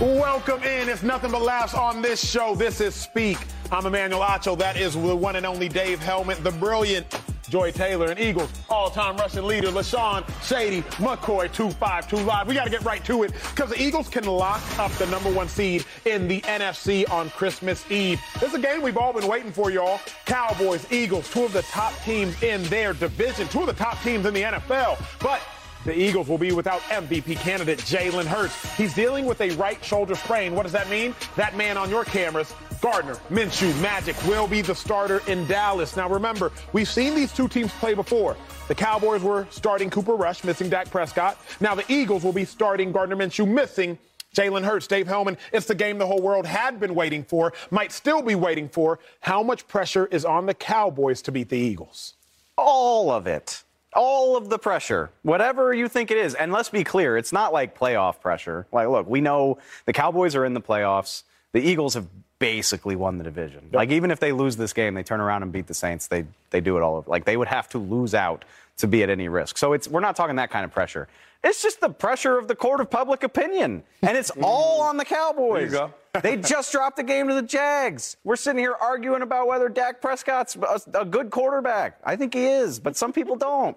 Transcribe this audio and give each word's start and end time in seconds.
Welcome 0.00 0.64
in. 0.64 0.88
It's 0.88 1.04
nothing 1.04 1.30
but 1.30 1.42
laughs 1.42 1.72
on 1.72 2.02
this 2.02 2.18
show. 2.28 2.56
This 2.56 2.80
is 2.80 2.96
Speak. 2.96 3.38
I'm 3.70 3.86
Emmanuel 3.86 4.22
Acho. 4.22 4.58
That 4.58 4.76
is 4.76 4.94
the 4.94 5.14
one 5.14 5.36
and 5.36 5.46
only 5.46 5.68
Dave 5.68 6.00
Helman, 6.00 6.42
the 6.42 6.50
brilliant 6.50 7.06
Joy 7.48 7.70
Taylor, 7.70 8.10
and 8.10 8.18
Eagles 8.18 8.50
all-time 8.68 9.16
rushing 9.16 9.44
leader 9.44 9.68
LeSean 9.68 10.28
Shady 10.42 10.82
McCoy 10.98 11.52
252 11.52 12.16
live. 12.24 12.48
We 12.48 12.54
got 12.54 12.64
to 12.64 12.70
get 12.70 12.82
right 12.82 13.04
to 13.04 13.22
it 13.22 13.32
because 13.54 13.70
the 13.70 13.80
Eagles 13.80 14.08
can 14.08 14.24
lock 14.24 14.60
up 14.80 14.90
the 14.92 15.06
number 15.06 15.30
one 15.30 15.46
seed 15.46 15.84
in 16.06 16.26
the 16.26 16.40
NFC 16.40 17.08
on 17.08 17.30
Christmas 17.30 17.88
Eve. 17.88 18.20
This 18.40 18.48
is 18.48 18.54
a 18.54 18.58
game 18.58 18.82
we've 18.82 18.96
all 18.96 19.12
been 19.12 19.28
waiting 19.28 19.52
for, 19.52 19.70
y'all. 19.70 20.00
Cowboys, 20.24 20.90
Eagles, 20.90 21.30
two 21.30 21.44
of 21.44 21.52
the 21.52 21.62
top 21.62 21.94
teams 22.02 22.42
in 22.42 22.64
their 22.64 22.94
division, 22.94 23.46
two 23.46 23.60
of 23.60 23.66
the 23.66 23.72
top 23.74 24.02
teams 24.02 24.26
in 24.26 24.34
the 24.34 24.42
NFL. 24.42 25.00
But 25.20 25.40
the 25.84 25.96
Eagles 25.96 26.28
will 26.28 26.38
be 26.38 26.52
without 26.52 26.80
MVP 26.82 27.36
candidate 27.36 27.78
Jalen 27.80 28.24
Hurts. 28.24 28.74
He's 28.76 28.94
dealing 28.94 29.26
with 29.26 29.40
a 29.40 29.50
right 29.50 29.82
shoulder 29.84 30.14
sprain. 30.14 30.54
What 30.54 30.62
does 30.62 30.72
that 30.72 30.88
mean? 30.88 31.14
That 31.36 31.56
man 31.56 31.76
on 31.76 31.90
your 31.90 32.04
cameras, 32.04 32.54
Gardner 32.80 33.16
Minshew 33.30 33.78
Magic, 33.80 34.16
will 34.26 34.46
be 34.46 34.62
the 34.62 34.74
starter 34.74 35.22
in 35.26 35.46
Dallas. 35.46 35.96
Now 35.96 36.08
remember, 36.08 36.52
we've 36.72 36.88
seen 36.88 37.14
these 37.14 37.32
two 37.32 37.48
teams 37.48 37.72
play 37.72 37.94
before. 37.94 38.36
The 38.68 38.74
Cowboys 38.74 39.22
were 39.22 39.46
starting 39.50 39.90
Cooper 39.90 40.14
Rush, 40.14 40.42
missing 40.42 40.70
Dak 40.70 40.90
Prescott. 40.90 41.38
Now 41.60 41.74
the 41.74 41.84
Eagles 41.92 42.24
will 42.24 42.32
be 42.32 42.44
starting 42.44 42.92
Gardner 42.92 43.16
Minshew, 43.16 43.46
missing 43.46 43.98
Jalen 44.34 44.64
Hurts, 44.64 44.86
Dave 44.86 45.06
Helman, 45.06 45.38
it's 45.52 45.66
the 45.66 45.74
game 45.74 45.98
the 45.98 46.06
whole 46.06 46.20
world 46.20 46.44
had 46.44 46.80
been 46.80 46.94
waiting 46.94 47.22
for, 47.22 47.52
might 47.70 47.92
still 47.92 48.20
be 48.20 48.34
waiting 48.34 48.68
for. 48.68 48.98
How 49.20 49.42
much 49.42 49.68
pressure 49.68 50.06
is 50.06 50.24
on 50.24 50.46
the 50.46 50.54
Cowboys 50.54 51.22
to 51.22 51.32
beat 51.32 51.50
the 51.50 51.56
Eagles? 51.56 52.14
All 52.58 53.10
of 53.10 53.26
it 53.28 53.62
all 53.94 54.36
of 54.36 54.48
the 54.48 54.58
pressure, 54.58 55.10
whatever 55.22 55.72
you 55.72 55.88
think 55.88 56.10
it 56.10 56.16
is. 56.16 56.34
And 56.34 56.52
let's 56.52 56.68
be 56.68 56.84
clear, 56.84 57.16
it's 57.16 57.32
not 57.32 57.52
like 57.52 57.78
playoff 57.78 58.20
pressure. 58.20 58.66
Like, 58.72 58.88
look, 58.88 59.08
we 59.08 59.20
know 59.20 59.58
the 59.86 59.92
Cowboys 59.92 60.34
are 60.34 60.44
in 60.44 60.54
the 60.54 60.60
playoffs. 60.60 61.22
The 61.52 61.60
Eagles 61.60 61.94
have 61.94 62.06
basically 62.38 62.96
won 62.96 63.18
the 63.18 63.24
division. 63.24 63.60
Yep. 63.66 63.74
Like, 63.74 63.90
even 63.90 64.10
if 64.10 64.20
they 64.20 64.32
lose 64.32 64.56
this 64.56 64.72
game, 64.72 64.94
they 64.94 65.02
turn 65.02 65.20
around 65.20 65.42
and 65.42 65.52
beat 65.52 65.66
the 65.66 65.74
Saints. 65.74 66.08
They 66.08 66.26
they 66.50 66.60
do 66.60 66.76
it 66.76 66.82
all 66.82 66.96
over. 66.96 67.10
Like, 67.10 67.24
they 67.24 67.36
would 67.36 67.48
have 67.48 67.68
to 67.70 67.78
lose 67.78 68.14
out 68.14 68.44
to 68.78 68.86
be 68.86 69.02
at 69.02 69.10
any 69.10 69.28
risk. 69.28 69.56
So 69.56 69.72
it's 69.72 69.88
we're 69.88 70.00
not 70.00 70.16
talking 70.16 70.36
that 70.36 70.50
kind 70.50 70.64
of 70.64 70.72
pressure. 70.72 71.08
It's 71.42 71.62
just 71.62 71.80
the 71.80 71.90
pressure 71.90 72.38
of 72.38 72.48
the 72.48 72.56
court 72.56 72.80
of 72.80 72.90
public 72.90 73.22
opinion, 73.22 73.82
and 74.02 74.16
it's 74.16 74.30
all 74.42 74.82
on 74.82 74.96
the 74.96 75.04
Cowboys 75.04 75.74
they 76.22 76.36
just 76.36 76.70
dropped 76.72 76.96
the 76.96 77.02
game 77.02 77.28
to 77.28 77.34
the 77.34 77.42
Jags. 77.42 78.16
We're 78.24 78.36
sitting 78.36 78.58
here 78.58 78.74
arguing 78.80 79.22
about 79.22 79.48
whether 79.48 79.68
Dak 79.68 80.00
Prescott's 80.00 80.56
a, 80.94 81.04
good 81.04 81.30
quarterback. 81.30 81.98
I 82.04 82.16
think 82.16 82.34
he 82.34 82.46
is, 82.46 82.78
but 82.78 82.96
some 82.96 83.12
people 83.12 83.36
don't. 83.36 83.76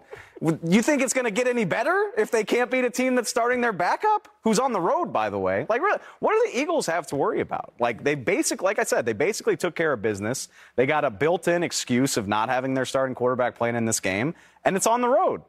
You 0.63 0.81
think 0.81 1.01
it's 1.01 1.13
going 1.13 1.25
to 1.25 1.31
get 1.31 1.47
any 1.47 1.65
better 1.65 2.11
if 2.17 2.29
they 2.29 2.43
can't 2.43 2.69
beat 2.69 2.85
a 2.85 2.89
team 2.89 3.15
that's 3.15 3.29
starting 3.29 3.61
their 3.61 3.73
backup, 3.73 4.27
who's 4.43 4.59
on 4.59 4.71
the 4.71 4.79
road, 4.79 5.11
by 5.11 5.29
the 5.29 5.39
way? 5.39 5.65
Like, 5.67 5.81
really, 5.81 5.99
what 6.19 6.33
do 6.33 6.51
the 6.51 6.59
Eagles 6.59 6.85
have 6.85 7.07
to 7.07 7.15
worry 7.15 7.41
about? 7.41 7.73
Like, 7.79 8.03
they 8.03 8.13
basically, 8.13 8.65
like 8.65 8.77
I 8.77 8.83
said, 8.83 9.05
they 9.05 9.13
basically 9.13 9.57
took 9.57 9.75
care 9.75 9.93
of 9.93 10.01
business. 10.01 10.47
They 10.75 10.85
got 10.85 11.05
a 11.05 11.09
built-in 11.09 11.63
excuse 11.63 12.17
of 12.17 12.27
not 12.27 12.49
having 12.49 12.75
their 12.75 12.85
starting 12.85 13.15
quarterback 13.15 13.55
playing 13.55 13.75
in 13.75 13.85
this 13.85 13.99
game, 13.99 14.35
and 14.63 14.75
it's 14.75 14.87
on 14.87 15.01
the 15.01 15.09
road 15.09 15.41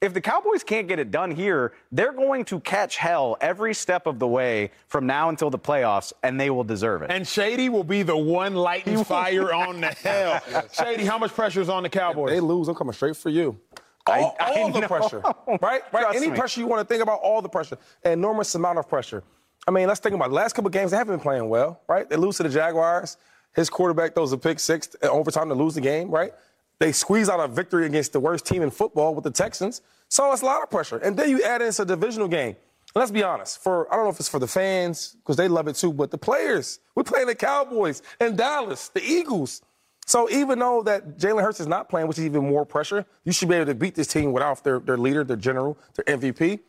if 0.00 0.14
the 0.14 0.20
Cowboys 0.20 0.64
can't 0.64 0.88
get 0.88 0.98
it 0.98 1.10
done 1.10 1.30
here, 1.30 1.72
they're 1.92 2.12
going 2.12 2.44
to 2.46 2.58
catch 2.60 2.96
hell 2.96 3.36
every 3.40 3.74
step 3.74 4.06
of 4.06 4.18
the 4.18 4.26
way 4.26 4.70
from 4.86 5.06
now 5.06 5.28
until 5.28 5.50
the 5.50 5.58
playoffs, 5.58 6.12
and 6.22 6.40
they 6.40 6.48
will 6.48 6.64
deserve 6.64 7.02
it. 7.02 7.10
And 7.10 7.28
Shady 7.28 7.68
will 7.68 7.84
be 7.84 8.02
the 8.02 8.16
one 8.16 8.54
lighting 8.54 9.04
fire 9.04 9.52
on 9.52 9.82
the 9.82 9.88
hell. 9.88 10.40
Shady, 10.72 11.04
how 11.04 11.18
much 11.18 11.32
pressure 11.32 11.60
is 11.60 11.68
on 11.68 11.82
the 11.82 11.90
Cowboys? 11.90 12.30
If 12.30 12.36
they 12.36 12.40
lose, 12.40 12.68
I'm 12.68 12.74
coming 12.74 12.94
straight 12.94 13.16
for 13.16 13.28
you. 13.28 13.58
All, 14.06 14.36
I, 14.40 14.52
I 14.52 14.60
all 14.62 14.70
the 14.70 14.80
pressure, 14.86 15.22
right? 15.60 15.82
Right. 15.92 16.16
Any 16.16 16.30
me. 16.30 16.36
pressure 16.36 16.60
you 16.60 16.66
want 16.66 16.80
to 16.80 16.90
think 16.92 17.02
about, 17.02 17.20
all 17.20 17.42
the 17.42 17.50
pressure, 17.50 17.76
enormous 18.02 18.54
amount 18.54 18.78
of 18.78 18.88
pressure. 18.88 19.22
I 19.68 19.70
mean, 19.70 19.86
let's 19.86 20.00
think 20.00 20.14
about 20.14 20.26
it. 20.26 20.28
the 20.30 20.36
last 20.36 20.54
couple 20.54 20.70
games. 20.70 20.90
They 20.90 20.96
haven't 20.96 21.16
been 21.16 21.22
playing 21.22 21.48
well, 21.48 21.82
right? 21.86 22.08
They 22.08 22.16
lose 22.16 22.38
to 22.38 22.42
the 22.42 22.48
Jaguars. 22.48 23.18
His 23.54 23.68
quarterback 23.68 24.14
throws 24.14 24.32
a 24.32 24.38
pick 24.38 24.58
six 24.58 24.94
in 25.02 25.08
overtime 25.08 25.48
to 25.48 25.54
lose 25.54 25.74
the 25.74 25.80
game, 25.82 26.10
right? 26.10 26.32
They 26.80 26.92
squeeze 26.92 27.28
out 27.28 27.38
a 27.40 27.46
victory 27.46 27.86
against 27.86 28.12
the 28.12 28.20
worst 28.20 28.46
team 28.46 28.62
in 28.62 28.70
football 28.70 29.14
with 29.14 29.22
the 29.22 29.30
Texans. 29.30 29.82
So 30.08 30.32
it's 30.32 30.42
a 30.42 30.46
lot 30.46 30.62
of 30.62 30.70
pressure. 30.70 30.96
And 30.96 31.16
then 31.16 31.28
you 31.28 31.42
add 31.42 31.60
in 31.62 31.68
it's 31.68 31.78
a 31.78 31.84
divisional 31.84 32.26
game. 32.26 32.56
And 32.94 32.96
let's 32.96 33.12
be 33.12 33.22
honest, 33.22 33.62
for 33.62 33.92
I 33.92 33.96
don't 33.96 34.06
know 34.06 34.10
if 34.10 34.18
it's 34.18 34.30
for 34.30 34.40
the 34.40 34.48
fans, 34.48 35.16
because 35.20 35.36
they 35.36 35.46
love 35.46 35.68
it 35.68 35.76
too, 35.76 35.92
but 35.92 36.10
the 36.10 36.18
players, 36.18 36.80
we're 36.96 37.04
playing 37.04 37.28
the 37.28 37.34
Cowboys 37.34 38.02
and 38.18 38.36
Dallas, 38.36 38.88
the 38.88 39.02
Eagles. 39.04 39.62
So 40.06 40.28
even 40.30 40.58
though 40.58 40.82
that 40.82 41.18
Jalen 41.18 41.42
Hurts 41.42 41.60
is 41.60 41.68
not 41.68 41.88
playing, 41.88 42.08
which 42.08 42.18
is 42.18 42.24
even 42.24 42.48
more 42.48 42.64
pressure, 42.64 43.04
you 43.24 43.32
should 43.32 43.48
be 43.48 43.56
able 43.56 43.66
to 43.66 43.74
beat 43.74 43.94
this 43.94 44.08
team 44.08 44.32
without 44.32 44.64
their, 44.64 44.80
their 44.80 44.96
leader, 44.96 45.22
their 45.22 45.36
general, 45.36 45.78
their 45.94 46.16
MVP. 46.16 46.60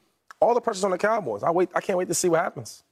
All 0.42 0.54
the 0.54 0.62
pressure's 0.62 0.84
on 0.84 0.92
the 0.92 0.98
Cowboys. 0.98 1.42
I 1.42 1.52
wait. 1.52 1.70
I 1.74 1.80
can't 1.82 1.98
wait 1.98 2.10
to 2.10 2.14
see 2.14 2.30
what 2.30 2.42
happens. 2.42 2.84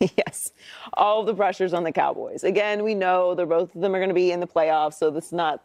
Yes, 0.16 0.50
all 0.94 1.22
the 1.22 1.34
pressure's 1.34 1.72
on 1.72 1.84
the 1.84 1.92
Cowboys. 1.92 2.42
Again, 2.42 2.82
we 2.82 2.92
know 2.92 3.36
they're 3.36 3.46
both 3.46 3.72
of 3.72 3.80
them 3.80 3.94
are 3.94 4.00
going 4.00 4.08
to 4.08 4.14
be 4.14 4.32
in 4.32 4.40
the 4.40 4.48
playoffs, 4.48 4.94
so 4.94 5.12
this 5.12 5.26
is 5.26 5.32
not 5.32 5.62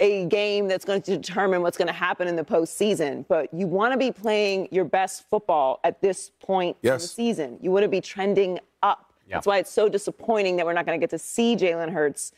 a 0.00 0.26
game 0.26 0.68
that's 0.68 0.84
going 0.84 1.02
to 1.02 1.16
determine 1.16 1.62
what's 1.62 1.76
going 1.76 1.88
to 1.88 1.94
happen 1.94 2.26
in 2.28 2.36
the 2.36 2.44
postseason. 2.44 3.24
But 3.28 3.52
you 3.54 3.66
want 3.66 3.92
to 3.92 3.98
be 3.98 4.10
playing 4.10 4.68
your 4.70 4.84
best 4.84 5.28
football 5.28 5.80
at 5.84 6.00
this 6.00 6.30
point 6.40 6.76
yes. 6.82 6.92
in 6.92 6.98
the 6.98 7.08
season. 7.08 7.58
You 7.60 7.70
want 7.70 7.84
to 7.84 7.88
be 7.88 8.00
trending 8.00 8.58
up. 8.82 9.12
Yeah. 9.28 9.36
That's 9.36 9.46
why 9.46 9.58
it's 9.58 9.70
so 9.70 9.88
disappointing 9.88 10.56
that 10.56 10.66
we're 10.66 10.72
not 10.72 10.86
going 10.86 10.98
to 10.98 11.02
get 11.02 11.10
to 11.10 11.18
see 11.18 11.56
Jalen 11.56 11.90
Hurts 11.90 12.32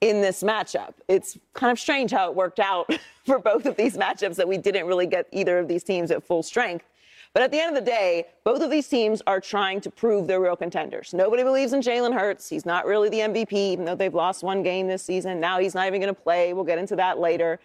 in 0.00 0.20
this 0.20 0.42
matchup. 0.42 0.94
It's 1.08 1.38
kind 1.52 1.70
of 1.70 1.78
strange 1.78 2.10
how 2.10 2.28
it 2.30 2.34
worked 2.34 2.60
out 2.60 2.90
for 3.26 3.38
both 3.38 3.66
of 3.66 3.76
these 3.76 3.96
matchups 3.96 4.36
that 4.36 4.48
we 4.48 4.56
didn't 4.56 4.86
really 4.86 5.06
get 5.06 5.26
either 5.32 5.58
of 5.58 5.68
these 5.68 5.84
teams 5.84 6.10
at 6.10 6.22
full 6.22 6.42
strength. 6.42 6.86
But 7.32 7.44
at 7.44 7.52
the 7.52 7.60
end 7.60 7.76
of 7.76 7.84
the 7.84 7.88
day, 7.88 8.26
both 8.44 8.60
of 8.60 8.70
these 8.70 8.88
teams 8.88 9.22
are 9.26 9.40
trying 9.40 9.80
to 9.82 9.90
prove 9.90 10.26
they're 10.26 10.40
real 10.40 10.56
contenders. 10.56 11.14
Nobody 11.14 11.44
believes 11.44 11.72
in 11.72 11.80
Jalen 11.80 12.12
Hurts. 12.12 12.48
He's 12.48 12.66
not 12.66 12.86
really 12.86 13.08
the 13.08 13.20
MVP, 13.20 13.52
even 13.52 13.84
though 13.84 13.94
they've 13.94 14.14
lost 14.14 14.42
one 14.42 14.62
game 14.64 14.88
this 14.88 15.02
season. 15.02 15.38
Now 15.38 15.60
he's 15.60 15.74
not 15.74 15.86
even 15.86 16.00
going 16.00 16.12
to 16.12 16.20
play. 16.20 16.52
We'll 16.52 16.64
get 16.64 16.78
into 16.78 16.96
that 16.96 17.20
later. 17.20 17.60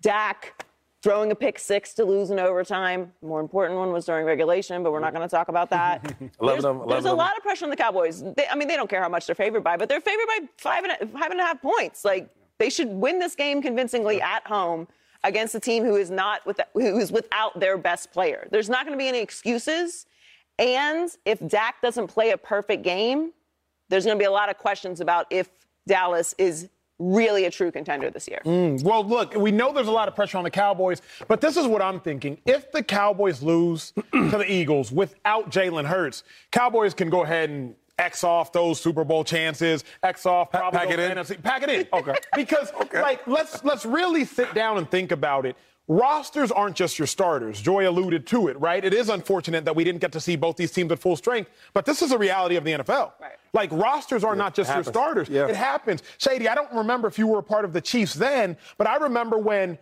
Dak 0.00 0.64
throwing 1.02 1.32
a 1.32 1.34
pick 1.34 1.58
six 1.58 1.92
to 1.94 2.04
lose 2.04 2.30
in 2.30 2.38
overtime. 2.38 3.12
More 3.22 3.40
important 3.40 3.78
one 3.78 3.92
was 3.92 4.06
during 4.06 4.24
regulation, 4.24 4.82
but 4.82 4.92
we're 4.92 5.00
not 5.00 5.12
going 5.12 5.28
to 5.28 5.30
talk 5.30 5.48
about 5.48 5.68
that. 5.70 6.14
there's, 6.40 6.62
them, 6.62 6.82
there's 6.88 7.04
a 7.04 7.12
lot 7.12 7.36
of 7.36 7.42
pressure 7.42 7.64
on 7.64 7.70
the 7.70 7.76
Cowboys. 7.76 8.22
They, 8.22 8.46
I 8.48 8.54
mean, 8.54 8.68
they 8.68 8.76
don't 8.76 8.88
care 8.88 9.02
how 9.02 9.08
much 9.08 9.26
they're 9.26 9.34
favored 9.34 9.64
by, 9.64 9.76
but 9.76 9.88
they're 9.88 10.00
favored 10.00 10.26
by 10.26 10.38
five 10.56 10.84
and, 10.84 11.12
five 11.12 11.30
and 11.32 11.40
a 11.40 11.42
half 11.42 11.60
points. 11.60 12.04
Like, 12.04 12.30
they 12.58 12.70
should 12.70 12.88
win 12.88 13.18
this 13.18 13.34
game 13.34 13.60
convincingly 13.60 14.22
at 14.22 14.46
home 14.46 14.86
against 15.24 15.54
a 15.54 15.60
team 15.60 15.84
who 15.84 15.96
is 15.96 16.10
not 16.10 16.44
with, 16.46 16.60
who 16.74 16.98
is 16.98 17.12
without 17.12 17.58
their 17.58 17.78
best 17.78 18.12
player. 18.12 18.48
There's 18.50 18.68
not 18.68 18.84
going 18.86 18.96
to 18.96 19.02
be 19.02 19.08
any 19.08 19.20
excuses. 19.20 20.06
And 20.58 21.10
if 21.24 21.46
Dak 21.48 21.80
doesn't 21.80 22.08
play 22.08 22.30
a 22.30 22.36
perfect 22.36 22.82
game, 22.82 23.32
there's 23.88 24.04
going 24.04 24.16
to 24.16 24.22
be 24.22 24.26
a 24.26 24.32
lot 24.32 24.48
of 24.48 24.58
questions 24.58 25.00
about 25.00 25.26
if 25.30 25.48
Dallas 25.86 26.34
is 26.38 26.68
really 26.98 27.44
a 27.46 27.50
true 27.50 27.72
contender 27.72 28.10
this 28.10 28.28
year. 28.28 28.40
Mm, 28.44 28.82
well, 28.82 29.04
look, 29.04 29.34
we 29.34 29.50
know 29.50 29.72
there's 29.72 29.88
a 29.88 29.92
lot 29.92 30.08
of 30.08 30.14
pressure 30.14 30.38
on 30.38 30.44
the 30.44 30.50
Cowboys, 30.50 31.02
but 31.26 31.40
this 31.40 31.56
is 31.56 31.66
what 31.66 31.82
I'm 31.82 32.00
thinking. 32.00 32.38
If 32.46 32.70
the 32.70 32.82
Cowboys 32.82 33.42
lose 33.42 33.92
to 34.12 34.30
the 34.30 34.50
Eagles 34.50 34.92
without 34.92 35.50
Jalen 35.50 35.86
Hurts, 35.86 36.22
Cowboys 36.52 36.94
can 36.94 37.10
go 37.10 37.24
ahead 37.24 37.50
and 37.50 37.74
X 38.02 38.24
off 38.24 38.52
those 38.52 38.80
Super 38.80 39.04
Bowl 39.04 39.24
chances, 39.24 39.84
X 40.02 40.26
off 40.26 40.50
probably 40.50 40.78
pack 40.78 40.90
it 40.90 40.98
in. 40.98 41.12
NFC, 41.12 41.42
pack 41.42 41.62
it 41.62 41.70
in. 41.70 41.86
Okay. 41.92 42.14
Because 42.34 42.72
okay. 42.80 43.00
like 43.00 43.26
let's 43.26 43.62
let's 43.64 43.84
really 43.84 44.24
sit 44.24 44.54
down 44.54 44.78
and 44.78 44.90
think 44.90 45.12
about 45.12 45.46
it. 45.46 45.56
Rosters 45.88 46.50
aren't 46.50 46.76
just 46.76 46.98
your 46.98 47.06
starters. 47.06 47.60
Joy 47.60 47.88
alluded 47.88 48.26
to 48.28 48.48
it, 48.48 48.58
right? 48.58 48.84
It 48.84 48.94
is 48.94 49.08
unfortunate 49.08 49.64
that 49.64 49.76
we 49.76 49.84
didn't 49.84 50.00
get 50.00 50.12
to 50.12 50.20
see 50.20 50.36
both 50.36 50.56
these 50.56 50.70
teams 50.70 50.90
at 50.90 50.98
full 50.98 51.16
strength, 51.16 51.50
but 51.74 51.84
this 51.84 52.02
is 52.02 52.12
a 52.12 52.18
reality 52.18 52.56
of 52.56 52.64
the 52.64 52.72
NFL. 52.72 53.12
Right. 53.20 53.32
Like 53.52 53.70
rosters 53.72 54.24
are 54.24 54.34
yeah, 54.34 54.38
not 54.38 54.54
just 54.54 54.72
your 54.72 54.84
starters. 54.84 55.28
Yeah. 55.28 55.48
It 55.48 55.56
happens. 55.56 56.02
Shady, 56.18 56.48
I 56.48 56.54
don't 56.54 56.72
remember 56.72 57.08
if 57.08 57.18
you 57.18 57.26
were 57.26 57.40
a 57.40 57.42
part 57.42 57.64
of 57.64 57.72
the 57.72 57.80
Chiefs 57.80 58.14
then, 58.14 58.56
but 58.78 58.86
I 58.86 58.96
remember 58.96 59.36
when 59.36 59.76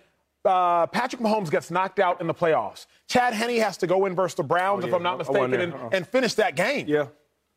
uh, 0.45 0.87
Patrick 0.87 1.21
Mahomes 1.21 1.51
gets 1.51 1.71
knocked 1.71 2.01
out 2.01 2.21
in 2.21 2.27
the 2.27 2.35
playoffs. 2.35 2.87
Chad 3.07 3.35
Henne 3.35 3.61
has 3.61 3.77
to 3.79 3.87
go 3.87 4.07
in 4.07 4.15
versus 4.15 4.37
the 4.37 4.43
Browns, 4.43 4.85
oh, 4.85 4.87
yeah. 4.87 4.93
if 4.93 4.95
I'm 4.95 5.03
not 5.03 5.19
mistaken, 5.19 5.55
and, 5.55 5.75
and, 5.93 6.09
finish 6.09 6.35
that 6.35 6.57
game. 6.57 6.87
Yeah. 6.89 7.07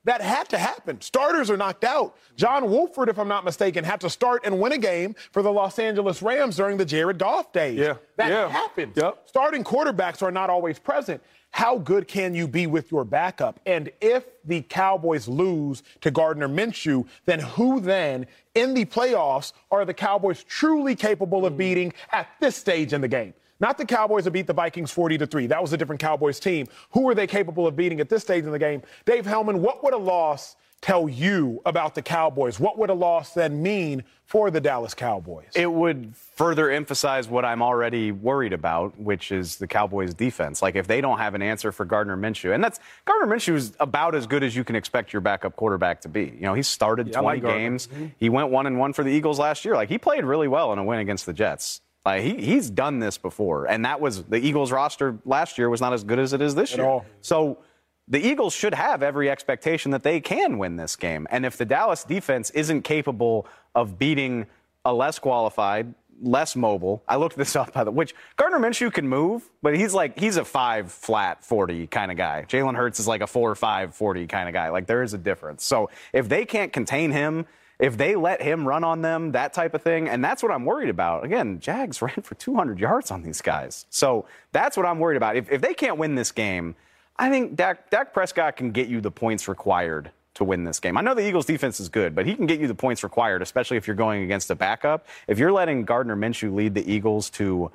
That 0.05 0.21
had 0.21 0.49
to 0.49 0.57
happen. 0.57 0.99
Starters 0.99 1.49
are 1.49 1.55
knocked 1.55 1.85
out. 1.85 2.17
John 2.35 2.69
Wolford, 2.69 3.07
if 3.07 3.17
I'm 3.17 3.29
not 3.29 3.45
mistaken, 3.45 3.85
had 3.85 4.01
to 4.01 4.09
start 4.09 4.41
and 4.43 4.59
win 4.59 4.73
a 4.73 4.77
game 4.77 5.15
for 5.31 5.41
the 5.41 5.51
Los 5.51 5.79
Angeles 5.79 6.21
Rams 6.21 6.57
during 6.57 6.75
the 6.75 6.85
Jared 6.85 7.17
Goff 7.17 7.53
days. 7.53 7.79
Yeah. 7.79 7.95
That 8.17 8.29
yeah. 8.29 8.49
happened. 8.49 8.93
Yep. 8.95 9.23
Starting 9.25 9.63
quarterbacks 9.63 10.21
are 10.21 10.31
not 10.31 10.49
always 10.49 10.77
present. 10.77 11.21
How 11.51 11.77
good 11.77 12.07
can 12.07 12.33
you 12.33 12.47
be 12.47 12.67
with 12.67 12.91
your 12.91 13.05
backup? 13.05 13.59
And 13.65 13.91
if 14.01 14.25
the 14.43 14.63
Cowboys 14.63 15.27
lose 15.27 15.83
to 16.01 16.11
Gardner 16.11 16.49
Minshew, 16.49 17.07
then 17.25 17.39
who 17.39 17.79
then 17.79 18.25
in 18.55 18.73
the 18.73 18.85
playoffs 18.85 19.53
are 19.71 19.85
the 19.85 19.93
Cowboys 19.93 20.43
truly 20.43 20.95
capable 20.95 21.45
of 21.45 21.53
hmm. 21.53 21.57
beating 21.57 21.93
at 22.11 22.27
this 22.41 22.55
stage 22.55 22.91
in 22.91 23.01
the 23.01 23.07
game? 23.07 23.33
Not 23.63 23.77
the 23.77 23.85
Cowboys 23.85 24.25
that 24.25 24.31
beat 24.31 24.45
the 24.45 24.51
Vikings 24.51 24.91
40 24.91 25.19
to 25.19 25.25
3. 25.25 25.47
That 25.47 25.61
was 25.61 25.71
a 25.71 25.77
different 25.77 26.01
Cowboys 26.01 26.37
team. 26.37 26.67
Who 26.91 27.07
are 27.07 27.15
they 27.15 27.25
capable 27.25 27.65
of 27.65 27.77
beating 27.77 28.01
at 28.01 28.09
this 28.09 28.21
stage 28.21 28.43
in 28.43 28.51
the 28.51 28.59
game? 28.59 28.81
Dave 29.05 29.25
Helman, 29.25 29.61
what 29.61 29.85
would 29.85 29.93
a 29.93 29.97
loss 29.97 30.57
tell 30.81 31.07
you 31.07 31.61
about 31.65 31.95
the 31.95 32.01
Cowboys? 32.01 32.59
What 32.59 32.77
would 32.77 32.89
a 32.89 32.93
loss 32.93 33.33
then 33.33 33.63
mean 33.63 34.03
for 34.25 34.51
the 34.51 34.59
Dallas 34.59 34.93
Cowboys? 34.93 35.47
It 35.55 35.71
would 35.71 36.13
further 36.13 36.69
emphasize 36.69 37.29
what 37.29 37.45
I'm 37.45 37.61
already 37.61 38.11
worried 38.11 38.51
about, 38.51 38.99
which 38.99 39.31
is 39.31 39.55
the 39.55 39.67
Cowboys 39.67 40.13
defense. 40.13 40.61
Like 40.61 40.75
if 40.75 40.87
they 40.87 40.99
don't 40.99 41.19
have 41.19 41.33
an 41.33 41.41
answer 41.41 41.71
for 41.71 41.85
Gardner 41.85 42.17
Minshew, 42.17 42.53
and 42.53 42.61
that's 42.61 42.81
Gardner 43.05 43.33
Minshew 43.33 43.53
is 43.53 43.71
about 43.79 44.13
as 44.13 44.27
good 44.27 44.43
as 44.43 44.57
you 44.57 44.65
can 44.65 44.75
expect 44.75 45.13
your 45.13 45.21
backup 45.21 45.55
quarterback 45.55 46.01
to 46.01 46.09
be. 46.09 46.25
You 46.25 46.41
know, 46.41 46.53
he 46.53 46.63
started 46.63 47.07
Yeah, 47.07 47.21
20 47.21 47.25
like 47.25 47.41
Gardner. 47.43 47.61
games. 47.61 47.87
Mm-hmm. 47.87 48.05
He 48.19 48.27
went 48.27 48.49
one 48.49 48.67
and 48.67 48.77
one 48.77 48.91
for 48.91 49.05
the 49.05 49.11
Eagles 49.11 49.39
last 49.39 49.63
year. 49.63 49.75
Like 49.75 49.87
he 49.87 49.97
played 49.97 50.25
really 50.25 50.49
well 50.49 50.73
in 50.73 50.79
a 50.79 50.83
win 50.83 50.99
against 50.99 51.25
the 51.25 51.31
Jets. 51.31 51.79
Like 52.05 52.23
he, 52.23 52.35
he's 52.35 52.69
done 52.69 52.99
this 52.99 53.17
before, 53.17 53.65
and 53.65 53.85
that 53.85 54.01
was 54.01 54.23
the 54.23 54.37
Eagles 54.37 54.71
roster 54.71 55.17
last 55.25 55.57
year 55.57 55.69
was 55.69 55.79
not 55.79 55.93
as 55.93 56.03
good 56.03 56.19
as 56.19 56.33
it 56.33 56.41
is 56.41 56.53
this 56.53 56.75
year. 56.75 56.85
all. 56.85 57.05
So 57.21 57.59
the 58.07 58.19
Eagles 58.19 58.53
should 58.53 58.73
have 58.73 59.01
every 59.01 59.29
expectation 59.29 59.91
that 59.91 60.03
they 60.03 60.19
can 60.19 60.57
win 60.57 60.75
this 60.75 60.95
game. 60.97 61.27
And 61.31 61.45
if 61.45 61.55
the 61.55 61.65
Dallas 61.65 62.03
defense 62.03 62.49
isn't 62.49 62.81
capable 62.81 63.47
of 63.73 63.97
beating 63.97 64.47
a 64.83 64.93
less 64.93 65.17
qualified, 65.17 65.93
less 66.21 66.57
mobile, 66.57 67.01
I 67.07 67.15
looked 67.15 67.37
this 67.37 67.55
up 67.55 67.71
by 67.71 67.85
the 67.85 67.91
which 67.91 68.13
Gardner 68.35 68.59
Minshew 68.59 68.91
can 68.91 69.07
move, 69.07 69.49
but 69.61 69.75
he's 69.77 69.93
like 69.93 70.19
he's 70.19 70.35
a 70.35 70.43
five 70.43 70.91
flat 70.91 71.45
40 71.45 71.87
kind 71.87 72.11
of 72.11 72.17
guy. 72.17 72.45
Jalen 72.49 72.75
Hurts 72.75 72.99
is 72.99 73.07
like 73.07 73.21
a 73.21 73.27
four 73.27 73.55
five 73.55 73.95
40 73.95 74.27
kind 74.27 74.49
of 74.49 74.53
guy. 74.53 74.69
Like 74.69 74.87
there 74.87 75.03
is 75.03 75.13
a 75.13 75.17
difference. 75.17 75.63
So 75.63 75.89
if 76.11 76.27
they 76.27 76.43
can't 76.43 76.73
contain 76.73 77.11
him, 77.11 77.45
if 77.83 77.97
they 77.97 78.15
let 78.15 78.41
him 78.41 78.65
run 78.65 78.85
on 78.85 79.01
them, 79.01 79.33
that 79.33 79.51
type 79.51 79.73
of 79.73 79.81
thing, 79.81 80.07
and 80.07 80.23
that's 80.23 80.41
what 80.41 80.53
I'm 80.53 80.63
worried 80.63 80.87
about. 80.87 81.25
Again, 81.25 81.59
Jags 81.59 82.01
ran 82.01 82.21
for 82.23 82.33
200 82.35 82.79
yards 82.79 83.11
on 83.11 83.23
these 83.23 83.41
guys. 83.41 83.85
So 83.89 84.25
that's 84.53 84.77
what 84.77 84.85
I'm 84.85 84.99
worried 84.99 85.17
about. 85.17 85.35
If, 85.35 85.51
if 85.51 85.59
they 85.59 85.73
can't 85.73 85.97
win 85.97 86.15
this 86.15 86.31
game, 86.31 86.75
I 87.17 87.29
think 87.29 87.57
Dak, 87.57 87.89
Dak 87.89 88.13
Prescott 88.13 88.55
can 88.55 88.71
get 88.71 88.87
you 88.87 89.01
the 89.01 89.11
points 89.11 89.49
required 89.49 90.11
to 90.35 90.45
win 90.45 90.63
this 90.63 90.79
game. 90.79 90.95
I 90.97 91.01
know 91.01 91.13
the 91.13 91.27
Eagles 91.27 91.45
defense 91.45 91.81
is 91.81 91.89
good, 91.89 92.15
but 92.15 92.25
he 92.25 92.35
can 92.35 92.45
get 92.45 92.61
you 92.61 92.67
the 92.67 92.73
points 92.73 93.03
required, 93.03 93.41
especially 93.41 93.75
if 93.75 93.85
you're 93.85 93.97
going 93.97 94.23
against 94.23 94.49
a 94.49 94.55
backup. 94.55 95.05
If 95.27 95.37
you're 95.37 95.51
letting 95.51 95.83
Gardner 95.83 96.15
Minshew 96.15 96.55
lead 96.55 96.75
the 96.75 96.89
Eagles 96.89 97.29
to 97.31 97.69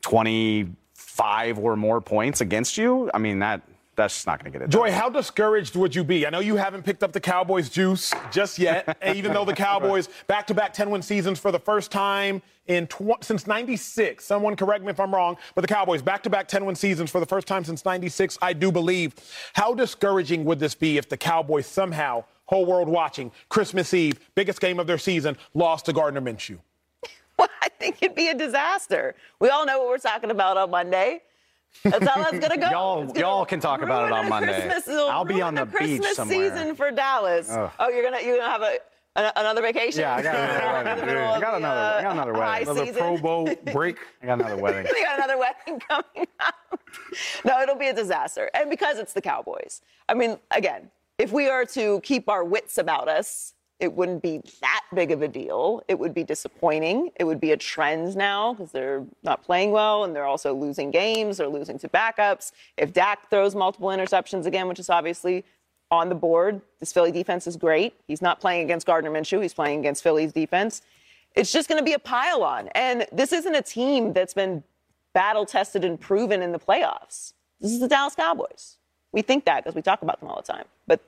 25 0.00 1.58
or 1.58 1.76
more 1.76 2.00
points 2.00 2.40
against 2.40 2.78
you, 2.78 3.10
I 3.12 3.18
mean 3.18 3.40
that 3.40 3.60
that's 3.94 4.14
just 4.14 4.26
not 4.26 4.42
going 4.42 4.50
to 4.50 4.58
get 4.58 4.64
it. 4.64 4.70
Joy, 4.70 4.86
done. 4.86 4.98
how 4.98 5.10
discouraged 5.10 5.76
would 5.76 5.94
you 5.94 6.02
be? 6.02 6.26
I 6.26 6.30
know 6.30 6.40
you 6.40 6.56
haven't 6.56 6.82
picked 6.82 7.02
up 7.02 7.12
the 7.12 7.20
Cowboys 7.20 7.68
juice 7.68 8.12
just 8.30 8.58
yet, 8.58 8.96
even 9.14 9.32
though 9.32 9.44
the 9.44 9.54
Cowboys 9.54 10.08
back-to-back 10.26 10.74
10-win 10.74 11.02
seasons 11.02 11.38
for 11.38 11.52
the 11.52 11.58
first 11.58 11.90
time 11.90 12.40
in 12.66 12.86
tw- 12.86 13.22
since 13.22 13.46
96. 13.46 14.24
Someone 14.24 14.56
correct 14.56 14.82
me 14.84 14.90
if 14.90 14.98
I'm 14.98 15.14
wrong, 15.14 15.36
but 15.54 15.60
the 15.60 15.68
Cowboys 15.68 16.00
back-to-back 16.00 16.48
10-win 16.48 16.74
seasons 16.74 17.10
for 17.10 17.20
the 17.20 17.26
first 17.26 17.46
time 17.46 17.64
since 17.64 17.84
96, 17.84 18.38
I 18.40 18.54
do 18.54 18.72
believe. 18.72 19.14
How 19.52 19.74
discouraging 19.74 20.44
would 20.44 20.58
this 20.58 20.74
be 20.74 20.96
if 20.96 21.08
the 21.08 21.18
Cowboys 21.18 21.66
somehow, 21.66 22.24
whole 22.46 22.64
world 22.64 22.88
watching, 22.88 23.30
Christmas 23.50 23.92
Eve, 23.92 24.18
biggest 24.34 24.60
game 24.60 24.80
of 24.80 24.86
their 24.86 24.98
season, 24.98 25.36
lost 25.52 25.84
to 25.86 25.92
Gardner 25.92 26.20
Minshew? 26.20 26.58
Well, 27.38 27.48
I 27.62 27.70
think 27.70 27.96
it'd 28.02 28.14
be 28.14 28.28
a 28.28 28.34
disaster. 28.34 29.14
We 29.40 29.48
all 29.48 29.64
know 29.64 29.78
what 29.78 29.88
we're 29.88 29.96
talking 29.98 30.30
about 30.30 30.58
on 30.58 30.70
Monday. 30.70 31.22
That's 31.84 32.06
how 32.06 32.22
that's 32.30 32.38
gonna 32.38 32.56
go. 32.58 32.70
Y'all- 32.70 33.04
gonna 33.06 33.18
y'all 33.20 33.44
can 33.44 33.58
talk 33.60 33.82
about 33.82 34.06
it 34.06 34.12
on 34.12 34.28
Monday. 34.28 34.66
Christmas- 34.68 34.88
it'll 34.88 35.08
I'll 35.08 35.24
be 35.24 35.42
on 35.42 35.54
the 35.54 35.66
beach 35.66 35.74
Christmas 35.76 36.16
somewhere. 36.16 36.50
season 36.50 36.74
for 36.76 36.90
Dallas. 36.90 37.48
Oh, 37.50 37.88
you're 37.88 38.02
gonna 38.04 38.20
you're 38.22 38.38
gonna 38.38 38.50
have 38.50 38.62
a, 38.62 38.78
a- 39.16 39.32
another 39.36 39.62
vacation. 39.62 40.00
Yeah, 40.02 40.14
I 40.16 40.22
got 40.22 40.34
another 40.86 41.06
wedding. 41.06 41.18
I 41.18 41.34
of 41.36 41.40
got 41.40 41.50
the, 41.52 41.56
another- 41.56 41.80
I 41.98 42.02
got 42.02 42.08
uh, 42.08 42.12
another 42.12 42.34
high 42.34 42.40
wedding. 42.60 42.68
Another 42.68 42.86
season. 42.86 43.00
Pro 43.02 43.18
Bowl 43.18 43.48
break. 43.72 43.96
I 44.22 44.26
got 44.26 44.40
another 44.40 44.56
wedding. 44.56 44.86
we 44.94 45.02
got 45.02 45.16
another 45.18 45.38
wedding 45.38 45.80
coming 45.88 46.26
up. 46.40 46.54
no, 47.44 47.60
it'll 47.62 47.76
be 47.76 47.88
a 47.88 47.94
disaster. 47.94 48.50
And 48.54 48.70
because 48.70 48.98
it's 48.98 49.12
the 49.12 49.22
Cowboys. 49.22 49.80
I 50.08 50.14
mean, 50.14 50.38
again, 50.50 50.90
if 51.18 51.32
we 51.32 51.48
are 51.48 51.64
to 51.66 52.00
keep 52.02 52.28
our 52.28 52.44
wits 52.44 52.78
about 52.78 53.08
us, 53.08 53.54
it 53.82 53.92
wouldn't 53.92 54.22
be 54.22 54.40
that 54.60 54.82
big 54.94 55.10
of 55.10 55.22
a 55.22 55.28
deal. 55.28 55.82
It 55.88 55.98
would 55.98 56.14
be 56.14 56.22
disappointing. 56.22 57.10
It 57.16 57.24
would 57.24 57.40
be 57.40 57.50
a 57.50 57.56
trend 57.56 58.16
now 58.16 58.54
because 58.54 58.70
they're 58.70 59.04
not 59.24 59.42
playing 59.42 59.72
well 59.72 60.04
and 60.04 60.14
they're 60.14 60.24
also 60.24 60.54
losing 60.54 60.92
games. 60.92 61.38
They're 61.38 61.48
losing 61.48 61.80
to 61.80 61.88
backups. 61.88 62.52
If 62.76 62.92
Dak 62.92 63.28
throws 63.28 63.56
multiple 63.56 63.88
interceptions 63.88 64.46
again, 64.46 64.68
which 64.68 64.78
is 64.78 64.88
obviously 64.88 65.44
on 65.90 66.08
the 66.08 66.14
board, 66.14 66.60
this 66.78 66.92
Philly 66.92 67.10
defense 67.10 67.48
is 67.48 67.56
great. 67.56 67.94
He's 68.06 68.22
not 68.22 68.40
playing 68.40 68.62
against 68.62 68.86
Gardner 68.86 69.10
Minshew. 69.10 69.42
He's 69.42 69.52
playing 69.52 69.80
against 69.80 70.04
Philly's 70.04 70.32
defense. 70.32 70.82
It's 71.34 71.50
just 71.50 71.68
going 71.68 71.80
to 71.80 71.84
be 71.84 71.94
a 71.94 71.98
pile 71.98 72.44
on. 72.44 72.68
And 72.76 73.04
this 73.10 73.32
isn't 73.32 73.54
a 73.54 73.62
team 73.62 74.12
that's 74.12 74.32
been 74.32 74.62
battle 75.12 75.44
tested 75.44 75.84
and 75.84 75.98
proven 75.98 76.40
in 76.40 76.52
the 76.52 76.60
playoffs. 76.60 77.32
This 77.60 77.72
is 77.72 77.80
the 77.80 77.88
Dallas 77.88 78.14
Cowboys. 78.14 78.76
We 79.10 79.22
think 79.22 79.44
that 79.46 79.64
because 79.64 79.74
we 79.74 79.82
talk 79.82 80.02
about 80.02 80.20
them 80.20 80.28
all 80.28 80.36
the 80.36 80.52
time. 80.52 80.66
But 80.86 81.00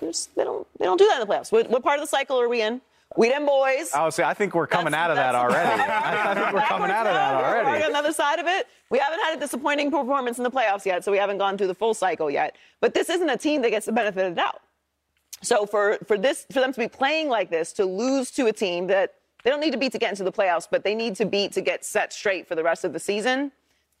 just, 0.00 0.34
they, 0.34 0.44
don't, 0.44 0.66
they 0.78 0.84
don't 0.84 0.98
do 0.98 1.06
that 1.06 1.20
in 1.20 1.26
the 1.28 1.32
playoffs. 1.32 1.52
What, 1.52 1.70
what 1.70 1.82
part 1.82 1.98
of 1.98 2.02
the 2.02 2.08
cycle 2.08 2.40
are 2.40 2.48
we 2.48 2.62
in? 2.62 2.80
We 3.16 3.28
them 3.28 3.44
boys. 3.44 3.90
Oh, 3.92 4.00
I 4.00 4.04
would 4.04 4.14
say 4.14 4.22
I 4.22 4.34
think 4.34 4.54
we're 4.54 4.68
coming 4.68 4.92
That's- 4.92 5.04
out 5.04 5.10
of 5.10 5.16
that 5.16 5.34
already. 5.34 5.82
I 5.82 6.34
think 6.34 6.52
we're 6.52 6.60
coming 6.62 6.90
out 6.92 7.06
of 7.08 7.12
that 7.14 7.34
already. 7.44 7.82
on 7.84 7.90
another 7.90 8.12
side 8.12 8.38
of 8.38 8.46
it. 8.46 8.68
We 8.88 8.98
haven't 8.98 9.18
had 9.20 9.36
a 9.36 9.40
disappointing 9.40 9.90
performance 9.90 10.38
in 10.38 10.44
the 10.44 10.50
playoffs 10.50 10.84
yet, 10.86 11.04
so 11.04 11.10
we 11.10 11.18
haven't 11.18 11.38
gone 11.38 11.58
through 11.58 11.66
the 11.66 11.74
full 11.74 11.92
cycle 11.92 12.30
yet. 12.30 12.54
But 12.80 12.94
this 12.94 13.10
isn't 13.10 13.28
a 13.28 13.36
team 13.36 13.62
that 13.62 13.70
gets 13.70 13.86
the 13.86 13.92
benefit 13.92 14.26
of 14.26 14.34
the 14.34 14.40
doubt. 14.40 14.60
So 15.42 15.66
for, 15.66 15.98
for 16.06 16.18
this 16.18 16.46
for 16.52 16.60
them 16.60 16.72
to 16.72 16.78
be 16.78 16.86
playing 16.86 17.28
like 17.28 17.50
this, 17.50 17.72
to 17.74 17.84
lose 17.84 18.30
to 18.32 18.46
a 18.46 18.52
team 18.52 18.86
that 18.88 19.14
they 19.42 19.50
don't 19.50 19.60
need 19.60 19.72
to 19.72 19.78
beat 19.78 19.92
to 19.92 19.98
get 19.98 20.10
into 20.10 20.22
the 20.22 20.32
playoffs, 20.32 20.68
but 20.70 20.84
they 20.84 20.94
need 20.94 21.16
to 21.16 21.24
beat 21.24 21.52
to 21.52 21.60
get 21.60 21.84
set 21.84 22.12
straight 22.12 22.46
for 22.46 22.54
the 22.54 22.62
rest 22.62 22.84
of 22.84 22.92
the 22.92 23.00
season, 23.00 23.50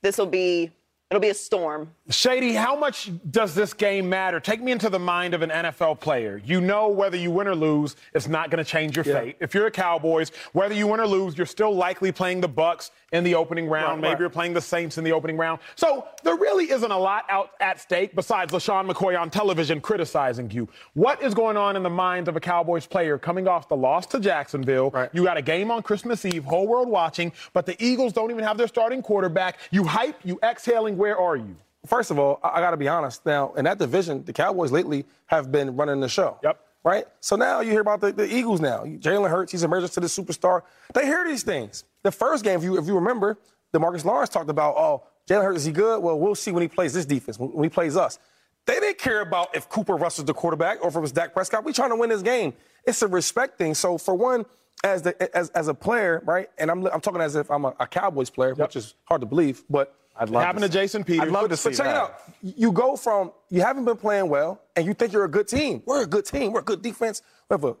this 0.02 0.18
will 0.18 0.26
be 0.26 0.70
it'll 1.10 1.20
be 1.20 1.28
a 1.28 1.34
storm. 1.34 1.90
Shady, 2.08 2.54
how 2.54 2.76
much 2.76 3.10
does 3.30 3.54
this 3.54 3.72
game 3.74 4.08
matter? 4.08 4.38
Take 4.38 4.62
me 4.62 4.70
into 4.70 4.88
the 4.88 4.98
mind 4.98 5.34
of 5.34 5.42
an 5.42 5.50
NFL 5.50 5.98
player. 5.98 6.40
You 6.44 6.60
know 6.60 6.88
whether 6.88 7.16
you 7.16 7.32
win 7.32 7.48
or 7.48 7.56
lose, 7.56 7.96
it's 8.14 8.28
not 8.28 8.50
going 8.50 8.62
to 8.64 8.70
change 8.70 8.96
your 8.96 9.04
fate. 9.04 9.36
If 9.40 9.52
you're 9.52 9.66
a 9.66 9.70
Cowboys, 9.72 10.30
whether 10.52 10.74
you 10.74 10.86
win 10.86 11.00
or 11.00 11.06
lose, 11.08 11.36
you're 11.36 11.46
still 11.46 11.74
likely 11.74 12.12
playing 12.12 12.40
the 12.40 12.48
Bucks 12.48 12.92
in 13.12 13.24
the 13.24 13.34
opening 13.34 13.68
round. 13.68 14.02
Right, 14.02 14.10
Maybe 14.10 14.12
right. 14.14 14.20
you're 14.20 14.30
playing 14.30 14.54
the 14.54 14.60
Saints 14.60 14.98
in 14.98 15.04
the 15.04 15.12
opening 15.12 15.36
round. 15.36 15.60
So 15.74 16.06
there 16.22 16.36
really 16.36 16.70
isn't 16.70 16.90
a 16.90 16.98
lot 16.98 17.24
out 17.28 17.50
at 17.60 17.80
stake 17.80 18.14
besides 18.14 18.52
LeSean 18.52 18.90
McCoy 18.90 19.20
on 19.20 19.30
television 19.30 19.80
criticizing 19.80 20.50
you. 20.50 20.68
What 20.94 21.22
is 21.22 21.34
going 21.34 21.56
on 21.56 21.76
in 21.76 21.82
the 21.82 21.90
minds 21.90 22.28
of 22.28 22.36
a 22.36 22.40
Cowboys 22.40 22.86
player 22.86 23.18
coming 23.18 23.48
off 23.48 23.68
the 23.68 23.76
loss 23.76 24.06
to 24.06 24.20
Jacksonville? 24.20 24.90
Right. 24.90 25.10
You 25.12 25.24
got 25.24 25.36
a 25.36 25.42
game 25.42 25.70
on 25.70 25.82
Christmas 25.82 26.24
Eve, 26.24 26.44
whole 26.44 26.66
world 26.66 26.88
watching, 26.88 27.32
but 27.52 27.66
the 27.66 27.76
Eagles 27.84 28.12
don't 28.12 28.30
even 28.30 28.44
have 28.44 28.56
their 28.58 28.68
starting 28.68 29.02
quarterback. 29.02 29.58
You 29.70 29.84
hype, 29.84 30.16
you 30.24 30.38
exhaling. 30.42 30.96
Where 30.96 31.18
are 31.18 31.36
you? 31.36 31.56
First 31.86 32.10
of 32.10 32.18
all, 32.18 32.38
I, 32.44 32.58
I 32.58 32.60
got 32.60 32.72
to 32.72 32.76
be 32.76 32.88
honest. 32.88 33.24
Now, 33.24 33.52
in 33.54 33.64
that 33.64 33.78
division, 33.78 34.24
the 34.24 34.32
Cowboys 34.32 34.70
lately 34.70 35.04
have 35.26 35.50
been 35.50 35.76
running 35.76 36.00
the 36.00 36.08
show. 36.08 36.38
Yep. 36.42 36.60
Right? 36.82 37.04
So 37.20 37.36
now 37.36 37.60
you 37.60 37.70
hear 37.70 37.82
about 37.82 38.00
the, 38.00 38.12
the 38.12 38.34
Eagles 38.34 38.60
now. 38.60 38.84
Jalen 38.84 39.28
Hurts, 39.28 39.52
he's 39.52 39.62
emerged 39.62 39.92
to 39.92 40.00
the 40.00 40.06
superstar. 40.06 40.62
They 40.94 41.04
hear 41.04 41.26
these 41.26 41.42
things. 41.42 41.84
The 42.02 42.10
first 42.10 42.42
game, 42.42 42.58
if 42.58 42.64
you, 42.64 42.78
if 42.78 42.86
you 42.86 42.94
remember, 42.94 43.38
DeMarcus 43.74 44.04
Lawrence 44.04 44.30
talked 44.30 44.48
about, 44.48 44.76
oh, 44.76 45.04
Jalen 45.28 45.44
Hurts, 45.44 45.58
is 45.58 45.64
he 45.66 45.72
good? 45.72 46.02
Well, 46.02 46.18
we'll 46.18 46.34
see 46.34 46.50
when 46.50 46.62
he 46.62 46.68
plays 46.68 46.94
this 46.94 47.04
defense, 47.04 47.38
when, 47.38 47.62
he 47.62 47.68
plays 47.68 47.96
us. 47.96 48.18
They 48.66 48.80
didn't 48.80 48.98
care 48.98 49.20
about 49.20 49.54
if 49.54 49.68
Cooper 49.68 49.96
Russell's 49.96 50.26
the 50.26 50.34
quarterback 50.34 50.82
or 50.82 50.88
if 50.88 50.96
it 50.96 51.00
was 51.00 51.12
Dak 51.12 51.34
Prescott. 51.34 51.64
We 51.64 51.72
trying 51.72 51.90
to 51.90 51.96
win 51.96 52.08
this 52.08 52.22
game. 52.22 52.54
It's 52.84 53.02
a 53.02 53.08
respect 53.08 53.58
thing. 53.58 53.74
So 53.74 53.98
for 53.98 54.14
one, 54.14 54.46
as 54.82 55.02
the 55.02 55.36
as, 55.36 55.50
as 55.50 55.68
a 55.68 55.74
player, 55.74 56.22
right, 56.24 56.48
and 56.58 56.70
I'm, 56.70 56.86
I'm 56.86 57.00
talking 57.00 57.20
as 57.20 57.36
if 57.36 57.50
I'm 57.50 57.64
a, 57.64 57.74
a 57.78 57.86
Cowboys 57.86 58.30
player, 58.30 58.54
which 58.54 58.76
is 58.76 58.94
hard 59.04 59.20
to 59.20 59.26
believe, 59.26 59.64
but 59.68 59.94
I'd 60.16 60.28
love 60.28 60.42
Happened 60.44 60.64
to 60.64 60.68
see- 60.70 60.78
Jason 60.78 61.04
Peters. 61.04 61.22
I'd 61.28 61.32
love 61.32 61.48
to 61.48 61.56
see 61.56 61.70
but 61.70 61.76
check 61.76 61.86
that. 61.86 61.94
it 61.94 61.98
out. 61.98 62.14
You 62.42 62.72
go 62.72 62.96
from 62.96 63.32
you 63.48 63.62
haven't 63.62 63.84
been 63.84 63.96
playing 63.96 64.28
well, 64.28 64.60
and 64.76 64.84
you 64.86 64.92
think 64.94 65.12
you're 65.12 65.24
a 65.24 65.30
good 65.30 65.48
team. 65.48 65.82
We're 65.86 66.02
a 66.02 66.06
good 66.06 66.24
team. 66.26 66.52
We're 66.52 66.60
a 66.60 66.64
good 66.64 66.82
defense. 66.82 67.22
We 67.48 67.54
have 67.54 67.64
a 67.64 67.76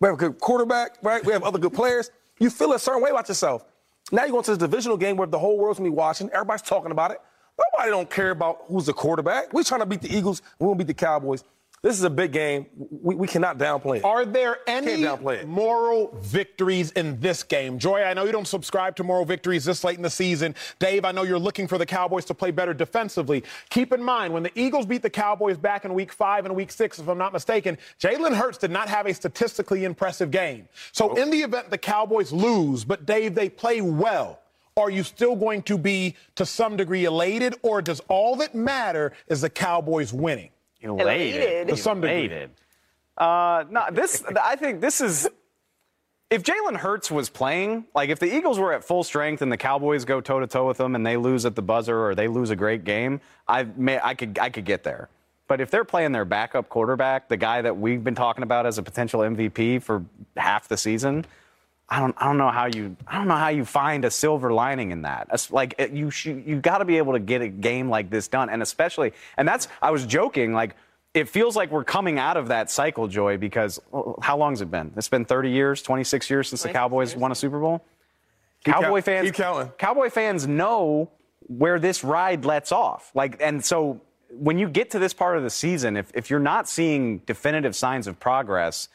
we 0.00 0.06
have 0.06 0.14
a 0.14 0.18
good 0.18 0.38
quarterback, 0.38 0.96
right? 1.02 1.24
We 1.24 1.32
have 1.32 1.42
other 1.42 1.58
good 1.58 1.74
players. 1.74 2.10
You 2.38 2.48
feel 2.48 2.72
a 2.72 2.78
certain 2.78 3.02
way 3.02 3.10
about 3.10 3.28
yourself. 3.28 3.64
Now 4.12 4.24
you 4.24 4.32
go 4.32 4.38
into 4.38 4.50
this 4.52 4.58
divisional 4.58 4.96
game 4.96 5.16
where 5.16 5.26
the 5.26 5.38
whole 5.38 5.58
world's 5.58 5.78
gonna 5.78 5.90
be 5.90 5.94
watching. 5.94 6.30
Everybody's 6.30 6.62
talking 6.62 6.90
about 6.90 7.10
it. 7.10 7.20
Nobody 7.74 7.90
don't 7.90 8.08
care 8.08 8.30
about 8.30 8.62
who's 8.68 8.86
the 8.86 8.94
quarterback. 8.94 9.52
We're 9.52 9.62
trying 9.62 9.80
to 9.80 9.86
beat 9.86 10.00
the 10.00 10.16
Eagles. 10.16 10.40
We 10.58 10.66
won't 10.66 10.78
beat 10.78 10.86
the 10.86 10.94
Cowboys. 10.94 11.44
This 11.82 11.96
is 11.96 12.04
a 12.04 12.10
big 12.10 12.32
game. 12.32 12.66
We, 12.76 13.14
we 13.14 13.26
cannot 13.26 13.56
downplay 13.56 13.98
it. 13.98 14.04
Are 14.04 14.26
there 14.26 14.58
any 14.66 15.02
Can't 15.02 15.22
downplay 15.22 15.36
it. 15.38 15.48
moral 15.48 16.14
victories 16.20 16.90
in 16.90 17.18
this 17.20 17.42
game? 17.42 17.78
Joy, 17.78 18.02
I 18.02 18.12
know 18.12 18.24
you 18.24 18.32
don't 18.32 18.46
subscribe 18.46 18.96
to 18.96 19.04
moral 19.04 19.24
victories 19.24 19.64
this 19.64 19.82
late 19.82 19.96
in 19.96 20.02
the 20.02 20.10
season. 20.10 20.54
Dave, 20.78 21.06
I 21.06 21.12
know 21.12 21.22
you're 21.22 21.38
looking 21.38 21.66
for 21.66 21.78
the 21.78 21.86
Cowboys 21.86 22.26
to 22.26 22.34
play 22.34 22.50
better 22.50 22.74
defensively. 22.74 23.44
Keep 23.70 23.94
in 23.94 24.02
mind, 24.02 24.34
when 24.34 24.42
the 24.42 24.52
Eagles 24.54 24.84
beat 24.84 25.00
the 25.00 25.08
Cowboys 25.08 25.56
back 25.56 25.86
in 25.86 25.94
week 25.94 26.12
five 26.12 26.44
and 26.44 26.54
week 26.54 26.70
six, 26.70 26.98
if 26.98 27.08
I'm 27.08 27.16
not 27.16 27.32
mistaken, 27.32 27.78
Jalen 27.98 28.34
Hurts 28.34 28.58
did 28.58 28.70
not 28.70 28.90
have 28.90 29.06
a 29.06 29.14
statistically 29.14 29.84
impressive 29.84 30.30
game. 30.30 30.68
So, 30.92 31.14
in 31.14 31.30
the 31.30 31.38
event 31.38 31.70
the 31.70 31.78
Cowboys 31.78 32.30
lose, 32.30 32.84
but 32.84 33.06
Dave, 33.06 33.34
they 33.34 33.48
play 33.48 33.80
well, 33.80 34.40
are 34.76 34.90
you 34.90 35.02
still 35.02 35.34
going 35.34 35.62
to 35.62 35.78
be 35.78 36.14
to 36.34 36.44
some 36.44 36.76
degree 36.76 37.06
elated, 37.06 37.54
or 37.62 37.80
does 37.80 38.00
all 38.08 38.36
that 38.36 38.54
matter 38.54 39.14
is 39.28 39.40
the 39.40 39.50
Cowboys 39.50 40.12
winning? 40.12 40.50
Elated. 40.82 41.68
To 41.68 41.76
some 41.76 42.00
degree. 42.00 42.26
Elated. 42.26 42.50
Uh, 43.16 43.64
no, 43.70 43.86
this. 43.92 44.24
I 44.42 44.56
think 44.56 44.80
this 44.80 45.00
is. 45.00 45.28
if 46.30 46.42
Jalen 46.42 46.76
Hurts 46.76 47.10
was 47.10 47.28
playing, 47.28 47.84
like 47.94 48.08
if 48.08 48.18
the 48.18 48.34
Eagles 48.34 48.58
were 48.58 48.72
at 48.72 48.84
full 48.84 49.02
strength 49.04 49.42
and 49.42 49.50
the 49.52 49.56
Cowboys 49.56 50.04
go 50.04 50.20
toe 50.20 50.40
to 50.40 50.46
toe 50.46 50.66
with 50.66 50.78
them 50.78 50.94
and 50.94 51.04
they 51.04 51.16
lose 51.16 51.44
at 51.44 51.54
the 51.54 51.62
buzzer 51.62 52.06
or 52.06 52.14
they 52.14 52.28
lose 52.28 52.50
a 52.50 52.56
great 52.56 52.84
game, 52.84 53.20
I 53.46 53.64
may 53.76 54.00
I 54.02 54.14
could 54.14 54.38
I 54.38 54.48
could 54.50 54.64
get 54.64 54.84
there. 54.84 55.08
But 55.48 55.60
if 55.60 55.70
they're 55.70 55.84
playing 55.84 56.12
their 56.12 56.24
backup 56.24 56.68
quarterback, 56.68 57.28
the 57.28 57.36
guy 57.36 57.60
that 57.62 57.76
we've 57.76 58.04
been 58.04 58.14
talking 58.14 58.44
about 58.44 58.66
as 58.66 58.78
a 58.78 58.84
potential 58.84 59.20
MVP 59.20 59.82
for 59.82 60.04
half 60.36 60.68
the 60.68 60.76
season, 60.76 61.26
I 61.90 61.98
don't 61.98 62.14
I 62.18 62.26
don't 62.26 62.38
know 62.38 62.50
how 62.50 62.66
you 62.66 62.96
I 63.06 63.18
don't 63.18 63.26
know 63.26 63.36
how 63.36 63.48
you 63.48 63.64
find 63.64 64.04
a 64.04 64.10
silver 64.10 64.52
lining 64.52 64.92
in 64.92 65.02
that. 65.02 65.28
It's 65.32 65.50
like 65.50 65.74
you 65.92 66.10
you 66.24 66.60
got 66.60 66.78
to 66.78 66.84
be 66.84 66.98
able 66.98 67.14
to 67.14 67.18
get 67.18 67.42
a 67.42 67.48
game 67.48 67.88
like 67.88 68.10
this 68.10 68.28
done, 68.28 68.48
and 68.48 68.62
especially 68.62 69.12
and 69.36 69.46
that's 69.46 69.66
I 69.82 69.90
was 69.90 70.06
joking 70.06 70.52
like 70.52 70.76
it 71.12 71.28
feels 71.28 71.56
like 71.56 71.72
we're 71.72 71.84
coming 71.84 72.18
out 72.20 72.36
of 72.36 72.48
that 72.48 72.70
cycle, 72.70 73.08
Joy, 73.08 73.36
because 73.36 73.80
oh, 73.92 74.16
how 74.22 74.36
long 74.36 74.52
has 74.52 74.60
it 74.60 74.70
been? 74.70 74.92
It's 74.96 75.08
been 75.08 75.24
30 75.24 75.50
years, 75.50 75.82
26 75.82 76.30
years 76.30 76.48
since 76.48 76.62
the 76.62 76.68
Cowboys 76.68 77.12
years. 77.12 77.20
won 77.20 77.32
a 77.32 77.34
Super 77.34 77.58
Bowl. 77.58 77.84
Keep 78.64 78.74
Cowboy 78.74 79.02
count, 79.02 79.04
fans, 79.04 79.30
counting. 79.32 79.72
Cowboy 79.78 80.10
fans 80.10 80.46
know 80.46 81.10
where 81.48 81.80
this 81.80 82.04
ride 82.04 82.44
lets 82.44 82.70
off. 82.70 83.10
Like, 83.14 83.40
and 83.40 83.64
so 83.64 84.00
when 84.30 84.58
you 84.58 84.68
get 84.68 84.90
to 84.90 84.98
this 84.98 85.12
part 85.12 85.36
of 85.36 85.42
the 85.42 85.50
season, 85.50 85.96
if, 85.96 86.12
if 86.14 86.30
you're 86.30 86.38
not 86.38 86.68
seeing 86.68 87.18
definitive 87.18 87.74
signs 87.74 88.06
of 88.06 88.20
progress, 88.20 88.88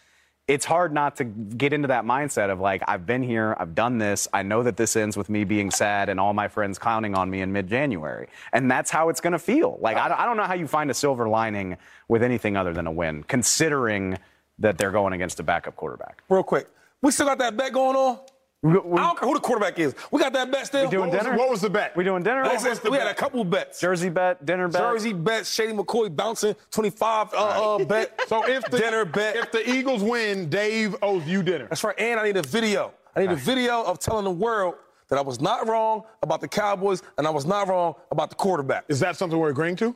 it's 0.47 0.65
hard 0.65 0.93
not 0.93 1.15
to 1.15 1.23
get 1.23 1.73
into 1.73 1.87
that 1.87 2.05
mindset 2.05 2.51
of 2.51 2.59
like, 2.59 2.83
I've 2.87 3.05
been 3.05 3.23
here, 3.23 3.55
I've 3.59 3.73
done 3.73 3.97
this, 3.97 4.27
I 4.31 4.43
know 4.43 4.61
that 4.63 4.77
this 4.77 4.95
ends 4.95 5.17
with 5.17 5.27
me 5.27 5.43
being 5.43 5.71
sad 5.71 6.07
and 6.07 6.19
all 6.19 6.33
my 6.33 6.47
friends 6.47 6.77
clowning 6.77 7.15
on 7.15 7.29
me 7.29 7.41
in 7.41 7.51
mid 7.51 7.67
January. 7.67 8.27
And 8.53 8.69
that's 8.69 8.91
how 8.91 9.09
it's 9.09 9.21
going 9.21 9.33
to 9.33 9.39
feel. 9.39 9.79
Like, 9.81 9.97
I, 9.97 10.23
I 10.23 10.25
don't 10.25 10.37
know 10.37 10.43
how 10.43 10.53
you 10.53 10.67
find 10.67 10.91
a 10.91 10.93
silver 10.93 11.27
lining 11.27 11.77
with 12.07 12.21
anything 12.21 12.57
other 12.57 12.73
than 12.73 12.85
a 12.85 12.91
win, 12.91 13.23
considering 13.23 14.19
that 14.59 14.77
they're 14.77 14.91
going 14.91 15.13
against 15.13 15.39
a 15.39 15.43
backup 15.43 15.75
quarterback. 15.75 16.23
Real 16.29 16.43
quick, 16.43 16.67
we 17.01 17.11
still 17.11 17.25
got 17.25 17.39
that 17.39 17.57
bet 17.57 17.73
going 17.73 17.95
on? 17.95 18.19
We, 18.65 18.79
we, 18.79 18.99
I 18.99 19.03
don't 19.03 19.19
care 19.19 19.27
who 19.27 19.35
the 19.35 19.41
quarterback 19.41 19.77
is. 19.77 19.93
We 20.09 20.19
got 20.19 20.33
that 20.33 20.51
bet 20.51 20.65
still. 20.65 20.85
We 20.85 20.89
doing 20.89 21.11
what 21.11 21.19
dinner? 21.19 21.31
Was, 21.31 21.39
what 21.39 21.49
was 21.51 21.61
the 21.61 21.69
bet? 21.69 21.95
We 21.95 22.03
doing 22.03 22.23
dinner? 22.23 22.41
we 22.41 22.49
bet? 22.49 22.83
had 22.83 23.07
a 23.07 23.13
couple 23.13 23.43
bets. 23.43 23.79
Jersey 23.79 24.09
bet, 24.09 24.43
dinner 24.43 24.67
bet. 24.67 24.81
Jersey 24.81 25.13
bet, 25.13 25.45
Shady 25.45 25.73
McCoy 25.73 26.13
bouncing 26.15 26.55
25 26.71 27.33
uh, 27.33 27.37
uh, 27.37 27.85
bet. 27.85 28.19
So 28.27 28.47
if 28.49 28.65
the 28.71 28.79
dinner 28.79 29.05
bet, 29.05 29.35
if 29.35 29.51
the 29.51 29.69
Eagles 29.69 30.01
win, 30.01 30.49
Dave 30.49 30.95
owes 31.03 31.27
you 31.27 31.43
dinner. 31.43 31.67
That's 31.67 31.83
right. 31.83 31.97
And 31.99 32.19
I 32.19 32.23
need 32.23 32.37
a 32.37 32.41
video. 32.41 32.91
I 33.15 33.19
need 33.19 33.29
a 33.29 33.35
video 33.35 33.83
of 33.83 33.99
telling 33.99 34.25
the 34.25 34.31
world 34.31 34.75
that 35.09 35.19
I 35.19 35.21
was 35.21 35.39
not 35.39 35.67
wrong 35.67 36.03
about 36.23 36.41
the 36.41 36.47
Cowboys 36.47 37.03
and 37.19 37.27
I 37.27 37.29
was 37.29 37.45
not 37.45 37.67
wrong 37.67 37.93
about 38.11 38.31
the 38.31 38.35
quarterback. 38.35 38.85
Is 38.87 38.99
that 39.01 39.15
something 39.15 39.37
we're 39.37 39.51
agreeing 39.51 39.75
to? 39.77 39.95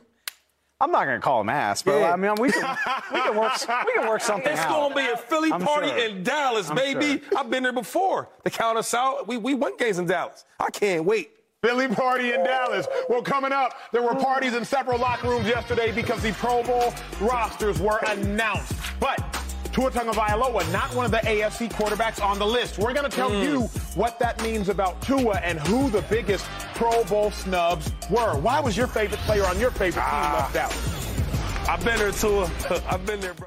I'm 0.82 0.90
not 0.90 1.04
going 1.04 1.16
to 1.16 1.22
call 1.22 1.42
him 1.42 1.50
ass, 1.50 1.82
but 1.82 1.98
yeah. 2.00 2.12
I 2.12 2.16
mean, 2.16 2.34
we 2.38 2.50
can, 2.50 2.76
we 3.12 3.20
can 3.20 3.36
work 3.36 3.52
we 3.86 3.92
can 3.92 4.08
work 4.08 4.22
something 4.22 4.52
it's 4.52 4.60
out. 4.60 4.66
It's 4.66 4.94
going 4.94 5.06
to 5.06 5.12
be 5.12 5.12
a 5.12 5.16
Philly 5.16 5.52
I'm 5.52 5.60
party 5.60 5.88
sure. 5.88 5.98
in 5.98 6.22
Dallas, 6.22 6.70
I'm 6.70 6.76
baby. 6.76 7.22
Sure. 7.22 7.38
I've 7.38 7.50
been 7.50 7.62
there 7.62 7.72
before. 7.72 8.28
The 8.44 8.50
count 8.50 8.78
us 8.78 8.94
out, 8.94 9.28
we 9.28 9.36
we 9.36 9.54
won 9.54 9.76
games 9.76 9.98
in 9.98 10.06
Dallas. 10.06 10.44
I 10.58 10.70
can't 10.70 11.04
wait. 11.04 11.32
Philly 11.62 11.88
party 11.88 12.32
in 12.32 12.42
Dallas. 12.42 12.86
Well, 13.10 13.20
coming 13.20 13.52
up, 13.52 13.74
there 13.92 14.00
were 14.00 14.14
parties 14.14 14.54
in 14.54 14.64
several 14.64 14.98
locker 14.98 15.28
rooms 15.28 15.46
yesterday 15.46 15.92
because 15.92 16.22
the 16.22 16.32
Pro 16.32 16.62
Bowl 16.62 16.94
rosters 17.20 17.78
were 17.78 17.98
announced. 18.06 18.72
But 18.98 19.18
Tua 19.72 19.90
Tagovailoa, 19.90 20.72
not 20.72 20.94
one 20.94 21.04
of 21.04 21.10
the 21.10 21.18
AFC 21.18 21.70
quarterbacks 21.70 22.22
on 22.22 22.38
the 22.38 22.46
list. 22.46 22.78
We're 22.78 22.92
going 22.92 23.08
to 23.08 23.16
tell 23.16 23.30
mm. 23.30 23.44
you 23.44 23.60
what 23.94 24.18
that 24.18 24.42
means 24.42 24.68
about 24.68 25.00
Tua 25.02 25.36
and 25.38 25.60
who 25.60 25.90
the 25.90 26.02
biggest 26.02 26.44
Pro 26.74 27.04
Bowl 27.04 27.30
snubs 27.30 27.92
were. 28.10 28.36
Why 28.38 28.60
was 28.60 28.76
your 28.76 28.86
favorite 28.86 29.20
player 29.20 29.44
on 29.44 29.58
your 29.60 29.70
favorite 29.70 30.02
team 30.02 30.10
ah. 30.12 30.50
left 30.52 30.56
out? 30.56 31.68
I've 31.68 31.84
been 31.84 31.98
there, 31.98 32.10
Tua. 32.10 32.50
I've 32.88 33.06
been 33.06 33.20
there, 33.20 33.34
bro. 33.34 33.46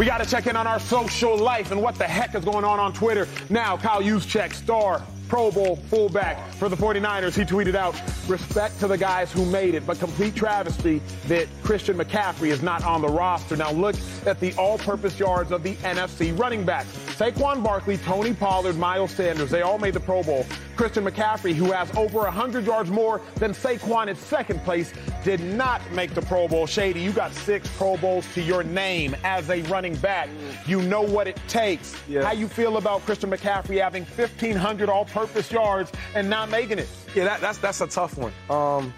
We 0.00 0.06
got 0.06 0.24
to 0.24 0.30
check 0.30 0.46
in 0.46 0.56
on 0.56 0.66
our 0.66 0.80
social 0.80 1.36
life 1.36 1.72
and 1.72 1.82
what 1.82 1.94
the 1.96 2.04
heck 2.04 2.34
is 2.34 2.42
going 2.42 2.64
on 2.64 2.80
on 2.80 2.94
Twitter. 2.94 3.28
Now, 3.50 3.76
Kyle 3.76 4.00
Juszczyk, 4.00 4.54
star 4.54 5.02
Pro 5.28 5.50
Bowl 5.50 5.76
fullback 5.76 6.54
for 6.54 6.70
the 6.70 6.76
49ers. 6.76 7.34
He 7.36 7.42
tweeted 7.42 7.74
out, 7.74 7.94
respect 8.26 8.80
to 8.80 8.88
the 8.88 8.96
guys 8.96 9.30
who 9.30 9.44
made 9.44 9.74
it, 9.74 9.86
but 9.86 9.98
complete 9.98 10.34
travesty 10.34 11.02
that 11.28 11.48
Christian 11.62 11.98
McCaffrey 11.98 12.48
is 12.48 12.62
not 12.62 12.82
on 12.82 13.02
the 13.02 13.08
roster. 13.08 13.56
Now 13.58 13.72
look 13.72 13.94
at 14.24 14.40
the 14.40 14.54
all-purpose 14.54 15.20
yards 15.20 15.52
of 15.52 15.62
the 15.62 15.74
NFC 15.74 16.36
running 16.38 16.64
backs. 16.64 16.88
Saquon 17.20 17.62
Barkley, 17.62 17.98
Tony 17.98 18.32
Pollard, 18.32 18.78
Miles 18.78 19.10
Sanders, 19.10 19.50
they 19.50 19.60
all 19.60 19.76
made 19.76 19.92
the 19.92 20.00
Pro 20.00 20.22
Bowl. 20.22 20.46
Christian 20.74 21.04
McCaffrey, 21.04 21.52
who 21.52 21.70
has 21.70 21.94
over 21.94 22.20
100 22.20 22.64
yards 22.64 22.88
more 22.90 23.20
than 23.34 23.52
Saquon 23.52 24.08
in 24.08 24.16
second 24.16 24.64
place, 24.64 24.94
did 25.22 25.38
not 25.40 25.82
make 25.92 26.14
the 26.14 26.22
Pro 26.22 26.48
Bowl. 26.48 26.66
Shady, 26.66 27.00
you 27.00 27.12
got 27.12 27.34
six 27.34 27.68
Pro 27.76 27.98
Bowls 27.98 28.26
to 28.32 28.40
your 28.40 28.62
name 28.62 29.14
as 29.22 29.50
a 29.50 29.60
running 29.64 29.96
back. 29.96 30.30
You 30.66 30.80
know 30.80 31.02
what 31.02 31.28
it 31.28 31.38
takes. 31.46 31.94
Yeah. 32.08 32.24
How 32.24 32.32
you 32.32 32.48
feel 32.48 32.78
about 32.78 33.04
Christian 33.04 33.30
McCaffrey 33.30 33.82
having 33.82 34.06
1,500 34.06 34.88
all-purpose 34.88 35.52
yards 35.52 35.92
and 36.14 36.30
not 36.30 36.48
making 36.48 36.78
it? 36.78 36.88
Yeah, 37.14 37.24
that, 37.24 37.42
that's 37.42 37.58
that's 37.58 37.82
a 37.82 37.86
tough 37.86 38.16
one. 38.16 38.32
Um, 38.48 38.94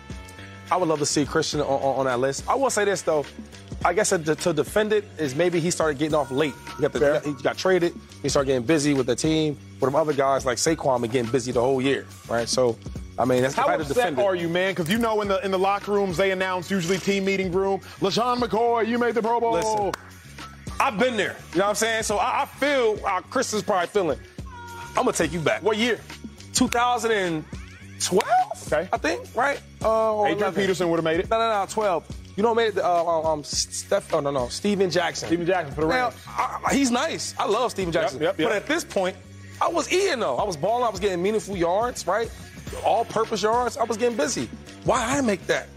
I 0.71 0.77
would 0.77 0.89
love 0.89 1.01
to 1.01 1.07
see 1.07 1.27
Christian 1.27 1.61
on, 1.61 1.67
on, 1.67 1.99
on 1.99 2.05
that 2.05 2.21
list. 2.21 2.49
I 2.49 2.55
will 2.55 2.71
say 2.71 2.85
this 2.85 3.03
though. 3.03 3.27
I 3.85 3.93
guess 3.93 4.11
to, 4.11 4.19
to, 4.19 4.53
defend 4.53 4.93
it 4.93 5.05
is 5.19 5.35
maybe 5.35 5.59
he 5.59 5.71
started 5.71 5.99
getting 5.99 6.15
off 6.15 6.31
late. 6.31 6.55
He 6.77 6.83
got, 6.83 6.93
the, 6.93 7.21
he 7.25 7.43
got 7.43 7.57
traded. 7.57 7.95
He 8.23 8.29
started 8.29 8.47
getting 8.47 8.67
busy 8.67 8.95
with 8.95 9.07
the 9.07 9.17
team. 9.17 9.59
With 9.81 9.95
other 9.95 10.13
guys 10.13 10.47
like 10.47 10.59
Saquon 10.59 11.01
been 11.01 11.11
getting 11.11 11.31
busy 11.31 11.51
the 11.51 11.61
whole 11.61 11.83
year, 11.83 12.07
right? 12.29 12.49
So 12.49 12.79
I 13.19 13.25
mean, 13.25 13.43
that's 13.43 13.55
how 13.55 13.67
upset 13.67 13.89
to 13.89 13.95
defend 13.95 14.21
are 14.21 14.35
it. 14.35 14.41
you, 14.41 14.49
man? 14.49 14.73
Because 14.73 14.91
you 14.91 14.99
know, 14.99 15.21
in 15.21 15.29
the 15.29 15.45
in 15.45 15.51
the 15.51 15.59
locker 15.59 15.93
rooms, 15.93 16.17
they 16.17 16.31
announce 16.31 16.71
usually 16.71 16.99
team 16.99 17.25
meeting 17.25 17.53
room. 17.53 17.81
LeSean 18.01 18.39
McCoy, 18.39 18.87
you 18.87 18.99
made 18.99 19.15
the 19.15 19.23
Pro 19.23 19.41
Bowl. 19.41 19.53
Listen, 19.53 19.93
I've 20.81 20.99
been 20.99 21.17
there. 21.17 21.37
You 21.53 21.59
know 21.59 21.65
what 21.65 21.71
I'm 21.71 21.77
saying? 21.77 22.03
So 22.05 22.19
I, 22.19 22.43
I 22.43 22.47
feel 22.47 23.05
how 23.05 23.21
Chris 23.21 23.53
is 23.53 23.63
probably 23.63 23.89
feeling. 23.89 24.19
I'm 24.97 25.05
gonna 25.05 25.13
take 25.13 25.33
you 25.33 25.41
back. 25.41 25.63
What 25.63 25.77
year? 25.77 26.01
2012. 26.55 28.23
Okay. 28.67 28.89
I 28.93 28.97
think 28.97 29.27
right. 29.35 29.61
Uh, 29.83 30.25
Adrian 30.27 30.55
Peterson 30.55 30.89
would 30.91 30.97
have 30.97 31.05
made 31.05 31.21
it. 31.21 31.31
No, 31.31 31.39
no, 31.39 31.61
no, 31.61 31.67
12. 31.69 32.22
You 32.37 32.43
know, 32.43 32.55
made 32.55 32.69
it. 32.69 32.79
Uh, 32.79 33.21
um, 33.21 33.27
um, 33.27 33.45
Steph. 33.45 34.13
Oh 34.15 34.21
no, 34.21 34.31
no, 34.31 34.49
Steven 34.49 34.91
Jackson. 34.91 35.29
Steven 35.29 35.47
Jackson 35.47 35.75
for 35.75 35.83
the 35.83 35.87
Rams. 35.87 36.15
He's 36.71 36.91
nice. 36.91 37.35
I 37.39 37.47
love 37.47 37.71
Steven 37.71 37.93
Jackson. 37.93 38.21
Yep, 38.21 38.39
yep, 38.39 38.41
yep. 38.41 38.49
But 38.49 38.57
at 38.57 38.67
this 38.67 38.85
point, 38.85 39.17
I 39.61 39.69
was 39.69 39.93
eating 39.93 40.21
though. 40.21 40.37
I 40.37 40.45
was 40.45 40.57
balling. 40.57 40.85
I 40.85 40.89
was 40.89 41.01
getting 41.01 41.23
meaningful 41.23 41.57
yards, 41.57 42.07
right? 42.07 42.31
All-purpose 42.85 43.43
yards. 43.43 43.77
I 43.77 43.85
was 43.85 43.99
getting 43.99 44.17
busy. 44.17 44.49
Why 44.85 45.19
I 45.19 45.21
make 45.21 45.47
that? 45.47 45.69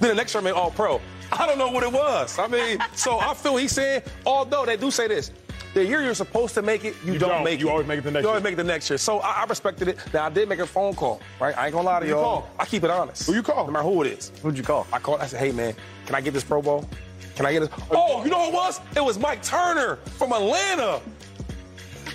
Then 0.00 0.08
the 0.08 0.14
next 0.14 0.32
year 0.32 0.40
I 0.40 0.44
made 0.44 0.52
All-Pro. 0.52 1.00
I 1.32 1.46
don't 1.46 1.58
know 1.58 1.70
what 1.70 1.82
it 1.82 1.92
was. 1.92 2.38
I 2.38 2.46
mean, 2.46 2.78
so 2.94 3.20
I 3.20 3.34
feel 3.34 3.56
he's 3.56 3.72
saying, 3.72 4.02
although 4.26 4.64
they 4.64 4.76
do 4.76 4.90
say 4.90 5.06
this, 5.06 5.30
the 5.74 5.84
year 5.84 6.02
you're 6.02 6.14
supposed 6.14 6.54
to 6.54 6.62
make 6.62 6.84
it, 6.84 6.94
you, 7.04 7.14
you 7.14 7.18
don't, 7.18 7.28
don't, 7.30 7.44
make 7.44 7.60
you 7.60 7.66
it. 7.66 7.68
You 7.68 7.70
always 7.70 7.86
make 7.86 7.98
it 7.98 8.04
the 8.04 8.10
next 8.10 8.22
you 8.22 8.28
year. 8.28 8.30
always 8.30 8.44
make 8.44 8.52
it 8.54 8.56
the 8.56 8.64
next 8.64 8.90
year. 8.90 8.98
So 8.98 9.20
I, 9.20 9.42
I 9.42 9.44
respected 9.44 9.88
it. 9.88 9.98
Now, 10.12 10.26
I 10.26 10.30
did 10.30 10.48
make 10.48 10.58
a 10.58 10.66
phone 10.66 10.94
call, 10.94 11.20
right? 11.40 11.56
I 11.56 11.66
ain't 11.66 11.74
gonna 11.74 11.86
lie 11.86 12.00
to 12.00 12.06
y'all. 12.06 12.18
You 12.18 12.24
call? 12.24 12.50
I 12.58 12.64
keep 12.66 12.84
it 12.84 12.90
honest. 12.90 13.26
Who 13.26 13.34
you 13.34 13.42
call? 13.42 13.66
No 13.66 13.72
matter 13.72 13.84
who 13.84 14.02
it 14.02 14.08
is. 14.08 14.32
Who'd 14.42 14.56
you 14.56 14.64
call? 14.64 14.86
I 14.92 14.98
called. 14.98 15.20
I 15.20 15.26
said, 15.26 15.40
hey, 15.40 15.52
man, 15.52 15.74
can 16.06 16.14
I 16.14 16.20
get 16.20 16.34
this 16.34 16.44
Pro 16.44 16.60
Bowl? 16.60 16.88
Can 17.36 17.46
I 17.46 17.52
get 17.52 17.60
this? 17.60 17.70
Oh, 17.90 18.24
you 18.24 18.30
know 18.30 18.38
what 18.38 18.48
it 18.48 18.54
was? 18.54 18.80
It 18.96 19.04
was 19.04 19.18
Mike 19.18 19.42
Turner 19.42 19.96
from 19.96 20.32
Atlanta. 20.32 21.00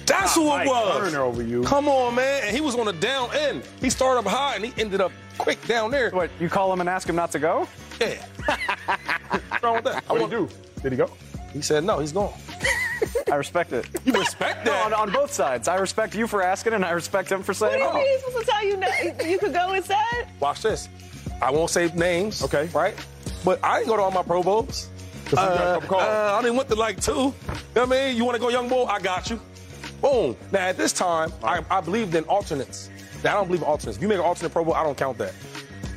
That's 0.05 0.37
ah, 0.37 0.39
who 0.39 0.47
Mike 0.47 0.67
it 0.67 0.69
was. 0.69 1.09
Turner 1.09 1.23
over 1.23 1.41
you. 1.41 1.63
Come 1.63 1.87
on, 1.87 2.15
man. 2.15 2.43
And 2.45 2.55
he 2.55 2.61
was 2.61 2.75
on 2.75 2.85
the 2.85 2.93
down 2.93 3.29
end. 3.33 3.63
He 3.81 3.89
started 3.89 4.19
up 4.19 4.25
high 4.25 4.55
and 4.55 4.65
he 4.65 4.79
ended 4.79 5.01
up 5.01 5.11
quick 5.37 5.65
down 5.65 5.91
there. 5.91 6.11
What, 6.11 6.29
you 6.39 6.49
call 6.49 6.71
him 6.71 6.79
and 6.79 6.89
ask 6.89 7.09
him 7.09 7.15
not 7.15 7.31
to 7.31 7.39
go? 7.39 7.67
Yeah. 7.99 8.23
What's 9.49 9.63
wrong 9.63 9.75
with 9.75 9.85
that? 9.85 10.07
What 10.07 10.19
did 10.19 10.29
he 10.29 10.35
do? 10.35 10.49
Did 10.83 10.91
he 10.91 10.97
go? 10.97 11.09
He 11.55 11.61
said 11.61 11.85
no, 11.85 11.99
he's 11.99 12.11
gone. 12.11 12.33
I 13.31 13.35
respect 13.35 13.71
it. 13.71 13.87
You 14.03 14.11
respect 14.11 14.65
that? 14.65 14.89
No, 14.89 14.97
on, 14.97 15.07
on, 15.07 15.13
both 15.13 15.31
sides. 15.31 15.69
I 15.69 15.77
respect 15.77 16.13
you 16.13 16.27
for 16.27 16.43
asking, 16.43 16.73
and 16.73 16.83
I 16.83 16.91
respect 16.91 17.31
him 17.31 17.43
for 17.43 17.53
saying 17.53 17.79
what 17.79 17.93
no. 17.93 17.99
What 17.99 18.05
are 18.05 18.05
you 18.05 18.19
supposed 18.19 18.45
to 18.45 18.51
tell 18.51 18.65
you 18.65 18.77
no, 18.77 18.87
you 19.25 19.39
could 19.39 19.53
go 19.53 19.71
instead? 19.71 20.27
Watch 20.41 20.63
this. 20.63 20.89
I 21.41 21.51
won't 21.51 21.69
say 21.69 21.89
names. 21.95 22.43
Okay. 22.43 22.67
Right? 22.73 22.93
But 23.45 23.63
I 23.63 23.77
didn't 23.77 23.87
go 23.87 23.95
to 23.95 24.01
all 24.01 24.11
my 24.11 24.21
Pro 24.21 24.43
Bowls. 24.43 24.89
Uh, 25.31 25.79
uh, 25.89 26.37
I 26.37 26.41
didn't 26.41 26.57
went 26.57 26.67
to 26.69 26.75
like 26.75 27.01
two. 27.01 27.11
You 27.13 27.17
know 27.23 27.33
what 27.73 27.83
I 27.83 27.85
mean? 27.85 28.17
You 28.17 28.25
want 28.25 28.35
to 28.35 28.41
go 28.41 28.49
young 28.49 28.67
bull? 28.67 28.87
I 28.87 28.99
got 28.99 29.29
you. 29.29 29.39
Boom. 30.01 30.35
Now 30.51 30.59
at 30.59 30.75
this 30.77 30.91
time, 30.91 31.31
I, 31.41 31.63
I 31.71 31.79
believed 31.79 32.15
in 32.15 32.25
alternates. 32.25 32.89
Now 33.23 33.31
I 33.31 33.33
don't 33.35 33.47
believe 33.47 33.61
in 33.61 33.67
alternates. 33.67 33.95
If 33.95 34.03
you 34.03 34.09
make 34.09 34.17
an 34.17 34.25
alternate 34.25 34.51
Pro 34.51 34.65
Bowl, 34.65 34.73
I 34.73 34.83
don't 34.83 34.97
count 34.97 35.17
that. 35.19 35.33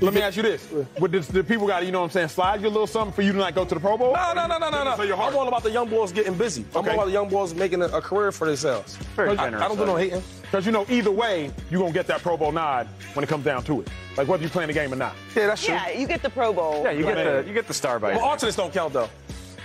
Let 0.01 0.15
me 0.15 0.23
ask 0.23 0.37
you 0.37 0.43
this: 0.43 0.69
Would 1.01 1.13
the, 1.13 1.21
the 1.21 1.43
people 1.43 1.67
got 1.67 1.85
you 1.85 1.91
know 1.91 2.01
what 2.01 2.07
I'm 2.07 2.11
saying 2.11 2.29
slide 2.29 2.61
you 2.61 2.69
a 2.69 2.71
little 2.71 2.87
something 2.87 3.13
for 3.13 3.23
you 3.23 3.33
to 3.33 3.39
not 3.39 3.55
go 3.55 3.65
to 3.65 3.75
the 3.75 3.81
Pro 3.81 3.97
Bowl? 3.97 4.13
No, 4.15 4.33
no, 4.33 4.47
no, 4.47 4.59
no, 4.59 4.71
no, 4.71 4.85
no. 4.85 4.97
So 4.97 5.03
I'm 5.03 5.37
all 5.37 5.49
about 5.49 5.63
the 5.65 5.71
young 5.71 5.89
boys 5.89 6.13
getting 6.13 6.35
busy. 6.35 6.65
I'm 6.73 6.79
Okay. 6.79 6.91
all 6.91 6.95
about 6.95 7.07
the 7.07 7.13
young 7.13 7.29
boys 7.29 7.55
making 7.55 7.83
a, 7.83 7.87
a 7.87 8.01
career 8.01 8.31
for 8.31 8.47
themselves. 8.47 8.97
Very 9.17 9.31
I, 9.31 9.35
generous 9.37 9.63
I 9.63 9.69
don't 9.69 9.77
do 9.77 9.87
no 9.87 9.97
hating. 9.97 10.23
Because 10.43 10.65
you 10.67 10.73
know, 10.73 10.87
either 10.89 11.11
way, 11.11 11.51
you're 11.71 11.81
gonna 11.81 11.93
get 11.93 12.07
that 12.07 12.23
Pro 12.23 12.37
Bowl 12.37 12.53
nod 12.53 12.87
when 13.15 13.25
it 13.25 13.29
comes 13.29 13.45
down 13.45 13.65
to 13.65 13.81
it. 13.81 13.89
Like 14.17 14.29
whether 14.29 14.43
you're 14.43 14.51
playing 14.51 14.69
the 14.69 14.75
game 14.75 14.93
or 14.93 14.97
not. 14.97 15.15
Yeah, 15.35 15.49
that's 15.49 15.65
true. 15.65 15.75
Yeah, 15.75 15.91
you 15.91 16.07
get 16.07 16.23
the 16.23 16.31
Pro 16.31 16.53
Bowl. 16.53 16.83
Yeah, 16.85 16.91
you 16.93 17.03
get 17.05 17.15
the 17.17 17.49
you 17.49 17.53
get 17.55 17.67
the 17.67 17.75
star 17.75 17.99
by. 17.99 18.13
Well, 18.13 18.25
alternates 18.25 18.57
don't 18.57 18.73
count 18.73 18.93
though. 18.93 19.09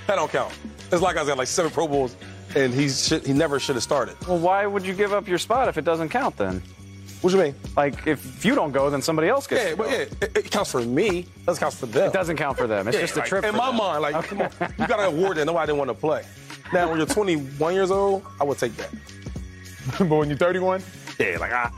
That 0.07 0.15
don't 0.15 0.31
count. 0.31 0.53
It's 0.91 1.01
like 1.01 1.15
I 1.17 1.25
got 1.25 1.37
like 1.37 1.47
seven 1.47 1.71
Pro 1.71 1.87
Bowls, 1.87 2.15
and 2.55 2.73
he 2.73 2.89
should, 2.89 3.25
he 3.25 3.33
never 3.33 3.59
should 3.59 3.75
have 3.75 3.83
started. 3.83 4.15
Well, 4.27 4.39
why 4.39 4.65
would 4.65 4.85
you 4.85 4.93
give 4.93 5.13
up 5.13 5.27
your 5.27 5.37
spot 5.37 5.67
if 5.69 5.77
it 5.77 5.85
doesn't 5.85 6.09
count 6.09 6.37
then? 6.37 6.61
What 7.23 7.31
do 7.31 7.37
you 7.37 7.43
mean? 7.43 7.55
Like 7.77 8.05
if 8.05 8.43
you 8.43 8.53
don't 8.53 8.73
go, 8.73 8.89
then 8.89 9.01
somebody 9.01 9.29
else 9.29 9.47
gets. 9.47 9.63
Yeah, 9.63 9.69
to 9.71 9.77
but 9.77 9.83
go. 9.85 9.91
yeah, 9.91 9.97
it, 10.21 10.37
it 10.37 10.51
counts 10.51 10.71
for 10.71 10.81
me. 10.81 11.19
It 11.19 11.45
doesn't 11.45 11.61
count 11.61 11.73
for 11.73 11.85
them. 11.85 12.07
It 12.09 12.13
doesn't 12.13 12.35
count 12.35 12.57
for 12.57 12.67
them. 12.67 12.87
It's 12.89 12.95
Yeah, 12.95 13.01
just 13.01 13.15
a 13.15 13.19
like, 13.19 13.29
trip. 13.29 13.45
In 13.45 13.51
for 13.51 13.57
my 13.57 13.67
them. 13.67 13.77
mind, 13.77 14.01
like, 14.01 14.25
come 14.25 14.41
on, 14.41 14.49
you 14.77 14.87
got 14.87 14.99
an 14.99 15.05
award 15.05 15.37
that 15.37 15.45
nobody 15.45 15.67
didn't 15.67 15.77
want 15.79 15.89
to 15.89 15.93
play. 15.93 16.23
Now, 16.73 16.89
when 16.89 16.97
you're 16.97 17.07
21 17.07 17.73
years 17.73 17.91
old, 17.91 18.23
I 18.41 18.43
would 18.43 18.57
take 18.57 18.75
that. 18.75 18.89
but 19.99 20.09
when 20.09 20.27
you're 20.29 20.37
31, 20.37 20.83
Yeah, 21.17 21.37
like 21.39 21.51
ah. 21.53 21.71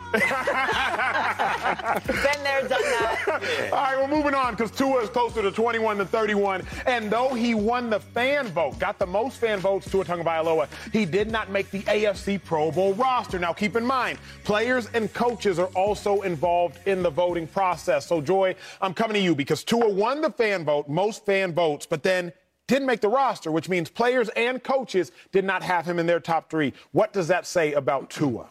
Been 2.08 2.44
there, 2.44 2.62
done 2.62 2.82
that. 2.82 3.25
All 3.72 3.84
right, 3.84 3.98
we're 3.98 4.16
moving 4.16 4.34
on 4.34 4.56
because 4.56 4.72
Tua 4.72 5.02
is 5.02 5.10
closer 5.10 5.42
to 5.42 5.52
21 5.52 5.98
than 5.98 6.08
31. 6.08 6.66
And 6.86 7.10
though 7.10 7.34
he 7.34 7.54
won 7.54 7.90
the 7.90 8.00
fan 8.00 8.48
vote, 8.48 8.80
got 8.80 9.00
the 9.00 9.06
most 9.06 9.38
fan 9.38 9.60
votes, 9.60 9.90
Tua 9.90 10.06
Tagovailoa, 10.06 10.68
he 10.92 11.06
did 11.06 11.32
not 11.32 11.50
make 11.50 11.72
the 11.72 11.82
AFC 11.82 12.44
Pro 12.44 12.72
Bowl 12.72 12.94
roster. 12.94 13.40
Now, 13.40 13.54
keep 13.54 13.76
in 13.76 13.86
mind, 13.86 14.20
players 14.44 14.88
and 14.94 15.14
coaches 15.14 15.60
are 15.60 15.70
also 15.76 16.22
involved 16.22 16.80
in 16.88 17.04
the 17.04 17.10
voting 17.10 17.48
process. 17.48 18.08
So, 18.08 18.22
Joy, 18.22 18.56
I'm 18.82 18.94
coming 18.94 19.16
to 19.16 19.22
you 19.22 19.36
because 19.36 19.64
Tua 19.64 19.90
won 19.90 20.22
the 20.22 20.32
fan 20.32 20.66
vote, 20.66 20.88
most 20.88 21.26
fan 21.26 21.54
votes, 21.54 21.86
but 21.86 22.04
then 22.04 22.32
didn't 22.68 22.88
make 22.88 23.02
the 23.02 23.10
roster, 23.10 23.52
which 23.52 23.70
means 23.70 23.90
players 23.90 24.30
and 24.30 24.64
coaches 24.64 25.12
did 25.32 25.46
not 25.46 25.62
have 25.62 25.86
him 25.86 26.00
in 26.00 26.08
their 26.08 26.20
top 26.20 26.50
three. 26.50 26.74
What 26.92 27.14
does 27.14 27.28
that 27.28 27.46
say 27.46 27.74
about 27.74 28.10
Tua? 28.10 28.50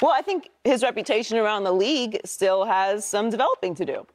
Well, 0.00 0.12
I 0.12 0.22
think 0.22 0.48
his 0.64 0.82
reputation 0.82 1.36
around 1.36 1.64
the 1.64 1.72
league 1.72 2.20
still 2.24 2.64
has 2.64 3.04
some 3.04 3.28
developing 3.28 3.74
to 3.74 3.84
do. 3.84 4.06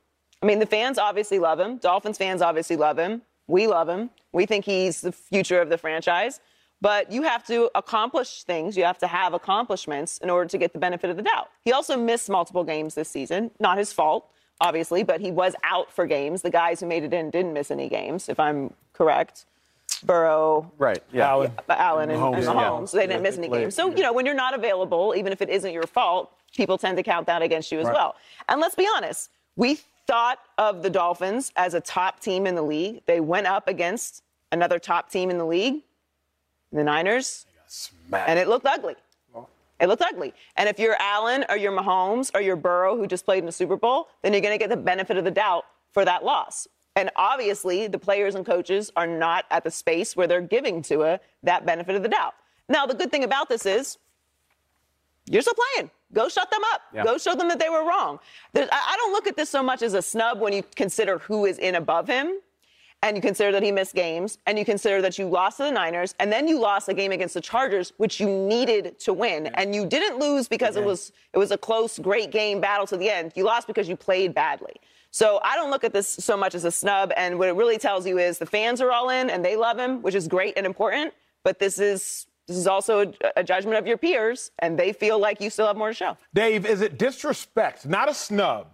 I 0.45 0.47
mean, 0.47 0.59
the 0.59 0.67
fans 0.67 0.99
obviously 0.99 1.39
love 1.39 1.59
him. 1.59 1.77
Dolphins 1.77 2.19
fans 2.19 2.39
obviously 2.39 2.75
love 2.75 2.99
him. 2.99 3.23
We 3.47 3.65
love 3.65 3.89
him. 3.89 4.11
We 4.31 4.45
think 4.45 4.63
he's 4.63 5.01
the 5.01 5.11
future 5.11 5.59
of 5.59 5.69
the 5.69 5.77
franchise. 5.79 6.39
But 6.81 7.11
you 7.11 7.23
have 7.23 7.43
to 7.47 7.71
accomplish 7.73 8.43
things. 8.43 8.77
You 8.77 8.83
have 8.83 8.99
to 8.99 9.07
have 9.07 9.33
accomplishments 9.33 10.19
in 10.19 10.29
order 10.29 10.47
to 10.47 10.57
get 10.59 10.71
the 10.71 10.77
benefit 10.77 11.09
of 11.09 11.17
the 11.17 11.23
doubt. 11.23 11.49
He 11.63 11.71
also 11.71 11.97
missed 11.97 12.29
multiple 12.29 12.63
games 12.63 12.93
this 12.93 13.09
season. 13.09 13.49
Not 13.59 13.79
his 13.79 13.91
fault, 13.91 14.29
obviously, 14.61 15.01
but 15.01 15.19
he 15.19 15.31
was 15.31 15.55
out 15.63 15.91
for 15.91 16.05
games. 16.05 16.43
The 16.43 16.51
guys 16.51 16.79
who 16.79 16.85
made 16.85 17.03
it 17.03 17.11
in 17.11 17.31
didn't 17.31 17.53
miss 17.53 17.71
any 17.71 17.89
games, 17.89 18.29
if 18.29 18.39
I'm 18.39 18.71
correct. 18.93 19.45
Burrow, 20.03 20.71
Right. 20.77 21.01
Yeah. 21.11 21.27
Allen. 21.29 21.53
but 21.65 21.79
Allen 21.79 22.11
and, 22.11 22.21
and 22.21 22.35
Mahomes, 22.35 22.43
Mahomes. 22.45 22.79
yeah. 22.81 22.85
So 22.85 22.97
they 22.97 23.07
didn't 23.07 23.23
miss 23.23 23.39
any 23.39 23.47
games. 23.49 23.73
So, 23.73 23.89
you 23.95 24.03
know, 24.03 24.13
when 24.13 24.27
you're 24.27 24.35
not 24.35 24.53
available, 24.53 25.15
even 25.17 25.31
if 25.33 25.41
it 25.41 25.49
isn't 25.49 25.73
your 25.73 25.87
fault, 25.87 26.31
people 26.55 26.77
tend 26.77 26.97
to 26.97 27.03
count 27.03 27.25
that 27.25 27.41
against 27.41 27.71
you 27.71 27.79
as 27.79 27.85
well. 27.85 28.15
And 28.47 28.61
let's 28.61 28.75
be 28.75 28.87
honest, 28.95 29.31
we 29.55 29.79
thought 30.07 30.39
of 30.57 30.83
the 30.83 30.89
Dolphins 30.89 31.51
as 31.55 31.73
a 31.73 31.81
top 31.81 32.19
team 32.19 32.45
in 32.45 32.55
the 32.55 32.61
league. 32.61 33.01
They 33.05 33.19
went 33.19 33.47
up 33.47 33.67
against 33.67 34.23
another 34.51 34.79
top 34.79 35.09
team 35.09 35.29
in 35.29 35.37
the 35.37 35.45
league, 35.45 35.81
the 36.71 36.83
Niners, 36.83 37.45
and 38.13 38.39
it 38.39 38.47
looked 38.47 38.65
ugly. 38.65 38.95
It 39.79 39.87
looked 39.87 40.03
ugly. 40.03 40.33
And 40.55 40.69
if 40.69 40.79
you're 40.79 40.95
Allen 40.99 41.43
or 41.49 41.57
you're 41.57 41.77
Mahomes 41.77 42.31
or 42.33 42.39
you're 42.39 42.55
Burrow, 42.55 42.95
who 42.95 43.07
just 43.07 43.25
played 43.25 43.39
in 43.39 43.45
the 43.45 43.51
Super 43.51 43.75
Bowl, 43.75 44.07
then 44.21 44.31
you're 44.31 44.41
going 44.41 44.53
to 44.53 44.57
get 44.57 44.69
the 44.69 44.77
benefit 44.77 45.17
of 45.17 45.25
the 45.25 45.31
doubt 45.31 45.65
for 45.91 46.05
that 46.05 46.23
loss. 46.23 46.67
And 46.95 47.09
obviously, 47.17 47.87
the 47.87 47.99
players 47.99 48.35
and 48.35 48.45
coaches 48.45 48.89
are 48.95 49.07
not 49.07 49.43
at 49.51 49.65
the 49.65 49.71
space 49.71 50.15
where 50.15 50.27
they're 50.27 50.39
giving 50.39 50.81
Tua 50.81 51.19
that 51.43 51.65
benefit 51.65 51.95
of 51.95 52.03
the 52.03 52.09
doubt. 52.09 52.35
Now, 52.69 52.85
the 52.85 52.93
good 52.93 53.11
thing 53.11 53.25
about 53.25 53.49
this 53.49 53.65
is 53.65 53.97
you're 55.29 55.41
still 55.41 55.55
playing. 55.75 55.89
Go 56.13 56.29
shut 56.29 56.49
them 56.51 56.61
up. 56.73 56.81
Yeah. 56.93 57.03
Go 57.03 57.17
show 57.17 57.35
them 57.35 57.47
that 57.49 57.59
they 57.59 57.69
were 57.69 57.83
wrong. 57.83 58.19
There- 58.53 58.67
I 58.71 58.93
I 58.93 58.95
don't 58.97 59.11
look 59.11 59.27
at 59.27 59.35
this 59.35 59.49
so 59.49 59.61
much 59.63 59.81
as 59.81 59.93
a 59.93 60.01
snub 60.01 60.39
when 60.39 60.53
you 60.53 60.63
consider 60.75 61.17
who 61.19 61.45
is 61.45 61.57
in 61.57 61.75
above 61.75 62.07
him 62.07 62.39
and 63.03 63.15
you 63.15 63.21
consider 63.21 63.51
that 63.51 63.61
he 63.61 63.71
missed 63.71 63.93
games, 63.93 64.39
and 64.47 64.57
you 64.57 64.65
consider 64.65 64.99
that 65.01 65.19
you 65.19 65.27
lost 65.27 65.57
to 65.57 65.63
the 65.63 65.71
Niners, 65.71 66.15
and 66.19 66.31
then 66.31 66.47
you 66.47 66.59
lost 66.59 66.89
a 66.89 66.93
game 66.93 67.11
against 67.11 67.35
the 67.35 67.41
Chargers, 67.41 67.93
which 67.97 68.19
you 68.19 68.27
needed 68.27 68.97
to 68.99 69.13
win, 69.13 69.47
and 69.47 69.75
you 69.75 69.85
didn't 69.85 70.17
lose 70.17 70.47
because 70.47 70.75
it 70.75 70.83
was 70.83 71.11
it 71.33 71.37
was 71.37 71.51
a 71.51 71.57
close, 71.57 71.99
great 71.99 72.31
game, 72.31 72.59
battle 72.61 72.87
to 72.87 72.97
the 72.97 73.09
end. 73.09 73.31
You 73.35 73.43
lost 73.43 73.67
because 73.67 73.87
you 73.87 73.95
played 73.95 74.33
badly. 74.33 74.73
So 75.11 75.39
I 75.43 75.55
don't 75.55 75.69
look 75.69 75.83
at 75.83 75.93
this 75.93 76.07
so 76.09 76.35
much 76.35 76.55
as 76.55 76.65
a 76.65 76.71
snub, 76.71 77.11
and 77.15 77.37
what 77.37 77.47
it 77.47 77.53
really 77.55 77.77
tells 77.77 78.07
you 78.07 78.17
is 78.17 78.39
the 78.39 78.45
fans 78.45 78.81
are 78.81 78.91
all 78.91 79.09
in 79.09 79.29
and 79.29 79.45
they 79.45 79.55
love 79.55 79.77
him, 79.77 80.01
which 80.01 80.15
is 80.15 80.27
great 80.27 80.53
and 80.57 80.65
important. 80.65 81.13
But 81.43 81.59
this 81.59 81.77
is 81.79 82.25
this 82.47 82.57
is 82.57 82.67
also 82.67 83.01
a, 83.01 83.13
a 83.37 83.43
judgment 83.43 83.77
of 83.77 83.87
your 83.87 83.97
peers, 83.97 84.51
and 84.59 84.77
they 84.77 84.93
feel 84.93 85.19
like 85.19 85.41
you 85.41 85.49
still 85.49 85.67
have 85.67 85.77
more 85.77 85.89
to 85.89 85.93
show. 85.93 86.17
Dave, 86.33 86.65
is 86.65 86.81
it 86.81 86.97
disrespect, 86.97 87.85
not 87.85 88.09
a 88.09 88.13
snub, 88.13 88.67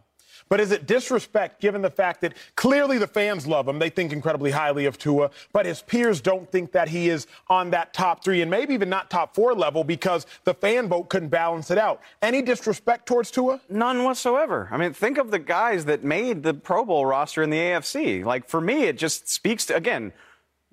but 0.50 0.60
is 0.60 0.72
it 0.72 0.86
disrespect 0.86 1.62
given 1.62 1.82
the 1.82 1.90
fact 1.90 2.20
that 2.20 2.34
clearly 2.56 2.98
the 2.98 3.08
fans 3.08 3.48
love 3.48 3.70
him? 3.70 3.80
They 3.80 3.90
think 3.90 4.12
incredibly 4.12 4.52
highly 4.52 4.86
of 4.86 4.98
Tua, 4.98 5.32
but 5.54 5.66
his 5.66 5.82
peers 5.82 6.20
don't 6.20 6.52
think 6.52 6.74
that 6.74 6.90
he 6.90 7.08
is 7.08 7.28
on 7.48 7.70
that 7.70 7.94
top 7.94 8.22
three 8.22 8.42
and 8.42 8.52
maybe 8.52 8.74
even 8.74 8.90
not 8.90 9.10
top 9.10 9.34
four 9.34 9.54
level 9.54 9.86
because 9.86 10.26
the 10.44 10.54
fan 10.54 10.90
vote 10.90 11.08
couldn't 11.08 11.30
balance 11.30 11.72
it 11.72 11.78
out. 11.78 12.02
Any 12.22 12.42
disrespect 12.42 13.06
towards 13.06 13.32
Tua? 13.32 13.62
None 13.70 14.04
whatsoever. 14.04 14.68
I 14.74 14.76
mean, 14.76 14.92
think 14.92 15.18
of 15.18 15.32
the 15.32 15.40
guys 15.40 15.86
that 15.86 16.04
made 16.04 16.44
the 16.44 16.54
Pro 16.54 16.84
Bowl 16.84 17.06
roster 17.06 17.42
in 17.42 17.50
the 17.50 17.58
AFC. 17.58 18.26
Like, 18.26 18.50
for 18.50 18.60
me, 18.60 18.84
it 18.84 18.98
just 18.98 19.30
speaks 19.30 19.66
to, 19.68 19.76
again, 19.78 20.12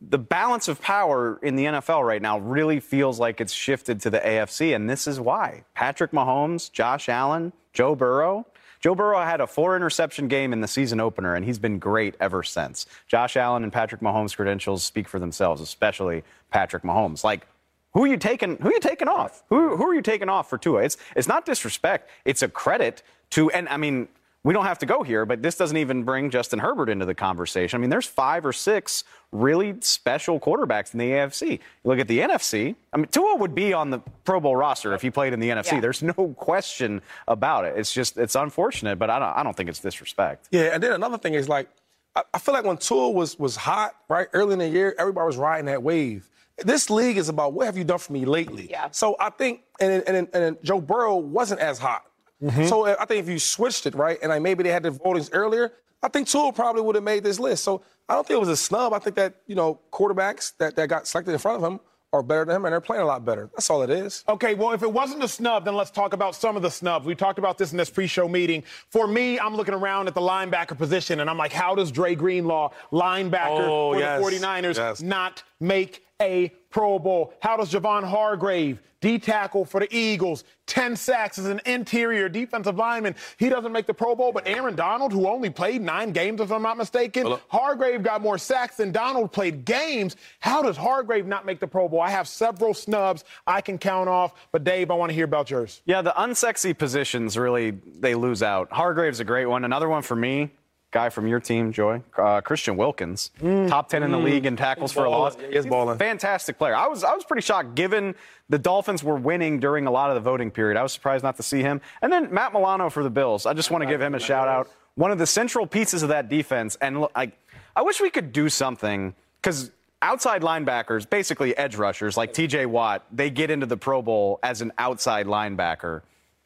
the 0.00 0.18
balance 0.18 0.68
of 0.68 0.80
power 0.80 1.40
in 1.42 1.56
the 1.56 1.64
NFL 1.64 2.06
right 2.06 2.22
now 2.22 2.38
really 2.38 2.80
feels 2.80 3.18
like 3.18 3.40
it's 3.40 3.52
shifted 3.52 4.00
to 4.02 4.10
the 4.10 4.20
AFC, 4.20 4.74
and 4.74 4.88
this 4.88 5.06
is 5.06 5.18
why. 5.18 5.64
Patrick 5.74 6.12
Mahomes, 6.12 6.70
Josh 6.70 7.08
Allen, 7.08 7.52
Joe 7.72 7.94
Burrow. 7.94 8.46
Joe 8.80 8.94
Burrow 8.94 9.24
had 9.24 9.40
a 9.40 9.46
four 9.46 9.74
interception 9.74 10.28
game 10.28 10.52
in 10.52 10.60
the 10.60 10.68
season 10.68 11.00
opener, 11.00 11.34
and 11.34 11.44
he's 11.44 11.58
been 11.58 11.80
great 11.80 12.14
ever 12.20 12.44
since. 12.44 12.86
Josh 13.08 13.36
Allen 13.36 13.64
and 13.64 13.72
Patrick 13.72 14.00
Mahomes' 14.00 14.36
credentials 14.36 14.84
speak 14.84 15.08
for 15.08 15.18
themselves, 15.18 15.60
especially 15.60 16.22
Patrick 16.50 16.84
Mahomes. 16.84 17.24
Like, 17.24 17.46
who 17.92 18.04
are 18.04 18.06
you 18.06 18.16
taking? 18.16 18.56
Who 18.58 18.68
are 18.68 18.72
you 18.72 18.80
taking 18.80 19.08
off? 19.08 19.42
Who, 19.48 19.76
who 19.76 19.84
are 19.88 19.94
you 19.94 20.02
taking 20.02 20.28
off 20.28 20.48
for 20.48 20.58
Tua? 20.58 20.82
It's 20.82 20.96
it's 21.16 21.26
not 21.26 21.44
disrespect. 21.44 22.08
It's 22.24 22.42
a 22.42 22.48
credit 22.48 23.02
to. 23.30 23.50
And 23.50 23.68
I 23.68 23.78
mean, 23.78 24.06
we 24.48 24.54
don't 24.54 24.64
have 24.64 24.78
to 24.78 24.86
go 24.86 25.02
here, 25.02 25.26
but 25.26 25.42
this 25.42 25.56
doesn't 25.56 25.76
even 25.76 26.04
bring 26.04 26.30
Justin 26.30 26.58
Herbert 26.58 26.88
into 26.88 27.04
the 27.04 27.14
conversation. 27.14 27.76
I 27.76 27.80
mean, 27.82 27.90
there's 27.90 28.06
five 28.06 28.46
or 28.46 28.54
six 28.54 29.04
really 29.30 29.74
special 29.82 30.40
quarterbacks 30.40 30.94
in 30.94 30.98
the 31.00 31.10
AFC. 31.10 31.50
You 31.50 31.58
look 31.84 31.98
at 31.98 32.08
the 32.08 32.20
NFC. 32.20 32.74
I 32.90 32.96
mean, 32.96 33.08
Tua 33.08 33.36
would 33.36 33.54
be 33.54 33.74
on 33.74 33.90
the 33.90 33.98
Pro 34.24 34.40
Bowl 34.40 34.56
roster 34.56 34.94
if 34.94 35.02
he 35.02 35.10
played 35.10 35.34
in 35.34 35.40
the 35.40 35.50
NFC. 35.50 35.72
Yeah. 35.72 35.80
There's 35.80 36.02
no 36.02 36.14
question 36.38 37.02
about 37.26 37.66
it. 37.66 37.76
It's 37.76 37.92
just 37.92 38.16
it's 38.16 38.36
unfortunate, 38.36 38.98
but 38.98 39.10
I 39.10 39.18
don't 39.18 39.36
I 39.36 39.42
don't 39.42 39.54
think 39.54 39.68
it's 39.68 39.80
disrespect. 39.80 40.48
Yeah, 40.50 40.70
and 40.72 40.82
then 40.82 40.92
another 40.92 41.18
thing 41.18 41.34
is 41.34 41.46
like, 41.46 41.68
I, 42.16 42.22
I 42.32 42.38
feel 42.38 42.54
like 42.54 42.64
when 42.64 42.78
Tua 42.78 43.10
was 43.10 43.38
was 43.38 43.54
hot, 43.54 43.96
right, 44.08 44.28
early 44.32 44.54
in 44.54 44.60
the 44.60 44.68
year, 44.70 44.94
everybody 44.98 45.26
was 45.26 45.36
riding 45.36 45.66
that 45.66 45.82
wave. 45.82 46.26
This 46.56 46.88
league 46.88 47.18
is 47.18 47.28
about 47.28 47.52
what 47.52 47.66
have 47.66 47.76
you 47.76 47.84
done 47.84 47.98
for 47.98 48.14
me 48.14 48.24
lately? 48.24 48.68
Yeah. 48.70 48.88
So 48.92 49.14
I 49.20 49.28
think, 49.28 49.64
and 49.78 50.02
and, 50.06 50.16
and, 50.16 50.28
and 50.32 50.56
Joe 50.62 50.80
Burrow 50.80 51.16
wasn't 51.16 51.60
as 51.60 51.78
hot. 51.78 52.07
So 52.40 52.50
mm-hmm. 52.50 53.02
I 53.02 53.04
think 53.04 53.24
if 53.24 53.28
you 53.28 53.38
switched 53.38 53.86
it, 53.86 53.94
right, 53.94 54.18
and 54.22 54.30
like 54.30 54.42
maybe 54.42 54.62
they 54.62 54.70
had 54.70 54.84
the 54.84 54.90
votings 54.90 55.28
earlier, 55.32 55.72
I 56.02 56.08
think 56.08 56.28
Tua 56.28 56.52
probably 56.52 56.82
would 56.82 56.94
have 56.94 57.04
made 57.04 57.24
this 57.24 57.40
list. 57.40 57.64
So 57.64 57.82
I 58.08 58.14
don't 58.14 58.26
think 58.26 58.36
it 58.36 58.40
was 58.40 58.48
a 58.48 58.56
snub. 58.56 58.92
I 58.92 59.00
think 59.00 59.16
that 59.16 59.34
you 59.46 59.56
know 59.56 59.80
quarterbacks 59.92 60.52
that, 60.58 60.76
that 60.76 60.88
got 60.88 61.06
selected 61.06 61.32
in 61.32 61.38
front 61.38 61.62
of 61.62 61.72
him 61.72 61.80
are 62.12 62.22
better 62.22 62.44
than 62.44 62.56
him, 62.56 62.64
and 62.64 62.72
they're 62.72 62.80
playing 62.80 63.02
a 63.02 63.06
lot 63.06 63.24
better. 63.24 63.50
That's 63.52 63.68
all 63.68 63.82
it 63.82 63.90
is. 63.90 64.24
Okay, 64.28 64.54
well, 64.54 64.72
if 64.72 64.82
it 64.82 64.90
wasn't 64.90 65.22
a 65.22 65.28
snub, 65.28 65.64
then 65.64 65.74
let's 65.74 65.90
talk 65.90 66.14
about 66.14 66.34
some 66.34 66.56
of 66.56 66.62
the 66.62 66.70
snubs. 66.70 67.04
We 67.04 67.14
talked 67.14 67.38
about 67.38 67.58
this 67.58 67.72
in 67.72 67.76
this 67.76 67.90
pre-show 67.90 68.28
meeting. 68.28 68.62
For 68.88 69.06
me, 69.06 69.38
I'm 69.38 69.54
looking 69.54 69.74
around 69.74 70.08
at 70.08 70.14
the 70.14 70.20
linebacker 70.22 70.78
position, 70.78 71.20
and 71.20 71.28
I'm 71.28 71.36
like, 71.36 71.52
how 71.52 71.74
does 71.74 71.90
Dre 71.90 72.14
Greenlaw, 72.14 72.70
linebacker 72.92 73.68
Oh, 73.68 73.92
for 73.92 73.98
yes, 73.98 74.24
the 74.24 74.38
49ers, 74.38 74.76
yes. 74.76 75.02
not 75.02 75.42
make 75.60 76.02
a 76.22 76.50
Pro 76.70 76.98
Bowl? 76.98 77.32
How 77.40 77.56
does 77.56 77.72
Javon 77.72 78.04
Hargrave, 78.04 78.80
D 79.00 79.18
tackle 79.18 79.64
for 79.64 79.80
the 79.80 79.88
Eagles, 79.96 80.44
10 80.66 80.96
sacks 80.96 81.38
as 81.38 81.46
an 81.46 81.60
interior 81.64 82.28
defensive 82.28 82.76
lineman, 82.76 83.14
he 83.38 83.48
doesn't 83.48 83.72
make 83.72 83.86
the 83.86 83.94
Pro 83.94 84.14
Bowl, 84.14 84.32
but 84.32 84.46
Aaron 84.46 84.74
Donald, 84.74 85.12
who 85.12 85.26
only 85.26 85.50
played 85.50 85.80
nine 85.80 86.12
games, 86.12 86.40
if 86.40 86.52
I'm 86.52 86.62
not 86.62 86.76
mistaken, 86.76 87.22
Hello? 87.22 87.40
Hargrave 87.48 88.02
got 88.02 88.20
more 88.20 88.38
sacks 88.38 88.76
than 88.76 88.92
Donald 88.92 89.32
played 89.32 89.64
games. 89.64 90.16
How 90.40 90.62
does 90.62 90.76
Hargrave 90.76 91.26
not 91.26 91.46
make 91.46 91.60
the 91.60 91.66
Pro 91.66 91.88
Bowl? 91.88 92.00
I 92.00 92.10
have 92.10 92.28
several 92.28 92.74
snubs 92.74 93.24
I 93.46 93.60
can 93.60 93.78
count 93.78 94.08
off, 94.08 94.34
but 94.52 94.64
Dave, 94.64 94.90
I 94.90 94.94
want 94.94 95.10
to 95.10 95.14
hear 95.14 95.24
about 95.24 95.50
yours. 95.50 95.80
Yeah, 95.86 96.02
the 96.02 96.12
unsexy 96.18 96.76
positions 96.76 97.38
really 97.38 97.70
they 97.70 98.14
lose 98.14 98.42
out. 98.42 98.70
Hargrave's 98.70 99.20
a 99.20 99.24
great 99.24 99.46
one. 99.46 99.64
Another 99.64 99.88
one 99.88 100.02
for 100.02 100.16
me, 100.16 100.50
guy 100.90 101.10
from 101.10 101.26
your 101.26 101.40
team, 101.40 101.72
Joy, 101.72 102.02
uh, 102.16 102.40
Christian 102.40 102.76
Wilkins, 102.76 103.30
top 103.68 103.88
ten 103.88 104.02
in 104.02 104.10
the 104.10 104.18
league 104.18 104.46
in 104.46 104.56
tackles 104.56 104.92
for 104.92 105.04
a 105.04 105.10
loss. 105.10 105.36
He 105.36 105.44
is 105.56 105.66
balling. 105.66 105.98
Fantastic 105.98 106.58
player. 106.58 106.74
I 106.74 106.86
was 106.86 107.04
I 107.04 107.14
was 107.14 107.24
pretty 107.24 107.42
shocked 107.42 107.74
given 107.74 108.14
the 108.48 108.58
Dolphins 108.58 109.04
were 109.04 109.16
winning 109.16 109.60
during 109.60 109.86
a 109.86 109.90
lot 109.90 110.10
of 110.10 110.14
the 110.14 110.20
voting 110.20 110.50
period. 110.50 110.78
I 110.78 110.82
was 110.82 110.92
surprised 110.92 111.22
not 111.22 111.36
to 111.36 111.42
see 111.42 111.60
him. 111.60 111.80
And 112.00 112.12
then 112.12 112.32
Matt 112.32 112.52
Milano 112.52 112.88
for 112.90 113.02
the 113.02 113.10
Bills. 113.10 113.44
I 113.46 113.52
just 113.52 113.70
want 113.70 113.82
to 113.82 113.86
give 113.88 114.00
him 114.00 114.14
a 114.14 114.20
shout 114.20 114.48
out. 114.48 114.68
one 114.94 115.10
of 115.10 115.18
the 115.18 115.26
central 115.26 115.66
pieces 115.66 116.02
of 116.02 116.08
that 116.08 116.28
defense. 116.28 116.76
And 116.80 117.06
like, 117.14 117.38
I 117.76 117.82
wish 117.82 118.00
we 118.00 118.08
could 118.10 118.32
do 118.32 118.48
something 118.48 119.14
because 119.42 119.70
outside 120.00 120.42
linebackers, 120.42 121.08
basically 121.08 121.56
edge 121.56 121.76
rushers 121.76 122.16
like 122.16 122.32
TJ 122.32 122.66
Watt, 122.66 123.04
they 123.12 123.28
get 123.30 123.50
into 123.50 123.66
the 123.66 123.76
Pro 123.76 124.00
Bowl 124.00 124.38
as 124.42 124.62
an 124.62 124.72
outside 124.78 125.26
linebacker. 125.26 126.02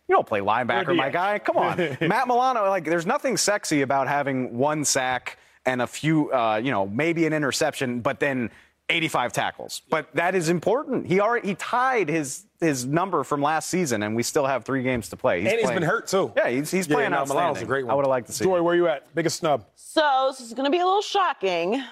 You 0.09 0.17
don't 0.17 0.27
play 0.27 0.41
linebacker, 0.41 0.95
my 0.97 1.11
guy. 1.11 1.39
Come 1.39 1.57
on. 1.57 1.77
Matt 2.01 2.27
Milano, 2.27 2.69
like, 2.69 2.85
there's 2.85 3.07
nothing 3.07 3.37
sexy 3.37 3.83
about 3.83 4.09
having 4.09 4.57
one 4.59 4.85
sack 4.85 5.39
and 5.65 5.81
a 5.81 5.87
few, 5.87 6.33
uh, 6.33 6.61
you 6.63 6.71
know, 6.71 6.87
maybe 6.87 7.25
an 7.25 7.33
interception, 7.33 8.01
but 8.01 8.21
then 8.21 8.51
85 8.89 9.33
tackles. 9.33 9.83
But 9.89 10.15
that 10.15 10.35
is 10.35 10.49
important. 10.49 11.07
He 11.07 11.21
already 11.21 11.49
he 11.49 11.55
tied 11.55 12.09
his 12.09 12.45
his 12.61 12.85
number 12.85 13.25
from 13.25 13.43
last 13.43 13.69
season, 13.69 14.03
and 14.03 14.15
we 14.15 14.23
still 14.23 14.47
have 14.47 14.65
three 14.65 14.83
games 14.83 15.09
to 15.09 15.17
play. 15.17 15.41
He's 15.41 15.51
and 15.51 15.59
he's 15.59 15.67
playing, 15.67 15.81
been 15.81 15.89
hurt 15.89 16.07
too. 16.07 16.33
Yeah, 16.37 16.49
he's, 16.49 16.71
he's 16.71 16.87
yeah, 16.87 16.95
playing 16.95 17.11
no, 17.11 17.19
outstanding. 17.19 17.63
a 17.63 17.67
great 17.67 17.85
one. 17.85 17.93
I 17.93 17.95
would 17.95 18.05
have 18.05 18.11
liked 18.11 18.27
to 18.29 18.33
see. 18.33 18.45
Joy, 18.45 18.63
where 18.63 18.75
are 18.75 18.77
you 18.77 18.89
at? 18.89 19.13
Biggest 19.15 19.39
snub. 19.39 19.65
So 19.75 20.29
this 20.31 20.41
is 20.41 20.53
going 20.53 20.67
to 20.67 20.71
be 20.71 20.79
a 20.79 20.85
little 20.85 21.03
shocking, 21.03 21.83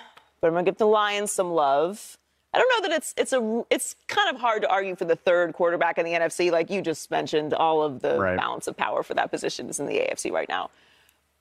but 0.40 0.46
I'm 0.46 0.52
going 0.52 0.64
to 0.64 0.70
give 0.70 0.78
the 0.78 0.86
Lions 0.86 1.32
some 1.32 1.50
love. 1.52 2.18
I 2.52 2.58
don't 2.58 2.68
know 2.68 2.88
that 2.88 2.96
it's 2.96 3.14
it's 3.16 3.32
a 3.32 3.64
it's 3.70 3.94
kind 4.08 4.34
of 4.34 4.40
hard 4.40 4.62
to 4.62 4.68
argue 4.68 4.96
for 4.96 5.04
the 5.04 5.16
third 5.16 5.52
quarterback 5.52 5.98
in 5.98 6.04
the 6.04 6.12
NFC. 6.12 6.50
Like 6.50 6.68
you 6.68 6.82
just 6.82 7.10
mentioned, 7.10 7.54
all 7.54 7.82
of 7.82 8.00
the 8.00 8.18
right. 8.18 8.36
balance 8.36 8.66
of 8.66 8.76
power 8.76 9.02
for 9.02 9.14
that 9.14 9.30
position 9.30 9.68
is 9.68 9.78
in 9.78 9.86
the 9.86 9.98
AFC 9.98 10.32
right 10.32 10.48
now. 10.48 10.70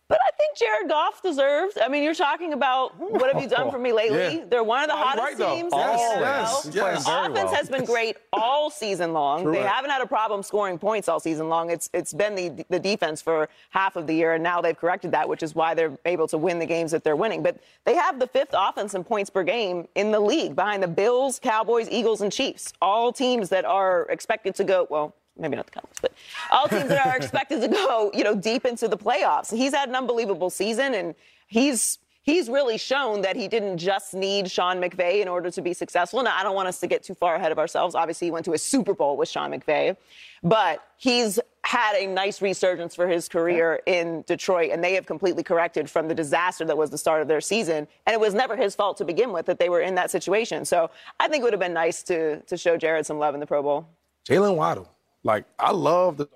But 0.09 0.17
I 0.27 0.31
think 0.37 0.57
Jared 0.57 0.89
Goff 0.89 1.21
deserves. 1.21 1.77
I 1.79 1.87
mean, 1.87 2.01
you're 2.01 2.15
talking 2.15 2.53
about 2.53 2.97
what 2.99 3.31
have 3.31 3.39
you 3.41 3.47
done 3.47 3.69
for 3.69 3.77
me 3.77 3.93
lately? 4.01 4.37
Yeah. 4.37 4.45
They're 4.49 4.63
one 4.63 4.81
of 4.81 4.87
the 4.89 4.95
hottest 4.95 5.23
right, 5.23 5.37
though. 5.37 5.55
teams 5.55 5.71
Yes, 5.71 6.13
in 6.15 6.19
the 6.19 6.25
yes, 6.25 6.49
NFL. 6.65 6.75
yes. 6.75 7.05
The 7.05 7.21
offense 7.25 7.35
well. 7.35 7.53
has 7.53 7.69
been 7.69 7.85
great 7.85 8.17
all 8.33 8.71
season 8.71 9.13
long. 9.13 9.51
they 9.51 9.61
haven't 9.61 9.91
had 9.91 10.01
a 10.01 10.07
problem 10.07 10.41
scoring 10.41 10.79
points 10.79 11.07
all 11.07 11.19
season 11.19 11.47
long. 11.47 11.69
It's 11.69 11.91
it's 11.93 12.11
been 12.11 12.33
the 12.33 12.65
the 12.69 12.79
defense 12.79 13.21
for 13.21 13.49
half 13.69 13.95
of 13.95 14.07
the 14.07 14.15
year, 14.15 14.33
and 14.33 14.43
now 14.43 14.61
they've 14.61 14.75
corrected 14.77 15.11
that, 15.11 15.29
which 15.29 15.43
is 15.43 15.53
why 15.53 15.75
they're 15.75 15.95
able 16.05 16.27
to 16.29 16.39
win 16.39 16.57
the 16.57 16.65
games 16.65 16.89
that 16.89 17.03
they're 17.03 17.15
winning. 17.15 17.43
But 17.43 17.57
they 17.85 17.93
have 17.95 18.17
the 18.19 18.25
fifth 18.27 18.55
offense 18.57 18.95
in 18.95 19.03
points 19.03 19.29
per 19.29 19.43
game 19.43 19.87
in 19.93 20.09
the 20.09 20.19
league, 20.19 20.55
behind 20.55 20.81
the 20.81 20.87
Bills, 20.87 21.39
Cowboys, 21.39 21.87
Eagles, 21.91 22.21
and 22.21 22.31
Chiefs. 22.31 22.73
All 22.81 23.13
teams 23.13 23.49
that 23.49 23.63
are 23.63 24.07
expected 24.09 24.55
to 24.55 24.63
go 24.63 24.87
well 24.89 25.13
maybe 25.39 25.55
not 25.55 25.65
the 25.65 25.71
Cowboys, 25.71 25.97
but 26.01 26.13
all 26.51 26.67
teams 26.67 26.89
that 26.89 27.05
are 27.05 27.15
expected 27.17 27.61
to 27.61 27.67
go, 27.67 28.11
you 28.13 28.23
know, 28.23 28.35
deep 28.35 28.65
into 28.65 28.87
the 28.87 28.97
playoffs. 28.97 29.55
He's 29.55 29.73
had 29.73 29.89
an 29.89 29.95
unbelievable 29.95 30.49
season, 30.49 30.93
and 30.93 31.15
he's 31.47 31.99
he's 32.21 32.49
really 32.49 32.77
shown 32.77 33.21
that 33.21 33.35
he 33.35 33.47
didn't 33.47 33.77
just 33.77 34.13
need 34.13 34.49
Sean 34.51 34.77
McVay 34.77 35.21
in 35.21 35.27
order 35.27 35.49
to 35.49 35.61
be 35.61 35.73
successful. 35.73 36.21
Now, 36.21 36.35
I 36.37 36.43
don't 36.43 36.55
want 36.55 36.67
us 36.67 36.79
to 36.81 36.87
get 36.87 37.03
too 37.03 37.15
far 37.15 37.35
ahead 37.35 37.51
of 37.51 37.59
ourselves. 37.59 37.95
Obviously, 37.95 38.27
he 38.27 38.31
went 38.31 38.45
to 38.45 38.53
a 38.53 38.57
Super 38.57 38.93
Bowl 38.93 39.17
with 39.17 39.29
Sean 39.29 39.51
McVay, 39.51 39.97
but 40.43 40.83
he's 40.97 41.39
had 41.63 41.95
a 41.95 42.07
nice 42.07 42.41
resurgence 42.41 42.95
for 42.95 43.07
his 43.07 43.27
career 43.27 43.81
in 43.85 44.23
Detroit, 44.27 44.71
and 44.71 44.83
they 44.83 44.93
have 44.93 45.05
completely 45.05 45.43
corrected 45.43 45.89
from 45.89 46.07
the 46.07 46.15
disaster 46.15 46.65
that 46.65 46.77
was 46.77 46.89
the 46.89 46.97
start 46.97 47.21
of 47.21 47.27
their 47.27 47.41
season. 47.41 47.87
And 48.05 48.13
it 48.13 48.19
was 48.19 48.33
never 48.33 48.55
his 48.55 48.75
fault 48.75 48.97
to 48.97 49.05
begin 49.05 49.31
with 49.31 49.45
that 49.47 49.59
they 49.59 49.69
were 49.69 49.81
in 49.81 49.95
that 49.95 50.09
situation. 50.09 50.65
So 50.65 50.89
I 51.19 51.27
think 51.27 51.41
it 51.41 51.43
would 51.43 51.53
have 51.53 51.59
been 51.59 51.73
nice 51.73 52.03
to 52.03 52.41
to 52.41 52.57
show 52.57 52.77
Jared 52.77 53.05
some 53.05 53.19
love 53.19 53.33
in 53.33 53.39
the 53.39 53.47
Pro 53.47 53.61
Bowl. 53.61 53.87
Jaylen 54.27 54.55
Waddle. 54.55 54.89
Like, 55.23 55.45
I 55.57 55.71
love 55.71 56.17
the 56.17 56.29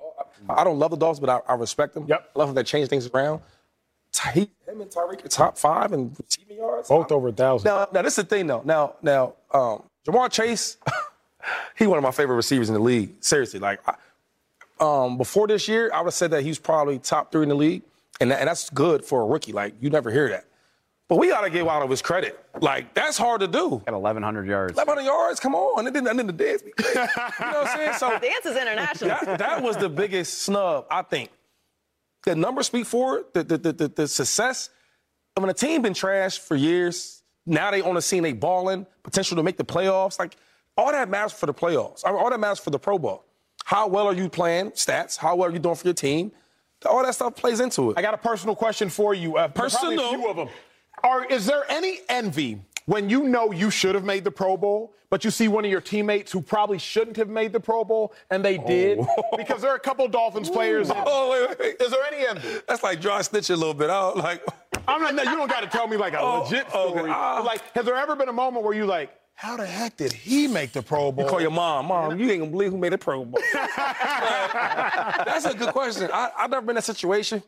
I 0.49 0.63
don't 0.63 0.79
love 0.79 0.91
the 0.91 0.97
dogs, 0.97 1.19
but 1.19 1.29
I, 1.29 1.39
I 1.47 1.55
respect 1.55 1.93
them. 1.93 2.05
Yep. 2.07 2.31
I 2.35 2.39
love 2.39 2.49
them 2.49 2.55
they 2.55 2.63
change 2.63 2.89
things 2.89 3.07
around. 3.07 3.41
Ty, 4.11 4.31
him 4.31 4.49
and 4.67 4.91
Tyreek 4.91 5.25
are 5.25 5.27
top 5.27 5.57
five 5.57 5.91
in 5.91 6.15
receiving 6.19 6.57
yards. 6.57 6.89
Both 6.89 7.11
over 7.11 7.29
a 7.29 7.31
thousand. 7.31 7.67
Now, 7.67 7.87
now 7.91 8.01
this 8.03 8.17
is 8.17 8.23
the 8.23 8.29
thing 8.29 8.47
though. 8.47 8.61
Now, 8.63 8.95
now, 9.01 9.33
um, 9.51 9.83
Ja'Marr 10.05 10.31
Chase, 10.31 10.77
he 11.77 11.87
one 11.87 11.97
of 11.97 12.03
my 12.03 12.11
favorite 12.11 12.35
receivers 12.35 12.69
in 12.69 12.75
the 12.75 12.81
league. 12.81 13.15
Seriously, 13.21 13.59
like, 13.59 13.79
I, 13.87 13.95
um, 14.79 15.17
before 15.17 15.47
this 15.47 15.67
year, 15.67 15.89
I 15.93 15.99
would 15.99 16.07
have 16.07 16.13
said 16.13 16.31
that 16.31 16.43
he 16.43 16.49
was 16.49 16.59
probably 16.59 16.99
top 16.99 17.31
three 17.31 17.43
in 17.43 17.49
the 17.49 17.55
league, 17.55 17.83
and, 18.19 18.29
that, 18.31 18.39
and 18.39 18.47
that's 18.47 18.69
good 18.69 19.03
for 19.03 19.21
a 19.21 19.25
rookie. 19.25 19.53
Like, 19.53 19.73
you 19.79 19.89
never 19.89 20.11
hear 20.11 20.29
that. 20.29 20.45
But 21.13 21.19
we 21.19 21.27
got 21.27 21.41
to 21.41 21.51
give 21.51 21.67
Waddle 21.67 21.87
his 21.89 22.01
credit. 22.01 22.43
Like, 22.59 22.95
that's 22.95 23.19
hard 23.19 23.41
to 23.41 23.47
do. 23.47 23.83
At 23.85 23.93
1,100 23.93 24.47
yards. 24.47 24.75
1,100 24.75 25.05
yards, 25.05 25.39
come 25.39 25.53
on. 25.53 25.85
It 25.85 25.93
didn't, 25.93 26.07
it 26.07 26.17
didn't 26.17 26.37
dance. 26.37 26.63
you 26.65 26.73
know 26.95 27.05
what 27.05 27.67
I'm 27.67 27.77
saying? 27.77 27.93
So 27.99 28.09
Dance 28.17 28.45
is 28.47 28.57
international. 28.57 29.09
that, 29.11 29.37
that 29.37 29.61
was 29.61 29.77
the 29.77 29.89
biggest 29.89 30.39
snub, 30.39 30.87
I 30.89 31.03
think. 31.03 31.29
The 32.23 32.35
numbers 32.35 32.65
speak 32.65 32.87
for 32.87 33.19
it, 33.19 33.31
the, 33.31 33.43
the, 33.43 33.57
the, 33.59 33.73
the, 33.73 33.87
the 33.89 34.07
success. 34.07 34.71
And 35.35 35.43
when 35.43 35.51
a 35.51 35.53
team 35.53 35.83
been 35.83 35.93
trashed 35.93 36.39
for 36.39 36.55
years, 36.55 37.21
now 37.45 37.69
they 37.69 37.81
on 37.81 37.93
the 37.93 38.01
scene, 38.01 38.23
they 38.23 38.33
balling, 38.33 38.87
potential 39.03 39.37
to 39.37 39.43
make 39.43 39.57
the 39.57 39.65
playoffs. 39.65 40.17
Like, 40.17 40.35
all 40.75 40.91
that 40.91 41.09
matters 41.09 41.33
for 41.33 41.45
the 41.45 41.53
playoffs. 41.53 42.03
All 42.03 42.27
that 42.27 42.39
matters 42.39 42.57
for 42.57 42.71
the 42.71 42.79
Pro 42.79 42.97
Bowl. 42.97 43.23
How 43.65 43.85
well 43.85 44.07
are 44.07 44.15
you 44.15 44.29
playing? 44.29 44.71
Stats. 44.71 45.15
How 45.15 45.35
well 45.35 45.51
are 45.51 45.53
you 45.53 45.59
doing 45.59 45.75
for 45.75 45.85
your 45.85 45.93
team? 45.93 46.31
All 46.89 47.03
that 47.03 47.13
stuff 47.13 47.35
plays 47.35 47.59
into 47.59 47.91
it. 47.91 47.99
I 47.99 48.01
got 48.01 48.15
a 48.15 48.17
personal 48.17 48.55
question 48.55 48.89
for 48.89 49.13
you. 49.13 49.37
Uh, 49.37 49.47
probably 49.47 49.69
Personal? 49.69 50.05
A 50.07 50.09
few 50.09 50.27
of 50.27 50.35
them. 50.37 50.49
Are, 51.03 51.25
is 51.25 51.45
there 51.45 51.63
any 51.69 51.99
envy 52.09 52.61
when 52.85 53.09
you 53.09 53.23
know 53.23 53.51
you 53.51 53.69
should 53.69 53.95
have 53.95 54.03
made 54.03 54.23
the 54.23 54.31
Pro 54.31 54.55
Bowl, 54.57 54.93
but 55.09 55.23
you 55.23 55.31
see 55.31 55.47
one 55.47 55.63
of 55.65 55.71
your 55.71 55.81
teammates 55.81 56.31
who 56.31 56.41
probably 56.41 56.79
shouldn't 56.79 57.17
have 57.17 57.29
made 57.29 57.53
the 57.53 57.59
Pro 57.59 57.83
Bowl 57.83 58.13
and 58.29 58.43
they 58.43 58.57
did? 58.57 58.99
Because 59.37 59.61
there 59.61 59.71
are 59.71 59.75
a 59.75 59.79
couple 59.79 60.07
Dolphins 60.07 60.49
players. 60.49 60.89
in- 60.89 60.95
Oh, 60.97 61.31
wait, 61.49 61.59
wait. 61.59 61.75
Is 61.81 61.91
there 61.91 62.03
any 62.11 62.25
envy? 62.27 62.61
That's 62.67 62.83
like 62.83 62.99
John 63.01 63.23
Stitch 63.23 63.49
a 63.49 63.55
little 63.55 63.73
bit. 63.73 63.89
I 63.89 63.99
don't 64.01 64.17
like. 64.17 64.43
I'm 64.87 65.01
not. 65.01 65.13
No, 65.15 65.23
you 65.23 65.35
don't 65.37 65.49
got 65.49 65.61
to 65.61 65.67
tell 65.67 65.87
me 65.87 65.97
like 65.97 66.13
a 66.13 66.19
Oh, 66.19 66.43
legit 66.43 66.69
story. 66.69 67.09
Ah. 67.13 67.37
But, 67.37 67.45
like, 67.45 67.61
has 67.75 67.85
there 67.85 67.95
ever 67.95 68.15
been 68.15 68.27
a 68.29 68.33
moment 68.33 68.65
where 68.65 68.73
you 68.73 68.85
like, 68.85 69.11
how 69.35 69.55
the 69.57 69.65
heck 69.65 69.97
did 69.97 70.11
he 70.13 70.47
make 70.47 70.73
the 70.73 70.81
Pro 70.81 71.11
Bowl? 71.11 71.25
You 71.25 71.29
call 71.29 71.41
your 71.41 71.51
mom, 71.51 71.87
mom. 71.87 72.19
You 72.19 72.29
ain't 72.29 72.39
gonna 72.41 72.51
believe 72.51 72.71
who 72.71 72.77
made 72.77 72.91
the 72.93 72.97
Pro 72.97 73.23
Bowl. 73.25 73.41
That's 73.53 75.45
a 75.45 75.53
good 75.53 75.69
question. 75.69 76.09
I, 76.13 76.31
I've 76.37 76.49
never 76.49 76.61
been 76.65 76.75
in 76.75 76.79
a 76.79 76.81
situation. 76.81 77.41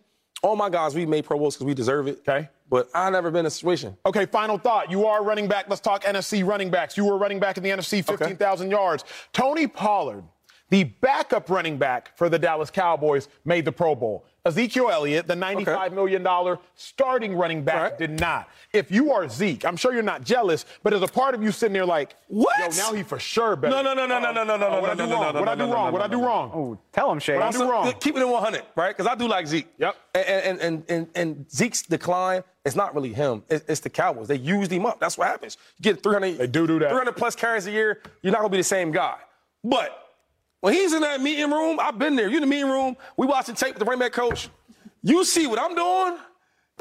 All 0.45 0.55
my 0.55 0.69
guys, 0.69 0.93
we 0.93 1.08
made 1.08 1.25
Pro 1.25 1.39
Bowls 1.39 1.55
because 1.55 1.65
we 1.65 1.73
deserve 1.73 2.08
it. 2.08 2.19
Okay. 2.19 2.47
But 2.69 2.88
I 2.93 3.10
never 3.10 3.31
been 3.31 3.39
in 3.39 3.45
a 3.47 3.49
situation. 3.49 3.97
Okay, 4.05 4.27
final 4.27 4.60
thought. 4.60 4.91
You 4.91 5.08
are 5.08 5.23
running 5.23 5.47
back. 5.47 5.65
Let's 5.67 5.81
talk 5.81 6.03
NFC 6.03 6.45
running 6.45 6.69
backs. 6.69 6.95
You 6.95 7.05
were 7.05 7.17
running 7.17 7.39
back 7.39 7.58
in 7.58 7.63
the 7.63 7.71
NFC, 7.71 8.05
15,000 8.05 8.69
yards. 8.69 9.05
Tony 9.34 9.65
Pollard, 9.65 10.23
the 10.69 10.84
backup 10.84 11.49
running 11.49 11.77
back 11.77 12.15
for 12.15 12.29
the 12.29 12.38
Dallas 12.38 12.69
Cowboys, 12.69 13.27
made 13.43 13.65
the 13.65 13.71
Pro 13.71 13.95
Bowl. 13.95 14.27
Ezekiel 14.45 14.89
Elliott, 14.91 15.25
the 15.27 15.34
$95 15.34 15.91
million 15.93 16.58
starting 16.75 17.36
running 17.36 17.63
back, 17.63 17.75
Right. 17.91 17.97
did 17.97 18.19
not. 18.19 18.47
If 18.73 18.91
you 18.91 19.12
are 19.12 19.27
Zeke, 19.27 19.65
I'm 19.65 19.75
sure 19.75 19.91
you're 19.93 20.03
not 20.03 20.23
jealous, 20.23 20.65
but 20.84 20.91
there's 20.91 21.01
a 21.01 21.08
part 21.08 21.34
of 21.34 21.41
you 21.41 21.51
sitting 21.51 21.73
there 21.73 21.86
like, 21.86 22.15
What? 22.27 22.55
Yo, 22.60 22.67
now 22.77 22.93
he 22.93 23.01
for 23.01 23.17
sure 23.17 23.55
better. 23.55 23.75
No, 23.75 23.81
no, 23.81 23.93
no, 23.95 24.05
no, 24.05 24.19
no, 24.19 24.31
no, 24.31 24.43
no, 24.43 24.58
no, 24.58 24.79
What 24.81 24.89
I 24.91 24.93
no, 24.93 25.05
do 25.05 25.10
no, 25.10 25.15
wrong? 25.21 25.34
no, 25.34 25.39
What 25.39 25.49
I 25.49 25.55
no, 25.55 25.65
do 25.65 25.67
no, 25.69 25.73
wrong? 25.73 25.86
no, 25.88 25.91
What 25.93 26.01
I 26.01 26.05
no, 26.08 26.12
do 26.12 26.17
no. 26.21 26.27
wrong? 26.27 26.51
Oh, 26.53 26.77
tell 26.93 27.12
him, 27.12 27.19
Shay. 27.19 27.34
What 27.36 27.43
I 27.43 27.51
do 27.51 27.69
wrong? 27.69 27.93
Keep 27.99 28.17
it 28.17 28.21
in 28.21 28.29
100, 28.29 28.63
right? 28.75 28.95
Because 28.95 29.08
I 29.12 29.15
do 29.15 29.27
like 29.27 29.47
Zeke. 29.47 29.67
Yep. 29.79 29.95
And, 30.13 30.25
and, 30.27 30.60
and, 30.62 30.84
and, 30.89 31.08
and 31.15 31.51
Zeke's 31.51 31.81
decline 31.81 32.43
is 32.65 32.75
not 32.75 32.93
really 32.93 33.13
him. 33.13 33.43
It's, 33.49 33.65
it's 33.67 33.79
the 33.79 33.89
Cowboys. 33.89 34.27
They 34.27 34.38
used 34.38 34.71
him 34.71 34.86
up. 34.86 34.99
That's 34.99 35.17
what 35.17 35.27
happens. 35.27 35.58
You 35.79 35.84
get 35.93 36.03
300. 36.03 36.38
They 36.38 36.47
do 36.47 36.67
do 36.67 36.77
that. 36.79 36.89
300 36.89 37.15
plus 37.15 37.36
carries 37.36 37.65
a 37.67 37.71
year. 37.71 38.01
You're 38.21 38.31
not 38.31 38.39
gonna 38.39 38.49
be 38.49 38.58
the 38.58 38.63
same 38.63 38.91
guy. 38.91 39.17
But 39.63 40.05
when 40.62 40.74
he's 40.74 40.94
in 40.94 41.02
that 41.02 41.22
meeting 41.22 41.52
room, 41.52 41.80
I've 41.80 42.00
been 42.00 42.15
there. 42.15 42.28
You 42.28 42.38
in 42.38 42.41
the 42.41 42.48
meeting 42.48 42.70
room. 42.70 42.98
We 43.18 43.28
watching 43.28 43.56
tape 43.56 43.76
with 43.76 43.80
the 43.80 43.86
running 43.86 44.00
back 44.00 44.13
coach. 44.13 44.50
You 45.04 45.24
see 45.24 45.46
what 45.48 45.60
I'm 45.60 45.76
doing, 45.76 46.18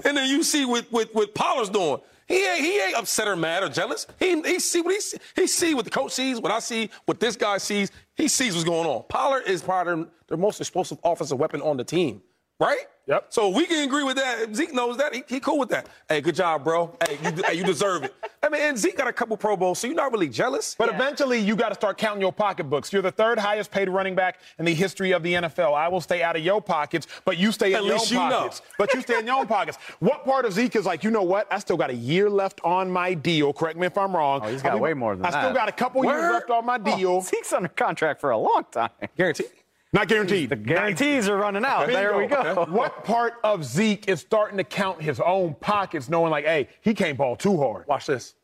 and 0.05 0.17
then 0.17 0.29
you 0.29 0.43
see 0.43 0.65
what 0.65 0.87
what, 0.91 1.15
what 1.15 1.35
Pollard's 1.35 1.71
doing. 1.71 2.01
He 2.27 2.43
ain't, 2.43 2.61
he 2.61 2.81
ain't 2.81 2.95
upset 2.95 3.29
or 3.29 3.37
mad 3.37 3.63
or 3.63 3.69
jealous. 3.69 4.07
He, 4.19 4.41
he 4.41 4.59
see 4.59 4.81
what 4.81 4.95
he 4.95 5.01
see. 5.01 5.19
He 5.37 5.47
see 5.47 5.75
what 5.75 5.85
the 5.85 5.91
coach 5.91 6.13
sees, 6.13 6.41
what 6.41 6.51
I 6.51 6.59
see, 6.59 6.89
what 7.05 7.21
this 7.21 7.37
guy 7.37 7.59
sees. 7.59 7.91
He 8.15 8.29
sees 8.29 8.55
what's 8.55 8.65
going 8.65 8.89
on. 8.89 9.05
Pollard 9.09 9.43
is 9.47 9.61
probably 9.61 10.07
the 10.29 10.37
most 10.37 10.61
explosive 10.61 10.99
offensive 11.05 11.39
weapon 11.39 11.61
on 11.61 11.77
the 11.77 11.85
team, 11.85 12.23
right? 12.61 12.87
Yep. 13.07 13.27
So 13.29 13.51
we 13.51 13.67
can 13.67 13.85
agree 13.87 14.03
with 14.03 14.17
that. 14.17 14.55
Zeke 14.55 14.73
knows 14.73 14.97
that. 14.97 15.15
He, 15.15 15.23
he 15.29 15.39
cool 15.39 15.59
with 15.59 15.69
that. 15.69 15.89
Hey, 16.09 16.23
good 16.23 16.35
job, 16.35 16.65
bro. 16.65 16.97
Hey, 17.07 17.19
you, 17.23 17.43
hey, 17.47 17.55
you 17.55 17.65
deserve 17.65 18.05
it. 18.05 18.15
I 18.43 18.49
mean, 18.49 18.63
and 18.63 18.79
Zeke 18.79 18.97
got 18.97 19.09
a 19.09 19.13
couple 19.13 19.37
Pro 19.37 19.57
Bowls, 19.57 19.79
so 19.79 19.87
you're 19.87 19.97
not 19.97 20.11
really 20.11 20.29
jealous. 20.29 20.75
But 20.79 20.89
eventually, 20.89 21.39
you 21.39 21.55
got 21.55 21.69
to 21.69 21.75
start 21.75 21.99
counting 21.99 22.23
your 22.23 22.33
pocketbooks. 22.33 22.93
You're 22.93 23.03
the 23.03 23.13
third 23.13 23.39
highest 23.39 23.71
paid 23.71 23.91
running 23.91 24.15
back 24.15 24.41
in 24.59 24.65
the 24.65 24.73
history 24.73 25.13
of 25.13 25.23
the 25.23 25.35
NFL. 25.35 25.75
I 25.75 25.89
will 25.89 26.01
stay 26.01 26.23
out 26.23 26.37
of 26.37 26.43
your 26.43 26.63
pockets, 26.63 27.07
but 27.27 27.37
you 27.37 27.53
stay 27.53 27.75
At 27.75 27.81
in 27.81 27.87
your 27.87 27.95
own 27.95 28.01
least 28.01 28.11
you 28.11 28.19
know. 28.19 28.31
pockets. 28.31 28.63
But 28.79 28.95
you 28.95 29.03
stay 29.03 29.19
in 29.19 29.27
your 29.27 29.37
own 29.39 29.47
pockets. 29.47 29.79
What 30.01 30.25
part 30.25 30.45
of 30.45 30.53
Zeke 30.53 30.77
is 30.77 30.85
like, 30.85 31.03
you 31.03 31.11
know 31.11 31.23
what? 31.23 31.51
I 31.51 31.59
still 31.59 31.77
got 31.77 31.89
a 31.89 31.95
year 31.95 32.29
left 32.29 32.61
on 32.63 32.91
my 32.91 33.15
deal. 33.15 33.53
Correct 33.53 33.79
me 33.79 33.87
if 33.87 33.97
I'm 33.97 34.15
wrong. 34.15 34.41
Oh, 34.43 34.49
he's 34.49 34.61
got 34.61 34.73
I 34.73 34.75
mean, 34.75 34.83
way 34.83 34.95
more 34.95 35.15
than 35.15 35.23
that. 35.23 35.35
I 35.35 35.43
still 35.43 35.55
got 35.55 35.69
a 35.69 35.73
couple 35.73 36.05
years 36.05 36.33
left 36.33 36.51
on 36.51 36.67
my 36.67 36.77
oh, 36.77 36.97
deal. 36.97 37.11
Oh, 37.11 37.21
Zeke's 37.21 37.53
under 37.53 37.69
contract 37.69 38.21
for 38.21 38.31
a 38.31 38.39
long 38.39 38.65
time. 38.71 38.91
Guaranteed. 39.17 39.47
Not 39.95 40.09
guaranteed. 40.09 40.51
The 40.51 40.57
guarantees 40.57 41.29
are 41.29 41.37
running 41.37 41.65
out. 41.65 41.87
There 41.87 42.19
we 42.19 42.27
go. 42.27 42.67
What 42.69 43.05
part 43.05 43.35
of 43.45 43.65
Zeke 43.65 44.09
is 44.09 44.21
starting 44.21 44.59
to 44.59 44.65
count 44.65 45.01
his 45.01 45.21
own 45.21 45.55
pockets, 45.55 46.09
knowing 46.09 46.33
like, 46.33 46.45
hey, 46.45 46.69
he 46.81 46.95
can't 46.95 47.17
ball 47.17 47.37
too 47.37 47.57
hard? 47.57 47.87
Watch 47.87 48.07
this. 48.07 48.35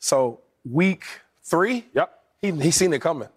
So 0.00 0.40
week 0.68 1.04
three, 1.44 1.86
Yep. 1.94 2.12
he 2.42 2.50
he 2.50 2.70
seen 2.72 2.92
it 2.92 3.00
coming. 3.00 3.28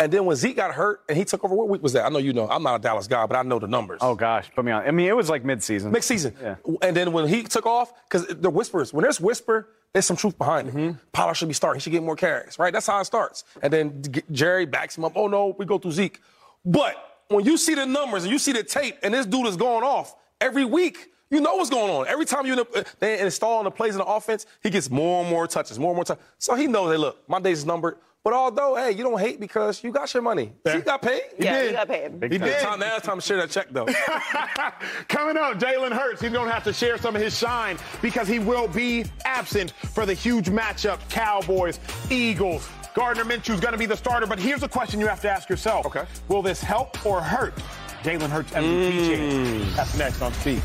And 0.00 0.10
then 0.12 0.24
when 0.24 0.34
Zeke 0.34 0.56
got 0.56 0.74
hurt 0.74 1.02
and 1.08 1.16
he 1.16 1.24
took 1.24 1.44
over, 1.44 1.54
what 1.54 1.68
week 1.68 1.82
was 1.82 1.92
that? 1.92 2.04
I 2.04 2.08
know 2.08 2.18
you 2.18 2.32
know. 2.32 2.48
I'm 2.48 2.62
not 2.62 2.76
a 2.76 2.78
Dallas 2.82 3.06
guy, 3.06 3.24
but 3.26 3.36
I 3.36 3.42
know 3.42 3.58
the 3.60 3.68
numbers. 3.68 3.98
Oh 4.00 4.14
gosh, 4.16 4.50
put 4.52 4.64
me 4.64 4.72
on. 4.72 4.82
I 4.82 4.90
mean, 4.90 5.06
it 5.06 5.14
was 5.14 5.28
like 5.28 5.44
mid-season. 5.44 5.92
Next 5.92 6.06
season. 6.06 6.34
Yeah. 6.42 6.56
And 6.82 6.96
then 6.96 7.12
when 7.12 7.28
he 7.28 7.42
took 7.44 7.66
off, 7.66 7.92
because 8.08 8.26
the 8.26 8.50
whispers, 8.50 8.92
when 8.94 9.02
there's 9.02 9.20
whisper, 9.20 9.68
there's 9.92 10.06
some 10.06 10.16
truth 10.16 10.38
behind 10.38 10.68
it. 10.68 10.74
Mm-hmm. 10.74 10.98
Pollard 11.12 11.34
should 11.34 11.48
be 11.48 11.54
starting. 11.54 11.78
He 11.80 11.82
should 11.82 11.92
get 11.92 12.02
more 12.02 12.16
carries, 12.16 12.58
right? 12.58 12.72
That's 12.72 12.86
how 12.86 12.98
it 13.00 13.04
starts. 13.04 13.44
And 13.62 13.72
then 13.72 14.02
Jerry 14.32 14.64
backs 14.64 14.96
him 14.96 15.04
up. 15.04 15.12
Oh, 15.16 15.28
no, 15.28 15.54
we 15.58 15.66
go 15.66 15.78
through 15.78 15.92
Zeke. 15.92 16.20
But 16.64 16.96
when 17.28 17.44
you 17.44 17.56
see 17.56 17.74
the 17.74 17.86
numbers 17.86 18.24
and 18.24 18.32
you 18.32 18.38
see 18.38 18.52
the 18.52 18.62
tape 18.62 18.96
and 19.02 19.14
this 19.14 19.26
dude 19.26 19.46
is 19.46 19.56
going 19.56 19.84
off, 19.84 20.14
every 20.40 20.64
week. 20.64 21.08
You 21.30 21.40
know 21.40 21.54
what's 21.54 21.70
going 21.70 21.90
on. 21.90 22.08
Every 22.08 22.24
time 22.24 22.44
you 22.44 22.54
uh, 22.54 22.82
they 22.98 23.20
install 23.20 23.58
on 23.58 23.64
the 23.64 23.70
plays 23.70 23.94
in 23.94 23.98
the 23.98 24.04
offense, 24.04 24.46
he 24.62 24.70
gets 24.70 24.90
more 24.90 25.20
and 25.20 25.30
more 25.30 25.46
touches, 25.46 25.78
more 25.78 25.90
and 25.90 25.96
more 25.96 26.04
touches. 26.04 26.24
So 26.38 26.56
he 26.56 26.66
knows, 26.66 26.90
hey, 26.92 26.98
look, 26.98 27.28
my 27.28 27.38
days 27.40 27.58
is 27.58 27.66
numbered. 27.66 27.98
But 28.24 28.34
although, 28.34 28.74
hey, 28.74 28.90
you 28.90 29.02
don't 29.02 29.18
hate 29.18 29.40
because 29.40 29.82
you 29.82 29.92
got 29.92 30.12
your 30.12 30.22
money. 30.22 30.52
Yeah. 30.66 30.76
He 30.76 30.82
got 30.82 31.00
paid. 31.00 31.22
He 31.38 31.44
yeah, 31.44 31.62
did. 31.62 31.68
he 31.68 31.72
got 31.72 31.88
paid. 31.88 32.32
he 32.32 32.38
did. 32.38 32.60
Time, 32.60 32.80
now 32.80 32.96
it's 32.96 33.06
time 33.06 33.16
to 33.16 33.22
share 33.22 33.38
that 33.38 33.48
check, 33.48 33.68
though. 33.70 33.86
Coming 35.08 35.38
up, 35.38 35.58
Jalen 35.58 35.92
Hurts. 35.92 36.20
He's 36.20 36.30
going 36.30 36.46
to 36.46 36.52
have 36.52 36.64
to 36.64 36.72
share 36.72 36.98
some 36.98 37.16
of 37.16 37.22
his 37.22 37.38
shine 37.38 37.78
because 38.02 38.28
he 38.28 38.38
will 38.38 38.68
be 38.68 39.06
absent 39.24 39.70
for 39.70 40.04
the 40.04 40.12
huge 40.12 40.50
matchup 40.50 40.98
Cowboys, 41.08 41.80
Eagles. 42.10 42.68
Gardner 42.94 43.24
Minshew 43.24 43.54
is 43.54 43.60
going 43.60 43.72
to 43.72 43.78
be 43.78 43.86
the 43.86 43.96
starter, 43.96 44.26
but 44.26 44.38
here's 44.38 44.62
a 44.62 44.68
question 44.68 44.98
you 44.98 45.06
have 45.06 45.20
to 45.20 45.30
ask 45.30 45.48
yourself. 45.48 45.86
Okay. 45.86 46.04
Will 46.28 46.42
this 46.42 46.62
help 46.62 47.04
or 47.06 47.20
hurt 47.20 47.54
Jalen 48.02 48.30
Hurts 48.30 48.50
MVP 48.52 48.92
mm. 48.92 49.06
chance? 49.06 49.76
That's 49.76 49.98
next 49.98 50.22
on 50.22 50.32
Speak. 50.34 50.62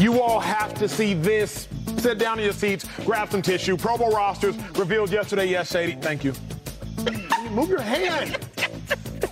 You 0.00 0.22
all 0.22 0.40
have 0.40 0.72
to 0.74 0.88
see 0.88 1.12
this. 1.12 1.68
Sit 1.98 2.16
down 2.16 2.38
in 2.38 2.44
your 2.46 2.54
seats, 2.54 2.86
grab 3.04 3.30
some 3.30 3.42
tissue. 3.42 3.76
Pro 3.76 3.98
Bowl 3.98 4.10
rosters 4.10 4.56
revealed 4.78 5.10
yesterday. 5.10 5.44
Yes, 5.44 5.70
Shady. 5.70 6.00
Thank 6.00 6.24
you. 6.24 6.32
Move 7.50 7.68
your 7.68 7.82
hand. 7.82 8.38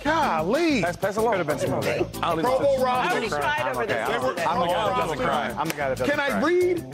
Golly. 0.03 0.83
Pass, 0.83 0.95
pass 0.95 1.17
along. 1.17 1.37
Could 1.37 1.47
have 1.47 1.59
been 1.59 1.73
okay. 1.73 2.05
Pro 2.21 2.59
Bowl 2.59 2.83
rosters. 2.83 2.85
I 2.85 3.15
already 3.15 3.29
cried 3.29 3.75
over 3.75 3.85
this. 3.87 4.45
I'm, 4.45 4.47
I'm, 4.47 4.59
the 4.59 4.67
guy 4.67 4.85
that 4.85 4.97
doesn't 4.97 5.17
cry. 5.17 5.55
I'm 5.57 5.67
the 5.67 5.73
guy 5.73 5.89
that 5.89 5.97
doesn't 5.97 6.15
Can 6.15 6.19
I 6.19 6.41
read? 6.43 6.85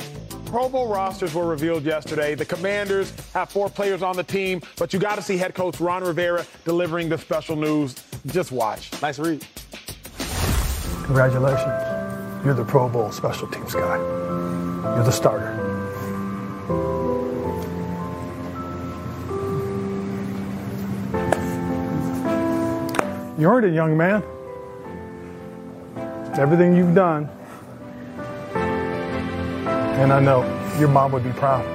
Pro 0.45 0.69
Bowl 0.69 0.87
rosters 0.87 1.33
were 1.33 1.45
revealed 1.45 1.83
yesterday. 1.83 2.35
The 2.35 2.45
Commanders 2.45 3.11
have 3.33 3.49
four 3.49 3.69
players 3.69 4.01
on 4.01 4.15
the 4.15 4.23
team, 4.23 4.61
but 4.77 4.93
you 4.93 4.99
got 4.99 5.15
to 5.15 5.21
see 5.21 5.37
head 5.37 5.53
coach 5.53 5.79
Ron 5.79 6.03
Rivera 6.03 6.45
delivering 6.63 7.09
the 7.09 7.17
special 7.17 7.55
news. 7.55 7.95
Just 8.27 8.51
watch. 8.51 8.89
Nice 9.01 9.19
read. 9.19 9.45
Congratulations. 11.05 12.45
You're 12.45 12.53
the 12.53 12.65
Pro 12.65 12.87
Bowl 12.89 13.11
special 13.11 13.47
teams 13.47 13.73
guy. 13.73 13.97
You're 14.95 15.03
the 15.03 15.11
starter. 15.11 15.51
You 23.37 23.49
earned 23.49 23.65
it, 23.65 23.73
young 23.73 23.97
man. 23.97 24.23
Everything 26.37 26.75
you've 26.75 26.95
done. 26.95 27.29
And 29.97 30.11
I 30.11 30.19
know 30.19 30.43
your 30.77 30.89
mom 30.89 31.13
would 31.13 31.23
be 31.23 31.31
proud. 31.31 31.65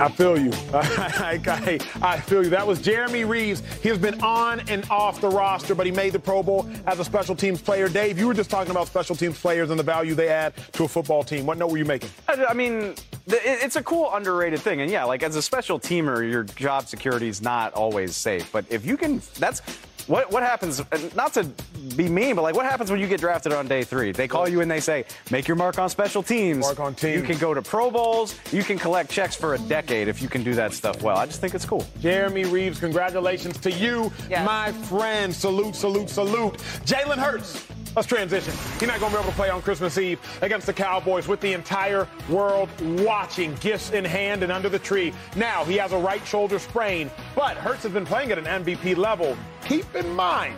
I 0.00 0.08
feel 0.08 0.38
you. 0.38 0.52
I, 0.72 1.40
I, 1.46 1.80
I, 2.02 2.20
feel 2.20 2.44
you. 2.44 2.50
That 2.50 2.66
was 2.66 2.80
Jeremy 2.80 3.24
Reaves. 3.24 3.62
He 3.82 3.88
has 3.88 3.98
been 3.98 4.20
on 4.22 4.60
and 4.68 4.88
off 4.90 5.20
the 5.20 5.28
roster, 5.28 5.74
but 5.74 5.86
he 5.86 5.92
made 5.92 6.12
the 6.12 6.18
Pro 6.18 6.42
Bowl 6.42 6.68
as 6.86 7.00
a 7.00 7.04
special 7.04 7.34
teams 7.34 7.60
player. 7.60 7.88
Dave, 7.88 8.18
you 8.18 8.26
were 8.26 8.34
just 8.34 8.50
talking 8.50 8.70
about 8.70 8.86
special 8.86 9.16
teams 9.16 9.40
players 9.40 9.70
and 9.70 9.78
the 9.78 9.84
value 9.84 10.14
they 10.14 10.28
add 10.28 10.54
to 10.72 10.84
a 10.84 10.88
football 10.88 11.24
team. 11.24 11.46
What 11.46 11.58
note 11.58 11.70
were 11.70 11.78
you 11.78 11.84
making? 11.84 12.10
I, 12.28 12.44
I 12.44 12.54
mean, 12.54 12.94
it's 13.26 13.76
a 13.76 13.82
cool 13.82 14.14
underrated 14.14 14.60
thing. 14.60 14.80
And 14.80 14.90
yeah, 14.90 15.04
like 15.04 15.22
as 15.22 15.36
a 15.36 15.42
special 15.42 15.80
teamer, 15.80 16.28
your 16.30 16.44
job 16.44 16.86
security 16.86 17.28
is 17.28 17.40
not 17.40 17.72
always 17.72 18.16
safe. 18.16 18.50
But 18.52 18.64
if 18.70 18.84
you 18.84 18.96
can, 18.96 19.22
that's 19.38 19.62
what 20.06 20.30
what 20.30 20.42
happens? 20.42 20.80
Uh, 20.80 20.84
not 21.14 21.32
to 21.34 21.44
be 21.96 22.08
mean, 22.08 22.34
but 22.36 22.42
like 22.42 22.54
what 22.54 22.66
happens 22.66 22.90
when 22.90 23.00
you 23.00 23.06
get 23.06 23.20
drafted 23.20 23.52
on 23.52 23.66
day 23.66 23.82
three? 23.82 24.12
They 24.12 24.28
call 24.28 24.48
you 24.48 24.60
and 24.60 24.70
they 24.70 24.80
say, 24.80 25.04
"Make 25.30 25.48
your 25.48 25.56
mark 25.56 25.78
on 25.78 25.88
special 25.88 26.22
teams." 26.22 26.60
Mark 26.60 26.80
on 26.80 26.94
teams. 26.94 27.20
You 27.20 27.26
can 27.26 27.38
go 27.38 27.54
to 27.54 27.62
Pro 27.62 27.90
Bowls. 27.90 28.34
You 28.52 28.62
can 28.62 28.78
collect 28.78 29.10
checks 29.10 29.34
for 29.34 29.54
a 29.54 29.58
decade 29.58 30.08
if 30.08 30.20
you 30.20 30.28
can 30.28 30.42
do 30.42 30.54
that 30.54 30.72
stuff 30.72 31.02
well. 31.02 31.16
I 31.16 31.26
just 31.26 31.40
think 31.40 31.54
it's 31.54 31.64
cool. 31.64 31.86
Jeremy 32.00 32.44
Reaves, 32.44 32.80
congratulations 32.80 33.58
to 33.58 33.70
you, 33.70 34.12
yes. 34.28 34.44
my 34.44 34.72
friend. 34.72 35.34
Salute, 35.34 35.74
salute, 35.74 36.10
salute. 36.10 36.54
Jalen 36.84 37.18
Hurts. 37.18 37.66
Let's 37.96 38.08
transition. 38.08 38.52
He's 38.80 38.88
not 38.88 38.98
going 38.98 39.12
to 39.12 39.18
be 39.18 39.22
able 39.22 39.30
to 39.30 39.36
play 39.36 39.50
on 39.50 39.62
Christmas 39.62 39.98
Eve 39.98 40.18
against 40.42 40.66
the 40.66 40.72
Cowboys 40.72 41.28
with 41.28 41.40
the 41.40 41.52
entire 41.52 42.08
world 42.28 42.68
watching, 43.00 43.54
gifts 43.56 43.90
in 43.90 44.04
hand 44.04 44.42
and 44.42 44.50
under 44.50 44.68
the 44.68 44.80
tree. 44.80 45.12
Now 45.36 45.64
he 45.64 45.76
has 45.76 45.92
a 45.92 45.98
right 45.98 46.24
shoulder 46.26 46.58
sprain, 46.58 47.08
but 47.36 47.56
Hurts 47.56 47.84
has 47.84 47.92
been 47.92 48.06
playing 48.06 48.32
at 48.32 48.38
an 48.38 48.46
MVP 48.46 48.96
level. 48.96 49.36
Keep 49.66 49.94
in 49.94 50.12
mind, 50.12 50.56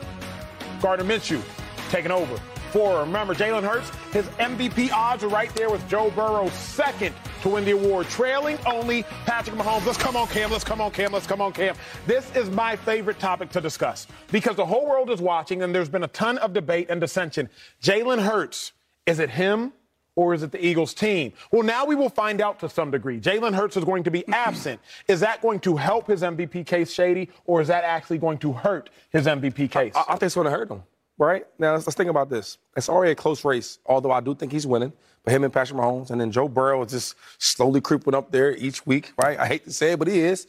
Gardner 0.80 1.04
Minshew 1.04 1.42
taking 1.90 2.10
over 2.10 2.40
for. 2.76 3.00
Remember, 3.00 3.34
Jalen 3.34 3.62
Hurts, 3.62 3.90
his 4.12 4.26
MVP 4.36 4.92
odds 4.92 5.24
are 5.24 5.28
right 5.28 5.52
there 5.54 5.70
with 5.70 5.86
Joe 5.88 6.10
Burrow 6.10 6.50
second 6.50 7.14
to 7.40 7.48
win 7.48 7.64
the 7.64 7.70
award, 7.70 8.06
trailing 8.08 8.58
only 8.66 9.02
Patrick 9.24 9.56
Mahomes. 9.56 9.86
Let's 9.86 9.96
come 9.96 10.14
on, 10.14 10.28
Cam. 10.28 10.50
Let's 10.50 10.64
come 10.64 10.82
on, 10.82 10.90
Cam. 10.90 11.10
Let's 11.10 11.26
come 11.26 11.40
on, 11.40 11.54
Cam. 11.54 11.74
This 12.06 12.30
is 12.36 12.50
my 12.50 12.76
favorite 12.76 13.18
topic 13.18 13.48
to 13.52 13.62
discuss 13.62 14.06
because 14.30 14.56
the 14.56 14.66
whole 14.66 14.86
world 14.86 15.10
is 15.10 15.22
watching 15.22 15.62
and 15.62 15.74
there's 15.74 15.88
been 15.88 16.02
a 16.02 16.08
ton 16.08 16.36
of 16.38 16.52
debate 16.52 16.88
and 16.90 17.00
dissension. 17.00 17.48
Jalen 17.82 18.22
Hurts, 18.22 18.72
is 19.06 19.20
it 19.20 19.30
him 19.30 19.72
or 20.14 20.34
is 20.34 20.42
it 20.42 20.52
the 20.52 20.62
Eagles 20.62 20.92
team? 20.92 21.32
Well, 21.50 21.62
now 21.62 21.86
we 21.86 21.94
will 21.94 22.10
find 22.10 22.42
out 22.42 22.60
to 22.60 22.68
some 22.68 22.90
degree. 22.90 23.18
Jalen 23.20 23.54
Hurts 23.54 23.78
is 23.78 23.84
going 23.84 24.04
to 24.04 24.10
be 24.10 24.28
absent. 24.28 24.82
Is 25.08 25.20
that 25.20 25.40
going 25.40 25.60
to 25.60 25.76
help 25.76 26.08
his 26.08 26.20
MVP 26.20 26.66
case, 26.66 26.92
Shady, 26.92 27.30
or 27.46 27.62
is 27.62 27.68
that 27.68 27.84
actually 27.84 28.18
going 28.18 28.36
to 28.38 28.52
hurt 28.52 28.90
his 29.10 29.24
MVP 29.24 29.70
case? 29.70 29.94
I, 29.96 30.00
I 30.00 30.12
think 30.12 30.24
it's 30.24 30.34
going 30.34 30.46
to 30.46 30.50
hurt 30.50 30.70
him, 30.70 30.82
right? 31.18 31.46
Now, 31.58 31.72
let's, 31.72 31.86
let's 31.86 31.96
think 31.96 32.10
about 32.10 32.30
this. 32.30 32.58
It's 32.76 32.88
already 32.88 33.12
a 33.12 33.14
close 33.14 33.44
race, 33.44 33.78
although 33.86 34.12
I 34.12 34.20
do 34.20 34.34
think 34.34 34.52
he's 34.52 34.66
winning. 34.66 34.92
But 35.24 35.34
him 35.34 35.44
and 35.44 35.52
Patrick 35.52 35.78
Mahomes, 35.78 36.10
and 36.10 36.20
then 36.20 36.30
Joe 36.30 36.48
Burrow 36.48 36.84
is 36.84 36.92
just 36.92 37.16
slowly 37.38 37.80
creeping 37.80 38.14
up 38.14 38.30
there 38.30 38.56
each 38.56 38.86
week, 38.86 39.12
right? 39.20 39.38
I 39.38 39.46
hate 39.46 39.64
to 39.64 39.72
say 39.72 39.92
it, 39.92 39.98
but 39.98 40.08
he 40.08 40.20
is. 40.20 40.46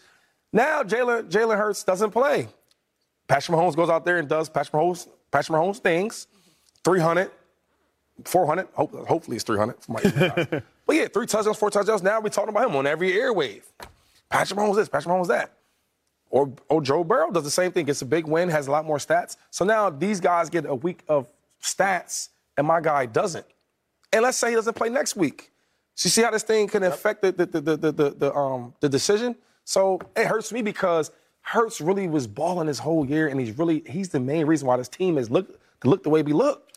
Now 0.53 0.83
Jalen 0.83 1.29
Jalen 1.29 1.57
Hurts 1.57 1.83
doesn't 1.83 2.11
play. 2.11 2.47
Patrick 3.27 3.57
Mahomes 3.57 3.75
goes 3.75 3.89
out 3.89 4.05
there 4.05 4.17
and 4.19 4.29
does 4.29 4.49
Patrick 4.49 4.73
Mahomes 4.73 5.07
Patrick 5.31 5.57
Mahomes 5.57 5.79
things. 5.79 6.27
300, 6.83 7.29
400. 8.23 8.67
Hope, 8.73 9.07
hopefully 9.07 9.35
it's 9.35 9.43
300. 9.43 9.75
but 10.85 10.95
yeah, 10.95 11.07
three 11.07 11.25
touchdowns, 11.25 11.57
four 11.57 11.69
touchdowns. 11.69 12.01
Now 12.01 12.21
we're 12.21 12.29
talking 12.29 12.49
about 12.49 12.69
him 12.69 12.75
on 12.77 12.87
every 12.87 13.11
airwave. 13.11 13.63
Patrick 14.29 14.57
Mahomes 14.57 14.75
this, 14.75 14.87
Patrick 14.87 15.13
Mahomes 15.13 15.27
that. 15.27 15.56
Or, 16.29 16.51
or 16.69 16.81
Joe 16.81 17.03
Burrow 17.03 17.31
does 17.31 17.43
the 17.43 17.51
same 17.51 17.71
thing. 17.71 17.85
Gets 17.85 18.01
a 18.01 18.05
big 18.05 18.25
win, 18.27 18.49
has 18.49 18.67
a 18.67 18.71
lot 18.71 18.85
more 18.85 18.97
stats. 18.97 19.37
So 19.49 19.63
now 19.65 19.89
these 19.89 20.19
guys 20.19 20.49
get 20.49 20.65
a 20.65 20.75
week 20.75 21.03
of 21.07 21.27
stats, 21.61 22.29
and 22.57 22.67
my 22.67 22.81
guy 22.81 23.05
doesn't. 23.05 23.45
And 24.11 24.23
let's 24.23 24.37
say 24.37 24.49
he 24.49 24.55
doesn't 24.55 24.75
play 24.75 24.89
next 24.89 25.15
week. 25.15 25.51
So 25.95 26.07
you 26.07 26.11
see 26.11 26.21
how 26.21 26.31
this 26.31 26.43
thing 26.43 26.67
can 26.67 26.83
affect 26.83 27.21
the, 27.21 27.31
the, 27.31 27.45
the, 27.45 27.61
the, 27.61 27.91
the, 27.91 28.09
the, 28.11 28.35
um, 28.35 28.73
the 28.81 28.89
decision? 28.89 29.35
So 29.63 29.99
it 30.15 30.27
hurts 30.27 30.51
me 30.51 30.61
because 30.61 31.11
Hurts 31.47 31.79
really 31.79 32.09
was 32.09 32.27
balling 32.27 32.67
this 32.67 32.79
whole 32.79 33.05
year, 33.05 33.29
and 33.29 33.39
he's 33.39 33.57
really 33.57 33.81
he's 33.87 34.09
the 34.09 34.19
main 34.19 34.45
reason 34.45 34.67
why 34.67 34.75
this 34.75 34.89
team 34.89 35.15
has 35.15 35.31
looked 35.31 35.57
look 35.85 36.03
the 36.03 36.09
way 36.09 36.21
we 36.21 36.33
look. 36.33 36.69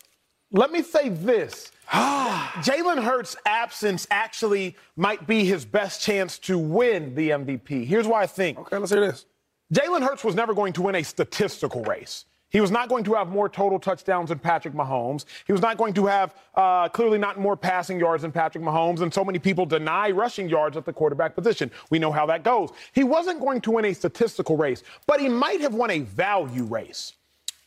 Let 0.52 0.70
me 0.70 0.84
say 0.84 1.08
this. 1.08 1.72
Jalen 1.90 3.02
Hurts' 3.02 3.34
absence 3.44 4.06
actually 4.12 4.76
might 4.94 5.26
be 5.26 5.44
his 5.44 5.64
best 5.64 6.02
chance 6.02 6.38
to 6.40 6.56
win 6.56 7.16
the 7.16 7.30
MVP. 7.30 7.84
Here's 7.84 8.06
why 8.06 8.22
I 8.22 8.28
think. 8.28 8.60
Okay, 8.60 8.76
let's 8.76 8.92
hear 8.92 9.00
this. 9.00 9.26
Jalen 9.72 10.02
Hurts 10.02 10.24
was 10.24 10.34
never 10.34 10.52
going 10.52 10.72
to 10.74 10.82
win 10.82 10.96
a 10.96 11.02
statistical 11.02 11.82
race. 11.84 12.24
He 12.50 12.60
was 12.60 12.72
not 12.72 12.88
going 12.88 13.04
to 13.04 13.14
have 13.14 13.28
more 13.28 13.48
total 13.48 13.78
touchdowns 13.78 14.30
than 14.30 14.40
Patrick 14.40 14.74
Mahomes. 14.74 15.24
He 15.46 15.52
was 15.52 15.62
not 15.62 15.76
going 15.76 15.94
to 15.94 16.06
have 16.06 16.34
uh, 16.56 16.88
clearly 16.88 17.16
not 17.16 17.38
more 17.38 17.56
passing 17.56 18.00
yards 18.00 18.22
than 18.22 18.32
Patrick 18.32 18.64
Mahomes. 18.64 19.00
And 19.00 19.14
so 19.14 19.24
many 19.24 19.38
people 19.38 19.64
deny 19.64 20.10
rushing 20.10 20.48
yards 20.48 20.76
at 20.76 20.84
the 20.84 20.92
quarterback 20.92 21.36
position. 21.36 21.70
We 21.90 22.00
know 22.00 22.10
how 22.10 22.26
that 22.26 22.42
goes. 22.42 22.70
He 22.92 23.04
wasn't 23.04 23.40
going 23.40 23.60
to 23.62 23.70
win 23.70 23.84
a 23.84 23.94
statistical 23.94 24.56
race, 24.56 24.82
but 25.06 25.20
he 25.20 25.28
might 25.28 25.60
have 25.60 25.74
won 25.74 25.90
a 25.90 26.00
value 26.00 26.64
race. 26.64 27.12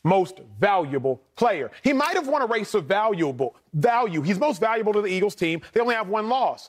Most 0.02 0.40
valuable 0.60 1.22
player. 1.34 1.70
He 1.82 1.94
might 1.94 2.14
have 2.14 2.28
won 2.28 2.42
a 2.42 2.46
race 2.46 2.74
of 2.74 2.84
valuable 2.84 3.56
value. 3.72 4.20
He's 4.20 4.38
most 4.38 4.60
valuable 4.60 4.92
to 4.92 5.00
the 5.00 5.08
Eagles 5.08 5.34
team. 5.34 5.62
They 5.72 5.80
only 5.80 5.94
have 5.94 6.08
one 6.08 6.28
loss 6.28 6.68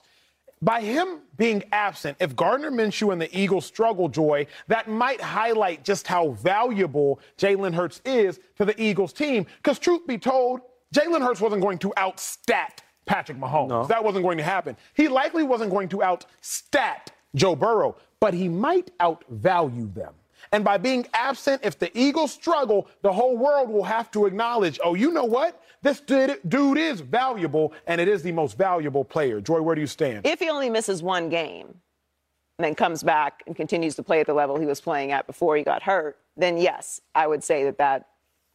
by 0.65 0.81
him 0.81 1.19
being 1.37 1.63
absent, 1.71 2.17
if 2.19 2.35
Gardner 2.35 2.71
Minshew 2.71 3.13
and 3.13 3.21
the 3.21 3.29
Eagles 3.37 3.65
struggle, 3.65 4.09
Joy, 4.09 4.47
that 4.67 4.89
might 4.89 5.21
highlight 5.21 5.83
just 5.83 6.07
how 6.07 6.31
valuable 6.31 7.19
Jalen 7.37 7.73
Hurts 7.73 8.01
is 8.03 8.39
to 8.57 8.65
the 8.65 8.79
Eagles 8.81 9.13
team. 9.13 9.45
Because 9.57 9.77
truth 9.77 10.07
be 10.07 10.17
told, 10.17 10.61
Jalen 10.93 11.21
Hurts 11.21 11.39
wasn't 11.39 11.61
going 11.61 11.77
to 11.79 11.93
outstat 11.97 12.79
Patrick 13.05 13.37
Mahomes. 13.37 13.69
No. 13.69 13.85
That 13.85 14.03
wasn't 14.03 14.23
going 14.23 14.39
to 14.39 14.43
happen. 14.43 14.75
He 14.95 15.07
likely 15.07 15.43
wasn't 15.43 15.69
going 15.69 15.87
to 15.89 15.97
outstat 15.97 17.09
Joe 17.35 17.55
Burrow, 17.55 17.95
but 18.19 18.33
he 18.33 18.49
might 18.49 18.89
outvalue 18.97 19.93
them. 19.93 20.13
And 20.51 20.63
by 20.63 20.77
being 20.77 21.05
absent, 21.13 21.61
if 21.63 21.77
the 21.77 21.95
Eagles 21.97 22.31
struggle, 22.31 22.87
the 23.01 23.13
whole 23.13 23.37
world 23.37 23.69
will 23.69 23.83
have 23.83 24.09
to 24.11 24.25
acknowledge, 24.25 24.79
oh, 24.83 24.95
you 24.95 25.11
know 25.11 25.25
what? 25.25 25.61
This 25.85 25.99
dude 25.99 26.79
is 26.79 26.99
valuable, 26.99 27.71
and 27.85 28.01
it 28.01 28.07
is 28.07 28.23
the 28.23 28.31
most 28.31 28.57
valuable 28.57 29.05
player. 29.05 29.39
Joy, 29.39 29.61
where 29.61 29.75
do 29.75 29.81
you 29.81 29.87
stand? 29.87 30.25
If 30.25 30.39
he 30.39 30.49
only 30.49 30.67
misses 30.67 31.03
one 31.03 31.29
game 31.29 31.67
and 32.57 32.65
then 32.65 32.73
comes 32.73 33.03
back 33.03 33.43
and 33.45 33.55
continues 33.55 33.93
to 33.97 34.01
play 34.01 34.19
at 34.19 34.25
the 34.25 34.33
level 34.33 34.59
he 34.59 34.65
was 34.65 34.81
playing 34.81 35.11
at 35.11 35.27
before 35.27 35.55
he 35.55 35.61
got 35.61 35.83
hurt, 35.83 36.17
then 36.35 36.57
yes, 36.57 37.01
I 37.13 37.27
would 37.27 37.43
say 37.43 37.65
that 37.65 37.77
that, 37.77 38.07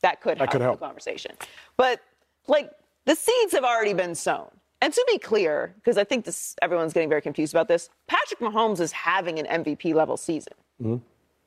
that 0.03 0.21
could 0.21 0.39
that 0.39 0.39
help, 0.39 0.51
could 0.51 0.61
help 0.61 0.81
the 0.81 0.87
conversation. 0.87 1.37
But, 1.77 2.01
like, 2.49 2.73
the 3.07 3.15
seeds 3.15 3.53
have 3.53 3.63
already 3.63 3.95
been 3.95 4.17
sown. 4.17 4.49
And 4.83 4.93
to 4.93 5.05
be 5.07 5.17
clear, 5.19 5.73
because 5.77 5.99
I 5.99 6.03
think 6.03 6.25
this 6.25 6.57
everyone's 6.63 6.93
getting 6.93 7.09
very 7.09 7.23
confused 7.23 7.55
about 7.55 7.69
this, 7.69 7.91
Patrick 8.09 8.41
Mahomes 8.41 8.81
is 8.81 8.91
having 8.91 9.39
an 9.39 9.65
MVP 9.65 9.95
level 9.95 10.17
season. 10.17 10.55
Mm-hmm. 10.83 10.97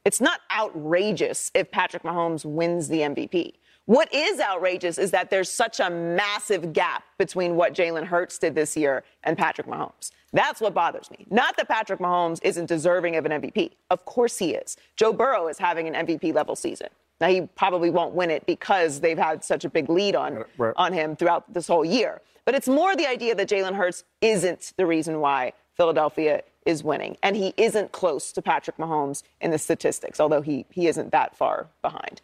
It's 0.06 0.22
not 0.22 0.39
outrageous 0.50 1.52
if 1.54 1.72
Patrick 1.72 2.04
Mahomes 2.04 2.46
wins 2.46 2.88
the 2.88 3.00
MVP. 3.00 3.56
What 3.86 4.13
is 4.13 4.39
outrageous 4.39 4.98
is 4.98 5.12
that 5.12 5.30
there's 5.30 5.52
such 5.52 5.82
a 5.82 5.89
massive 5.89 6.72
gap 6.72 7.04
between 7.17 7.56
what 7.56 7.74
Jalen 7.74 8.06
Hurts 8.06 8.38
did 8.38 8.56
this 8.56 8.78
year 8.78 9.04
and 9.24 9.38
Patrick 9.38 9.67
Mahomes. 9.67 10.12
That's 10.32 10.62
what 10.62 10.74
bothers 10.74 11.12
me. 11.12 11.26
Not 11.30 11.58
that 11.58 11.67
Patrick 11.67 12.00
Mahomes 12.00 12.39
isn't 12.43 12.65
deserving 12.65 13.17
of 13.17 13.26
an 13.26 13.41
MVP. 13.41 13.72
Of 13.91 14.06
course 14.06 14.38
he 14.38 14.52
is. 14.52 14.78
Joe 14.96 15.12
Burrow 15.12 15.48
is 15.48 15.58
having 15.58 15.93
an 15.93 16.08
MVP 16.08 16.34
level 16.34 16.56
season. 16.56 16.88
Now 17.19 17.28
he 17.28 17.41
probably 17.41 17.89
won't 17.89 18.15
win 18.15 18.32
it 18.32 18.46
because 18.46 19.02
they've 19.02 19.17
had 19.17 19.43
such 19.43 19.65
a 19.65 19.69
big 19.69 19.89
lead 19.89 20.15
on 20.15 20.38
uh, 20.38 20.43
right. 20.58 20.74
on 20.78 20.93
him 20.93 21.15
throughout 21.15 21.54
this 21.54 21.67
whole 21.67 21.86
year. 21.86 22.22
But 22.46 22.56
it's 22.56 22.67
more 22.67 22.96
the 22.96 23.08
idea 23.08 23.36
that 23.36 23.48
Jalen 23.48 23.76
Hurts 23.76 24.04
isn't 24.22 24.74
the 24.78 24.86
reason 24.86 25.19
why 25.19 25.54
Philadelphia 25.76 26.41
is 26.65 26.84
winning, 26.84 27.17
and 27.22 27.36
he 27.36 27.54
isn't 27.58 27.91
close 27.91 28.32
to 28.32 28.41
Patrick 28.41 28.78
Mahomes 28.78 29.24
in 29.41 29.52
the 29.52 29.58
statistics, 29.58 30.19
although 30.19 30.41
he 30.41 30.65
he 30.72 30.88
isn't 30.88 31.12
that 31.12 31.36
far 31.36 31.67
behind. 31.82 32.22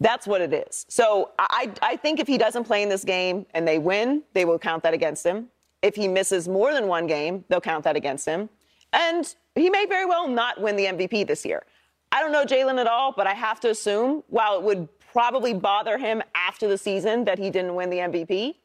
That's 0.00 0.26
what 0.26 0.40
it 0.40 0.52
is. 0.52 0.86
So 0.88 1.30
I, 1.38 1.70
I 1.82 1.96
think 1.96 2.20
if 2.20 2.26
he 2.26 2.38
doesn't 2.38 2.64
play 2.64 2.82
in 2.82 2.88
this 2.88 3.04
game 3.04 3.44
and 3.52 3.68
they 3.68 3.78
win, 3.78 4.22
they 4.32 4.46
will 4.46 4.58
count 4.58 4.82
that 4.82 4.94
against 4.94 5.24
him. 5.24 5.48
If 5.82 5.94
he 5.94 6.08
misses 6.08 6.48
more 6.48 6.72
than 6.72 6.88
one 6.88 7.06
game, 7.06 7.44
they'll 7.48 7.60
count 7.60 7.84
that 7.84 7.96
against 7.96 8.26
him. 8.26 8.48
And 8.92 9.34
he 9.54 9.70
may 9.70 9.86
very 9.86 10.06
well 10.06 10.26
not 10.26 10.60
win 10.60 10.76
the 10.76 10.86
MVP 10.86 11.26
this 11.26 11.44
year. 11.44 11.64
I 12.12 12.20
don't 12.20 12.32
know 12.32 12.44
Jalen 12.44 12.80
at 12.80 12.86
all, 12.86 13.12
but 13.16 13.26
I 13.26 13.34
have 13.34 13.60
to 13.60 13.70
assume 13.70 14.24
while 14.28 14.56
it 14.58 14.64
would 14.64 14.88
probably 15.12 15.54
bother 15.54 15.98
him 15.98 16.22
after 16.34 16.66
the 16.66 16.78
season 16.78 17.24
that 17.24 17.38
he 17.38 17.50
didn't 17.50 17.74
win 17.74 17.90
the 17.90 17.98
MVP, 17.98 18.56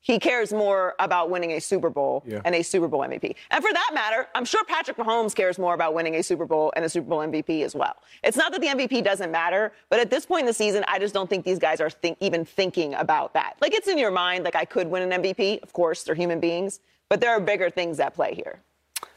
he 0.00 0.18
cares 0.18 0.52
more 0.52 0.94
about 0.98 1.30
winning 1.30 1.52
a 1.52 1.60
Super 1.60 1.90
Bowl 1.90 2.22
yeah. 2.26 2.40
and 2.44 2.54
a 2.54 2.62
Super 2.62 2.88
Bowl 2.88 3.00
MVP. 3.00 3.34
And 3.50 3.62
for 3.62 3.72
that 3.72 3.90
matter, 3.92 4.28
I'm 4.34 4.44
sure 4.44 4.64
Patrick 4.64 4.96
Mahomes 4.96 5.34
cares 5.34 5.58
more 5.58 5.74
about 5.74 5.94
winning 5.94 6.14
a 6.16 6.22
Super 6.22 6.46
Bowl 6.46 6.72
and 6.74 6.84
a 6.84 6.88
Super 6.88 7.08
Bowl 7.08 7.18
MVP 7.20 7.62
as 7.62 7.74
well. 7.74 7.96
It's 8.24 8.36
not 8.36 8.52
that 8.52 8.60
the 8.60 8.68
MVP 8.68 9.04
doesn't 9.04 9.30
matter, 9.30 9.72
but 9.90 10.00
at 10.00 10.10
this 10.10 10.24
point 10.24 10.40
in 10.40 10.46
the 10.46 10.54
season, 10.54 10.84
I 10.88 10.98
just 10.98 11.12
don't 11.12 11.28
think 11.28 11.44
these 11.44 11.58
guys 11.58 11.80
are 11.80 11.90
think, 11.90 12.16
even 12.20 12.44
thinking 12.44 12.94
about 12.94 13.34
that. 13.34 13.56
Like 13.60 13.74
it's 13.74 13.88
in 13.88 13.98
your 13.98 14.10
mind, 14.10 14.44
like 14.44 14.56
I 14.56 14.64
could 14.64 14.88
win 14.88 15.12
an 15.12 15.22
MVP. 15.22 15.62
Of 15.62 15.72
course, 15.72 16.02
they're 16.02 16.14
human 16.14 16.40
beings, 16.40 16.80
but 17.08 17.20
there 17.20 17.30
are 17.30 17.40
bigger 17.40 17.68
things 17.68 18.00
at 18.00 18.14
play 18.14 18.34
here. 18.34 18.60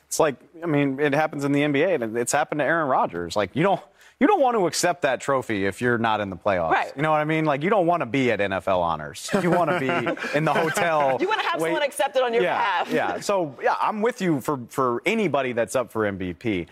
It's 0.08 0.20
like, 0.20 0.36
I 0.62 0.68
mean, 0.68 1.00
it 1.00 1.14
happens 1.14 1.44
in 1.44 1.54
the 1.54 1.62
NBA, 1.62 2.04
and 2.04 2.16
it's 2.16 2.32
happened 2.32 2.60
to 2.60 2.66
Aaron 2.66 2.88
Rodgers. 2.88 3.36
Like, 3.36 3.56
you 3.56 3.64
don't 3.64 3.82
you 4.24 4.28
don't 4.28 4.40
want 4.40 4.56
to 4.56 4.68
accept 4.68 5.02
that 5.02 5.20
trophy 5.20 5.66
if 5.66 5.82
you're 5.82 5.98
not 5.98 6.22
in 6.22 6.30
the 6.30 6.38
playoffs. 6.38 6.72
Right. 6.72 6.94
You 6.96 7.02
know 7.02 7.12
what 7.12 7.20
I 7.20 7.26
mean? 7.26 7.44
Like 7.44 7.62
you 7.62 7.70
don't 7.70 7.86
want 7.86 8.00
to 8.00 8.06
be 8.06 8.32
at 8.32 8.40
NFL 8.40 8.80
honors. 8.80 9.30
You 9.42 9.52
want 9.52 9.70
to 9.70 9.80
be 9.82 9.88
in 10.38 10.46
the 10.46 10.54
hotel. 10.54 11.18
You 11.20 11.28
want 11.28 11.42
to 11.42 11.48
have 11.48 11.60
wait. 11.60 11.68
someone 11.68 11.84
accept 11.84 12.16
it 12.16 12.24
on 12.24 12.34
your 12.34 12.42
yeah, 12.42 12.58
behalf. 12.58 12.90
Yeah. 12.90 13.20
So 13.20 13.54
yeah, 13.62 13.76
I'm 13.82 14.02
with 14.02 14.22
you 14.22 14.40
for 14.40 14.62
for 14.70 15.02
anybody 15.06 15.52
that's 15.52 15.76
up 15.76 15.92
for 15.92 16.10
MVP. 16.10 16.68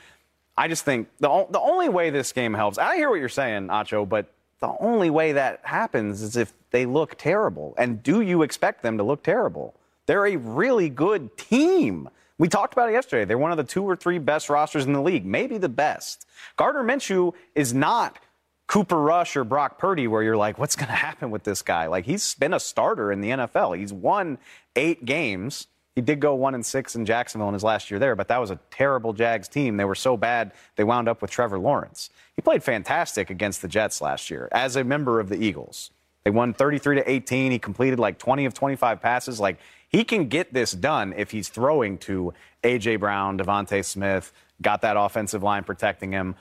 I 0.58 0.70
just 0.70 0.86
think 0.86 1.10
the 1.20 1.46
the 1.50 1.60
only 1.60 1.90
way 1.90 2.10
this 2.10 2.32
game 2.32 2.54
helps. 2.54 2.78
I 2.78 2.96
hear 2.96 3.10
what 3.10 3.20
you're 3.20 3.28
saying, 3.28 3.68
Acho, 3.68 4.08
but 4.08 4.32
the 4.62 4.74
only 4.80 5.10
way 5.10 5.34
that 5.34 5.60
happens 5.64 6.22
is 6.22 6.38
if 6.38 6.54
they 6.70 6.86
look 6.86 7.18
terrible. 7.18 7.74
And 7.78 8.02
do 8.02 8.22
you 8.22 8.44
expect 8.44 8.82
them 8.82 8.98
to 8.98 9.04
look 9.04 9.24
terrible? 9.24 9.76
They're 10.06 10.26
a 10.26 10.38
really 10.38 10.88
good 10.88 11.36
team. 11.36 12.08
We 12.42 12.50
talked 12.50 12.74
about 12.74 12.90
it 12.90 12.94
yesterday. 12.94 13.24
They're 13.24 13.38
one 13.38 13.52
of 13.52 13.58
the 13.58 13.64
two 13.64 13.84
or 13.84 13.96
three 13.96 14.18
best 14.18 14.50
rosters 14.50 14.86
in 14.86 14.94
the 14.94 15.02
league, 15.02 15.28
maybe 15.28 15.60
the 15.60 15.70
best. 15.70 16.26
Gardner 16.56 16.84
Minshew 16.84 17.34
is 17.54 17.72
not 17.72 18.18
Cooper 18.66 19.00
Rush 19.00 19.38
or 19.38 19.44
Brock 19.44 19.78
Purdy, 19.78 20.08
where 20.08 20.24
you're 20.24 20.36
like, 20.36 20.58
what's 20.58 20.76
going 20.76 20.88
to 20.88 20.96
happen 20.96 21.30
with 21.30 21.44
this 21.44 21.62
guy? 21.62 21.86
Like, 21.86 22.06
he's 22.06 22.34
been 22.34 22.56
a 22.56 22.60
starter 22.60 23.12
in 23.12 23.22
the 23.22 23.30
NFL. 23.30 23.78
He's 23.78 23.94
won 23.94 24.40
eight 24.76 25.06
games. 25.06 25.68
He 25.94 26.02
did 26.02 26.20
go 26.20 26.34
one 26.34 26.56
and 26.56 26.66
six 26.66 26.96
in 26.96 27.06
Jacksonville 27.06 27.50
in 27.50 27.54
his 27.54 27.64
last 27.64 27.92
year 27.92 28.00
there, 28.00 28.16
but 28.16 28.28
that 28.30 28.40
was 28.40 28.50
a 28.50 28.58
terrible 28.72 29.14
Jags 29.14 29.48
team. 29.48 29.78
They 29.78 29.86
were 29.86 29.94
so 29.94 30.18
bad 30.18 30.52
they 30.78 30.84
wound 30.84 31.08
up 31.08 31.22
with 31.22 31.30
Trevor 31.30 31.60
Lawrence. 31.60 32.10
He 32.36 32.42
played 32.42 32.64
fantastic 32.64 33.30
against 33.30 33.62
the 33.62 33.68
Jets 33.68 34.02
last 34.02 34.32
year 34.32 34.50
as 34.52 34.76
a 34.76 34.84
member 34.84 35.20
of 35.20 35.30
the 35.30 35.40
Eagles. 35.40 35.92
They 36.24 36.32
won 36.32 36.56
33 36.56 36.96
to 36.98 37.12
18. 37.12 37.52
He 37.52 37.60
completed 37.60 38.00
like 38.00 38.18
20 38.18 38.46
of 38.46 38.54
25 38.56 39.00
passes. 39.00 39.40
Like 39.40 39.60
he 39.92 40.06
can 40.06 40.30
get 40.30 40.54
this 40.54 40.72
done 40.72 41.14
if 41.18 41.32
he's 41.32 41.50
throwing 41.50 41.98
to 42.00 42.34
A.J. 42.64 42.96
Brown, 42.96 43.38
DeVonta 43.38 43.84
Smith, 43.84 44.32
got 44.62 44.82
that 44.84 44.96
offensive 44.98 45.44
line 45.44 45.66
protecting 45.66 46.14
him. 46.14 46.36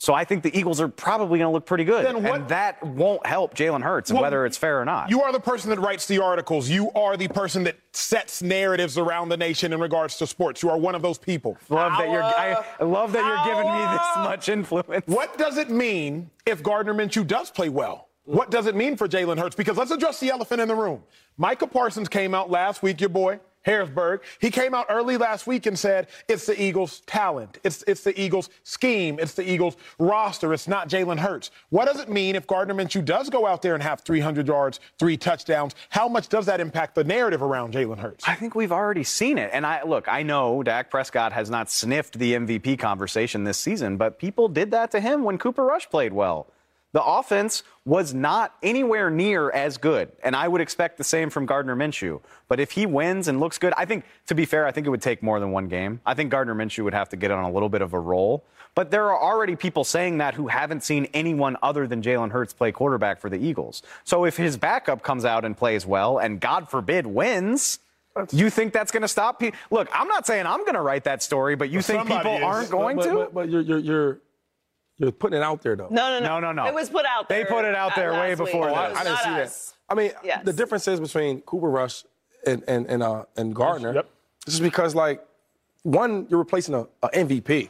So 0.00 0.14
I 0.14 0.24
think 0.24 0.44
the 0.44 0.56
Eagles 0.56 0.80
are 0.80 0.86
probably 0.86 1.40
going 1.40 1.48
to 1.48 1.52
look 1.52 1.66
pretty 1.66 1.82
good. 1.82 2.04
What, 2.14 2.40
and 2.40 2.48
that 2.50 2.80
won't 2.84 3.26
help 3.26 3.54
Jalen 3.54 3.82
Hurts, 3.82 4.12
well, 4.12 4.22
whether 4.22 4.46
it's 4.46 4.56
fair 4.56 4.80
or 4.80 4.84
not. 4.84 5.10
You 5.10 5.22
are 5.22 5.32
the 5.32 5.40
person 5.40 5.70
that 5.70 5.80
writes 5.80 6.06
the 6.06 6.22
articles. 6.22 6.68
You 6.68 6.92
are 6.92 7.16
the 7.16 7.26
person 7.26 7.64
that 7.64 7.76
sets 7.92 8.40
narratives 8.40 8.96
around 8.96 9.30
the 9.30 9.36
nation 9.36 9.72
in 9.72 9.80
regards 9.80 10.16
to 10.18 10.26
sports. 10.28 10.62
You 10.62 10.70
are 10.70 10.78
one 10.78 10.94
of 10.94 11.02
those 11.02 11.18
people. 11.18 11.56
Love 11.68 11.98
that 11.98 12.10
you're. 12.10 12.22
I, 12.22 12.64
love 12.80 13.10
that 13.10 13.26
you're 13.26 13.54
giving 13.54 13.72
me 13.72 13.80
this 13.80 14.16
much 14.18 14.48
influence. 14.48 15.04
What 15.06 15.36
does 15.36 15.58
it 15.58 15.68
mean 15.68 16.30
if 16.46 16.62
Gardner 16.62 16.94
Minshew 16.94 17.26
does 17.26 17.50
play 17.50 17.68
well? 17.68 18.07
What 18.28 18.50
does 18.50 18.66
it 18.66 18.76
mean 18.76 18.98
for 18.98 19.08
Jalen 19.08 19.38
Hurts? 19.38 19.56
Because 19.56 19.78
let's 19.78 19.90
address 19.90 20.20
the 20.20 20.28
elephant 20.28 20.60
in 20.60 20.68
the 20.68 20.74
room. 20.74 21.02
Micah 21.38 21.66
Parsons 21.66 22.10
came 22.10 22.34
out 22.34 22.50
last 22.50 22.82
week, 22.82 23.00
your 23.00 23.08
boy, 23.08 23.40
Harrisburg. 23.62 24.20
He 24.38 24.50
came 24.50 24.74
out 24.74 24.84
early 24.90 25.16
last 25.16 25.46
week 25.46 25.64
and 25.64 25.78
said 25.78 26.08
it's 26.28 26.44
the 26.44 26.62
Eagles' 26.62 27.00
talent. 27.06 27.56
It's, 27.64 27.82
it's 27.86 28.02
the 28.02 28.20
Eagles' 28.20 28.50
scheme. 28.64 29.18
It's 29.18 29.32
the 29.32 29.50
Eagles' 29.50 29.78
roster. 29.98 30.52
It's 30.52 30.68
not 30.68 30.90
Jalen 30.90 31.18
Hurts. 31.18 31.50
What 31.70 31.86
does 31.86 32.00
it 32.00 32.10
mean 32.10 32.36
if 32.36 32.46
Gardner 32.46 32.74
Minshew 32.74 33.02
does 33.02 33.30
go 33.30 33.46
out 33.46 33.62
there 33.62 33.72
and 33.72 33.82
have 33.82 34.02
300 34.02 34.46
yards, 34.46 34.78
three 34.98 35.16
touchdowns? 35.16 35.74
How 35.88 36.06
much 36.06 36.28
does 36.28 36.44
that 36.44 36.60
impact 36.60 36.96
the 36.96 37.04
narrative 37.04 37.40
around 37.40 37.72
Jalen 37.72 37.98
Hurts? 37.98 38.28
I 38.28 38.34
think 38.34 38.54
we've 38.54 38.72
already 38.72 39.04
seen 39.04 39.38
it. 39.38 39.48
And 39.54 39.64
I 39.64 39.84
look, 39.84 40.06
I 40.06 40.22
know 40.22 40.62
Dak 40.62 40.90
Prescott 40.90 41.32
has 41.32 41.48
not 41.48 41.70
sniffed 41.70 42.18
the 42.18 42.34
MVP 42.34 42.78
conversation 42.78 43.44
this 43.44 43.56
season, 43.56 43.96
but 43.96 44.18
people 44.18 44.48
did 44.48 44.72
that 44.72 44.90
to 44.90 45.00
him 45.00 45.24
when 45.24 45.38
Cooper 45.38 45.64
Rush 45.64 45.88
played 45.88 46.12
well. 46.12 46.52
The 46.92 47.04
offense 47.04 47.64
was 47.84 48.14
not 48.14 48.54
anywhere 48.62 49.10
near 49.10 49.50
as 49.50 49.76
good, 49.76 50.10
and 50.22 50.34
I 50.34 50.48
would 50.48 50.60
expect 50.60 50.96
the 50.96 51.04
same 51.04 51.28
from 51.28 51.44
Gardner 51.44 51.76
Minshew. 51.76 52.20
But 52.48 52.60
if 52.60 52.70
he 52.70 52.86
wins 52.86 53.28
and 53.28 53.40
looks 53.40 53.58
good, 53.58 53.74
I 53.76 53.84
think, 53.84 54.04
to 54.26 54.34
be 54.34 54.46
fair, 54.46 54.66
I 54.66 54.72
think 54.72 54.86
it 54.86 54.90
would 54.90 55.02
take 55.02 55.22
more 55.22 55.38
than 55.38 55.50
one 55.50 55.68
game. 55.68 56.00
I 56.06 56.14
think 56.14 56.30
Gardner 56.30 56.54
Minshew 56.54 56.84
would 56.84 56.94
have 56.94 57.10
to 57.10 57.16
get 57.16 57.30
on 57.30 57.44
a 57.44 57.50
little 57.50 57.68
bit 57.68 57.82
of 57.82 57.92
a 57.92 58.00
roll. 58.00 58.44
But 58.74 58.90
there 58.90 59.10
are 59.10 59.20
already 59.20 59.56
people 59.56 59.84
saying 59.84 60.18
that 60.18 60.34
who 60.34 60.46
haven't 60.46 60.82
seen 60.82 61.08
anyone 61.12 61.56
other 61.62 61.86
than 61.86 62.00
Jalen 62.00 62.30
Hurts 62.30 62.52
play 62.52 62.72
quarterback 62.72 63.20
for 63.20 63.28
the 63.28 63.36
Eagles. 63.36 63.82
So 64.04 64.24
if 64.24 64.36
his 64.36 64.56
backup 64.56 65.02
comes 65.02 65.24
out 65.24 65.44
and 65.44 65.56
plays 65.56 65.84
well, 65.84 66.18
and 66.18 66.40
God 66.40 66.70
forbid 66.70 67.06
wins, 67.06 67.80
you 68.32 68.50
think 68.50 68.72
that's 68.72 68.92
going 68.92 69.02
to 69.02 69.08
stop 69.08 69.40
people? 69.40 69.58
Look, 69.70 69.88
I'm 69.92 70.08
not 70.08 70.26
saying 70.26 70.46
I'm 70.46 70.60
going 70.60 70.74
to 70.74 70.80
write 70.80 71.04
that 71.04 71.22
story, 71.22 71.56
but 71.56 71.70
you 71.70 71.82
think 71.82 72.06
people 72.06 72.36
is. 72.36 72.42
aren't 72.42 72.70
going 72.70 72.96
but, 72.96 73.04
but, 73.04 73.10
to? 73.10 73.16
But, 73.16 73.34
but 73.34 73.48
you're, 73.50 73.62
you're, 73.62 73.78
you're 73.78 74.18
you're 74.98 75.12
putting 75.12 75.38
it 75.38 75.42
out 75.42 75.62
there, 75.62 75.76
though. 75.76 75.88
No, 75.90 76.18
no, 76.18 76.26
no, 76.26 76.40
no, 76.40 76.52
no. 76.52 76.66
It 76.66 76.74
was 76.74 76.90
put 76.90 77.06
out 77.06 77.28
there. 77.28 77.44
They 77.44 77.48
put 77.48 77.64
it 77.64 77.74
out 77.74 77.94
there 77.94 78.12
way 78.12 78.34
before. 78.34 78.68
Oh, 78.68 78.74
I, 78.74 78.92
I, 78.92 79.04
didn't 79.04 79.18
see 79.18 79.30
us. 79.30 79.74
that. 79.88 79.92
I 79.92 79.94
mean, 79.94 80.12
yes. 80.24 80.44
the 80.44 80.52
difference 80.52 80.86
is 80.88 81.00
between 81.00 81.40
Cooper 81.42 81.70
Rush 81.70 82.04
and 82.46 82.64
and 82.66 82.86
and, 82.86 83.02
uh, 83.02 83.24
and 83.36 83.54
Gardner. 83.54 83.94
Yep. 83.94 84.10
This 84.44 84.54
is 84.54 84.60
because 84.60 84.94
like 84.94 85.24
one, 85.82 86.26
you're 86.28 86.38
replacing 86.38 86.74
a, 86.74 86.86
a 87.02 87.08
MVP, 87.10 87.68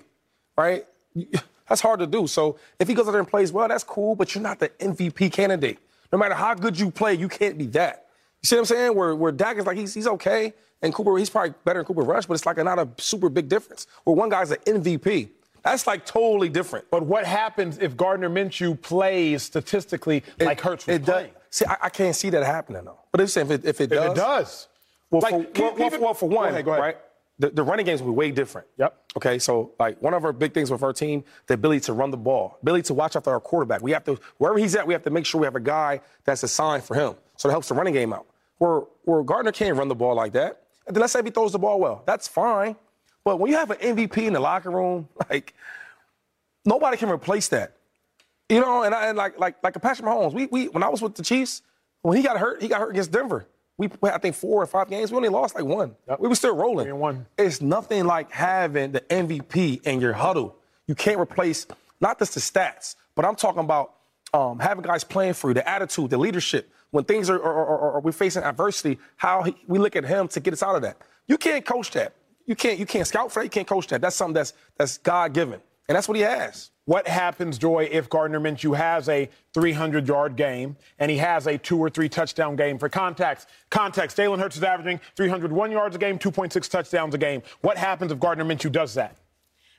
right? 0.56 0.86
That's 1.68 1.80
hard 1.80 2.00
to 2.00 2.06
do. 2.06 2.26
So 2.26 2.58
if 2.78 2.88
he 2.88 2.94
goes 2.94 3.06
out 3.06 3.10
there 3.12 3.20
and 3.20 3.28
plays 3.28 3.52
well, 3.52 3.68
that's 3.68 3.84
cool, 3.84 4.14
but 4.14 4.34
you're 4.34 4.42
not 4.42 4.58
the 4.58 4.70
MVP 4.70 5.30
candidate. 5.30 5.78
No 6.10 6.18
matter 6.18 6.34
how 6.34 6.54
good 6.54 6.80
you 6.80 6.90
play, 6.90 7.12
you 7.12 7.28
can't 7.28 7.58
be 7.58 7.66
that. 7.66 8.06
You 8.42 8.46
see 8.46 8.56
what 8.56 8.60
I'm 8.60 8.66
saying? 8.66 8.94
Where 8.96 9.14
where 9.14 9.32
Dak 9.32 9.58
is 9.58 9.66
like 9.66 9.76
he's 9.76 9.92
he's 9.92 10.06
okay, 10.06 10.54
and 10.80 10.94
Cooper 10.94 11.18
he's 11.18 11.28
probably 11.28 11.52
better 11.64 11.80
than 11.80 11.86
Cooper 11.86 12.00
Rush, 12.02 12.24
but 12.24 12.34
it's 12.34 12.46
like 12.46 12.56
a, 12.56 12.64
not 12.64 12.78
a 12.78 12.88
super 12.96 13.28
big 13.28 13.48
difference. 13.48 13.86
Where 14.04 14.16
one 14.16 14.30
guy's 14.30 14.50
an 14.50 14.58
MVP. 14.66 15.28
That's 15.62 15.86
like 15.86 16.06
totally 16.06 16.48
different. 16.48 16.90
But 16.90 17.04
what 17.04 17.24
happens 17.24 17.78
if 17.78 17.96
Gardner 17.96 18.30
Minshew 18.30 18.80
plays 18.80 19.42
statistically 19.42 20.22
it, 20.38 20.44
like 20.44 20.60
Hurts 20.60 20.86
was 20.86 20.96
it 20.96 21.04
playing? 21.04 21.26
Does, 21.26 21.34
see, 21.50 21.64
I, 21.66 21.76
I, 21.82 21.88
can't 21.88 22.14
see 22.14 22.30
that 22.30 22.44
happening 22.44 22.84
though. 22.84 22.98
But 23.12 23.20
if, 23.22 23.36
if 23.36 23.50
it, 23.50 23.64
if 23.64 23.80
it 23.80 23.90
does, 23.90 24.06
if 24.06 24.12
it 24.12 24.16
does, 24.16 24.68
well, 25.10 25.22
like, 25.22 25.56
for, 25.56 25.62
well, 25.62 25.74
well, 25.76 26.00
well, 26.00 26.14
for 26.14 26.28
one, 26.28 26.48
go 26.48 26.52
ahead, 26.52 26.64
go 26.64 26.70
ahead. 26.72 26.82
right? 26.82 26.96
The, 27.40 27.50
the, 27.50 27.62
running 27.62 27.86
games 27.86 28.02
will 28.02 28.12
be 28.12 28.16
way 28.16 28.30
different. 28.32 28.66
Yep. 28.78 28.96
Okay, 29.16 29.38
so 29.38 29.72
like 29.78 30.02
one 30.02 30.12
of 30.12 30.24
our 30.24 30.32
big 30.32 30.52
things 30.52 30.72
with 30.72 30.82
our 30.82 30.92
team, 30.92 31.22
the 31.46 31.54
ability 31.54 31.80
to 31.80 31.92
run 31.92 32.10
the 32.10 32.16
ball, 32.16 32.58
ability 32.62 32.82
to 32.84 32.94
watch 32.94 33.14
after 33.14 33.30
our 33.30 33.40
quarterback. 33.40 33.80
We 33.80 33.92
have 33.92 34.04
to 34.04 34.18
wherever 34.38 34.58
he's 34.58 34.74
at, 34.74 34.86
we 34.86 34.92
have 34.92 35.04
to 35.04 35.10
make 35.10 35.24
sure 35.24 35.40
we 35.40 35.46
have 35.46 35.54
a 35.54 35.60
guy 35.60 36.00
that's 36.24 36.42
assigned 36.42 36.82
for 36.82 36.94
him, 36.94 37.14
so 37.36 37.48
it 37.48 37.52
helps 37.52 37.68
the 37.68 37.74
running 37.74 37.94
game 37.94 38.12
out. 38.12 38.26
Where 38.58 38.80
where 39.04 39.22
Gardner 39.22 39.52
can't 39.52 39.76
run 39.76 39.86
the 39.86 39.94
ball 39.94 40.16
like 40.16 40.32
that, 40.32 40.64
and 40.86 40.96
then 40.96 41.00
let's 41.00 41.12
say 41.12 41.22
he 41.22 41.30
throws 41.30 41.52
the 41.52 41.60
ball 41.60 41.78
well, 41.78 42.02
that's 42.06 42.26
fine. 42.26 42.74
But 43.28 43.40
when 43.40 43.50
you 43.50 43.58
have 43.58 43.70
an 43.70 43.76
MVP 43.76 44.26
in 44.26 44.32
the 44.32 44.40
locker 44.40 44.70
room, 44.70 45.06
like 45.30 45.52
nobody 46.64 46.96
can 46.96 47.10
replace 47.10 47.48
that. 47.48 47.76
You 48.48 48.62
know, 48.62 48.84
and, 48.84 48.94
I, 48.94 49.08
and 49.08 49.18
like 49.18 49.38
like 49.38 49.62
like 49.62 49.76
a 49.76 49.80
Patrick 49.80 50.08
Mahomes, 50.08 50.32
we 50.32 50.46
we 50.46 50.68
when 50.68 50.82
I 50.82 50.88
was 50.88 51.02
with 51.02 51.14
the 51.14 51.22
Chiefs, 51.22 51.60
when 52.00 52.16
he 52.16 52.22
got 52.22 52.38
hurt, 52.38 52.62
he 52.62 52.68
got 52.68 52.80
hurt 52.80 52.88
against 52.88 53.12
Denver. 53.12 53.46
We 53.76 53.90
I 54.04 54.16
think 54.16 54.34
four 54.34 54.62
or 54.62 54.66
five 54.66 54.88
games. 54.88 55.10
We 55.10 55.18
only 55.18 55.28
lost 55.28 55.54
like 55.54 55.66
one. 55.66 55.94
Yep. 56.08 56.20
We 56.20 56.28
were 56.28 56.34
still 56.36 56.56
rolling. 56.56 56.98
One. 56.98 57.26
It's 57.36 57.60
nothing 57.60 58.06
like 58.06 58.32
having 58.32 58.92
the 58.92 59.02
MVP 59.02 59.82
in 59.82 60.00
your 60.00 60.14
huddle. 60.14 60.56
You 60.86 60.94
can't 60.94 61.20
replace 61.20 61.66
not 62.00 62.18
just 62.18 62.32
the 62.32 62.40
stats, 62.40 62.96
but 63.14 63.26
I'm 63.26 63.36
talking 63.36 63.60
about 63.60 63.92
um, 64.32 64.58
having 64.58 64.84
guys 64.84 65.04
playing 65.04 65.34
for 65.34 65.50
you, 65.50 65.54
the 65.54 65.68
attitude, 65.68 66.08
the 66.08 66.16
leadership. 66.16 66.72
When 66.92 67.04
things 67.04 67.28
are, 67.28 67.36
are, 67.36 67.66
are, 67.66 67.92
are 67.92 68.00
we're 68.00 68.12
facing 68.12 68.42
adversity, 68.42 68.98
how 69.16 69.42
he, 69.42 69.54
we 69.66 69.78
look 69.78 69.96
at 69.96 70.06
him 70.06 70.28
to 70.28 70.40
get 70.40 70.54
us 70.54 70.62
out 70.62 70.76
of 70.76 70.80
that. 70.80 70.96
You 71.26 71.36
can't 71.36 71.62
coach 71.66 71.90
that. 71.90 72.14
You 72.48 72.56
can't 72.56 72.78
you 72.78 72.86
can't 72.86 73.06
scout 73.06 73.30
for 73.30 73.40
that. 73.40 73.44
You 73.44 73.50
can't 73.50 73.68
coach 73.68 73.86
that. 73.88 74.00
That's 74.00 74.16
something 74.16 74.32
that's 74.34 74.54
that's 74.76 74.98
God 74.98 75.34
given, 75.34 75.60
and 75.88 75.94
that's 75.94 76.08
what 76.08 76.16
he 76.16 76.22
has. 76.22 76.70
What 76.86 77.06
happens, 77.06 77.58
Joy, 77.58 77.86
if 77.92 78.08
Gardner 78.08 78.40
Minshew 78.40 78.74
has 78.74 79.10
a 79.10 79.28
300 79.52 80.08
yard 80.08 80.36
game 80.36 80.74
and 80.98 81.10
he 81.10 81.18
has 81.18 81.46
a 81.46 81.58
two 81.58 81.78
or 81.78 81.90
three 81.90 82.08
touchdown 82.08 82.56
game? 82.56 82.78
For 82.78 82.88
context, 82.88 83.50
context, 83.68 84.16
Jalen 84.16 84.38
Hurts 84.38 84.56
is 84.56 84.62
averaging 84.62 84.98
301 85.14 85.70
yards 85.70 85.94
a 85.94 85.98
game, 85.98 86.18
2.6 86.18 86.70
touchdowns 86.70 87.14
a 87.14 87.18
game. 87.18 87.42
What 87.60 87.76
happens 87.76 88.10
if 88.10 88.18
Gardner 88.18 88.46
Minshew 88.46 88.72
does 88.72 88.94
that? 88.94 89.18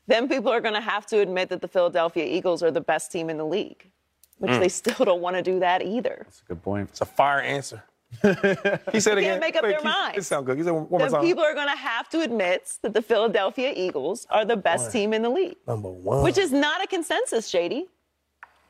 Then 0.06 0.28
people 0.30 0.52
are 0.52 0.62
going 0.62 0.76
to 0.76 0.82
have 0.82 1.08
to 1.08 1.20
admit 1.20 1.50
that 1.50 1.62
the 1.62 1.68
Philadelphia 1.68 2.26
Eagles 2.26 2.62
are 2.62 2.70
the 2.70 2.82
best 2.82 3.12
team 3.12 3.28
in 3.32 3.38
the 3.38 3.46
league, 3.46 3.90
which 4.38 4.52
Mm. 4.52 4.60
they 4.60 4.70
still 4.70 5.04
don't 5.04 5.22
want 5.22 5.36
to 5.36 5.42
do 5.42 5.60
that 5.62 5.82
either. 5.82 6.22
That's 6.26 6.42
a 6.42 6.46
good 6.46 6.62
point. 6.62 6.90
It's 6.92 7.02
a 7.02 7.06
fire 7.06 7.42
answer. 7.42 7.84
he 8.22 9.00
said 9.00 9.16
They 9.16 9.22
again. 9.22 9.24
can't 9.24 9.40
make 9.42 9.56
up 9.56 9.64
Wait, 9.64 9.70
their 9.70 9.78
keep- 9.80 9.84
mind. 9.86 10.18
It 10.18 10.24
sounds 10.24 10.46
good. 10.46 10.58
He 10.58 10.64
said 10.64 10.72
one 10.72 10.84
one 10.90 10.90
more 10.90 11.00
Then 11.02 11.12
time. 11.12 11.22
people 11.24 11.44
are 11.44 11.54
going 11.54 11.68
to 11.70 11.76
have 11.76 12.10
to 12.10 12.22
admit 12.22 12.74
that 12.82 12.94
the 12.94 13.02
Philadelphia 13.02 13.72
Eagles 13.76 14.26
are 14.30 14.46
the 14.46 14.58
best 14.58 14.92
team 14.92 15.14
in 15.14 15.22
the 15.22 15.30
league, 15.30 15.58
Number 15.68 15.90
one. 15.90 16.24
which 16.24 16.38
is 16.38 16.52
not 16.52 16.84
a 16.84 16.88
consensus, 16.88 17.48
Shady. 17.48 17.88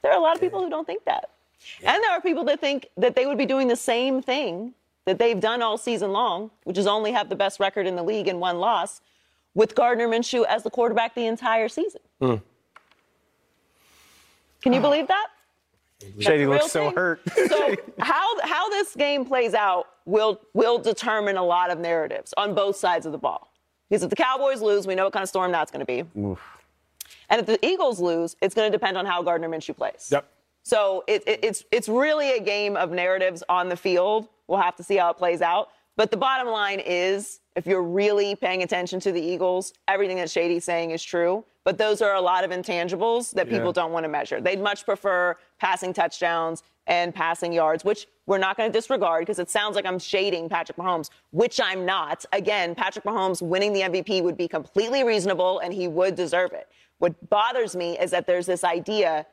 There 0.01 0.11
are 0.11 0.17
a 0.17 0.21
lot 0.21 0.35
of 0.35 0.41
people 0.41 0.61
who 0.61 0.69
don't 0.69 0.85
think 0.85 1.05
that. 1.05 1.29
And 1.83 2.03
there 2.03 2.11
are 2.11 2.21
people 2.21 2.43
that 2.45 2.59
think 2.59 2.87
that 2.97 3.15
they 3.15 3.25
would 3.25 3.37
be 3.37 3.45
doing 3.45 3.67
the 3.67 3.75
same 3.75 4.21
thing 4.21 4.73
that 5.05 5.19
they've 5.19 5.39
done 5.39 5.61
all 5.61 5.77
season 5.77 6.11
long, 6.11 6.51
which 6.65 6.77
is 6.77 6.85
only 6.87 7.11
have 7.11 7.29
the 7.29 7.35
best 7.35 7.59
record 7.59 7.87
in 7.87 7.95
the 7.95 8.03
league 8.03 8.27
and 8.27 8.39
one 8.39 8.59
loss, 8.59 9.01
with 9.55 9.73
Gardner 9.75 10.07
Minshew 10.07 10.45
as 10.47 10.63
the 10.63 10.69
quarterback 10.69 11.15
the 11.15 11.25
entire 11.25 11.67
season. 11.67 12.01
Hmm. 12.21 12.35
Can 14.61 14.73
you 14.73 14.81
believe 14.81 15.07
that? 15.07 15.27
Shady 16.19 16.45
looks 16.45 16.71
so 16.71 16.87
thing. 16.87 16.95
hurt. 16.95 17.21
So 17.47 17.75
how 17.99 18.39
how 18.41 18.69
this 18.69 18.95
game 18.95 19.25
plays 19.25 19.53
out 19.53 19.87
will 20.05 20.39
will 20.53 20.77
determine 20.77 21.37
a 21.37 21.43
lot 21.43 21.71
of 21.71 21.79
narratives 21.79 22.33
on 22.37 22.53
both 22.55 22.77
sides 22.77 23.05
of 23.05 23.11
the 23.11 23.17
ball. 23.17 23.51
Because 23.89 24.03
if 24.03 24.09
the 24.09 24.15
Cowboys 24.15 24.61
lose, 24.61 24.87
we 24.87 24.95
know 24.95 25.05
what 25.05 25.13
kind 25.13 25.23
of 25.23 25.29
storm 25.29 25.51
that's 25.51 25.71
going 25.71 25.85
to 25.85 25.85
be. 25.85 25.99
And 27.29 27.39
if 27.41 27.45
the 27.45 27.63
Eagles 27.65 27.99
lose, 27.99 28.35
it's 28.41 28.55
going 28.55 28.71
to 28.71 28.75
depend 28.75 28.97
on 28.97 29.05
how 29.05 29.21
Gardner 29.23 29.49
Minshew 29.49 29.75
plays. 29.75 30.09
Yep. 30.11 30.29
So 30.63 31.03
it, 31.07 31.23
it, 31.27 31.39
it's 31.43 31.63
it's 31.71 31.89
really 31.89 32.31
a 32.31 32.39
game 32.39 32.75
of 32.77 32.91
narratives 32.91 33.43
on 33.49 33.69
the 33.69 33.75
field. 33.75 34.27
We'll 34.47 34.59
have 34.59 34.75
to 34.77 34.83
see 34.83 34.97
how 34.97 35.09
it 35.09 35.17
plays 35.17 35.41
out. 35.41 35.69
But 35.99 36.11
the 36.11 36.17
bottom 36.17 36.47
line 36.47 36.79
is, 36.79 37.41
if 37.57 37.67
you're 37.67 37.83
really 37.83 38.33
paying 38.33 38.63
attention 38.63 39.01
to 39.01 39.11
the 39.11 39.19
Eagles, 39.21 39.73
everything 39.89 40.15
that 40.15 40.31
Shady's 40.31 40.63
saying 40.63 40.91
is 40.91 41.03
true. 41.03 41.43
But 41.65 41.77
those 41.77 42.01
are 42.01 42.15
a 42.15 42.21
lot 42.21 42.45
of 42.45 42.51
intangibles 42.51 43.33
that 43.33 43.49
people 43.49 43.73
don't 43.73 43.91
want 43.91 44.05
to 44.05 44.07
measure. 44.07 44.39
They'd 44.39 44.61
much 44.61 44.85
prefer 44.85 45.35
passing 45.59 45.91
touchdowns 45.91 46.63
and 46.87 47.13
passing 47.13 47.51
yards, 47.51 47.83
which 47.83 48.07
we're 48.27 48.37
not 48.37 48.55
going 48.55 48.71
to 48.71 48.77
disregard 48.77 49.23
because 49.23 49.39
it 49.39 49.49
sounds 49.49 49.75
like 49.75 49.85
I'm 49.85 49.99
shading 49.99 50.47
Patrick 50.47 50.77
Mahomes, 50.77 51.09
which 51.31 51.59
I'm 51.61 51.85
not. 51.85 52.23
Again, 52.31 52.75
Patrick 52.75 53.03
Mahomes 53.03 53.41
winning 53.41 53.73
the 53.73 53.81
MVP 53.81 54.23
would 54.23 54.37
be 54.37 54.47
completely 54.47 55.03
reasonable 55.03 55.59
and 55.59 55.73
he 55.73 55.89
would 55.89 56.15
deserve 56.15 56.53
it. 56.53 56.69
What 56.99 57.29
bothers 57.29 57.75
me 57.75 57.99
is 57.99 58.09
that 58.11 58.25
there's 58.25 58.45
this 58.45 58.63
idea 58.63 59.25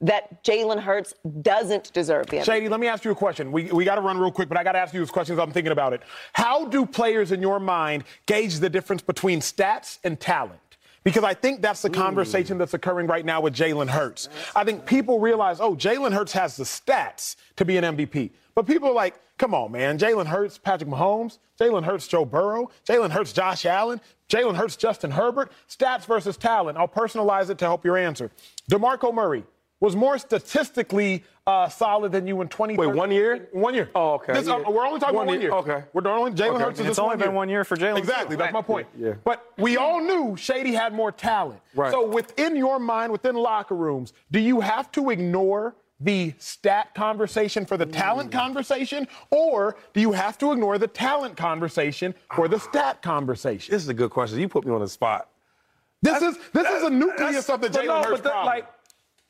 that 0.00 0.42
Jalen 0.42 0.80
Hurts 0.80 1.14
doesn't 1.42 1.92
deserve 1.92 2.26
the 2.26 2.38
MVP. 2.38 2.44
Shady, 2.44 2.68
let 2.68 2.80
me 2.80 2.86
ask 2.86 3.04
you 3.04 3.10
a 3.10 3.14
question. 3.14 3.52
We, 3.52 3.64
we 3.64 3.84
got 3.84 3.96
to 3.96 4.00
run 4.00 4.18
real 4.18 4.30
quick, 4.30 4.48
but 4.48 4.56
I 4.56 4.64
got 4.64 4.72
to 4.72 4.78
ask 4.78 4.94
you 4.94 5.00
this 5.00 5.10
question 5.10 5.34
as 5.34 5.38
I'm 5.38 5.52
thinking 5.52 5.72
about 5.72 5.92
it. 5.92 6.02
How 6.32 6.64
do 6.64 6.86
players 6.86 7.32
in 7.32 7.42
your 7.42 7.60
mind 7.60 8.04
gauge 8.26 8.58
the 8.58 8.70
difference 8.70 9.02
between 9.02 9.40
stats 9.40 9.98
and 10.02 10.18
talent? 10.18 10.58
Because 11.02 11.24
I 11.24 11.32
think 11.32 11.62
that's 11.62 11.80
the 11.80 11.88
conversation 11.88 12.58
that's 12.58 12.74
occurring 12.74 13.06
right 13.06 13.24
now 13.24 13.40
with 13.40 13.54
Jalen 13.54 13.88
Hurts. 13.88 14.28
I 14.54 14.64
think 14.64 14.84
people 14.84 15.18
realize, 15.18 15.58
oh, 15.60 15.74
Jalen 15.74 16.12
Hurts 16.12 16.32
has 16.32 16.56
the 16.56 16.64
stats 16.64 17.36
to 17.56 17.64
be 17.64 17.78
an 17.78 17.84
MVP. 17.96 18.30
But 18.54 18.66
people 18.66 18.90
are 18.90 18.94
like, 18.94 19.18
come 19.38 19.54
on, 19.54 19.72
man. 19.72 19.98
Jalen 19.98 20.26
Hurts, 20.26 20.58
Patrick 20.58 20.90
Mahomes, 20.90 21.38
Jalen 21.58 21.84
Hurts, 21.84 22.06
Joe 22.06 22.26
Burrow, 22.26 22.70
Jalen 22.86 23.10
Hurts, 23.10 23.32
Josh 23.32 23.64
Allen, 23.64 24.00
Jalen 24.28 24.56
Hurts, 24.56 24.76
Justin 24.76 25.10
Herbert. 25.10 25.50
Stats 25.68 26.04
versus 26.04 26.36
talent. 26.36 26.76
I'll 26.76 26.88
personalize 26.88 27.48
it 27.48 27.56
to 27.58 27.64
help 27.64 27.84
your 27.84 27.96
answer. 27.96 28.30
DeMarco 28.70 29.14
Murray 29.14 29.44
was 29.80 29.96
more 29.96 30.18
statistically 30.18 31.24
uh, 31.46 31.68
solid 31.68 32.12
than 32.12 32.26
you 32.26 32.40
in 32.42 32.48
20. 32.48 32.76
Wait, 32.76 32.86
one 32.86 33.10
year? 33.10 33.48
One 33.52 33.74
year. 33.74 33.90
Oh, 33.94 34.12
okay. 34.14 34.34
This, 34.34 34.46
uh, 34.46 34.62
we're 34.68 34.86
only 34.86 35.00
talking 35.00 35.16
One 35.16 35.24
about 35.24 35.32
one 35.32 35.40
year. 35.40 35.50
year. 35.50 35.58
Okay. 35.58 35.84
We're 35.94 36.06
only 36.06 36.32
Jalen 36.32 36.54
Okay. 36.56 36.64
Hurts 36.64 36.80
is 36.80 36.86
It's 36.86 36.88
just 36.90 36.98
only 37.00 37.08
one 37.12 37.18
been 37.18 37.28
year. 37.28 37.34
one 37.36 37.48
year 37.48 37.64
for 37.64 37.76
Jalen, 37.76 37.96
Exactly. 37.96 38.36
too. 38.36 38.38
That's 38.42 38.52
my 38.52 38.62
point. 38.62 38.86
Yeah. 38.96 39.14
But 39.24 39.44
we 39.58 39.78
all 39.78 40.00
knew 40.00 40.36
Shady 40.36 40.74
had 40.74 40.92
more 40.92 41.10
talent. 41.10 41.60
Right. 41.74 41.90
So 41.90 42.06
within 42.06 42.56
your 42.56 42.78
mind, 42.78 43.10
within 43.10 43.34
locker 43.34 43.74
rooms, 43.74 44.12
do 44.30 44.38
you 44.38 44.60
have 44.60 44.92
to 44.92 45.10
ignore 45.10 45.74
the 45.98 46.34
stat 46.38 46.94
conversation 46.94 47.66
for 47.66 47.76
the 47.76 47.84
talent 47.84 48.32
conversation, 48.32 49.06
or 49.30 49.76
do 49.92 50.00
you 50.00 50.12
have 50.12 50.38
to 50.38 50.50
ignore 50.52 50.78
the 50.78 50.86
talent 50.88 51.36
conversation 51.36 52.14
for 52.34 52.48
the 52.48 52.58
stat 52.58 53.02
conversation? 53.02 53.72
This 53.72 53.82
is 53.82 53.88
a 53.88 53.94
good 53.94 54.10
question. 54.10 54.38
You 54.38 54.48
put 54.48 54.64
me 54.64 54.72
on 54.72 54.80
the 54.80 54.88
spot. 54.88 55.28
This 56.02 56.22
is 56.22 56.38
this 56.54 56.66
is 56.68 56.84
a 56.84 56.90
nucleus 56.90 57.50
of 57.50 57.60
the 57.60 57.68
Jalen 57.68 57.86
no, 57.86 57.94
Hurts 57.96 58.08
but 58.10 58.22
that, 58.22 58.30
problem. 58.32 58.46
like, 58.46 58.66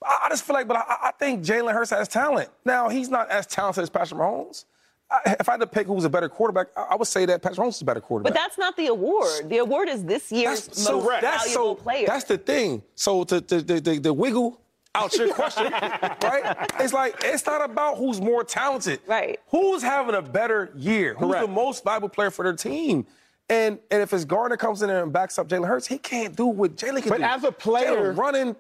I 0.05 0.19
I 0.25 0.29
just 0.31 0.45
feel 0.45 0.55
like, 0.55 0.67
but 0.69 0.77
I, 0.79 0.97
I 1.05 1.13
think 1.19 1.45
Jalen 1.45 1.73
Hurts 1.73 1.91
has 1.91 2.09
talent. 2.09 2.49
Now 2.65 2.89
he's 2.89 3.09
not 3.09 3.31
as 3.31 3.47
talented 3.47 3.83
as 3.83 3.91
Patrick 3.91 4.21
Mahomes. 4.21 4.65
I, 5.11 5.37
if 5.41 5.49
I 5.49 5.53
had 5.53 5.61
to 5.61 5.67
pick 5.67 5.87
who's 5.89 6.05
a 6.05 6.09
better 6.11 6.29
quarterback, 6.29 6.69
I, 6.77 6.83
I 6.93 6.97
would 6.97 7.09
say 7.09 7.27
that 7.27 7.43
Patrick 7.43 7.59
Mahomes 7.61 7.71
is 7.77 7.83
a 7.83 7.85
better 7.85 8.01
quarterback. 8.01 8.33
But 8.33 8.41
that's 8.41 8.57
not 8.59 8.77
the 8.77 8.87
award. 8.87 9.49
The 9.49 9.59
award 9.59 9.89
is 9.89 10.05
this 10.05 10.31
year's 10.31 10.67
That's 10.67 10.83
so 10.83 11.01
most 11.01 11.21
that's 11.21 11.45
valuable 11.45 11.77
so 11.77 11.83
player. 11.83 12.07
that's 12.07 12.25
the 12.25 12.39
thing. 12.39 12.83
So 12.95 13.25
to 13.25 13.41
to, 13.41 13.63
to, 13.63 13.81
to, 13.81 14.01
to 14.01 14.15
wiggle 14.15 14.61
out 14.95 15.15
your 15.17 15.33
question, 15.35 15.65
right? 15.73 16.57
It's 16.81 16.93
like 16.93 17.17
it's 17.25 17.45
not 17.47 17.63
about 17.69 17.99
who's 17.99 18.21
more 18.21 18.43
talented. 18.45 19.01
Right. 19.07 19.39
Who's 19.49 19.83
having 19.83 20.15
a 20.15 20.23
better 20.23 20.73
year? 20.77 21.15
Who's 21.19 21.29
Correct. 21.33 21.47
the 21.47 21.53
most 21.53 21.85
valuable 21.85 22.09
player 22.09 22.31
for 22.31 22.43
their 22.45 22.55
team? 22.55 23.07
And 23.49 23.79
and 23.91 24.01
if 24.03 24.13
his 24.13 24.25
Gardner 24.25 24.57
comes 24.57 24.81
in 24.83 24.89
there 24.89 25.03
and 25.03 25.13
backs 25.13 25.39
up 25.39 25.49
Jalen 25.49 25.67
Hurts, 25.67 25.87
he 25.89 25.99
can't 25.99 26.37
do 26.37 26.47
what 26.47 26.77
Jalen 26.77 27.03
can 27.03 27.09
But 27.11 27.17
do. 27.17 27.23
But 27.23 27.31
as 27.31 27.45
a 27.45 27.53
player- 27.53 28.13
Jalen 28.15 28.17
running. 28.17 28.57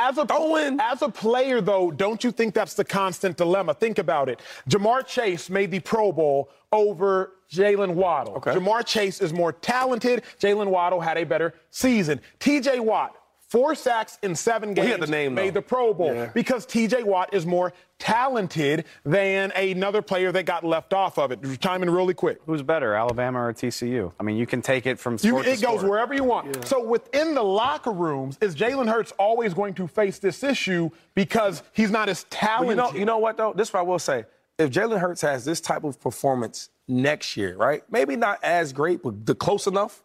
As 0.00 0.16
a 0.16 0.26
Throwing. 0.26 0.80
as 0.80 1.02
a 1.02 1.08
player, 1.10 1.60
though, 1.60 1.90
don't 1.90 2.24
you 2.24 2.32
think 2.32 2.54
that's 2.54 2.72
the 2.74 2.84
constant 2.84 3.36
dilemma? 3.36 3.74
Think 3.74 3.98
about 3.98 4.28
it. 4.30 4.40
Ja'Marr 4.68 5.06
Chase 5.06 5.50
made 5.50 5.70
the 5.70 5.80
Pro 5.80 6.10
Bowl 6.10 6.48
over 6.72 7.32
Jaylen 7.52 7.94
Waddle. 7.94 8.34
Okay. 8.36 8.52
Ja'Marr 8.52 8.84
Chase 8.86 9.20
is 9.20 9.32
more 9.32 9.52
talented. 9.52 10.22
Jaylen 10.40 10.68
Waddle 10.68 11.00
had 11.00 11.18
a 11.18 11.24
better 11.24 11.52
season. 11.70 12.20
T.J. 12.38 12.80
Watt, 12.80 13.14
four 13.50 13.74
sacks 13.74 14.16
in 14.22 14.34
seven 14.36 14.74
games, 14.74 14.86
he 14.86 14.92
had 14.92 15.00
the 15.00 15.06
name, 15.08 15.34
made 15.34 15.48
though. 15.50 15.54
the 15.54 15.62
Pro 15.62 15.92
Bowl 15.92 16.14
Yeah. 16.14 16.26
because 16.32 16.64
T.J. 16.64 17.02
Watt 17.02 17.34
is 17.34 17.44
more 17.44 17.72
talented 17.98 18.84
than 19.04 19.50
another 19.52 20.02
player 20.02 20.30
that 20.32 20.44
got 20.46 20.64
left 20.64 20.92
off 20.94 21.18
of 21.18 21.32
it. 21.32 21.40
Chime 21.60 21.82
in 21.82 21.90
really 21.90 22.14
quick. 22.14 22.38
Who's 22.46 22.62
better, 22.62 22.94
Alabama 22.94 23.40
or 23.46 23.52
TCU? 23.52 24.12
I 24.18 24.22
mean, 24.22 24.36
you 24.36 24.46
can 24.46 24.62
take 24.62 24.86
it 24.86 24.98
from 24.98 25.14
You, 25.14 25.30
sport 25.30 25.44
to 25.44 25.50
it 25.50 25.60
goes 25.60 25.78
sport. 25.80 25.90
wherever 25.90 26.14
you 26.14 26.24
want. 26.24 26.64
So 26.66 26.82
within 26.82 27.34
the 27.34 27.42
locker 27.42 27.90
rooms, 27.92 28.38
is 28.40 28.54
Jalen 28.54 28.88
Hurts 28.90 29.12
always 29.18 29.52
going 29.52 29.74
to 29.74 29.86
face 29.88 30.18
this 30.18 30.42
issue 30.42 30.90
because 31.14 31.62
he's 31.72 31.90
not 31.90 32.08
as 32.08 32.22
But 32.24 32.30
talented? 32.30 32.70
you 32.70 32.76
know, 32.92 32.98
you 33.00 33.04
know 33.04 33.18
what 33.18 33.36
though? 33.36 33.52
This 33.52 33.68
is 33.68 33.74
what 33.74 33.80
I 33.80 33.82
will 33.82 33.98
say. 33.98 34.24
If 34.58 34.70
Jalen 34.70 35.00
Hurts 35.00 35.22
has 35.22 35.44
this 35.44 35.60
type 35.60 35.84
of 35.84 36.00
performance 36.00 36.68
next 36.86 37.36
year, 37.36 37.56
right? 37.56 37.82
Maybe 37.90 38.14
not 38.16 38.38
as 38.44 38.72
great, 38.72 39.02
but 39.02 39.24
the 39.26 39.34
close 39.34 39.66
enough. 39.66 40.02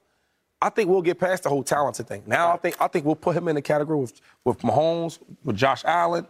I 0.66 0.70
think 0.70 0.90
we'll 0.90 1.02
get 1.04 1.20
past 1.20 1.44
the 1.44 1.50
whole 1.50 1.64
talented 1.64 2.08
thing. 2.08 2.24
Now 2.26 2.52
I 2.52 2.58
think 2.58 2.76
I 2.82 2.88
think 2.88 3.06
we'll 3.06 3.16
put 3.28 3.36
him 3.36 3.48
in 3.48 3.56
the 3.56 3.62
category 3.62 4.00
with 4.00 4.20
with 4.44 4.60
Mahomes, 4.60 5.20
with 5.44 5.56
Josh 5.56 5.84
Allen, 5.86 6.26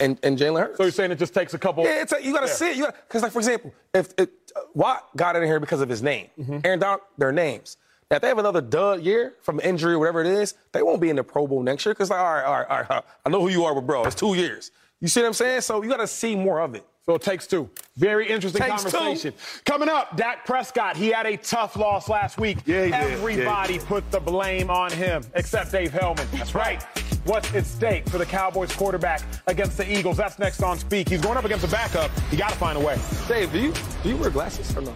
and 0.00 0.18
and 0.22 0.38
Jalen 0.38 0.60
Hurts. 0.60 0.76
so 0.76 0.84
you're 0.84 0.92
saying 0.92 1.10
it 1.12 1.18
just 1.18 1.34
takes 1.34 1.54
a 1.54 1.58
couple. 1.58 1.84
Yeah, 1.84 2.02
it's 2.02 2.12
a, 2.12 2.22
you 2.22 2.32
got 2.32 2.42
to 2.42 2.48
see 2.48 2.70
it. 2.70 2.76
You 2.76 2.86
because, 2.86 3.22
like, 3.22 3.32
for 3.32 3.38
example, 3.40 3.72
if, 3.92 4.14
if 4.18 4.28
uh, 4.56 4.60
Watt 4.74 5.14
got 5.16 5.34
in 5.36 5.42
here 5.44 5.58
because 5.60 5.80
of 5.80 5.88
his 5.88 6.02
name, 6.02 6.28
Mm-hmm. 6.38 6.58
Aaron 6.64 6.78
Donald, 6.78 7.00
their 7.18 7.32
names. 7.32 7.76
Now, 8.10 8.16
if 8.16 8.22
they 8.22 8.28
have 8.28 8.38
another 8.38 8.60
dud 8.60 9.00
year 9.02 9.34
from 9.40 9.60
injury 9.60 9.94
or 9.94 9.98
whatever 9.98 10.20
it 10.20 10.26
is, 10.28 10.54
they 10.72 10.82
won't 10.82 11.00
be 11.00 11.10
in 11.10 11.16
the 11.16 11.24
Pro 11.24 11.46
Bowl 11.46 11.62
next 11.62 11.84
year 11.86 11.94
because, 11.94 12.10
like, 12.10 12.20
all 12.20 12.34
right, 12.34 12.44
all 12.44 12.58
right, 12.58 12.66
all 12.70 12.96
right, 12.96 13.04
I 13.24 13.28
know 13.30 13.40
who 13.40 13.48
you 13.48 13.64
are, 13.64 13.74
but 13.74 13.86
bro, 13.86 14.04
it's 14.04 14.14
two 14.14 14.34
years. 14.34 14.70
You 15.00 15.08
see 15.08 15.20
what 15.22 15.28
I'm 15.28 15.32
saying? 15.32 15.62
So 15.62 15.82
you 15.82 15.88
got 15.88 15.96
to 15.98 16.06
see 16.06 16.36
more 16.36 16.60
of 16.60 16.74
it. 16.74 16.86
So 17.06 17.14
it 17.16 17.22
takes 17.22 17.46
two. 17.46 17.68
Very 17.98 18.26
interesting 18.28 18.62
Takes 18.62 18.84
two. 18.84 18.90
conversation. 18.90 19.34
Coming 19.66 19.90
up, 19.90 20.16
Dak 20.16 20.46
Prescott. 20.46 20.96
He 20.96 21.08
had 21.08 21.26
a 21.26 21.36
tough 21.36 21.76
loss 21.76 22.08
last 22.08 22.38
week. 22.38 22.58
Yeah, 22.64 22.86
he 22.86 22.90
did. 22.92 22.94
Everybody 22.94 23.78
put 23.78 24.10
the 24.10 24.20
blame 24.20 24.70
on 24.70 24.90
him 24.90 25.22
except 25.34 25.70
Dave 25.70 25.92
Helman. 25.92 26.26
That's 26.32 26.54
right. 26.54 26.82
What's 27.24 27.54
at 27.54 27.66
stake 27.66 28.08
for 28.08 28.16
the 28.16 28.24
Cowboys 28.24 28.74
quarterback 28.74 29.22
against 29.46 29.76
the 29.76 29.90
Eagles? 29.98 30.16
That's 30.16 30.38
next 30.38 30.62
on 30.62 30.78
Speak. 30.78 31.10
He's 31.10 31.20
going 31.20 31.36
up 31.36 31.44
against 31.44 31.64
a 31.64 31.68
backup. 31.70 32.10
You 32.30 32.38
got 32.38 32.50
to 32.50 32.56
find 32.56 32.78
a 32.78 32.80
way. 32.80 32.98
Dave, 33.28 33.52
do 33.52 33.60
you 33.60 33.74
do 34.02 34.08
you 34.08 34.16
wear 34.16 34.30
glasses 34.30 34.74
or 34.74 34.80
no? 34.80 34.94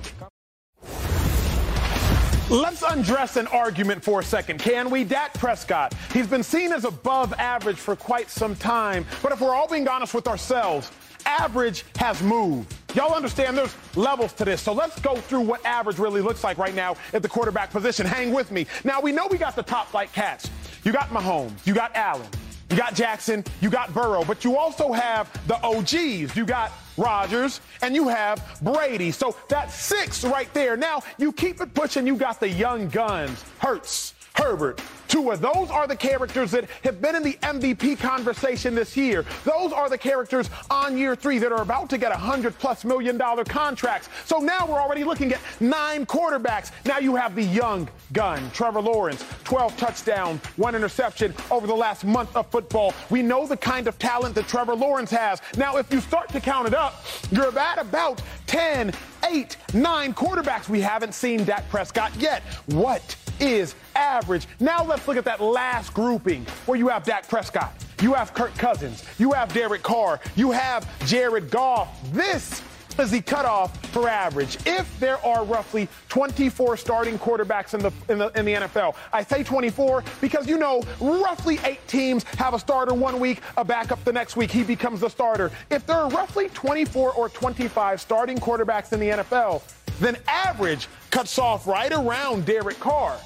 Let's 2.50 2.82
undress 2.82 3.36
an 3.36 3.46
argument 3.48 4.02
for 4.02 4.20
a 4.20 4.24
second, 4.24 4.58
can 4.60 4.88
we? 4.88 5.04
Dak 5.04 5.34
Prescott, 5.34 5.92
he's 6.14 6.26
been 6.26 6.42
seen 6.42 6.72
as 6.72 6.86
above 6.86 7.34
average 7.34 7.76
for 7.76 7.94
quite 7.94 8.30
some 8.30 8.56
time, 8.56 9.04
but 9.22 9.32
if 9.32 9.42
we're 9.42 9.54
all 9.54 9.68
being 9.68 9.86
honest 9.86 10.14
with 10.14 10.26
ourselves, 10.26 10.90
average 11.28 11.84
has 11.96 12.22
moved. 12.22 12.74
Y'all 12.94 13.14
understand 13.14 13.56
there's 13.56 13.74
levels 13.94 14.32
to 14.32 14.44
this, 14.44 14.62
so 14.62 14.72
let's 14.72 14.98
go 15.00 15.16
through 15.16 15.42
what 15.42 15.64
average 15.64 15.98
really 15.98 16.22
looks 16.22 16.42
like 16.42 16.56
right 16.58 16.74
now 16.74 16.96
at 17.12 17.22
the 17.22 17.28
quarterback 17.28 17.70
position. 17.70 18.06
Hang 18.06 18.32
with 18.32 18.50
me. 18.50 18.66
Now, 18.82 19.00
we 19.00 19.12
know 19.12 19.28
we 19.30 19.38
got 19.38 19.54
the 19.54 19.62
top 19.62 19.88
flight 19.88 20.12
cats. 20.12 20.50
You 20.84 20.92
got 20.92 21.10
Mahomes, 21.10 21.66
you 21.66 21.74
got 21.74 21.94
Allen, 21.94 22.26
You 22.70 22.76
got 22.76 22.94
Jackson, 22.94 23.44
you 23.60 23.70
got 23.70 23.92
Burrow, 23.94 24.24
but 24.24 24.44
you 24.44 24.56
also 24.56 24.92
have 24.92 25.30
the 25.46 25.56
OGs. 25.62 26.36
You 26.36 26.44
got 26.46 26.72
Rodgers, 26.96 27.60
and 27.82 27.94
you 27.94 28.08
have 28.08 28.58
Brady. 28.62 29.10
So 29.10 29.36
that's 29.48 29.74
six 29.74 30.24
right 30.24 30.52
there. 30.54 30.76
Now 30.76 31.02
you 31.18 31.32
keep 31.32 31.60
it 31.60 31.72
pushing. 31.74 32.06
You 32.06 32.16
got 32.16 32.40
the 32.40 32.48
young 32.48 32.88
guns, 32.88 33.44
Hurts, 33.58 34.14
Herbert, 34.38 34.80
Tua. 35.08 35.36
Those 35.36 35.68
are 35.70 35.88
the 35.88 35.96
characters 35.96 36.52
that 36.52 36.70
have 36.84 37.02
been 37.02 37.16
in 37.16 37.24
the 37.24 37.34
MVP 37.42 37.98
conversation 37.98 38.72
this 38.74 38.96
year. 38.96 39.24
Those 39.44 39.72
are 39.72 39.88
the 39.88 39.98
characters 39.98 40.48
on 40.70 40.96
year 40.96 41.16
three 41.16 41.38
that 41.38 41.50
are 41.50 41.62
about 41.62 41.90
to 41.90 41.98
get 41.98 42.12
a 42.12 42.16
hundred 42.16 42.56
plus 42.58 42.84
million 42.84 43.18
dollar 43.18 43.44
contracts. 43.44 44.08
So 44.26 44.38
now 44.38 44.64
we're 44.66 44.80
already 44.80 45.02
looking 45.02 45.32
at 45.32 45.40
nine 45.58 46.06
quarterbacks. 46.06 46.70
Now 46.84 46.98
you 46.98 47.16
have 47.16 47.34
the 47.34 47.42
young 47.42 47.88
gun, 48.12 48.48
Trevor 48.52 48.80
Lawrence, 48.80 49.24
12 49.42 49.76
touchdowns, 49.76 50.40
one 50.56 50.76
interception 50.76 51.34
over 51.50 51.66
the 51.66 51.74
last 51.74 52.04
month 52.04 52.36
of 52.36 52.46
football. 52.46 52.94
We 53.10 53.22
know 53.22 53.46
the 53.46 53.56
kind 53.56 53.88
of 53.88 53.98
talent 53.98 54.36
that 54.36 54.46
Trevor 54.46 54.76
Lawrence 54.76 55.10
has. 55.10 55.42
Now, 55.56 55.78
if 55.78 55.92
you 55.92 56.00
start 56.00 56.28
to 56.28 56.40
count 56.40 56.68
it 56.68 56.74
up, 56.74 57.04
you're 57.32 57.58
at 57.58 57.78
about 57.78 58.22
10, 58.46 58.92
8, 59.28 59.56
9 59.74 60.14
quarterbacks. 60.14 60.68
We 60.68 60.80
haven't 60.80 61.14
seen 61.14 61.44
Dak 61.44 61.68
Prescott 61.70 62.12
yet. 62.20 62.42
What 62.66 63.16
is 63.40 63.74
average. 63.94 64.46
Now 64.60 64.84
let's 64.84 65.06
look 65.08 65.16
at 65.16 65.24
that 65.24 65.40
last 65.40 65.94
grouping 65.94 66.44
where 66.66 66.78
you 66.78 66.88
have 66.88 67.04
Dak 67.04 67.28
Prescott, 67.28 67.72
you 68.00 68.14
have 68.14 68.34
Kirk 68.34 68.54
Cousins, 68.54 69.04
you 69.18 69.32
have 69.32 69.52
Derek 69.52 69.82
Carr, 69.82 70.20
you 70.36 70.50
have 70.50 70.88
Jared 71.06 71.50
Goff. 71.50 71.88
This 72.12 72.62
is 72.98 73.10
the 73.12 73.20
cutoff 73.20 73.76
for 73.86 74.08
average. 74.08 74.58
If 74.66 74.98
there 74.98 75.24
are 75.24 75.44
roughly 75.44 75.88
24 76.08 76.76
starting 76.76 77.18
quarterbacks 77.18 77.74
in 77.74 77.80
the, 77.80 77.92
in 78.08 78.18
the 78.18 78.28
in 78.38 78.44
the 78.44 78.54
NFL, 78.54 78.94
I 79.12 79.22
say 79.22 79.42
24 79.42 80.02
because 80.20 80.48
you 80.48 80.58
know 80.58 80.82
roughly 81.00 81.58
eight 81.64 81.86
teams 81.86 82.24
have 82.24 82.54
a 82.54 82.58
starter 82.58 82.94
one 82.94 83.20
week, 83.20 83.40
a 83.56 83.64
backup 83.64 84.02
the 84.04 84.12
next 84.12 84.36
week. 84.36 84.50
He 84.50 84.62
becomes 84.62 85.00
the 85.00 85.08
starter. 85.08 85.50
If 85.70 85.86
there 85.86 85.96
are 85.96 86.10
roughly 86.10 86.48
24 86.50 87.12
or 87.12 87.28
25 87.28 88.00
starting 88.00 88.38
quarterbacks 88.38 88.92
in 88.92 89.00
the 89.00 89.10
NFL, 89.10 89.62
then 90.00 90.16
average 90.26 90.88
cuts 91.10 91.38
off 91.38 91.66
right 91.66 91.92
around 91.92 92.46
Derek 92.46 92.78
Carr. 92.80 93.18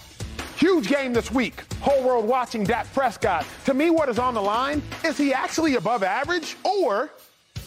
Huge 0.63 0.87
game 0.87 1.13
this 1.13 1.29
week. 1.33 1.65
Whole 1.81 2.05
world 2.05 2.25
watching 2.25 2.63
Dak 2.63 2.87
Prescott. 2.95 3.45
To 3.65 3.75
me, 3.75 3.91
what 3.91 4.09
is 4.09 4.21
on 4.21 4.33
the 4.33 4.41
line? 4.41 4.81
Is 5.05 5.19
he 5.19 5.35
actually 5.35 5.75
above 5.75 6.05
average 6.05 6.57
or 6.63 7.11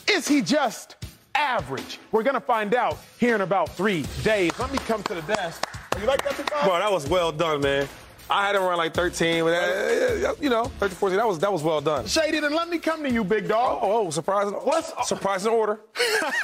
is 0.09 0.29
he 0.29 0.41
just 0.41 0.95
average? 1.35 1.99
We're 2.13 2.23
going 2.23 2.35
to 2.35 2.39
find 2.39 2.73
out 2.73 2.97
here 3.19 3.35
in 3.35 3.41
about 3.41 3.67
three 3.67 4.05
days. 4.23 4.57
Let 4.57 4.71
me 4.71 4.77
come 4.87 5.03
to 5.03 5.13
the 5.13 5.21
desk. 5.23 5.67
You 5.99 6.05
like 6.05 6.23
that, 6.23 6.37
Bro, 6.63 6.79
that 6.79 6.89
was 6.89 7.05
well 7.09 7.33
done, 7.33 7.59
man. 7.59 7.85
I 8.29 8.45
had 8.45 8.55
him 8.55 8.63
run 8.63 8.77
like 8.77 8.93
13, 8.93 9.43
but 9.43 9.53
uh, 9.53 10.33
you 10.41 10.49
know, 10.49 10.65
13, 10.79 10.95
14. 10.95 11.17
That 11.17 11.27
was 11.27 11.39
that 11.39 11.51
was 11.53 11.61
well 11.61 11.79
done. 11.79 12.07
Shady, 12.07 12.39
then 12.39 12.55
let 12.55 12.69
me 12.69 12.79
come 12.79 13.03
to 13.03 13.11
you, 13.11 13.23
big 13.23 13.47
dog. 13.47 13.79
Oh, 13.81 14.07
oh 14.07 14.09
surprising. 14.09 14.53
What's 14.53 15.07
surprising 15.07 15.51
order? 15.51 15.79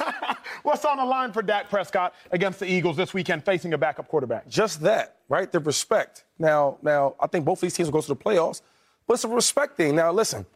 What's 0.62 0.84
on 0.84 0.98
the 0.98 1.04
line 1.04 1.32
for 1.32 1.42
Dak 1.42 1.68
Prescott 1.68 2.14
against 2.30 2.60
the 2.60 2.66
Eagles 2.66 2.96
this 2.96 3.12
weekend, 3.12 3.44
facing 3.44 3.72
a 3.72 3.78
backup 3.78 4.06
quarterback? 4.06 4.48
Just 4.48 4.80
that, 4.82 5.16
right? 5.28 5.50
The 5.50 5.58
respect. 5.58 6.24
Now, 6.38 6.78
now, 6.82 7.16
I 7.18 7.26
think 7.26 7.44
both 7.44 7.58
of 7.58 7.62
these 7.62 7.74
teams 7.74 7.88
will 7.88 7.94
go 7.94 8.00
to 8.00 8.08
the 8.08 8.16
playoffs, 8.16 8.62
but 9.08 9.14
it's 9.14 9.24
a 9.24 9.28
respect 9.28 9.76
thing. 9.76 9.96
Now, 9.96 10.12
listen, 10.12 10.46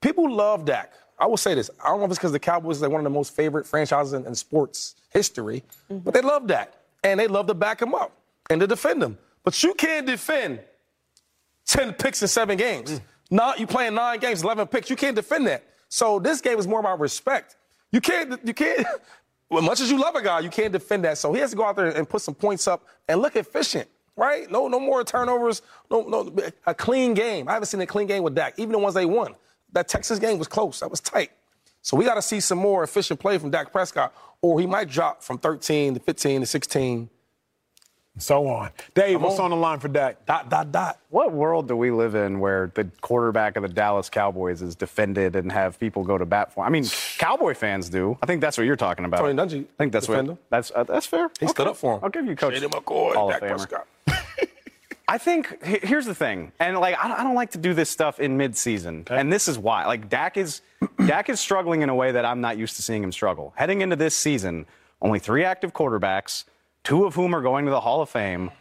people 0.00 0.32
love 0.32 0.64
Dak. 0.64 0.92
I 1.18 1.26
will 1.26 1.36
say 1.36 1.54
this. 1.54 1.70
I 1.82 1.88
don't 1.88 1.98
know 1.98 2.04
if 2.04 2.10
it's 2.12 2.18
because 2.18 2.32
the 2.32 2.38
Cowboys 2.38 2.80
are 2.82 2.90
one 2.90 3.00
of 3.00 3.04
the 3.04 3.10
most 3.10 3.34
favorite 3.34 3.66
franchises 3.66 4.12
in, 4.12 4.24
in 4.26 4.34
sports 4.36 4.94
history, 5.10 5.64
mm-hmm. 5.90 5.98
but 5.98 6.14
they 6.14 6.20
love 6.20 6.46
Dak, 6.46 6.72
and 7.02 7.18
they 7.18 7.26
love 7.26 7.48
to 7.48 7.54
back 7.54 7.82
him 7.82 7.94
up 7.94 8.12
and 8.50 8.60
to 8.60 8.68
defend 8.68 9.02
him. 9.02 9.18
But 9.42 9.60
you 9.62 9.74
can't 9.74 10.06
defend 10.06 10.60
10 11.66 11.94
picks 11.94 12.22
in 12.22 12.28
seven 12.28 12.56
games. 12.56 12.92
Mm. 12.92 13.00
Not 13.30 13.60
you 13.60 13.66
playing 13.66 13.94
nine 13.94 14.18
games, 14.20 14.42
11 14.42 14.68
picks. 14.68 14.88
You 14.88 14.96
can't 14.96 15.16
defend 15.16 15.46
that. 15.48 15.64
So 15.88 16.18
this 16.18 16.40
game 16.40 16.58
is 16.58 16.66
more 16.66 16.80
about 16.80 17.00
respect. 17.00 17.56
You 17.92 18.00
can't, 18.00 18.40
you 18.44 18.54
can't, 18.54 18.80
as 19.56 19.62
much 19.62 19.80
as 19.80 19.90
you 19.90 20.00
love 20.00 20.14
a 20.14 20.22
guy, 20.22 20.40
you 20.40 20.50
can't 20.50 20.72
defend 20.72 21.04
that. 21.04 21.18
So 21.18 21.32
he 21.32 21.40
has 21.40 21.50
to 21.50 21.56
go 21.56 21.64
out 21.64 21.76
there 21.76 21.86
and 21.86 22.08
put 22.08 22.22
some 22.22 22.34
points 22.34 22.66
up 22.66 22.86
and 23.08 23.20
look 23.20 23.36
efficient, 23.36 23.88
right? 24.16 24.50
No, 24.50 24.68
no 24.68 24.78
more 24.78 25.02
turnovers. 25.04 25.62
No, 25.90 26.02
no, 26.02 26.34
a 26.66 26.74
clean 26.74 27.14
game. 27.14 27.48
I 27.48 27.52
haven't 27.54 27.66
seen 27.66 27.80
a 27.80 27.86
clean 27.86 28.06
game 28.06 28.22
with 28.22 28.34
Dak, 28.34 28.54
even 28.58 28.72
the 28.72 28.78
ones 28.78 28.94
they 28.94 29.06
won. 29.06 29.34
That 29.72 29.88
Texas 29.88 30.18
game 30.18 30.38
was 30.38 30.48
close. 30.48 30.80
That 30.80 30.90
was 30.90 31.00
tight. 31.00 31.32
So 31.82 31.96
we 31.96 32.04
got 32.04 32.14
to 32.14 32.22
see 32.22 32.40
some 32.40 32.58
more 32.58 32.82
efficient 32.82 33.20
play 33.20 33.38
from 33.38 33.50
Dak 33.50 33.70
Prescott, 33.70 34.12
or 34.42 34.58
he 34.58 34.66
might 34.66 34.88
drop 34.88 35.22
from 35.22 35.38
13 35.38 35.94
to 35.94 36.00
15 36.00 36.40
to 36.40 36.46
16 36.46 37.10
so 38.18 38.46
on. 38.46 38.70
Dave, 38.94 39.20
what's 39.20 39.38
on. 39.38 39.46
on 39.46 39.50
the 39.50 39.56
line 39.56 39.78
for 39.78 39.88
Dak? 39.88 40.24
Dot, 40.26 40.48
dot, 40.48 40.72
dot. 40.72 40.98
What 41.10 41.32
world 41.32 41.68
do 41.68 41.76
we 41.76 41.90
live 41.90 42.14
in 42.14 42.40
where 42.40 42.70
the 42.74 42.84
quarterback 43.00 43.56
of 43.56 43.62
the 43.62 43.68
Dallas 43.68 44.08
Cowboys 44.08 44.62
is 44.62 44.74
defended 44.74 45.36
and 45.36 45.52
have 45.52 45.78
people 45.78 46.04
go 46.04 46.16
to 46.16 46.24
bat 46.24 46.52
for? 46.52 46.64
I 46.64 46.68
mean, 46.68 46.84
Cowboy 47.18 47.54
fans 47.54 47.88
do. 47.88 48.16
I 48.22 48.26
think 48.26 48.40
that's 48.40 48.56
what 48.56 48.64
you're 48.64 48.76
talking 48.76 49.04
about. 49.04 49.20
Tony 49.20 49.34
Dungy. 49.34 49.64
I 49.64 49.76
think 49.78 49.92
that's 49.92 50.08
what. 50.08 50.24
Him. 50.24 50.38
That's 50.50 50.72
uh, 50.74 50.84
that's 50.84 51.06
fair. 51.06 51.30
He 51.38 51.46
okay. 51.46 51.52
stood 51.52 51.66
up 51.66 51.76
for 51.76 51.94
him. 51.94 52.00
I'll 52.02 52.10
give 52.10 52.26
you 52.26 52.36
Coach. 52.36 52.54
Shady 52.54 52.66
McCoy, 52.66 53.14
Hall 53.14 53.28
Dak 53.28 53.40
Prescott. 53.40 53.86
I 55.08 55.18
think 55.18 55.64
here's 55.64 56.06
the 56.06 56.14
thing, 56.14 56.50
and 56.58 56.78
like 56.78 56.96
I 56.98 57.22
don't 57.22 57.36
like 57.36 57.52
to 57.52 57.58
do 57.58 57.74
this 57.74 57.88
stuff 57.88 58.18
in 58.18 58.36
midseason, 58.36 59.02
okay. 59.02 59.20
and 59.20 59.32
this 59.32 59.46
is 59.46 59.56
why. 59.56 59.86
Like 59.86 60.08
Dak 60.08 60.36
is 60.36 60.62
Dak 61.06 61.28
is 61.28 61.38
struggling 61.38 61.82
in 61.82 61.88
a 61.88 61.94
way 61.94 62.10
that 62.10 62.24
I'm 62.24 62.40
not 62.40 62.58
used 62.58 62.76
to 62.76 62.82
seeing 62.82 63.02
him 63.02 63.12
struggle. 63.12 63.52
Heading 63.56 63.82
into 63.82 63.94
this 63.94 64.16
season, 64.16 64.66
only 65.00 65.20
three 65.20 65.44
active 65.44 65.72
quarterbacks, 65.72 66.44
two 66.86 67.04
of 67.04 67.16
whom 67.16 67.34
are 67.34 67.40
going 67.42 67.64
to 67.64 67.70
the 67.72 67.80
Hall 67.80 68.00
of 68.00 68.08
Fame 68.08 68.52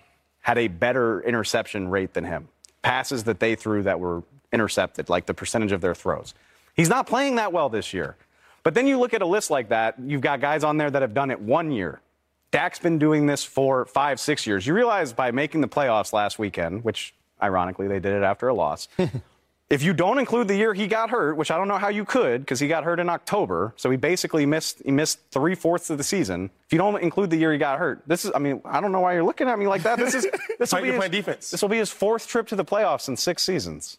had 0.42 0.58
a 0.58 0.68
better 0.68 1.22
interception 1.22 1.88
rate 1.90 2.16
than 2.16 2.24
him. 2.24 2.48
Passes 2.82 3.26
that 3.26 3.40
they 3.40 3.54
threw 3.54 3.84
that 3.84 4.00
were 4.00 4.24
intercepted, 4.52 5.10
like 5.10 5.28
the 5.28 5.34
percentage 5.36 5.72
of 5.72 5.80
their 5.80 5.94
throws. 5.94 6.34
He's 6.74 6.90
not 6.90 7.06
playing 7.06 7.36
that 7.36 7.54
well 7.54 7.70
this 7.70 7.94
year. 7.94 8.16
But 8.64 8.74
then 8.74 8.88
you 8.88 8.98
look 8.98 9.14
at 9.14 9.22
a 9.22 9.28
list 9.28 9.52
like 9.52 9.70
that, 9.70 9.94
you've 10.04 10.22
got 10.22 10.42
guys 10.42 10.64
on 10.64 10.78
there 10.78 10.90
that 10.90 11.04
have 11.04 11.14
done 11.14 11.30
it 11.30 11.40
one 11.40 11.72
year. 11.72 12.02
Dak's 12.50 12.80
been 12.80 12.98
doing 12.98 13.28
this 13.28 13.44
for 13.44 13.86
five, 13.86 14.20
six 14.20 14.48
years. 14.48 14.66
You 14.66 14.74
realize 14.74 15.14
by 15.14 15.30
making 15.30 15.62
the 15.62 15.68
playoffs 15.68 16.12
last 16.12 16.40
weekend, 16.40 16.84
which 16.84 17.14
ironically 17.44 17.88
they 17.88 18.00
did 18.00 18.14
it 18.14 18.24
after 18.24 18.48
a 18.48 18.56
loss, 18.56 18.88
If 19.68 19.82
you 19.82 19.94
don't 19.94 20.20
include 20.20 20.48
the 20.48 20.56
year 20.56 20.76
he 20.76 20.86
got 20.86 21.10
hurt, 21.10 21.38
which 21.38 21.50
I 21.50 21.58
don't 21.58 21.68
know 21.68 21.80
how 21.80 21.90
you 21.90 22.06
could, 22.06 22.42
because 22.42 22.60
he 22.60 22.68
got 22.68 22.84
hurt 22.84 23.00
in 23.00 23.10
October, 23.10 23.74
so 23.78 23.90
he 23.90 23.98
basically 23.98 24.46
missed 24.46 24.82
he 24.86 24.92
missed 24.92 25.20
three 25.32 25.56
fourths 25.56 25.90
of 25.90 25.98
the 25.98 26.04
season. 26.04 26.52
If 26.68 26.74
you 26.74 26.78
don't 26.78 27.02
include 27.02 27.32
the 27.32 27.38
year 27.38 27.52
he 27.52 27.58
got 27.58 27.80
hurt, 27.80 28.04
this 28.06 28.26
is 28.26 28.32
I 28.36 28.40
mean 28.40 28.62
I 28.64 28.80
don't 28.80 28.92
know 28.92 29.00
why 29.00 29.14
you're 29.14 29.24
looking 29.24 29.48
at 29.48 29.58
me 29.58 29.68
like 29.68 29.82
that. 29.82 29.98
This 29.98 30.14
is 30.14 30.28
this 30.60 30.72
will 30.72 30.84
be 30.84 30.92
his, 30.92 31.10
defense. 31.10 31.50
This 31.50 31.64
will 31.64 31.70
be 31.70 31.80
his 31.80 31.90
fourth 31.90 32.28
trip 32.28 32.48
to 32.50 32.56
the 32.56 32.66
playoffs 32.66 33.08
in 33.08 33.18
six 33.18 33.42
seasons. 33.42 33.98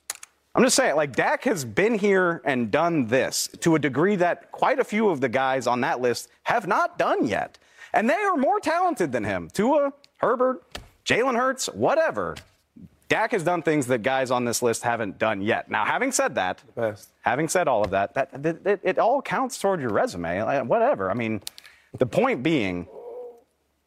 I'm 0.55 0.63
just 0.63 0.77
saying, 0.77 0.95
like 0.95 1.15
Dak 1.17 1.45
has 1.45 1.65
been 1.65 1.99
here 1.99 2.41
and 2.45 2.71
done 2.71 3.09
this 3.09 3.49
to 3.61 3.75
a 3.75 3.79
degree 3.79 4.17
that 4.17 4.53
quite 4.53 4.79
a 4.79 4.85
few 4.85 5.09
of 5.09 5.21
the 5.21 5.29
guys 5.29 5.67
on 5.67 5.81
that 5.81 6.01
list 6.01 6.29
have 6.45 6.69
not 6.69 6.97
done 6.97 7.27
yet, 7.27 7.59
and 7.93 8.09
they 8.09 8.15
are 8.15 8.37
more 8.37 8.61
talented 8.61 9.11
than 9.11 9.25
him. 9.25 9.51
Tua, 9.53 9.93
Herbert, 10.19 10.63
Jalen 11.05 11.37
Hurts, 11.37 11.67
whatever. 11.67 12.37
Dak 13.09 13.33
has 13.33 13.45
done 13.45 13.63
things 13.63 13.87
that 13.87 14.03
guys 14.03 14.31
on 14.31 14.45
this 14.45 14.63
list 14.63 14.83
haven't 14.83 15.19
done 15.19 15.41
yet. 15.41 15.71
Now, 15.71 15.85
having 15.85 16.11
said 16.11 16.35
that, 16.35 16.63
having 17.21 17.49
said 17.49 17.69
all 17.69 17.85
of 17.85 17.91
that, 17.91 18.15
that, 18.15 18.43
that 18.43 18.67
it, 18.67 18.81
it, 18.83 18.99
all 18.99 19.23
counts 19.23 19.59
toward 19.59 19.81
your 19.81 19.91
resume. 19.91 20.43
Like, 20.43 20.65
whatever. 20.65 21.11
I 21.11 21.15
mean, 21.15 21.41
the 21.99 22.07
point 22.07 22.43
being, 22.43 22.89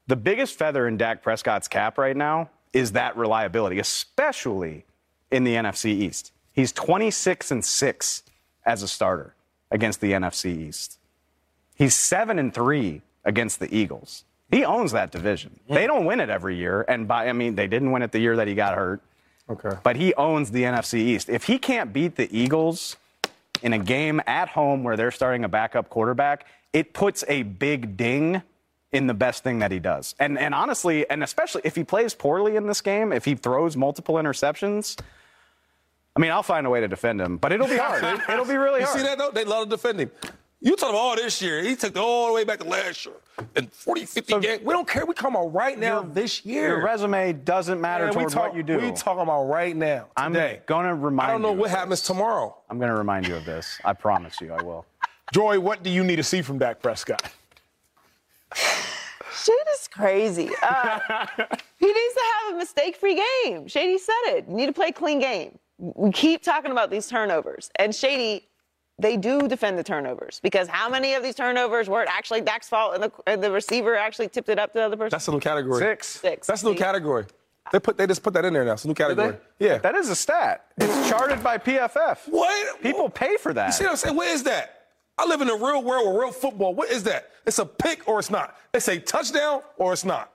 the 0.07 0.15
biggest 0.15 0.57
feather 0.57 0.87
in 0.87 0.97
Dak 0.97 1.21
Prescott's 1.21 1.67
cap 1.67 1.97
right 1.97 2.15
now 2.15 2.49
is 2.71 2.93
that 2.93 3.17
reliability, 3.17 3.79
especially 3.79 4.85
in 5.31 5.43
the 5.43 5.55
NFC 5.55 5.87
East. 5.87 6.31
He's 6.53 6.71
26 6.71 7.51
and 7.51 7.63
6 7.63 8.23
as 8.65 8.83
a 8.83 8.87
starter 8.87 9.35
against 9.69 10.01
the 10.01 10.13
NFC 10.13 10.67
East. 10.67 10.97
He's 11.75 11.95
7 11.95 12.39
and 12.39 12.53
3 12.53 13.01
against 13.25 13.59
the 13.59 13.73
Eagles. 13.75 14.23
He 14.51 14.65
owns 14.65 14.91
that 14.93 15.11
division. 15.11 15.59
They 15.69 15.85
don't 15.85 16.05
win 16.05 16.19
it 16.19 16.29
every 16.29 16.55
year, 16.57 16.83
and 16.87 17.07
by 17.07 17.29
I 17.29 17.33
mean 17.33 17.53
they 17.53 17.67
didn't 17.67 17.91
win 17.91 18.01
it 18.01 18.11
the 18.11 18.19
year 18.19 18.35
that 18.35 18.47
he 18.47 18.55
got 18.55 18.75
hurt. 18.75 19.01
Okay. 19.49 19.77
But 19.83 19.95
he 19.95 20.13
owns 20.13 20.51
the 20.51 20.63
NFC 20.63 20.99
East. 20.99 21.29
If 21.29 21.45
he 21.45 21.57
can't 21.57 21.91
beat 21.91 22.15
the 22.15 22.29
Eagles 22.35 22.97
in 23.61 23.73
a 23.73 23.79
game 23.79 24.21
at 24.27 24.49
home 24.49 24.83
where 24.83 24.95
they're 24.95 25.11
starting 25.11 25.43
a 25.43 25.49
backup 25.49 25.89
quarterback, 25.89 26.45
it 26.71 26.93
puts 26.93 27.23
a 27.27 27.43
big 27.43 27.97
ding 27.97 28.41
in 28.91 29.07
the 29.07 29.13
best 29.13 29.43
thing 29.43 29.59
that 29.59 29.71
he 29.71 29.79
does. 29.79 30.15
And 30.19 30.37
and 30.37 30.53
honestly, 30.53 31.09
and 31.09 31.23
especially 31.23 31.61
if 31.63 31.75
he 31.75 31.83
plays 31.83 32.13
poorly 32.13 32.55
in 32.55 32.67
this 32.67 32.81
game, 32.81 33.11
if 33.11 33.25
he 33.25 33.35
throws 33.35 33.75
multiple 33.75 34.15
interceptions, 34.15 34.99
I 36.15 36.19
mean, 36.19 36.31
I'll 36.31 36.43
find 36.43 36.65
a 36.65 36.69
way 36.69 36.81
to 36.81 36.87
defend 36.87 37.21
him, 37.21 37.37
but 37.37 37.51
it'll 37.51 37.67
be 37.67 37.77
hard. 37.77 38.03
it'll 38.29 38.45
be 38.45 38.57
really 38.57 38.81
hard. 38.81 38.95
You 38.95 39.01
see 39.01 39.07
that 39.07 39.17
though? 39.17 39.31
They 39.31 39.45
love 39.45 39.65
to 39.65 39.69
defend 39.71 39.99
him. 39.99 40.11
You 40.61 40.75
talking 40.75 40.89
about 40.89 40.99
all 40.99 41.15
this 41.15 41.41
year. 41.41 41.63
He 41.63 41.75
took 41.75 41.91
it 41.91 41.97
all 41.97 42.27
the 42.27 42.33
way 42.33 42.43
back 42.43 42.59
to 42.59 42.65
last 42.65 43.05
year. 43.05 43.15
And 43.55 43.71
40, 43.71 44.05
50 44.05 44.31
so, 44.33 44.39
games. 44.39 44.61
We 44.63 44.73
don't 44.73 44.87
care. 44.87 45.05
We 45.05 45.13
talking 45.13 45.35
about 45.35 45.53
right 45.53 45.79
now 45.79 46.01
your, 46.01 46.11
this 46.11 46.45
year. 46.45 46.67
Your 46.67 46.83
resume 46.83 47.31
doesn't 47.31 47.79
matter 47.79 48.05
Man, 48.05 48.13
toward 48.13 48.29
talk, 48.29 48.49
what 48.49 48.55
you 48.55 48.63
do. 48.63 48.77
We 48.77 48.91
talking 48.91 49.21
about 49.21 49.45
right 49.45 49.73
now, 49.73 50.07
today. 50.17 50.57
I'm 50.57 50.63
going 50.65 50.85
to 50.85 50.95
remind 50.95 51.27
you. 51.27 51.29
I 51.29 51.31
don't 51.31 51.41
know 51.41 51.53
what 51.53 51.69
happens 51.69 52.01
tomorrow. 52.01 52.57
I'm 52.69 52.77
going 52.77 52.91
to 52.91 52.97
remind 52.97 53.25
you 53.25 53.37
of 53.37 53.45
this. 53.45 53.79
I 53.85 53.93
promise 53.93 54.41
you 54.41 54.51
I 54.51 54.61
will. 54.61 54.85
Joy, 55.33 55.59
what 55.61 55.81
do 55.81 55.89
you 55.89 56.03
need 56.03 56.17
to 56.17 56.23
see 56.23 56.41
from 56.41 56.57
Dak 56.57 56.81
Prescott? 56.81 57.21
Shade 58.53 59.53
is 59.73 59.87
crazy. 59.87 60.49
Uh, 60.61 60.99
he 61.77 61.85
needs 61.85 62.13
to 62.13 62.21
have 62.33 62.55
a 62.55 62.57
mistake-free 62.57 63.23
game. 63.45 63.67
Shady 63.67 63.97
said 63.97 64.13
it. 64.25 64.45
You 64.49 64.55
need 64.55 64.65
to 64.65 64.73
play 64.73 64.87
a 64.87 64.91
clean 64.91 65.19
game. 65.19 65.57
we 65.77 66.11
keep 66.11 66.43
talking 66.43 66.71
about 66.71 66.91
these 66.91 67.07
turnovers, 67.07 67.71
and 67.77 67.95
Shady, 67.95 68.48
they 68.99 69.17
do 69.17 69.47
defend 69.47 69.77
the 69.77 69.83
turnovers 69.83 70.39
because 70.43 70.67
how 70.67 70.89
many 70.89 71.13
of 71.13 71.23
these 71.23 71.35
turnovers 71.35 71.89
were 71.89 72.03
it 72.03 72.09
actually 72.11 72.41
Dak's 72.41 72.67
fault 72.67 72.93
and 72.95 73.03
the, 73.03 73.11
and 73.25 73.43
the 73.43 73.51
receiver 73.51 73.95
actually 73.95 74.27
tipped 74.27 74.49
it 74.49 74.59
up 74.59 74.73
to 74.73 74.79
the 74.79 74.85
other 74.85 74.97
person? 74.97 75.11
That's 75.11 75.27
a 75.27 75.31
new 75.31 75.39
category. 75.39 75.79
Six. 75.79 76.07
Six. 76.07 76.47
That's 76.47 76.63
a 76.63 76.65
new 76.65 76.75
category. 76.75 77.25
They 77.71 77.79
put 77.79 77.97
they 77.97 78.07
just 78.07 78.23
put 78.23 78.33
that 78.33 78.45
in 78.45 78.53
there 78.53 78.65
now. 78.65 78.73
It's 78.73 78.85
a 78.85 78.87
new 78.87 78.93
category. 78.93 79.37
Yeah. 79.59 79.77
That 79.77 79.95
is 79.95 80.09
a 80.09 80.15
stat. 80.15 80.65
It's 80.77 81.09
charted 81.09 81.43
by 81.43 81.57
PFF. 81.57 82.27
what? 82.27 82.81
People 82.81 83.09
pay 83.09 83.37
for 83.37 83.53
that. 83.53 83.67
You 83.67 83.73
see 83.73 83.83
what 83.83 83.91
I'm 83.91 83.97
saying? 83.97 84.15
What 84.15 84.27
is 84.27 84.43
that? 84.43 84.87
I 85.17 85.25
live 85.25 85.41
in 85.41 85.47
the 85.47 85.55
real 85.55 85.83
world 85.83 86.07
with 86.07 86.15
real 86.15 86.31
football. 86.31 86.73
What 86.73 86.89
is 86.89 87.03
that? 87.03 87.31
It's 87.45 87.59
a 87.59 87.65
pick 87.65 88.07
or 88.07 88.19
it's 88.19 88.29
not. 88.29 88.55
It's 88.73 88.87
a 88.87 88.99
touchdown 88.99 89.61
or 89.77 89.93
it's 89.93 90.05
not. 90.05 90.31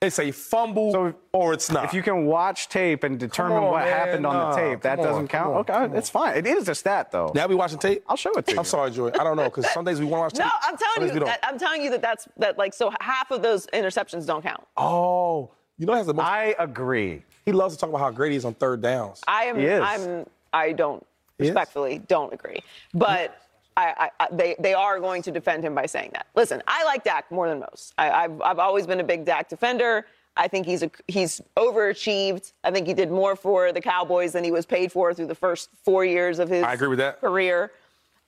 It's 0.00 0.20
a 0.20 0.30
fumble 0.30 0.92
So, 0.92 1.14
or 1.32 1.52
it's 1.52 1.72
not. 1.72 1.84
If 1.84 1.92
you 1.92 2.04
can 2.04 2.24
watch 2.26 2.68
tape 2.68 3.02
and 3.02 3.18
determine 3.18 3.56
on, 3.58 3.64
what 3.72 3.84
man. 3.84 3.92
happened 3.92 4.26
on 4.26 4.32
Nah, 4.34 4.50
the 4.54 4.56
tape, 4.56 4.80
that 4.82 5.00
on, 5.00 5.04
doesn't 5.04 5.28
count. 5.28 5.68
on, 5.70 5.84
okay, 5.86 5.98
it's 5.98 6.08
fine. 6.08 6.36
It 6.36 6.46
is 6.46 6.68
a 6.68 6.74
stat 6.76 7.10
though. 7.10 7.32
now 7.34 7.48
we 7.48 7.56
watching 7.56 7.80
tape. 7.80 8.04
I'll 8.08 8.16
show 8.16 8.30
it 8.34 8.46
to 8.46 8.52
you. 8.52 8.58
I'm 8.58 8.64
sorry, 8.64 8.92
Joy. 8.92 9.08
I 9.18 9.24
don't 9.24 9.36
know 9.36 9.44
because 9.44 9.68
some 9.72 9.84
days 9.84 9.98
we 9.98 10.06
want 10.06 10.34
to 10.34 10.40
watch 10.42 10.50
tape. 10.50 10.60
no. 10.62 10.68
I'm 10.68 10.76
telling 10.76 11.14
you. 11.20 11.24
That, 11.26 11.40
I'm 11.42 11.58
telling 11.58 11.82
you 11.82 11.90
that 11.90 12.00
that's 12.02 12.28
that 12.36 12.56
like 12.58 12.74
so 12.74 12.92
half 13.00 13.32
of 13.32 13.42
those 13.42 13.66
interceptions 13.68 14.24
don't 14.24 14.42
count. 14.42 14.62
oh, 14.76 15.50
you 15.78 15.86
know, 15.86 15.94
he 15.94 15.98
has 15.98 16.06
the 16.06 16.14
most. 16.14 16.26
I 16.26 16.54
agree. 16.60 17.24
he 17.44 17.50
loves 17.52 17.74
to 17.74 17.80
talk 17.80 17.88
about 17.90 17.98
how 18.00 18.10
great 18.12 18.30
he 18.30 18.36
is 18.36 18.44
on 18.44 18.54
third 18.54 18.80
downs. 18.80 19.20
I 19.26 19.44
am. 19.44 19.58
He 19.58 19.64
is. 19.66 19.80
I'm. 19.84 20.26
I 20.52 20.72
don't 20.72 21.04
He 21.38 21.44
is? 21.44 21.50
respectfully 21.50 21.98
don't 22.06 22.32
agree, 22.32 22.60
but. 22.94 23.36
I, 23.78 24.10
I, 24.20 24.26
they, 24.32 24.56
they 24.58 24.74
are 24.74 24.98
going 24.98 25.22
to 25.22 25.30
defend 25.30 25.64
him 25.64 25.74
by 25.74 25.86
saying 25.86 26.10
that. 26.14 26.26
Listen, 26.34 26.62
I 26.66 26.84
like 26.84 27.04
Dak 27.04 27.30
more 27.30 27.48
than 27.48 27.60
most. 27.60 27.94
I, 27.96 28.10
I've, 28.10 28.42
I've 28.42 28.58
always 28.58 28.86
been 28.86 29.00
a 29.00 29.04
big 29.04 29.24
Dak 29.24 29.48
defender. 29.48 30.06
I 30.36 30.48
think 30.48 30.66
he's 30.66 30.82
a, 30.82 30.90
he's 31.08 31.40
overachieved. 31.56 32.52
I 32.64 32.70
think 32.70 32.86
he 32.86 32.94
did 32.94 33.10
more 33.10 33.36
for 33.36 33.72
the 33.72 33.80
Cowboys 33.80 34.32
than 34.32 34.44
he 34.44 34.50
was 34.50 34.66
paid 34.66 34.92
for 34.92 35.12
through 35.14 35.26
the 35.26 35.34
first 35.34 35.70
four 35.84 36.04
years 36.04 36.38
of 36.38 36.48
his 36.48 36.62
I 36.64 36.74
agree 36.74 36.88
with 36.88 36.98
that. 36.98 37.20
career. 37.20 37.72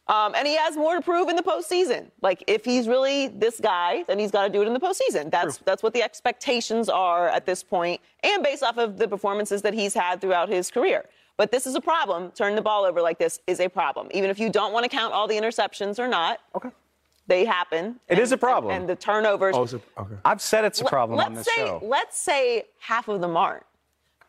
Um, 0.09 0.35
and 0.35 0.47
he 0.47 0.57
has 0.57 0.77
more 0.77 0.97
to 0.97 1.01
prove 1.01 1.29
in 1.29 1.37
the 1.37 1.43
postseason. 1.43 2.11
Like 2.21 2.43
if 2.49 2.65
he's 2.65 2.89
really 2.89 3.29
this 3.29 3.61
guy, 3.61 4.03
then 4.09 4.19
he's 4.19 4.33
got 4.33 4.43
to 4.45 4.53
do 4.53 4.61
it 4.61 4.67
in 4.67 4.75
the 4.75 4.81
postseason. 4.81 5.31
That's 5.31 5.59
that's 5.59 5.85
what 5.85 5.93
the 5.93 6.03
expectations 6.03 6.89
are 6.89 7.29
at 7.29 7.47
this 7.47 7.63
point, 7.63 8.01
and 8.25 8.43
based 8.43 8.65
off 8.65 8.77
of 8.77 8.99
the 8.99 9.07
performances 9.07 9.63
that 9.63 9.73
he's 9.73 9.95
had 9.95 10.21
throughout 10.21 10.49
his 10.49 10.69
career. 10.69 11.05
But 11.41 11.51
this 11.51 11.67
is 11.67 11.75
a 11.75 11.81
problem. 11.81 12.33
Turning 12.33 12.55
the 12.55 12.61
ball 12.61 12.85
over 12.85 13.01
like 13.01 13.19
this 13.19 13.41
is 13.47 13.61
a 13.61 13.69
problem. 13.69 14.09
Even 14.13 14.29
if 14.29 14.39
you 14.39 14.51
don't 14.51 14.75
want 14.75 14.85
to 14.85 14.91
count 14.91 15.15
all 15.15 15.27
the 15.27 15.37
interceptions 15.37 15.99
or 15.99 16.07
not, 16.07 16.39
Okay. 16.55 16.69
they 17.29 17.47
happen. 17.47 17.99
It 18.09 18.13
and, 18.13 18.19
is 18.19 18.33
a 18.33 18.37
problem. 18.37 18.77
And, 18.77 18.87
the 18.87 18.95
turnovers. 18.95 19.57
Oh, 19.57 19.63
it's 19.63 19.73
a, 19.73 19.81
okay. 19.99 20.17
I've 20.23 20.43
said 20.43 20.67
it's 20.67 20.83
a 20.83 20.85
problem 20.85 21.17
let's 21.17 21.29
on 21.29 21.35
this 21.37 21.47
say 21.47 21.57
show. 21.57 21.81
let's 21.83 22.19
say 22.19 22.65
half 22.79 23.09
of 23.09 23.23
them 23.23 23.39
aren't. 23.39 23.63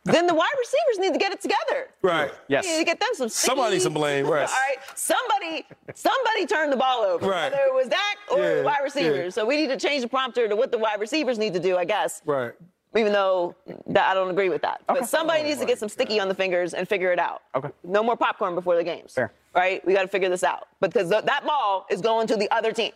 then 0.06 0.26
the 0.26 0.34
wide 0.34 0.56
receivers 0.58 1.00
need 1.00 1.12
to 1.12 1.20
get 1.20 1.34
it 1.34 1.42
together. 1.42 1.90
Right. 2.02 2.32
Yes. 2.48 2.66
You 2.66 2.72
need 2.72 2.80
to 2.80 2.86
get 2.86 3.02
them 3.02 3.10
some. 3.16 3.28
Somebody 3.28 3.72
sticky- 3.72 3.84
some 3.84 3.94
blame, 3.94 4.26
right. 4.26 4.48
All 4.50 4.56
right. 4.56 4.78
Somebody, 4.96 5.66
somebody 5.94 6.46
turned 6.46 6.72
the 6.72 6.78
ball 6.78 7.02
over. 7.02 7.28
Right. 7.28 7.52
Whether 7.52 7.64
it 7.66 7.74
was 7.74 7.90
Dak 7.90 8.20
or 8.32 8.40
Yeah, 8.40 8.56
the 8.56 8.64
wide 8.64 8.80
receivers. 8.82 9.36
yeah. 9.36 9.42
So 9.42 9.46
we 9.46 9.58
need 9.58 9.68
to 9.68 9.78
change 9.78 10.02
the 10.02 10.08
prompter 10.08 10.48
to 10.48 10.56
what 10.56 10.72
the 10.72 10.78
wide 10.78 11.02
receivers 11.02 11.38
need 11.38 11.54
to 11.56 11.60
do, 11.60 11.76
I 11.76 11.84
guess. 11.84 12.22
Right. 12.26 12.54
Even 12.96 13.14
though 13.14 13.56
that, 13.88 14.10
I 14.10 14.14
don't 14.14 14.30
agree 14.30 14.50
with 14.50 14.62
that. 14.64 14.82
But 14.88 15.08
somebody 15.08 15.44
needs 15.44 15.60
to 15.60 15.66
get 15.66 15.80
some 15.80 15.88
sticky 15.88 16.20
on 16.20 16.28
the 16.28 16.36
fingers 16.36 16.74
and 16.74 16.88
figure 16.88 17.12
it 17.12 17.20
out. 17.20 17.42
Okay. 17.56 17.70
No 17.84 18.04
more 18.04 18.18
popcorn 18.18 18.54
before 18.54 18.76
the 18.76 18.84
games. 18.84 19.14
Fair. 19.14 19.32
Right? 19.56 19.86
We 19.86 19.94
got 19.94 20.02
to 20.02 20.08
figure 20.10 20.30
this 20.30 20.44
out 20.44 20.68
because 20.82 21.10
th- 21.10 21.24
that 21.24 21.46
ball 21.46 21.86
is 21.90 22.02
going 22.02 22.28
to 22.28 22.36
the 22.36 22.52
other 22.54 22.74
team. 22.74 22.92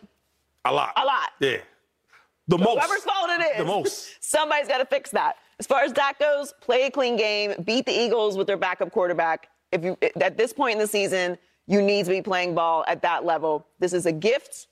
A 0.66 0.74
lot. 0.74 0.92
A 0.98 1.06
lot. 1.06 1.32
Yeah. 1.40 1.58
The 2.48 2.58
most. 2.58 2.84
Whoever's 2.84 3.04
fault 3.04 3.30
it 3.30 3.42
is. 3.52 3.58
The 3.58 3.66
most. 3.66 4.16
Somebody's 4.24 4.68
got 4.68 4.80
to 4.80 4.86
fix 4.86 5.12
that. 5.12 5.38
As 5.60 5.68
far 5.68 5.84
as 5.84 5.94
that 5.94 6.20
goes, 6.20 6.54
play 6.60 6.84
a 6.84 6.92
clean 6.92 7.16
game, 7.16 7.54
beat 7.64 7.86
the 7.86 7.94
Eagles 7.94 8.38
with 8.38 8.48
their 8.48 8.58
backup 8.58 8.92
quarterback. 8.92 9.48
If 9.72 9.84
you 9.84 9.98
at 10.22 10.38
this 10.38 10.52
point 10.52 10.74
in 10.74 10.80
the 10.80 10.88
season, 10.88 11.38
you 11.68 11.82
need 11.82 12.06
to 12.06 12.12
be 12.12 12.22
playing 12.22 12.54
ball 12.54 12.84
at 12.88 13.02
that 13.02 13.26
level. 13.26 13.66
This 13.80 13.94
is 13.94 14.06
a 14.06 14.12
gift 14.12 14.68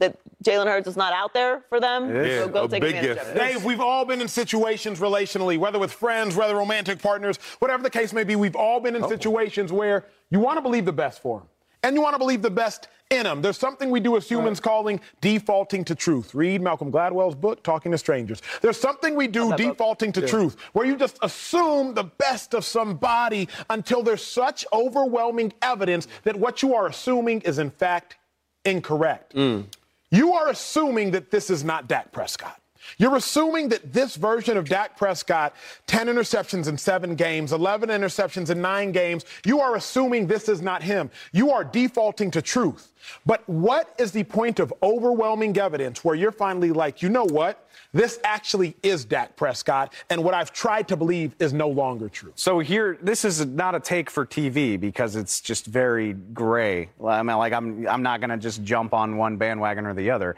that 0.00 0.18
Jalen 0.44 0.66
Hurts 0.66 0.88
is 0.88 0.96
not 0.96 1.12
out 1.12 1.32
there 1.32 1.62
for 1.68 1.80
them. 1.80 2.14
is. 2.14 2.42
So 2.42 2.48
go 2.48 2.60
Yeah, 2.60 2.64
a 2.64 2.68
take 2.68 2.80
big 2.80 2.94
advantage 2.96 3.16
gift. 3.16 3.30
of 3.30 3.36
it. 3.36 3.38
Dave, 3.38 3.64
we've 3.64 3.80
all 3.80 4.04
been 4.04 4.20
in 4.20 4.28
situations 4.28 5.00
relationally, 5.00 5.58
whether 5.58 5.78
with 5.78 5.92
friends, 5.92 6.36
whether 6.36 6.54
romantic 6.54 7.00
partners, 7.00 7.38
whatever 7.58 7.82
the 7.82 7.90
case 7.90 8.12
may 8.12 8.24
be, 8.24 8.36
we've 8.36 8.56
all 8.56 8.80
been 8.80 8.96
in 8.96 9.04
oh. 9.04 9.08
situations 9.08 9.72
where 9.72 10.04
you 10.30 10.40
want 10.40 10.58
to 10.58 10.62
believe 10.62 10.84
the 10.84 10.92
best 10.92 11.22
for 11.22 11.40
them. 11.40 11.48
And 11.84 11.94
you 11.94 12.00
want 12.00 12.14
to 12.14 12.18
believe 12.18 12.40
the 12.40 12.50
best 12.50 12.88
in 13.10 13.24
them. 13.24 13.42
There's 13.42 13.58
something 13.58 13.90
we 13.90 14.00
do 14.00 14.16
as 14.16 14.26
humans 14.26 14.58
calling 14.58 15.00
defaulting 15.20 15.84
to 15.84 15.94
truth. 15.94 16.34
Read 16.34 16.62
Malcolm 16.62 16.90
Gladwell's 16.90 17.34
book, 17.34 17.62
Talking 17.62 17.92
to 17.92 17.98
Strangers. 17.98 18.40
There's 18.62 18.80
something 18.80 19.14
we 19.14 19.28
do 19.28 19.54
defaulting 19.54 20.10
to 20.12 20.26
truth, 20.26 20.56
where 20.72 20.86
you 20.86 20.96
just 20.96 21.18
assume 21.20 21.92
the 21.92 22.04
best 22.04 22.54
of 22.54 22.64
somebody 22.64 23.48
until 23.68 24.02
there's 24.02 24.24
such 24.24 24.64
overwhelming 24.72 25.52
evidence 25.60 26.08
that 26.22 26.34
what 26.34 26.62
you 26.62 26.74
are 26.74 26.86
assuming 26.86 27.42
is, 27.42 27.58
in 27.58 27.70
fact, 27.70 28.16
incorrect. 28.64 29.34
Mm. 29.34 29.66
You 30.14 30.34
are 30.34 30.48
assuming 30.48 31.10
that 31.10 31.32
this 31.32 31.50
is 31.50 31.64
not 31.64 31.88
Dak 31.88 32.12
Prescott. 32.12 32.60
You're 32.98 33.16
assuming 33.16 33.68
that 33.70 33.92
this 33.92 34.16
version 34.16 34.56
of 34.56 34.68
Dak 34.68 34.96
Prescott, 34.96 35.54
10 35.86 36.06
interceptions 36.06 36.68
in 36.68 36.78
seven 36.78 37.14
games, 37.14 37.52
11 37.52 37.88
interceptions 37.88 38.50
in 38.50 38.60
nine 38.60 38.92
games, 38.92 39.24
you 39.44 39.60
are 39.60 39.76
assuming 39.76 40.26
this 40.26 40.48
is 40.48 40.62
not 40.62 40.82
him. 40.82 41.10
You 41.32 41.50
are 41.50 41.64
defaulting 41.64 42.30
to 42.32 42.42
truth. 42.42 42.92
But 43.26 43.46
what 43.48 43.94
is 43.98 44.12
the 44.12 44.24
point 44.24 44.60
of 44.60 44.72
overwhelming 44.82 45.56
evidence 45.58 46.04
where 46.04 46.14
you're 46.14 46.32
finally 46.32 46.72
like, 46.72 47.02
you 47.02 47.08
know 47.08 47.24
what? 47.24 47.68
This 47.92 48.18
actually 48.24 48.74
is 48.82 49.04
Dak 49.04 49.36
Prescott, 49.36 49.94
and 50.10 50.24
what 50.24 50.34
I've 50.34 50.52
tried 50.52 50.88
to 50.88 50.96
believe 50.96 51.34
is 51.38 51.52
no 51.52 51.68
longer 51.68 52.08
true. 52.08 52.32
So 52.34 52.58
here, 52.58 52.98
this 53.00 53.24
is 53.24 53.46
not 53.46 53.76
a 53.76 53.80
take 53.80 54.10
for 54.10 54.26
TV 54.26 54.78
because 54.80 55.14
it's 55.14 55.40
just 55.40 55.66
very 55.66 56.14
gray. 56.14 56.90
I 57.04 57.22
mean, 57.22 57.36
like 57.36 57.52
I'm, 57.52 57.86
I'm 57.86 58.02
not 58.02 58.20
to 58.20 58.36
just 58.36 58.64
jump 58.64 58.94
on 58.94 59.16
one 59.16 59.36
bandwagon 59.36 59.86
or 59.86 59.94
the 59.94 60.10
other. 60.10 60.34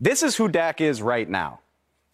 This 0.00 0.22
is 0.22 0.36
who 0.36 0.48
Dak 0.48 0.80
is 0.80 1.02
right 1.02 1.28
now. 1.28 1.60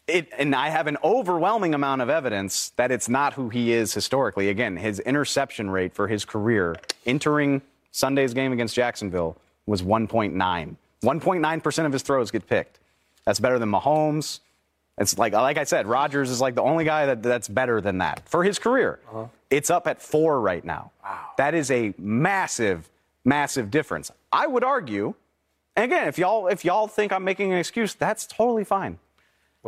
It, 0.06 0.28
and 0.38 0.54
I 0.54 0.68
have 0.68 0.86
an 0.86 0.98
overwhelming 1.02 1.74
amount 1.74 2.00
of 2.00 2.08
evidence 2.08 2.70
that 2.76 2.92
it's 2.92 3.08
not 3.08 3.32
who 3.34 3.48
he 3.48 3.72
is 3.72 3.92
historically. 3.92 4.48
Again, 4.48 4.76
his 4.76 5.00
interception 5.00 5.68
rate 5.68 5.94
for 5.94 6.06
his 6.06 6.24
career 6.24 6.76
entering 7.04 7.60
Sunday's 7.90 8.32
game 8.32 8.52
against 8.52 8.74
Jacksonville 8.74 9.36
was 9.66 9.82
1.9. 9.82 10.32
1.9% 11.02 11.86
of 11.86 11.92
his 11.92 12.02
throws 12.02 12.30
get 12.30 12.46
picked. 12.46 12.78
That's 13.24 13.40
better 13.40 13.58
than 13.58 13.70
Mahomes. 13.70 14.40
It's 14.98 15.18
like, 15.18 15.32
like 15.32 15.58
I 15.58 15.64
said, 15.64 15.86
Rodgers 15.86 16.30
is 16.30 16.40
like 16.40 16.54
the 16.54 16.62
only 16.62 16.84
guy 16.84 17.06
that, 17.06 17.22
that's 17.22 17.48
better 17.48 17.80
than 17.80 17.98
that 17.98 18.26
for 18.28 18.44
his 18.44 18.58
career. 18.58 19.00
Uh-huh. 19.10 19.26
It's 19.50 19.70
up 19.70 19.86
at 19.86 20.00
four 20.00 20.40
right 20.40 20.64
now. 20.64 20.92
Wow. 21.04 21.30
That 21.36 21.54
is 21.54 21.70
a 21.70 21.94
massive, 21.98 22.88
massive 23.24 23.70
difference. 23.70 24.10
I 24.32 24.46
would 24.46 24.64
argue, 24.64 25.14
and 25.76 25.84
again, 25.84 26.08
if 26.08 26.18
y'all 26.18 26.48
if 26.48 26.64
y'all 26.64 26.88
think 26.88 27.12
I'm 27.12 27.24
making 27.24 27.52
an 27.52 27.58
excuse, 27.58 27.94
that's 27.94 28.26
totally 28.26 28.64
fine. 28.64 28.98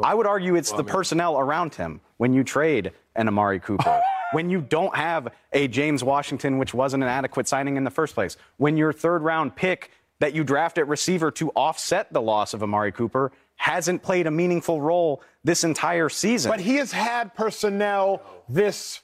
I 0.02 0.14
would 0.14 0.26
argue 0.26 0.54
it's 0.54 0.72
the 0.72 0.84
personnel 0.84 1.38
around 1.38 1.74
him 1.74 2.00
when 2.16 2.32
you 2.32 2.44
trade 2.44 2.92
an 3.16 3.28
Amari 3.28 3.60
Cooper, 3.60 4.00
when 4.32 4.50
you 4.50 4.60
don't 4.60 4.94
have 4.94 5.28
a 5.52 5.68
James 5.68 6.04
Washington, 6.04 6.58
which 6.58 6.74
wasn't 6.74 7.02
an 7.02 7.08
adequate 7.08 7.48
signing 7.48 7.76
in 7.76 7.84
the 7.84 7.90
first 7.90 8.14
place, 8.14 8.36
when 8.56 8.76
your 8.76 8.92
third 8.92 9.22
round 9.22 9.56
pick 9.56 9.90
that 10.20 10.34
you 10.34 10.44
draft 10.44 10.78
at 10.78 10.88
receiver 10.88 11.30
to 11.32 11.50
offset 11.50 12.12
the 12.12 12.20
loss 12.20 12.54
of 12.54 12.62
Amari 12.62 12.92
Cooper 12.92 13.32
hasn't 13.56 14.02
played 14.02 14.26
a 14.26 14.30
meaningful 14.30 14.80
role 14.80 15.22
this 15.44 15.64
entire 15.64 16.08
season. 16.08 16.50
But 16.50 16.60
he 16.60 16.76
has 16.76 16.92
had 16.92 17.34
personnel 17.34 18.22
this 18.48 19.00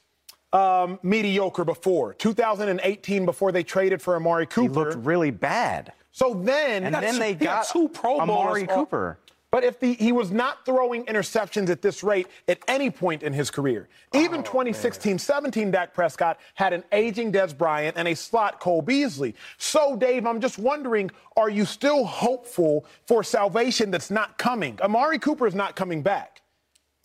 um, 0.52 0.98
mediocre 1.02 1.64
before. 1.64 2.14
2018, 2.14 3.24
before 3.24 3.52
they 3.52 3.62
traded 3.62 4.00
for 4.00 4.16
Amari 4.16 4.46
Cooper, 4.46 4.62
he 4.62 4.68
looked 4.68 5.04
really 5.04 5.30
bad. 5.32 5.92
so 6.12 6.34
then, 6.34 6.84
And 6.84 6.94
then 6.94 7.18
they 7.18 7.34
got 7.34 7.68
two 7.68 7.88
Pro 7.88 8.20
Amari 8.20 8.66
Cooper. 8.66 9.18
But 9.54 9.62
if 9.62 9.78
the, 9.78 9.94
he 9.94 10.10
was 10.10 10.32
not 10.32 10.64
throwing 10.66 11.04
interceptions 11.04 11.68
at 11.70 11.80
this 11.80 12.02
rate 12.02 12.26
at 12.48 12.58
any 12.66 12.90
point 12.90 13.22
in 13.22 13.32
his 13.32 13.52
career, 13.52 13.88
even 14.12 14.42
2016 14.42 15.16
17, 15.16 15.70
Dak 15.70 15.94
Prescott 15.94 16.40
had 16.54 16.72
an 16.72 16.82
aging 16.90 17.30
Dez 17.30 17.56
Bryant 17.56 17.96
and 17.96 18.08
a 18.08 18.16
slot 18.16 18.58
Cole 18.58 18.82
Beasley. 18.82 19.36
So, 19.56 19.94
Dave, 19.94 20.26
I'm 20.26 20.40
just 20.40 20.58
wondering 20.58 21.12
are 21.36 21.48
you 21.48 21.64
still 21.66 22.04
hopeful 22.04 22.84
for 23.06 23.22
salvation 23.22 23.92
that's 23.92 24.10
not 24.10 24.38
coming? 24.38 24.76
Amari 24.82 25.20
Cooper 25.20 25.46
is 25.46 25.54
not 25.54 25.76
coming 25.76 26.02
back. 26.02 26.42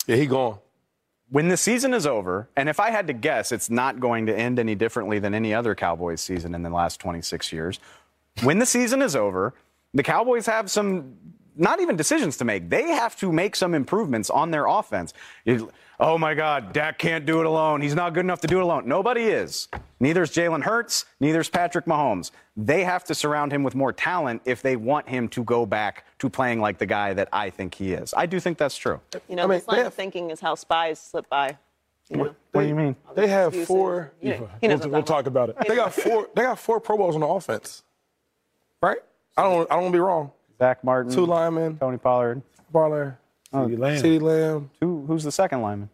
Yeah, 0.08 0.16
he 0.16 0.26
gone. 0.26 0.58
when 1.28 1.46
the 1.46 1.56
season 1.56 1.94
is 1.94 2.04
over, 2.04 2.48
and 2.56 2.68
if 2.68 2.80
I 2.80 2.90
had 2.90 3.06
to 3.06 3.12
guess, 3.12 3.52
it's 3.52 3.70
not 3.70 4.00
going 4.00 4.26
to 4.26 4.36
end 4.36 4.58
any 4.58 4.74
differently 4.74 5.20
than 5.20 5.34
any 5.34 5.54
other 5.54 5.76
Cowboys 5.76 6.20
season 6.20 6.56
in 6.56 6.64
the 6.64 6.70
last 6.70 6.98
26 6.98 7.52
years. 7.52 7.78
When 8.42 8.58
the 8.58 8.66
season 8.66 9.02
is 9.02 9.14
over, 9.14 9.54
the 9.94 10.02
Cowboys 10.02 10.46
have 10.46 10.68
some 10.68 11.16
not 11.56 11.80
even 11.80 11.96
decisions 11.96 12.36
to 12.38 12.44
make. 12.44 12.68
They 12.70 12.88
have 12.88 13.16
to 13.16 13.32
make 13.32 13.56
some 13.56 13.74
improvements 13.74 14.30
on 14.30 14.50
their 14.50 14.66
offense. 14.66 15.12
You- 15.44 15.70
oh 15.98 16.16
my 16.18 16.34
God, 16.34 16.72
Dak 16.72 16.98
can't 16.98 17.26
do 17.26 17.40
it 17.40 17.46
alone. 17.46 17.80
He's 17.80 17.94
not 17.94 18.14
good 18.14 18.24
enough 18.24 18.40
to 18.42 18.46
do 18.46 18.58
it 18.58 18.62
alone. 18.62 18.88
Nobody 18.88 19.22
is. 19.24 19.68
Neither's 20.00 20.30
Jalen 20.32 20.62
Hurts, 20.62 21.04
neither's 21.20 21.48
Patrick 21.50 21.84
Mahomes. 21.86 22.30
They 22.56 22.84
have 22.84 23.04
to 23.04 23.14
surround 23.14 23.52
him 23.52 23.62
with 23.62 23.74
more 23.74 23.92
talent 23.92 24.42
if 24.44 24.62
they 24.62 24.76
want 24.76 25.08
him 25.08 25.28
to 25.28 25.44
go 25.44 25.66
back 25.66 26.04
to 26.18 26.28
playing 26.30 26.60
like 26.60 26.78
the 26.78 26.86
guy 26.86 27.12
that 27.14 27.28
I 27.32 27.50
think 27.50 27.74
he 27.74 27.92
is. 27.92 28.14
I 28.16 28.26
do 28.26 28.40
think 28.40 28.56
that's 28.58 28.76
true. 28.76 29.00
You 29.28 29.36
know, 29.36 29.44
I 29.44 29.46
mean, 29.46 29.58
this 29.58 29.68
line 29.68 29.80
they 29.80 29.86
of 29.86 29.94
thinking 29.94 30.30
is 30.30 30.40
how 30.40 30.54
spies 30.54 30.98
slip 30.98 31.28
by. 31.28 31.58
You 32.08 32.16
know? 32.16 32.34
What 32.52 32.62
do 32.62 32.66
you 32.68 32.74
mean? 32.74 32.96
They 33.14 33.28
have 33.28 33.48
Excuses. 33.48 33.68
four. 33.68 34.12
You 34.20 34.30
know, 34.30 34.48
We'll, 34.60 34.70
knows 34.70 34.78
what 34.80 34.86
I'm 34.86 34.90
we'll 34.92 35.02
talking 35.02 35.14
talk 35.14 35.26
about 35.26 35.48
it. 35.50 35.56
They 35.68 35.76
got 35.76 35.92
four. 35.94 36.28
They 36.34 36.42
got 36.42 36.58
four 36.58 36.80
Pro 36.80 36.96
Bowls 36.96 37.14
on 37.14 37.20
the 37.20 37.26
offense, 37.28 37.84
right? 38.82 38.98
I 39.36 39.42
don't. 39.44 39.70
I 39.70 39.74
don't 39.74 39.82
want 39.84 39.92
to 39.92 39.96
be 39.96 40.00
wrong. 40.00 40.32
Zack 40.60 40.84
Martin, 40.84 41.10
Two 41.10 41.24
linemen, 41.24 41.78
Tony 41.78 41.96
Pollard. 41.96 42.42
Barler, 42.72 43.16
CeeDee 43.52 43.78
oh, 43.78 43.80
Lamb. 43.80 44.02
CeeDee 44.02 44.20
Lamb. 44.20 44.70
Who, 44.80 45.04
who's 45.06 45.24
the 45.24 45.32
second 45.32 45.62
lineman? 45.62 45.88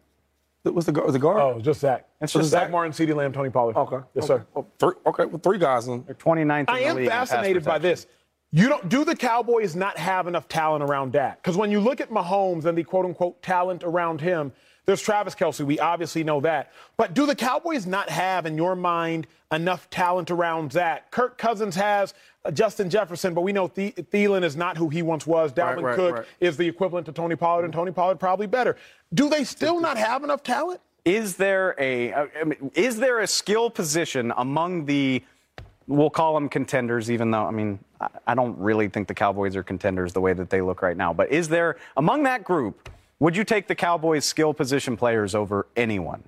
What's 0.63 0.85
the? 0.85 0.91
Was 0.91 1.13
the 1.13 1.19
guard? 1.19 1.39
Oh, 1.39 1.61
just 1.61 1.79
Zach. 1.79 2.05
It's 2.19 2.33
So 2.33 2.39
just 2.39 2.51
Zach 2.51 2.63
Zach. 2.63 2.71
Martin, 2.71 2.91
CeeDee 2.91 3.15
Lamb, 3.15 3.31
Tony 3.31 3.49
Pollard. 3.49 3.77
okay. 3.77 4.05
Yes, 4.13 4.29
okay. 4.29 4.43
sir. 4.43 4.47
Oh, 4.55 4.67
three, 4.77 4.93
okay, 5.05 5.25
with 5.25 5.41
three 5.41 5.57
guys. 5.57 5.87
In. 5.87 6.03
They're 6.03 6.15
29th 6.15 6.59
in 6.59 6.65
I 6.67 6.79
the 6.79 6.85
am 6.85 6.95
league 6.97 7.07
fascinated 7.07 7.63
by 7.63 7.79
this. 7.79 8.05
You 8.51 8.69
don't 8.69 8.87
do 8.89 9.05
the 9.05 9.15
Cowboys 9.15 9.75
not 9.75 9.97
have 9.97 10.27
enough 10.27 10.47
talent 10.47 10.83
around 10.83 11.13
Dak? 11.13 11.41
Because 11.41 11.57
when 11.57 11.71
you 11.71 11.79
look 11.79 11.99
at 12.01 12.09
Mahomes 12.09 12.65
and 12.65 12.77
the 12.77 12.83
quote 12.83 13.05
unquote 13.05 13.41
talent 13.41 13.83
around 13.83 14.21
him, 14.21 14.51
there's 14.87 15.01
Travis 15.01 15.35
Kelce. 15.35 15.65
We 15.65 15.79
obviously 15.79 16.23
know 16.23 16.39
that. 16.41 16.71
But 16.95 17.13
do 17.13 17.25
the 17.25 17.35
Cowboys 17.35 17.85
not 17.85 18.09
have, 18.09 18.45
in 18.45 18.55
your 18.55 18.73
mind, 18.73 19.27
enough 19.51 19.89
talent 19.89 20.31
around 20.31 20.71
Zach? 20.71 21.11
Kirk 21.11 21.37
Cousins 21.37 21.75
has 21.75 22.13
uh, 22.45 22.51
Justin 22.51 22.89
Jefferson, 22.89 23.33
but 23.33 23.41
we 23.41 23.51
know 23.51 23.67
The- 23.67 23.91
Thielen 23.91 24.43
is 24.43 24.55
not 24.55 24.77
who 24.77 24.87
he 24.87 25.01
once 25.01 25.27
was. 25.27 25.51
Dalvin 25.51 25.83
right, 25.83 25.95
Cook 25.97 26.15
right. 26.15 26.25
is 26.39 26.55
the 26.55 26.65
equivalent 26.65 27.05
to 27.07 27.11
Tony 27.11 27.35
Pollard, 27.35 27.65
and 27.65 27.73
Tony 27.73 27.91
Pollard 27.91 28.17
probably 28.17 28.47
better. 28.47 28.77
Do 29.13 29.29
they 29.29 29.43
still 29.43 29.81
not 29.81 29.97
have 29.97 30.23
enough 30.23 30.41
talent? 30.41 30.79
Is 31.03 31.35
there 31.35 31.75
a 31.77 32.13
I 32.13 32.43
mean, 32.45 32.71
is 32.73 32.97
there 32.97 33.19
a 33.19 33.27
skill 33.27 33.69
position 33.69 34.33
among 34.37 34.85
the 34.85 35.21
we'll 35.87 36.09
call 36.09 36.33
them 36.33 36.49
contenders, 36.49 37.09
even 37.09 37.31
though 37.31 37.45
I 37.45 37.51
mean 37.51 37.79
I 38.25 38.35
don't 38.35 38.57
really 38.57 38.89
think 38.89 39.07
the 39.07 39.13
Cowboys 39.13 39.55
are 39.55 39.63
contenders 39.63 40.11
the 40.11 40.19
way 40.19 40.33
that 40.33 40.49
they 40.49 40.61
look 40.61 40.81
right 40.81 40.97
now. 40.97 41.13
But 41.13 41.31
is 41.31 41.47
there 41.47 41.77
among 41.95 42.23
that 42.23 42.43
group? 42.43 42.89
Would 43.19 43.35
you 43.35 43.43
take 43.43 43.67
the 43.67 43.75
Cowboys' 43.75 44.25
skill 44.25 44.53
position 44.53 44.95
players 44.97 45.33
over 45.35 45.67
anyone? 45.75 46.23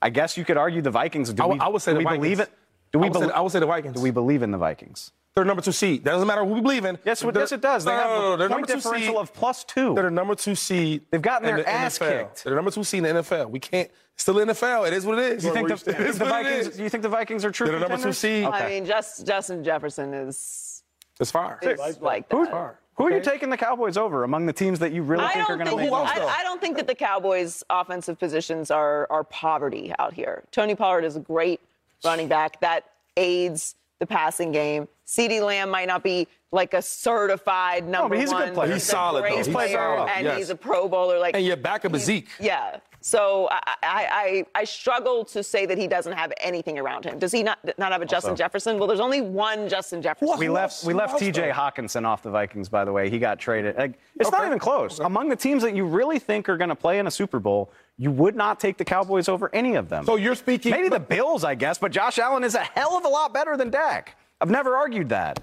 I 0.00 0.10
guess 0.10 0.36
you 0.36 0.44
could 0.44 0.56
argue 0.56 0.82
the 0.82 0.90
Vikings. 0.90 1.32
Do 1.32 1.42
I 1.42 1.46
we, 1.46 1.52
would- 1.52 1.60
I 1.62 1.68
would 1.68 1.82
say 1.82 1.92
do 1.92 1.98
the 1.98 2.04
we 2.08 2.16
believe 2.16 2.38
Vikings. 2.38 2.52
it? 2.52 2.58
Do 2.92 2.98
we 2.98 3.06
I 3.06 3.08
would, 3.08 3.14
say, 3.14 3.20
believe? 3.20 3.34
I 3.36 3.40
would 3.40 3.52
say 3.52 3.58
the 3.60 3.66
Vikings. 3.66 3.94
Do 3.96 4.00
we 4.02 4.10
believe 4.10 4.42
in 4.42 4.50
the 4.50 4.58
Vikings? 4.58 5.12
They're 5.34 5.44
number 5.46 5.62
two 5.62 5.72
seed. 5.72 6.04
That 6.04 6.10
doesn't 6.12 6.28
matter 6.28 6.44
who 6.44 6.52
we 6.52 6.60
believe 6.60 6.84
in. 6.84 6.98
Yes, 7.04 7.20
They're- 7.20 7.32
yes, 7.34 7.52
it 7.52 7.60
does. 7.62 7.84
They 7.84 7.90
no, 7.92 7.96
have 7.96 8.06
no, 8.10 8.16
no, 8.16 8.20
no. 8.28 8.34
a 8.34 8.36
They're 8.36 8.48
point 8.48 8.60
number 8.60 8.66
two 8.66 8.74
differential 8.74 9.14
seed. 9.14 9.20
of 9.22 9.32
plus 9.32 9.64
two. 9.64 9.94
They're 9.94 10.04
the 10.04 10.10
number 10.10 10.34
two 10.34 10.54
seed. 10.54 11.02
They've 11.10 11.22
gotten 11.22 11.48
in 11.48 11.54
their 11.56 11.64
the 11.64 11.70
ass 11.70 11.98
NFL. 11.98 12.08
kicked. 12.18 12.44
They're 12.44 12.50
the 12.50 12.56
number 12.56 12.70
two 12.70 12.84
seed 12.84 13.04
in 13.04 13.14
the 13.16 13.22
NFL. 13.22 13.50
We 13.50 13.58
can't. 13.60 13.90
Still 14.16 14.38
in 14.40 14.48
the 14.48 14.52
NFL. 14.54 14.86
It 14.86 14.92
is 14.92 15.06
what 15.06 15.18
it 15.18 15.32
is. 15.32 15.44
You 15.44 15.52
think 15.54 15.68
the, 15.68 15.90
It 15.90 16.00
is 16.06 16.18
the 16.18 16.26
Vikings? 16.26 16.66
is. 16.68 16.76
Do 16.76 16.82
you 16.82 16.90
think 16.90 17.02
the 17.02 17.08
Vikings 17.08 17.44
are 17.46 17.50
true 17.50 17.66
They're 17.68 17.78
the 17.80 17.88
number 17.88 18.04
two 18.04 18.12
seed. 18.12 18.44
Okay. 18.44 18.56
I 18.56 18.68
mean, 18.68 18.84
just 18.84 19.26
Justin 19.26 19.64
Jefferson 19.64 20.12
is, 20.12 20.82
It's 21.18 21.30
fire. 21.30 21.58
is 21.62 21.98
like 22.02 22.30
Who, 22.30 22.44
that. 22.44 22.76
Who 22.96 23.06
are 23.06 23.12
you 23.12 23.20
taking 23.20 23.48
the 23.50 23.56
Cowboys 23.56 23.96
over 23.96 24.24
among 24.24 24.46
the 24.46 24.52
teams 24.52 24.78
that 24.80 24.92
you 24.92 25.02
really 25.02 25.24
I 25.24 25.32
think 25.32 25.48
are 25.50 25.56
going 25.56 25.66
to 25.66 25.70
think 25.76 25.80
make? 25.82 25.90
that- 25.90 25.96
else, 25.96 26.12
though? 26.14 26.26
I, 26.26 26.36
I 26.40 26.42
don't 26.42 26.60
think 26.60 26.76
that 26.76 26.86
the 26.86 26.94
Cowboys' 26.94 27.62
offensive 27.70 28.18
positions 28.18 28.70
are 28.70 29.06
are 29.10 29.24
poverty 29.24 29.92
out 29.98 30.12
here. 30.12 30.42
Tony 30.52 30.74
Pollard 30.74 31.04
is 31.04 31.16
a 31.16 31.20
great 31.20 31.60
running 32.04 32.28
back 32.28 32.60
that 32.60 32.84
aids 33.16 33.74
the 33.98 34.06
passing 34.06 34.52
game. 34.52 34.88
CeeDee 35.06 35.44
Lamb 35.44 35.70
might 35.70 35.86
not 35.86 36.02
be 36.02 36.26
like 36.50 36.74
a 36.74 36.82
certified 36.82 37.86
number 37.88 38.08
1, 38.08 38.10
but 38.10 38.18
he's 38.18 38.30
a 38.30 38.34
one. 38.34 38.44
good 38.46 38.54
player. 38.54 38.68
but 38.68 38.74
He's 38.74 38.82
solid, 38.82 39.20
great 39.22 39.30
though. 39.32 39.36
He's 39.38 39.48
player, 39.48 39.76
solid, 39.78 40.10
and 40.10 40.24
yes. 40.26 40.36
he's 40.38 40.50
a 40.50 40.54
Pro 40.56 40.88
Bowler. 40.88 41.18
Like 41.18 41.34
And 41.36 41.44
your 41.44 41.56
backup 41.56 41.94
is 41.94 42.04
Zeke. 42.04 42.28
yeah. 42.40 42.78
So 43.02 43.48
I, 43.50 43.60
I, 43.66 43.74
I, 43.82 44.44
I 44.60 44.64
struggle 44.64 45.24
to 45.26 45.42
say 45.42 45.66
that 45.66 45.76
he 45.76 45.86
doesn't 45.86 46.12
have 46.12 46.32
anything 46.40 46.78
around 46.78 47.04
him. 47.04 47.18
Does 47.18 47.32
he 47.32 47.42
not 47.42 47.58
not 47.78 47.92
have 47.92 48.00
a 48.00 48.06
Justin 48.06 48.36
Jefferson? 48.36 48.78
Well, 48.78 48.86
there's 48.86 49.00
only 49.00 49.20
one 49.20 49.68
Justin 49.68 50.00
Jefferson. 50.00 50.38
We 50.38 50.48
left 50.48 50.84
we 50.84 50.94
left 50.94 51.18
T.J. 51.18 51.50
Hockenson 51.50 52.06
off 52.06 52.22
the 52.22 52.30
Vikings. 52.30 52.68
By 52.68 52.84
the 52.84 52.92
way, 52.92 53.10
he 53.10 53.18
got 53.18 53.38
traded. 53.38 53.76
Like, 53.76 53.98
it's 54.18 54.30
not 54.30 54.46
even 54.46 54.58
close. 54.58 55.00
Among 55.00 55.28
the 55.28 55.36
teams 55.36 55.62
that 55.62 55.74
you 55.74 55.84
really 55.84 56.18
think 56.18 56.48
are 56.48 56.56
going 56.56 56.70
to 56.70 56.76
play 56.76 56.98
in 56.98 57.06
a 57.06 57.10
Super 57.10 57.40
Bowl, 57.40 57.72
you 57.98 58.10
would 58.12 58.36
not 58.36 58.60
take 58.60 58.78
the 58.78 58.84
Cowboys 58.84 59.28
over 59.28 59.50
any 59.52 59.74
of 59.74 59.88
them. 59.88 60.04
So 60.04 60.16
you're 60.16 60.34
speaking. 60.34 60.70
maybe 60.70 60.88
the 60.88 61.00
Bills, 61.00 61.44
I 61.44 61.54
guess, 61.54 61.78
but 61.78 61.92
Josh 61.92 62.18
Allen 62.18 62.44
is 62.44 62.54
a 62.54 62.62
hell 62.62 62.96
of 62.96 63.04
a 63.04 63.08
lot 63.08 63.34
better 63.34 63.56
than 63.56 63.70
Dak. 63.70 64.16
I've 64.40 64.50
never 64.50 64.76
argued 64.76 65.08
that. 65.10 65.40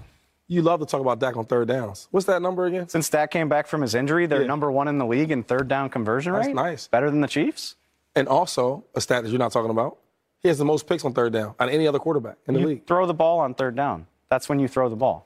You 0.50 0.62
love 0.62 0.80
to 0.80 0.86
talk 0.86 1.00
about 1.00 1.20
Dak 1.20 1.36
on 1.36 1.44
third 1.46 1.68
downs. 1.68 2.08
What's 2.10 2.26
that 2.26 2.42
number 2.42 2.66
again? 2.66 2.88
Since 2.88 3.08
Dak 3.08 3.30
came 3.30 3.48
back 3.48 3.68
from 3.68 3.82
his 3.82 3.94
injury, 3.94 4.26
they're 4.26 4.40
Yeah. 4.40 4.48
number 4.48 4.68
one 4.72 4.88
in 4.88 4.98
the 4.98 5.06
league 5.06 5.30
in 5.30 5.44
third 5.44 5.68
down 5.68 5.88
conversion 5.90 6.32
That's 6.32 6.48
rate. 6.48 6.56
nice. 6.56 6.88
Better 6.88 7.08
than 7.08 7.20
the 7.20 7.28
Chiefs. 7.28 7.76
And 8.16 8.26
also 8.26 8.82
a 8.96 9.00
stat 9.00 9.22
that 9.22 9.30
you're 9.30 9.38
not 9.38 9.52
talking 9.52 9.70
about. 9.70 9.98
He 10.40 10.48
has 10.48 10.58
the 10.58 10.64
most 10.64 10.88
picks 10.88 11.04
on 11.04 11.12
third 11.12 11.32
down 11.32 11.54
on 11.60 11.68
any 11.68 11.86
other 11.86 12.00
quarterback 12.00 12.38
in 12.48 12.54
the 12.54 12.60
You 12.60 12.66
league. 12.66 12.86
throw 12.88 13.06
the 13.06 13.14
ball 13.14 13.38
on 13.38 13.54
third 13.54 13.76
down. 13.76 14.08
That's 14.28 14.48
when 14.48 14.58
you 14.58 14.66
throw 14.66 14.88
the 14.88 14.96
ball. 14.96 15.24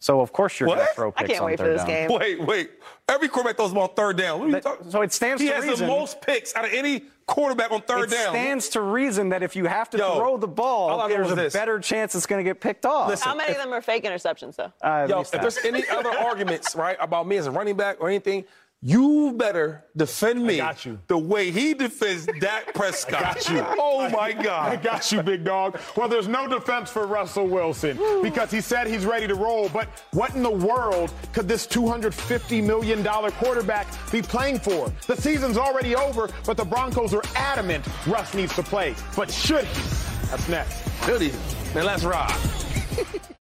So 0.00 0.20
of 0.20 0.32
course 0.32 0.58
you're 0.58 0.66
going 0.66 0.80
to 0.80 0.84
What? 0.86 0.94
throw 0.96 1.08
I 1.16 1.20
picks 1.22 1.28
can't 1.30 1.40
on 1.42 1.46
wait 1.46 1.58
for 1.58 1.64
third 1.66 1.74
this 1.74 1.84
down. 1.84 2.08
game. 2.08 2.18
Wait, 2.18 2.40
wait. 2.44 2.70
Every 3.08 3.28
quarterback 3.28 3.56
throws 3.56 3.70
the 3.70 3.74
ball 3.76 3.84
on 3.88 3.94
third 3.94 4.16
down. 4.16 4.40
What 4.40 4.44
are 4.46 4.48
you 4.48 4.52
That- 4.54 4.62
talking- 4.64 4.90
so 4.90 5.02
it 5.02 5.12
stands 5.12 5.40
He 5.40 5.46
to 5.50 5.54
reason. 5.54 5.64
He 5.68 5.70
has 5.70 5.78
the 5.78 5.86
most 5.86 6.20
picks 6.20 6.52
out 6.56 6.64
of 6.64 6.72
any 6.72 7.04
quarterback 7.26 7.70
on 7.70 7.80
third 7.82 8.04
it 8.04 8.10
down. 8.10 8.30
stands 8.30 8.68
to 8.70 8.80
reason 8.80 9.30
that 9.30 9.42
if 9.42 9.56
you 9.56 9.66
have 9.66 9.88
to 9.90 9.98
Yo, 9.98 10.16
throw 10.16 10.36
the 10.36 10.48
ball, 10.48 11.08
there's 11.08 11.30
a 11.30 11.34
this. 11.34 11.52
better 11.52 11.78
chance 11.78 12.14
it's 12.14 12.26
going 12.26 12.44
to 12.44 12.48
get 12.48 12.60
picked 12.60 12.84
off. 12.86 13.08
Listen, 13.08 13.28
How 13.28 13.34
many 13.34 13.52
of 13.52 13.58
them 13.58 13.72
are 13.72 13.80
fake 13.80 14.04
interceptions, 14.04 14.56
though? 14.56 14.72
Uh, 14.82 15.06
Yo, 15.08 15.20
if 15.20 15.30
there's 15.30 15.58
any 15.64 15.86
other 15.88 16.10
arguments, 16.10 16.74
right, 16.76 16.96
about 17.00 17.26
me 17.26 17.36
as 17.36 17.46
a 17.46 17.50
running 17.50 17.76
back 17.76 17.96
or 18.00 18.08
anything, 18.08 18.44
you 18.86 19.32
better 19.38 19.82
defend 19.96 20.44
me 20.46 20.58
got 20.58 20.84
you. 20.84 20.98
the 21.06 21.16
way 21.16 21.50
he 21.50 21.72
defends 21.72 22.26
Dak 22.40 22.74
Prescott. 22.74 23.22
got 23.22 23.48
you. 23.48 23.64
Oh 23.78 24.10
my 24.10 24.32
God. 24.34 24.72
I 24.72 24.76
got 24.82 25.10
you, 25.10 25.22
big 25.22 25.42
dog. 25.42 25.80
Well, 25.96 26.06
there's 26.06 26.28
no 26.28 26.46
defense 26.46 26.90
for 26.90 27.06
Russell 27.06 27.46
Wilson 27.46 27.98
because 28.22 28.50
he 28.50 28.60
said 28.60 28.86
he's 28.86 29.06
ready 29.06 29.26
to 29.26 29.34
roll. 29.34 29.70
But 29.70 29.88
what 30.12 30.34
in 30.34 30.42
the 30.42 30.50
world 30.50 31.14
could 31.32 31.48
this 31.48 31.66
$250 31.66 32.62
million 32.62 33.02
quarterback 33.02 33.86
be 34.12 34.20
playing 34.20 34.58
for? 34.58 34.92
The 35.06 35.16
season's 35.16 35.56
already 35.56 35.96
over, 35.96 36.28
but 36.44 36.58
the 36.58 36.64
Broncos 36.66 37.14
are 37.14 37.22
adamant 37.36 37.86
Russ 38.06 38.34
needs 38.34 38.54
to 38.56 38.62
play. 38.62 38.94
But 39.16 39.30
should 39.30 39.64
he? 39.64 39.82
That's 40.28 40.46
next. 40.50 41.06
Goody. 41.06 41.32
Man, 41.74 41.86
let's 41.86 42.04
rock. 42.04 42.38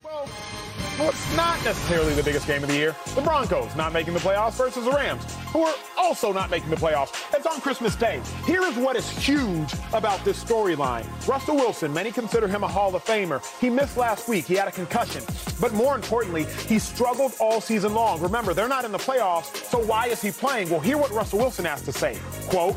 Well, 1.03 1.11
it's 1.11 1.37
not 1.37 1.65
necessarily 1.65 2.15
the 2.15 2.23
biggest 2.23 2.47
game 2.47 2.63
of 2.63 2.69
the 2.69 2.77
year. 2.77 2.95
The 3.17 3.23
Broncos 3.23 3.75
not 3.75 3.93
making 3.93 4.15
the 4.15 4.21
playoffs 4.21 4.53
versus 4.53 4.85
the 4.85 4.93
Rams, 4.93 5.25
who 5.47 5.63
are 5.63 5.75
also 5.99 6.33
not 6.33 6.49
making 6.49 6.71
the 6.71 6.77
playoffs. 6.77 7.13
It's 7.37 7.45
on 7.45 7.61
Christmas 7.61 7.97
Day. 7.97 8.23
Here 8.47 8.63
is 8.63 8.77
what 8.77 8.95
is 8.95 9.11
huge 9.11 9.75
about 9.93 10.25
this 10.25 10.45
storyline. 10.45 11.05
Russell 11.27 11.57
Wilson, 11.57 11.93
many 11.93 12.13
consider 12.13 12.47
him 12.47 12.63
a 12.63 12.69
Hall 12.69 12.95
of 12.95 13.05
Famer. 13.05 13.45
He 13.59 13.69
missed 13.69 13.97
last 13.97 14.29
week. 14.29 14.45
He 14.45 14.55
had 14.55 14.69
a 14.69 14.71
concussion. 14.71 15.25
But 15.61 15.73
more 15.73 15.97
importantly, 15.97 16.45
he 16.69 16.79
struggled 16.79 17.33
all 17.41 17.61
season 17.61 17.95
long. 17.95 18.21
Remember, 18.21 18.55
they're 18.55 18.69
not 18.69 18.85
in 18.85 18.93
the 18.93 18.99
playoffs, 18.99 19.57
so 19.57 19.81
why 19.81 20.07
is 20.07 20.23
he 20.23 20.31
playing? 20.31 20.71
Well, 20.71 20.79
hear 20.79 20.99
what 20.99 21.11
Russell 21.11 21.41
Wilson 21.41 21.65
has 21.65 21.83
to 21.83 21.93
say. 21.93 22.17
Quote, 22.49 22.77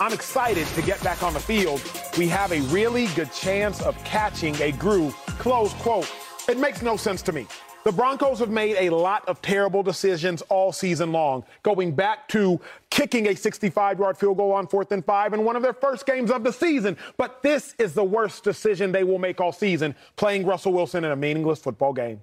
I'm 0.00 0.14
excited 0.14 0.66
to 0.68 0.80
get 0.80 1.04
back 1.04 1.22
on 1.22 1.34
the 1.34 1.40
field. 1.40 1.82
We 2.16 2.28
have 2.28 2.50
a 2.50 2.62
really 2.72 3.08
good 3.08 3.30
chance 3.30 3.82
of 3.82 4.02
catching 4.04 4.56
a 4.62 4.72
groove. 4.72 5.14
Close 5.38 5.74
quote. 5.74 6.10
It 6.48 6.56
makes 6.56 6.80
no 6.80 6.96
sense 6.96 7.20
to 7.22 7.32
me. 7.32 7.46
The 7.84 7.92
Broncos 7.92 8.38
have 8.38 8.48
made 8.48 8.76
a 8.78 8.94
lot 8.94 9.26
of 9.28 9.42
terrible 9.42 9.82
decisions 9.82 10.40
all 10.48 10.72
season 10.72 11.12
long, 11.12 11.44
going 11.62 11.94
back 11.94 12.26
to 12.28 12.58
kicking 12.88 13.28
a 13.28 13.36
65 13.36 13.98
yard 13.98 14.16
field 14.16 14.38
goal 14.38 14.52
on 14.52 14.66
fourth 14.66 14.90
and 14.92 15.04
five 15.04 15.34
in 15.34 15.44
one 15.44 15.56
of 15.56 15.62
their 15.62 15.74
first 15.74 16.06
games 16.06 16.30
of 16.30 16.44
the 16.44 16.52
season. 16.52 16.96
But 17.18 17.42
this 17.42 17.74
is 17.78 17.92
the 17.92 18.02
worst 18.02 18.44
decision 18.44 18.92
they 18.92 19.04
will 19.04 19.18
make 19.18 19.42
all 19.42 19.52
season, 19.52 19.94
playing 20.16 20.46
Russell 20.46 20.72
Wilson 20.72 21.04
in 21.04 21.10
a 21.10 21.16
meaningless 21.16 21.58
football 21.58 21.92
game. 21.92 22.22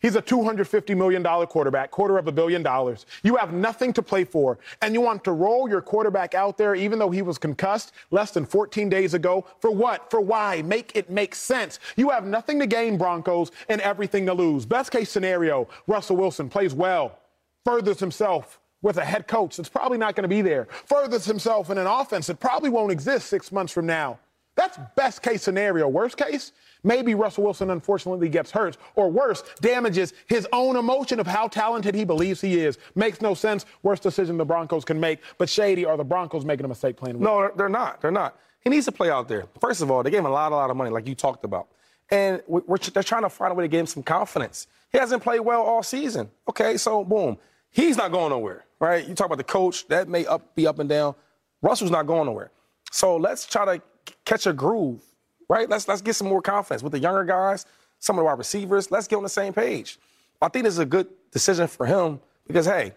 He's 0.00 0.14
a 0.14 0.22
$250 0.22 0.96
million 0.96 1.24
quarterback, 1.24 1.90
quarter 1.90 2.18
of 2.18 2.28
a 2.28 2.32
billion 2.32 2.62
dollars. 2.62 3.04
You 3.24 3.34
have 3.36 3.52
nothing 3.52 3.92
to 3.94 4.02
play 4.02 4.24
for, 4.24 4.58
and 4.80 4.94
you 4.94 5.00
want 5.00 5.24
to 5.24 5.32
roll 5.32 5.68
your 5.68 5.80
quarterback 5.80 6.34
out 6.34 6.56
there 6.56 6.76
even 6.76 6.98
though 7.00 7.10
he 7.10 7.22
was 7.22 7.36
concussed 7.36 7.92
less 8.12 8.30
than 8.30 8.46
14 8.46 8.88
days 8.88 9.14
ago. 9.14 9.44
For 9.60 9.70
what? 9.70 10.08
For 10.10 10.20
why? 10.20 10.62
Make 10.62 10.92
it 10.94 11.10
make 11.10 11.34
sense. 11.34 11.80
You 11.96 12.10
have 12.10 12.26
nothing 12.26 12.60
to 12.60 12.66
gain, 12.66 12.96
Broncos, 12.96 13.50
and 13.68 13.80
everything 13.80 14.24
to 14.26 14.34
lose. 14.34 14.64
Best 14.64 14.92
case 14.92 15.10
scenario 15.10 15.68
Russell 15.88 16.16
Wilson 16.16 16.48
plays 16.48 16.74
well, 16.74 17.18
furthers 17.64 17.98
himself 17.98 18.60
with 18.82 18.98
a 18.98 19.04
head 19.04 19.26
coach 19.26 19.56
that's 19.56 19.68
probably 19.68 19.98
not 19.98 20.14
going 20.14 20.22
to 20.22 20.28
be 20.28 20.42
there, 20.42 20.68
furthers 20.86 21.24
himself 21.24 21.70
in 21.70 21.78
an 21.78 21.88
offense 21.88 22.28
that 22.28 22.38
probably 22.38 22.70
won't 22.70 22.92
exist 22.92 23.26
six 23.26 23.50
months 23.50 23.72
from 23.72 23.86
now. 23.86 24.18
That's 24.54 24.78
best 24.96 25.22
case 25.22 25.42
scenario. 25.42 25.88
Worst 25.88 26.16
case, 26.16 26.52
maybe 26.88 27.14
Russell 27.14 27.44
Wilson 27.44 27.70
unfortunately 27.70 28.28
gets 28.28 28.50
hurt, 28.50 28.76
or 28.96 29.08
worse, 29.10 29.44
damages 29.60 30.12
his 30.26 30.48
own 30.52 30.74
emotion 30.76 31.20
of 31.20 31.26
how 31.26 31.46
talented 31.46 31.94
he 31.94 32.04
believes 32.04 32.40
he 32.40 32.58
is. 32.58 32.78
Makes 32.96 33.20
no 33.20 33.34
sense. 33.34 33.64
Worst 33.84 34.02
decision 34.02 34.36
the 34.38 34.44
Broncos 34.44 34.84
can 34.84 34.98
make. 34.98 35.20
But 35.38 35.48
Shady, 35.48 35.84
are 35.84 35.96
the 35.96 36.04
Broncos 36.04 36.44
making 36.44 36.64
a 36.64 36.68
mistake 36.68 36.96
playing? 36.96 37.16
with 37.18 37.22
No, 37.22 37.50
they're- 37.54 37.68
not. 37.68 38.00
They're 38.00 38.10
not. 38.10 38.36
He 38.64 38.70
needs 38.70 38.86
to 38.86 38.92
play 38.92 39.10
out 39.10 39.28
there. 39.28 39.44
First 39.60 39.82
of 39.82 39.90
all, 39.90 40.02
they 40.02 40.10
gave 40.10 40.20
him 40.20 40.26
a 40.26 40.30
lot, 40.30 40.50
a 40.50 40.56
lot 40.56 40.70
of 40.70 40.76
money, 40.76 40.90
like 40.90 41.06
you 41.06 41.14
talked 41.14 41.44
about. 41.44 41.68
And 42.10 42.42
we're, 42.48 42.78
they're 42.78 43.02
trying 43.02 43.22
to 43.22 43.28
find 43.28 43.52
a 43.52 43.54
way 43.54 43.64
to 43.64 43.68
give 43.68 43.80
him 43.80 43.86
some 43.86 44.02
confidence. 44.02 44.66
He 44.90 44.98
hasn't 44.98 45.22
played 45.22 45.40
well 45.40 45.62
all 45.62 45.82
season. 45.82 46.30
Okay, 46.48 46.76
so 46.78 47.04
boom. 47.04 47.36
He's 47.70 47.96
not 47.98 48.10
going 48.10 48.30
nowhere, 48.30 48.64
right? 48.80 49.06
You 49.06 49.14
talk 49.14 49.26
about 49.26 49.36
the 49.38 49.44
coach, 49.44 49.86
that 49.88 50.08
may 50.08 50.24
up, 50.26 50.54
be 50.54 50.66
up 50.66 50.78
and 50.78 50.88
down. 50.88 51.14
Russell's 51.60 51.90
not 51.90 52.06
going 52.06 52.24
nowhere. 52.26 52.50
So 52.90 53.16
let's 53.16 53.46
try 53.46 53.76
to 53.76 53.82
catch 54.24 54.46
a 54.46 54.52
groove, 54.54 55.02
right? 55.48 55.68
Let's, 55.68 55.88
let's 55.88 56.00
get 56.02 56.14
some 56.14 56.28
more 56.28 56.42
confidence 56.42 56.82
with 56.82 56.92
the 56.92 56.98
younger 56.98 57.24
guys, 57.24 57.66
some 57.98 58.18
of 58.18 58.26
our 58.26 58.36
receivers. 58.36 58.90
Let's 58.90 59.06
get 59.08 59.16
on 59.16 59.22
the 59.22 59.28
same 59.28 59.52
page. 59.52 59.98
I 60.40 60.48
think 60.48 60.64
this 60.64 60.74
is 60.74 60.78
a 60.80 60.86
good 60.86 61.08
decision 61.32 61.66
for 61.66 61.86
him 61.86 62.20
because, 62.46 62.66
hey, 62.66 62.92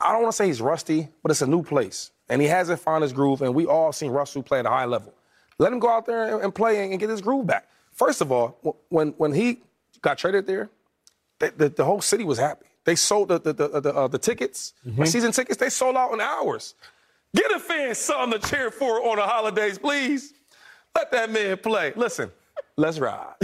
I 0.00 0.12
don't 0.12 0.22
want 0.22 0.32
to 0.32 0.36
say 0.36 0.46
he's 0.46 0.60
rusty, 0.62 1.08
but 1.22 1.30
it's 1.30 1.42
a 1.42 1.46
new 1.46 1.62
place. 1.62 2.10
and 2.28 2.40
he 2.40 2.48
hasn't 2.48 2.80
found 2.80 3.02
his 3.02 3.12
groove. 3.12 3.42
And 3.42 3.54
we 3.54 3.66
all 3.66 3.92
seen 3.92 4.10
Russell 4.10 4.42
play 4.42 4.58
at 4.60 4.66
a 4.66 4.70
high 4.70 4.84
level. 4.86 5.12
Let 5.58 5.72
him 5.72 5.78
go 5.78 5.90
out 5.90 6.06
there 6.06 6.34
and, 6.34 6.44
and 6.44 6.54
play 6.54 6.82
and, 6.90 6.98
get 6.98 7.10
his 7.10 7.20
groove 7.20 7.46
back. 7.46 7.68
First 7.92 8.20
of 8.22 8.32
all, 8.32 8.56
when 8.88 9.08
when 9.18 9.32
he 9.34 9.60
got 10.00 10.16
traded 10.16 10.46
there, 10.46 10.70
the, 11.38 11.52
the, 11.56 11.68
the 11.68 11.84
whole 11.84 12.00
city 12.00 12.24
was 12.24 12.38
happy. 12.38 12.66
They 12.84 12.94
sold 12.96 13.28
the 13.28 13.38
the 13.40 13.52
the, 13.52 13.80
the, 13.80 13.94
uh, 13.94 14.08
the 14.08 14.18
tickets, 14.18 14.72
Mm-hmm. 14.86 15.04
season 15.04 15.32
tickets. 15.32 15.58
They 15.58 15.68
sold 15.68 15.96
out 15.96 16.12
in 16.14 16.20
hours. 16.20 16.74
Get 17.34 17.50
a 17.50 17.58
fan 17.58 17.94
something 17.94 18.40
to 18.40 18.48
cheer 18.48 18.70
for 18.70 19.04
on 19.06 19.16
the 19.16 19.22
holidays, 19.26 19.76
please. 19.78 20.32
Let 20.94 21.10
that 21.12 21.30
man 21.30 21.56
play. 21.58 21.92
Listen, 21.96 22.30
let's 22.76 22.98
ride. 22.98 23.34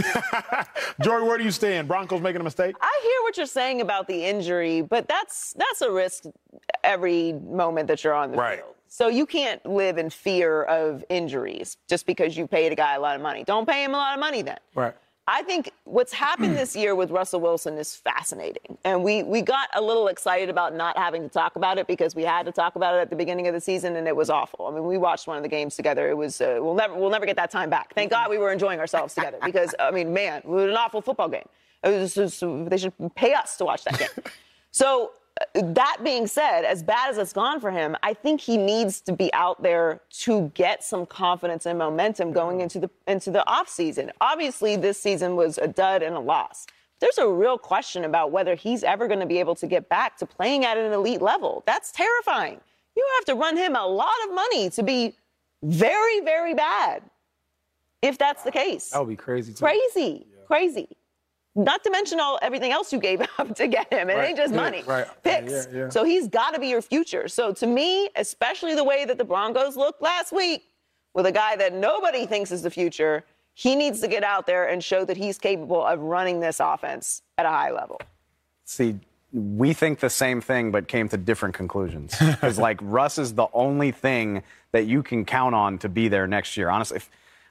Joy, 1.01 1.23
where 1.23 1.37
do 1.37 1.43
you 1.43 1.51
stand? 1.51 1.87
Broncos 1.87 2.21
making 2.21 2.41
a 2.41 2.43
mistake? 2.43 2.75
I 2.81 2.99
hear 3.03 3.21
what 3.23 3.37
you're 3.37 3.45
saying 3.45 3.81
about 3.81 4.07
the 4.07 4.25
injury, 4.25 4.81
but 4.81 5.07
that's 5.07 5.53
that's 5.53 5.81
a 5.81 5.91
risk 5.91 6.25
every 6.83 7.33
moment 7.33 7.87
that 7.87 8.03
you're 8.03 8.13
on 8.13 8.31
the 8.31 8.37
Right. 8.37 8.59
field. 8.59 8.73
So 8.89 9.09
you 9.09 9.25
can't 9.25 9.63
live 9.65 9.97
in 9.97 10.09
fear 10.09 10.63
of 10.63 11.03
injuries 11.09 11.77
just 11.89 12.05
because 12.05 12.37
you 12.37 12.47
paid 12.47 12.71
a 12.71 12.75
guy 12.75 12.95
a 12.95 12.99
lot 12.99 13.15
of 13.15 13.21
money. 13.21 13.43
Don't 13.43 13.67
pay 13.67 13.83
him 13.83 13.93
a 13.93 13.97
lot 13.97 14.13
of 14.13 14.19
money 14.19 14.41
then. 14.41 14.57
Right. 14.75 14.95
I 15.29 15.41
think 15.43 15.71
what's 15.83 16.13
happened 16.13 16.55
this 16.55 16.73
year 16.73 16.95
with 16.95 17.11
Russell 17.11 17.41
Wilson 17.41 17.77
is 17.77 17.93
fascinating. 17.93 18.77
And 18.85 19.03
we, 19.03 19.23
we 19.23 19.41
got 19.41 19.67
a 19.75 19.81
little 19.81 20.07
excited 20.07 20.49
about 20.49 20.73
not 20.73 20.97
having 20.97 21.21
to 21.23 21.27
talk 21.27 21.57
about 21.57 21.77
it 21.77 21.85
because 21.85 22.15
we 22.15 22.23
had 22.23 22.45
to 22.45 22.53
talk 22.53 22.77
about 22.77 22.95
it 22.95 22.99
at 22.99 23.09
the 23.09 23.15
beginning 23.17 23.45
of 23.47 23.53
the 23.53 23.59
season 23.59 23.97
and 23.97 24.07
it 24.07 24.15
was 24.15 24.29
awful. 24.29 24.67
I 24.67 24.71
mean, 24.71 24.85
we 24.85 24.97
watched 24.97 25.27
one 25.27 25.35
of 25.35 25.43
the 25.43 25.49
games 25.49 25.75
together. 25.75 26.09
It 26.09 26.15
was, 26.15 26.39
uh, 26.39 26.59
we'll, 26.61 26.75
never, 26.75 26.95
we'll 26.95 27.09
never 27.09 27.25
get 27.25 27.35
that 27.35 27.51
time 27.51 27.69
back. 27.69 27.93
Thank 27.93 28.09
God 28.09 28.29
we 28.29 28.37
were 28.37 28.53
enjoying 28.53 28.79
ourselves 28.79 29.15
together 29.15 29.37
because, 29.43 29.75
I 29.77 29.91
mean, 29.91 30.13
man, 30.13 30.37
it 30.37 30.45
was 30.45 30.69
an 30.69 30.77
awful 30.77 31.01
football 31.01 31.27
game. 31.27 31.47
It 31.83 31.89
was 31.89 32.15
just, 32.15 32.39
they 32.39 32.77
should 32.77 32.93
pay 33.15 33.33
us 33.33 33.57
to 33.57 33.65
watch 33.65 33.83
that 33.83 33.99
game. 33.99 34.09
So, 34.69 35.11
that 35.53 35.97
being 36.03 36.27
said, 36.27 36.63
as 36.63 36.83
bad 36.83 37.09
as 37.09 37.17
it's 37.17 37.33
gone 37.33 37.59
for 37.59 37.71
him, 37.71 37.95
I 38.03 38.13
think 38.13 38.41
he 38.41 38.57
needs 38.57 39.01
to 39.01 39.13
be 39.13 39.33
out 39.33 39.61
there 39.61 40.01
to 40.21 40.51
get 40.53 40.83
some 40.83 41.05
confidence 41.05 41.65
and 41.65 41.77
momentum 41.77 42.31
going 42.31 42.57
mm-hmm. 42.57 42.63
into 42.63 42.79
the 42.79 42.89
into 43.07 43.31
the 43.31 43.43
offseason. 43.47 44.11
Obviously, 44.21 44.75
this 44.75 44.99
season 44.99 45.35
was 45.35 45.57
a 45.57 45.67
dud 45.67 46.03
and 46.03 46.15
a 46.15 46.19
loss. 46.19 46.67
There's 46.99 47.17
a 47.17 47.27
real 47.27 47.57
question 47.57 48.05
about 48.05 48.31
whether 48.31 48.55
he's 48.55 48.83
ever 48.83 49.07
going 49.07 49.19
to 49.19 49.25
be 49.25 49.39
able 49.39 49.55
to 49.55 49.67
get 49.67 49.87
back 49.87 50.17
to 50.17 50.25
playing 50.25 50.65
at 50.65 50.77
an 50.77 50.91
elite 50.91 51.21
level. 51.21 51.63
That's 51.67 51.91
terrifying. 51.91 52.59
You 52.95 53.07
have 53.17 53.25
to 53.25 53.35
run 53.35 53.55
him 53.55 53.75
a 53.75 53.85
lot 53.85 54.15
of 54.27 54.33
money 54.33 54.71
to 54.71 54.81
be 54.81 55.15
very, 55.61 56.21
very 56.21 56.55
bad. 56.55 57.03
If 58.01 58.17
that's 58.17 58.43
the 58.43 58.51
case. 58.51 58.91
That 58.91 58.99
would 58.99 59.09
be 59.09 59.15
crazy. 59.15 59.53
Too. 59.53 59.59
Crazy, 59.59 60.25
crazy. 60.45 60.87
Not 61.57 61.83
to 61.83 61.89
mention 61.89 62.19
all 62.19 62.37
everything 62.41 62.71
else 62.71 62.93
you 62.93 62.99
gave 62.99 63.21
up 63.39 63.55
to 63.55 63.67
get 63.67 63.91
him. 63.91 64.09
It 64.09 64.15
Right. 64.15 64.27
ain't 64.29 64.37
just 64.37 64.53
Yeah, 64.53 64.61
money. 64.61 64.83
right. 64.85 65.07
Picks. 65.23 65.51
Yeah, 65.51 65.63
yeah. 65.73 65.89
So 65.89 66.03
he's 66.03 66.27
got 66.27 66.53
to 66.53 66.59
be 66.59 66.67
your 66.67 66.81
future. 66.81 67.27
So 67.27 67.51
to 67.53 67.67
me, 67.67 68.09
especially 68.15 68.75
the 68.75 68.83
way 68.83 69.05
that 69.05 69.17
the 69.17 69.23
Broncos 69.25 69.75
looked 69.75 70.01
last 70.01 70.31
week 70.31 70.63
with 71.13 71.25
a 71.25 71.31
guy 71.31 71.55
that 71.55 71.73
nobody 71.73 72.25
thinks 72.25 72.51
is 72.51 72.61
the 72.61 72.69
future, 72.69 73.23
he 73.55 73.75
needs 73.75 74.01
to 74.01 74.07
get 74.07 74.23
out 74.23 74.45
there 74.45 74.69
and 74.69 74.83
show 74.83 75.03
that 75.05 75.17
he's 75.17 75.39
capable 75.39 75.83
of 75.83 75.99
running 75.99 76.39
this 76.39 76.59
offense 76.59 77.23
at 77.39 77.45
a 77.47 77.49
high 77.49 77.71
level. 77.71 77.99
See, 78.65 78.99
we 79.33 79.73
think 79.73 79.99
the 79.99 80.09
same 80.11 80.41
thing, 80.41 80.71
but 80.71 80.87
came 80.87 81.09
to 81.09 81.17
different 81.17 81.55
conclusions. 81.55 82.15
Because 82.19 82.59
like 82.59 82.77
Russ 82.83 83.17
is 83.17 83.33
the 83.33 83.47
only 83.53 83.91
thing 83.91 84.43
that 84.73 84.85
you 84.85 85.01
can 85.01 85.25
count 85.25 85.55
on 85.55 85.79
to 85.79 85.89
be 85.89 86.07
there 86.07 86.27
next 86.27 86.55
year. 86.55 86.69
Honestly, 86.69 86.97
if, 86.97 87.09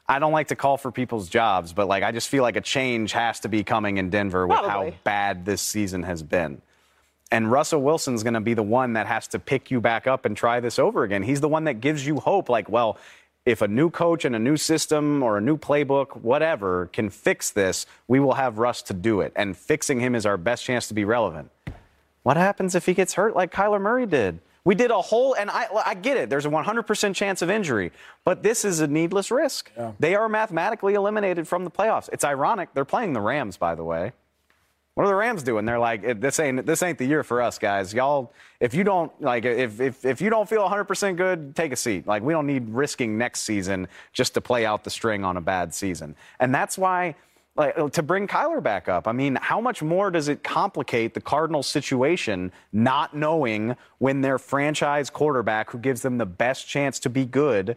I 0.09 0.19
don't 0.19 0.33
like 0.33 0.49
to 0.49 0.57
call 0.57 0.77
for 0.77 0.93
people's 0.93 1.29
jobs, 1.29 1.73
but 1.73 1.89
like 1.89 2.03
I 2.03 2.13
just 2.13 2.29
feel 2.29 2.43
like 2.43 2.57
a 2.57 2.61
change 2.61 3.13
has 3.13 3.41
to 3.41 3.49
be 3.49 3.65
coming 3.65 3.99
in 3.99 4.11
Denver 4.11 4.47
with 4.47 4.59
Probably. 4.59 4.91
how 4.91 4.97
bad 5.05 5.45
this 5.45 5.61
season 5.61 6.05
has 6.05 6.23
been. 6.23 6.63
And 7.33 7.51
Russell 7.51 7.83
Wilson's 7.83 8.23
going 8.23 8.35
to 8.35 8.41
be 8.41 8.55
the 8.55 8.63
one 8.63 8.93
that 8.93 9.07
has 9.07 9.27
to 9.29 9.41
pick 9.41 9.71
you 9.71 9.81
back 9.81 10.07
up 10.07 10.25
and 10.25 10.37
try 10.37 10.61
this 10.61 10.79
over 10.79 11.03
again. 11.03 11.25
He's 11.25 11.41
the 11.41 11.49
one 11.49 11.65
that 11.65 11.81
gives 11.81 12.07
you 12.07 12.21
hope. 12.21 12.49
Like, 12.49 12.69
well, 12.69 12.99
if 13.45 13.63
a 13.63 13.69
new 13.69 13.91
coach 13.91 14.25
and 14.25 14.37
a 14.37 14.39
new 14.39 14.57
system 14.57 15.25
or 15.25 15.39
a 15.39 15.41
new 15.41 15.57
playbook, 15.57 16.17
whatever, 16.21 16.87
can 16.93 17.11
fix 17.11 17.51
this, 17.51 17.85
we 18.07 18.21
will 18.21 18.35
have 18.35 18.59
Russ 18.59 18.83
to 18.83 18.95
do 18.95 19.21
it. 19.21 19.33
And 19.35 19.57
fixing 19.57 19.99
him 19.99 20.15
is 20.15 20.25
our 20.25 20.37
best 20.37 20.65
chance 20.65 20.87
to 20.89 20.95
be 20.95 21.05
relevant. 21.05 21.51
What 22.23 22.37
happens 22.37 22.75
if 22.75 22.87
he 22.87 22.95
gets 22.95 23.15
hurt 23.15 23.35
like 23.35 23.53
Kyler 23.53 23.81
Murray 23.81 24.07
did? 24.07 24.41
We 24.67 24.75
did 24.75 24.91
a 24.91 25.01
whole, 25.01 25.35
and 25.35 25.49
I, 25.49 25.69
I 25.87 25.95
get 25.95 26.17
it. 26.17 26.29
There's 26.29 26.45
a 26.45 26.49
100% 26.49 27.15
chance 27.15 27.41
of 27.41 27.49
injury, 27.49 27.93
but 28.25 28.43
this 28.43 28.65
is 28.65 28.81
a 28.81 28.89
needless 28.89 29.31
risk. 29.31 29.71
They 30.01 30.17
are 30.17 30.29
mathematically 30.29 30.95
eliminated 30.95 31.47
from 31.47 31.63
the 31.63 31.71
playoffs. 31.71 32.09
It's 32.13 32.25
ironic. 32.25 32.75
They're 32.75 32.85
playing 32.85 33.13
the 33.13 33.21
Rams, 33.21 33.57
by 33.57 33.77
the 33.77 33.85
way. 33.85 34.11
What 34.95 35.05
are 35.05 35.09
the 35.09 35.15
Rams 35.15 35.45
doing? 35.45 35.67
They're 35.67 35.79
like, 35.79 36.21
this 36.21 36.41
ain't 36.41 36.67
this 36.67 36.83
ain't 36.83 36.99
the 36.99 37.05
year 37.05 37.23
for 37.23 37.41
us, 37.41 37.59
guys. 37.59 37.95
Y'all, 37.95 38.33
if 38.59 38.75
you 38.75 38.83
don't 38.83 39.13
like, 39.23 39.45
if 39.45 39.79
if 39.79 40.05
if 40.05 40.21
you 40.21 40.31
don't 40.31 40.49
feel 40.49 40.69
100% 40.69 41.17
good, 41.17 41.55
take 41.55 41.71
a 41.71 41.77
seat. 41.77 42.05
Like, 42.05 42.25
we 42.25 42.33
don't 42.33 42.47
need 42.47 42.69
risking 42.71 43.17
next 43.17 43.43
season 43.43 43.87
just 44.13 44.35
to 44.35 44.41
play 44.41 44.67
out 44.67 44.83
the 44.83 44.91
string 44.91 45.25
on 45.25 45.37
a 45.37 45.41
bad 45.41 45.75
season, 45.75 46.17
and 46.41 46.53
that's 46.53 46.77
why. 46.77 47.15
Like, 47.57 47.93
to 47.93 48.03
bring 48.03 48.27
Kyler 48.27 48.63
back 48.63 48.89
up, 48.89 49.09
I 49.09 49.13
mean, 49.13 49.37
how 49.41 49.61
much 49.61 49.83
more 49.83 50.11
does 50.11 50.29
it 50.29 50.43
complicate 50.43 51.15
the 51.15 51.21
Cardinals 51.21 51.67
situation 51.67 52.53
not 52.73 53.17
knowing 53.17 53.77
when 53.99 54.21
their 54.21 54.39
franchise 54.39 55.09
quarterback, 55.09 55.71
who 55.71 55.79
gives 55.79 56.03
them 56.03 56.19
the 56.19 56.27
best 56.27 56.69
chance 56.69 56.99
to 57.01 57.11
be 57.11 57.25
good, 57.25 57.77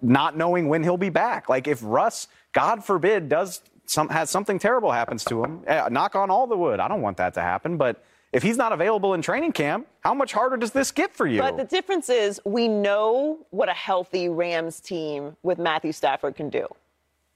not 0.00 0.36
knowing 0.36 0.68
when 0.68 0.82
he'll 0.82 0.96
be 0.96 1.10
back? 1.10 1.48
Like, 1.48 1.68
if 1.68 1.80
Russ, 1.82 2.28
God 2.52 2.84
forbid, 2.84 3.28
does 3.28 3.60
some 3.84 4.08
has 4.10 4.30
something 4.30 4.58
terrible 4.58 4.92
happens 4.92 5.24
to 5.24 5.42
him, 5.42 5.62
eh, 5.66 5.88
knock 5.90 6.14
on 6.14 6.30
all 6.30 6.46
the 6.46 6.56
wood. 6.56 6.78
I 6.78 6.88
don't 6.88 7.00
want 7.00 7.16
that 7.16 7.34
to 7.34 7.40
happen, 7.40 7.76
but 7.76 8.04
if 8.32 8.42
he's 8.42 8.58
not 8.58 8.72
available 8.72 9.14
in 9.14 9.22
training 9.22 9.52
camp, 9.52 9.86
how 10.00 10.12
much 10.12 10.32
harder 10.32 10.56
does 10.56 10.72
this 10.72 10.90
get 10.90 11.14
for 11.14 11.26
you? 11.26 11.40
But 11.40 11.56
the 11.56 11.64
difference 11.64 12.10
is 12.10 12.40
we 12.44 12.68
know 12.68 13.38
what 13.50 13.68
a 13.68 13.74
healthy 13.74 14.28
Rams 14.28 14.80
team 14.80 15.36
with 15.42 15.58
Matthew 15.58 15.92
Stafford 15.92 16.36
can 16.36 16.50
do 16.50 16.66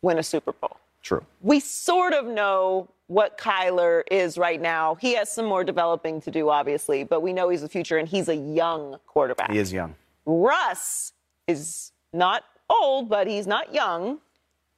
win 0.02 0.18
a 0.18 0.22
Super 0.22 0.52
Bowl. 0.52 0.76
True. 1.02 1.24
we 1.40 1.58
sort 1.60 2.12
of 2.12 2.26
know 2.26 2.88
what 3.08 3.36
Kyler 3.36 4.02
is 4.10 4.38
right 4.38 4.60
now. 4.60 4.94
He 4.94 5.14
has 5.14 5.30
some 5.30 5.44
more 5.46 5.64
developing 5.64 6.20
to 6.22 6.30
do, 6.30 6.48
obviously, 6.48 7.04
but 7.04 7.20
we 7.20 7.32
know 7.32 7.48
he's 7.48 7.60
the 7.62 7.68
future 7.68 7.98
and 7.98 8.08
he's 8.08 8.28
a 8.28 8.36
young 8.36 8.96
quarterback. 9.06 9.50
He 9.50 9.58
is 9.58 9.72
young. 9.72 9.94
Russ 10.24 11.12
is 11.48 11.92
not 12.12 12.44
old, 12.70 13.08
but 13.08 13.26
he's 13.26 13.46
not 13.46 13.74
young, 13.74 14.18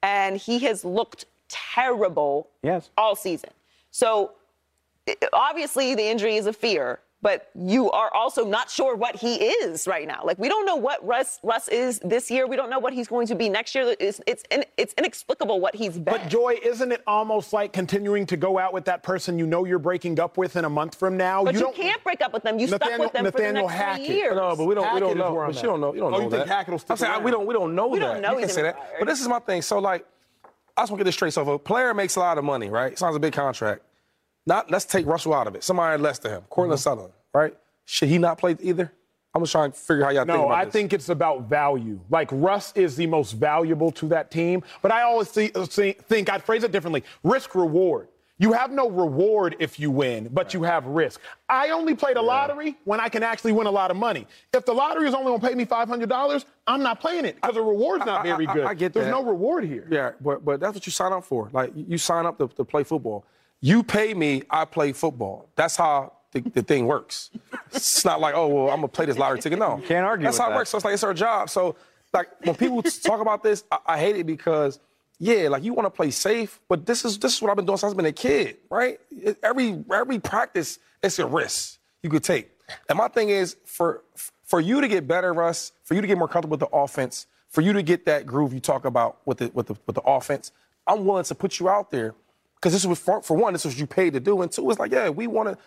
and 0.03 0.35
he 0.37 0.59
has 0.59 0.83
looked 0.83 1.25
terrible 1.47 2.49
Yes. 2.63 2.89
all 2.97 3.15
season. 3.15 3.51
So 3.91 4.31
obviously 5.31 5.95
the 5.95 6.03
injury 6.03 6.35
is 6.35 6.47
a 6.47 6.53
fear, 6.53 6.99
but 7.25 7.49
you 7.55 7.89
are 7.89 8.13
also 8.13 8.45
not 8.45 8.69
sure 8.69 8.95
what 8.95 9.15
he 9.15 9.33
is 9.37 9.87
right 9.87 10.07
now. 10.07 10.21
Like 10.23 10.37
we 10.37 10.47
don't 10.47 10.63
know 10.63 10.75
what 10.75 11.03
Russ 11.03 11.39
Russ 11.41 11.67
is 11.69 11.97
this 12.05 12.29
year. 12.29 12.45
We 12.45 12.55
don't 12.55 12.69
know 12.69 12.77
what 12.77 12.93
he's 12.93 13.07
going 13.07 13.25
to 13.27 13.33
be 13.35 13.49
next 13.49 13.73
year. 13.73 13.95
It's 13.99 14.21
it's, 14.27 14.43
it's 14.77 14.93
inexplicable 14.95 15.59
what 15.59 15.73
he's 15.73 15.93
been. 15.93 16.03
But 16.03 16.29
Joy, 16.29 16.59
isn't 16.63 16.91
it 16.91 17.01
almost 17.07 17.51
like 17.51 17.73
continuing 17.73 18.27
to 18.27 18.37
go 18.37 18.59
out 18.59 18.73
with 18.73 18.85
that 18.85 19.01
person 19.01 19.39
you 19.39 19.47
know 19.47 19.65
you're 19.65 19.79
breaking 19.79 20.19
up 20.19 20.37
with 20.37 20.55
in 20.55 20.65
a 20.65 20.69
month 20.69 20.93
from 20.93 21.17
now? 21.17 21.43
But 21.43 21.55
you, 21.55 21.61
don't- 21.61 21.75
can't 21.75 22.03
break 22.03 22.21
up 22.21 22.31
with 22.31 22.43
them. 22.43 22.59
You 22.59 22.67
stuck 22.67 22.81
Nathaniel- 22.81 23.05
with 23.05 23.13
them 23.13 23.23
Nathaniel 23.23 23.67
for 23.67 23.73
the 23.73 23.73
next 23.73 23.73
Hackett. 23.73 24.05
three 24.05 24.15
years. 24.17 24.35
No, 24.35 24.55
but 24.55 24.65
we 24.65 24.75
don't. 24.75 24.93
we 24.93 24.99
don't 24.99 25.17
know. 25.17 25.33
where 25.33 25.45
I'm 25.45 25.49
But 25.49 25.57
at. 25.57 25.63
you 25.63 25.69
don't 25.69 25.81
know. 25.81 25.93
You 25.95 25.99
don't 26.01 26.13
Oh, 26.13 26.17
know 26.17 26.23
you 26.25 26.29
that. 26.29 26.37
think 26.37 26.49
Hackett 26.49 26.71
will 26.73 26.77
stick 26.79 26.91
I'm 26.91 26.97
saying 26.97 27.11
around? 27.11 27.23
we 27.23 27.31
don't. 27.31 27.47
We 27.47 27.53
don't 27.55 27.73
know 27.73 27.85
that. 27.87 27.91
We 27.91 27.99
that. 28.01 28.05
don't 28.13 28.21
know 28.21 28.33
You 28.33 28.39
can 28.41 28.49
say 28.49 28.61
that. 28.61 28.75
retired. 28.75 28.95
But 28.99 29.07
this 29.07 29.19
is 29.19 29.27
my 29.27 29.39
thing. 29.39 29.63
So 29.63 29.79
like, 29.79 30.05
I 30.77 30.83
just 30.83 30.91
want 30.91 30.99
to 30.99 31.03
get 31.03 31.05
this 31.07 31.15
straight. 31.15 31.33
So 31.33 31.41
if 31.41 31.47
a 31.47 31.57
player 31.57 31.91
makes 31.95 32.17
a 32.17 32.19
lot 32.19 32.37
of 32.37 32.43
money, 32.43 32.69
right? 32.69 32.95
Signs 32.99 33.15
a 33.15 33.19
big 33.19 33.33
contract. 33.33 33.81
Not 34.45 34.69
let's 34.69 34.85
take 34.85 35.05
Russell 35.05 35.33
out 35.33 35.47
of 35.47 35.55
it. 35.55 35.63
Somebody 35.63 36.01
less 36.01 36.19
than 36.19 36.31
him, 36.33 36.41
Courtland 36.49 36.77
mm-hmm. 36.79 36.83
Sutherland, 36.83 37.13
right? 37.33 37.55
Should 37.85 38.09
he 38.09 38.17
not 38.17 38.37
play 38.37 38.55
either? 38.61 38.91
I'm 39.33 39.41
just 39.41 39.51
trying 39.51 39.71
to 39.71 39.77
figure 39.77 40.05
how 40.05 40.11
y'all 40.11 40.25
think 40.25 40.27
No, 40.37 40.45
about 40.45 40.57
I 40.57 40.65
this. 40.65 40.71
think 40.71 40.93
it's 40.93 41.09
about 41.09 41.49
value. 41.49 41.99
Like 42.09 42.29
Russ 42.31 42.71
is 42.75 42.95
the 42.95 43.05
most 43.05 43.33
valuable 43.33 43.91
to 43.93 44.07
that 44.09 44.31
team, 44.31 44.63
but 44.81 44.91
I 44.91 45.01
always 45.01 45.29
see, 45.29 45.51
see, 45.69 45.91
think 45.91 46.29
I'd 46.29 46.43
phrase 46.43 46.63
it 46.63 46.71
differently: 46.71 47.03
risk 47.23 47.53
reward. 47.55 48.07
You 48.37 48.51
have 48.51 48.71
no 48.71 48.89
reward 48.89 49.55
if 49.59 49.79
you 49.79 49.89
win, 49.91 50.27
but 50.31 50.53
you 50.53 50.63
have 50.63 50.85
risk. 50.85 51.21
I 51.47 51.69
only 51.69 51.95
play 51.95 52.13
the 52.13 52.21
lottery 52.21 52.75
when 52.83 52.99
I 52.99 53.07
can 53.07 53.23
actually 53.23 53.53
win 53.53 53.65
a 53.65 53.71
lot 53.71 53.91
of 53.91 53.97
money. 53.97 54.27
If 54.53 54.65
the 54.65 54.73
lottery 54.73 55.07
is 55.07 55.13
only 55.13 55.27
going 55.27 55.39
to 55.39 55.47
pay 55.47 55.55
me 55.55 55.65
$500, 55.65 56.43
I'm 56.67 56.83
not 56.83 56.99
playing 56.99 57.23
it 57.23 57.35
because 57.35 57.55
the 57.55 57.61
reward's 57.61 58.05
not 58.05 58.21
I- 58.21 58.23
very 58.23 58.45
I- 58.45 58.53
good. 58.53 58.65
I 58.65 58.73
get 58.73 58.91
There's 58.91 59.05
that. 59.05 59.11
no 59.11 59.23
reward 59.23 59.63
here. 59.63 59.87
Yeah, 59.89 60.11
but 60.21 60.43
but 60.43 60.59
that's 60.59 60.73
what 60.75 60.85
you 60.85 60.91
sign 60.91 61.13
up 61.13 61.23
for. 61.23 61.49
Like 61.53 61.71
you 61.75 61.85
you 61.89 61.97
sign 61.97 62.25
up 62.25 62.37
to, 62.39 62.47
to 62.49 62.65
play 62.65 62.83
football. 62.83 63.25
You 63.61 63.83
pay 63.83 64.13
me, 64.13 64.43
I 64.49 64.65
play 64.65 64.91
football. 64.93 65.49
That's 65.55 65.75
how 65.75 66.13
the, 66.31 66.41
the 66.41 66.61
thing 66.61 66.85
works. 66.85 67.31
It's 67.73 68.05
not 68.05 68.19
like, 68.19 68.35
oh 68.35 68.47
well, 68.47 68.69
I'm 68.69 68.77
gonna 68.77 68.87
play 68.89 69.05
this 69.05 69.17
lottery 69.17 69.39
ticket. 69.39 69.57
No, 69.59 69.81
Can't 69.85 70.05
argue 70.05 70.25
That's 70.25 70.37
how 70.37 70.49
that. 70.49 70.55
it 70.55 70.57
works. 70.57 70.69
So 70.69 70.77
it's 70.77 70.85
like 70.85 70.93
it's 70.93 71.03
our 71.03 71.13
job. 71.13 71.49
So 71.49 71.75
like 72.13 72.27
when 72.45 72.55
people 72.55 72.81
talk 72.83 73.21
about 73.21 73.43
this, 73.43 73.63
I, 73.71 73.77
I 73.87 73.99
hate 73.99 74.15
it 74.17 74.25
because 74.25 74.79
yeah, 75.17 75.47
like 75.47 75.63
you 75.63 75.73
want 75.73 75.85
to 75.85 75.89
play 75.89 76.11
safe, 76.11 76.59
but 76.67 76.85
this 76.85 77.05
is 77.05 77.17
this 77.19 77.35
is 77.35 77.41
what 77.41 77.49
I've 77.49 77.55
been 77.55 77.65
doing 77.65 77.77
since 77.77 77.91
I've 77.91 77.97
been 77.97 78.05
a 78.05 78.11
kid, 78.11 78.57
right? 78.69 78.99
It- 79.11 79.39
every 79.41 79.83
every 79.93 80.19
practice, 80.19 80.77
it's 81.01 81.17
a 81.19 81.25
risk 81.25 81.79
you 82.03 82.09
could 82.09 82.23
take. 82.23 82.51
And 82.89 82.97
my 82.97 83.07
thing 83.07 83.29
is 83.29 83.55
for 83.65 84.03
for 84.43 84.59
you 84.59 84.81
to 84.81 84.87
get 84.87 85.07
better, 85.07 85.33
Russ, 85.33 85.71
for 85.85 85.95
you 85.95 86.01
to 86.01 86.07
get 86.07 86.17
more 86.17 86.27
comfortable 86.27 86.57
with 86.57 86.59
the 86.69 86.75
offense, 86.75 87.25
for 87.49 87.61
you 87.61 87.73
to 87.73 87.81
get 87.81 88.05
that 88.05 88.25
groove 88.25 88.53
you 88.53 88.59
talk 88.59 88.85
about 88.85 89.19
with 89.25 89.37
the 89.39 89.49
with 89.53 89.67
the 89.67 89.75
with 89.87 89.95
the 89.95 90.01
offense, 90.01 90.51
I'm 90.85 91.05
willing 91.05 91.23
to 91.23 91.35
put 91.35 91.59
you 91.59 91.69
out 91.69 91.91
there 91.91 92.13
because 92.65 92.73
this 92.73 92.83
was 92.87 92.97
for, 92.97 93.21
for 93.21 93.37
one, 93.37 93.53
this 93.53 93.63
was 93.63 93.75
what 93.75 93.79
you 93.79 93.85
paid 93.85 94.13
to 94.13 94.19
do, 94.19 94.41
and 94.41 94.51
two, 94.51 94.67
it's 94.71 94.79
like 94.79 94.91
yeah, 94.91 95.07
we 95.09 95.27
want 95.27 95.49
to 95.49 95.57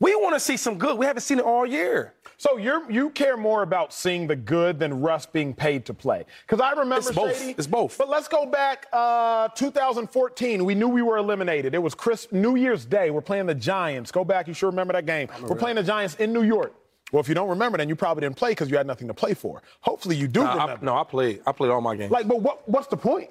We 0.00 0.14
want 0.14 0.34
to 0.34 0.40
see 0.40 0.56
some 0.56 0.78
good. 0.78 0.96
We 0.98 1.04
haven't 1.04 1.20
seen 1.22 1.38
it 1.38 1.44
all 1.44 1.66
year. 1.66 2.14
So 2.38 2.56
you 2.56 2.84
you 2.88 3.10
care 3.10 3.36
more 3.36 3.62
about 3.62 3.92
seeing 3.92 4.26
the 4.26 4.36
good 4.36 4.78
than 4.78 5.02
Russ 5.02 5.26
being 5.26 5.52
paid 5.54 5.84
to 5.86 5.92
play? 5.94 6.24
Because 6.46 6.60
I 6.62 6.70
remember 6.70 6.96
It's 6.96 7.10
both. 7.12 7.38
Shady, 7.38 7.54
It's 7.58 7.66
both. 7.66 7.98
But 7.98 8.08
let's 8.08 8.26
go 8.28 8.46
back 8.46 8.86
uh, 8.90 9.48
2014. 9.48 10.64
We 10.64 10.74
knew 10.74 10.88
we 10.88 11.02
were 11.02 11.18
eliminated. 11.18 11.74
It 11.74 11.82
was 11.82 11.94
Chris 11.94 12.26
New 12.32 12.56
Year's 12.56 12.86
Day. 12.86 13.10
We're 13.10 13.20
playing 13.20 13.46
the 13.46 13.54
Giants. 13.54 14.10
Go 14.10 14.24
back. 14.24 14.48
You 14.48 14.54
sure 14.54 14.70
remember 14.70 14.94
that 14.94 15.04
game? 15.04 15.28
We're 15.42 15.56
playing 15.56 15.76
the 15.76 15.82
Giants 15.82 16.14
in 16.16 16.32
New 16.32 16.42
York. 16.42 16.72
Well, 17.12 17.20
if 17.20 17.28
you 17.28 17.34
don't 17.34 17.48
remember, 17.50 17.78
then 17.78 17.88
you 17.88 17.96
probably 17.96 18.22
didn't 18.22 18.36
play 18.36 18.50
because 18.50 18.68
you 18.70 18.76
had 18.78 18.86
nothing 18.86 19.08
to 19.08 19.14
play 19.14 19.32
for. 19.34 19.62
Hopefully, 19.80 20.16
you 20.16 20.26
do 20.26 20.42
Nah, 20.42 20.52
I- 20.56 20.62
remember. 20.62 20.84
no, 20.86 20.96
I 20.96 21.04
played. 21.04 21.40
I 21.46 21.52
played 21.52 21.70
all 21.70 21.80
my 21.80 21.94
games. 21.96 22.10
Like, 22.10 22.26
but 22.26 22.40
what, 22.42 22.68
what's 22.68 22.88
the 22.88 22.96
point? 22.96 23.30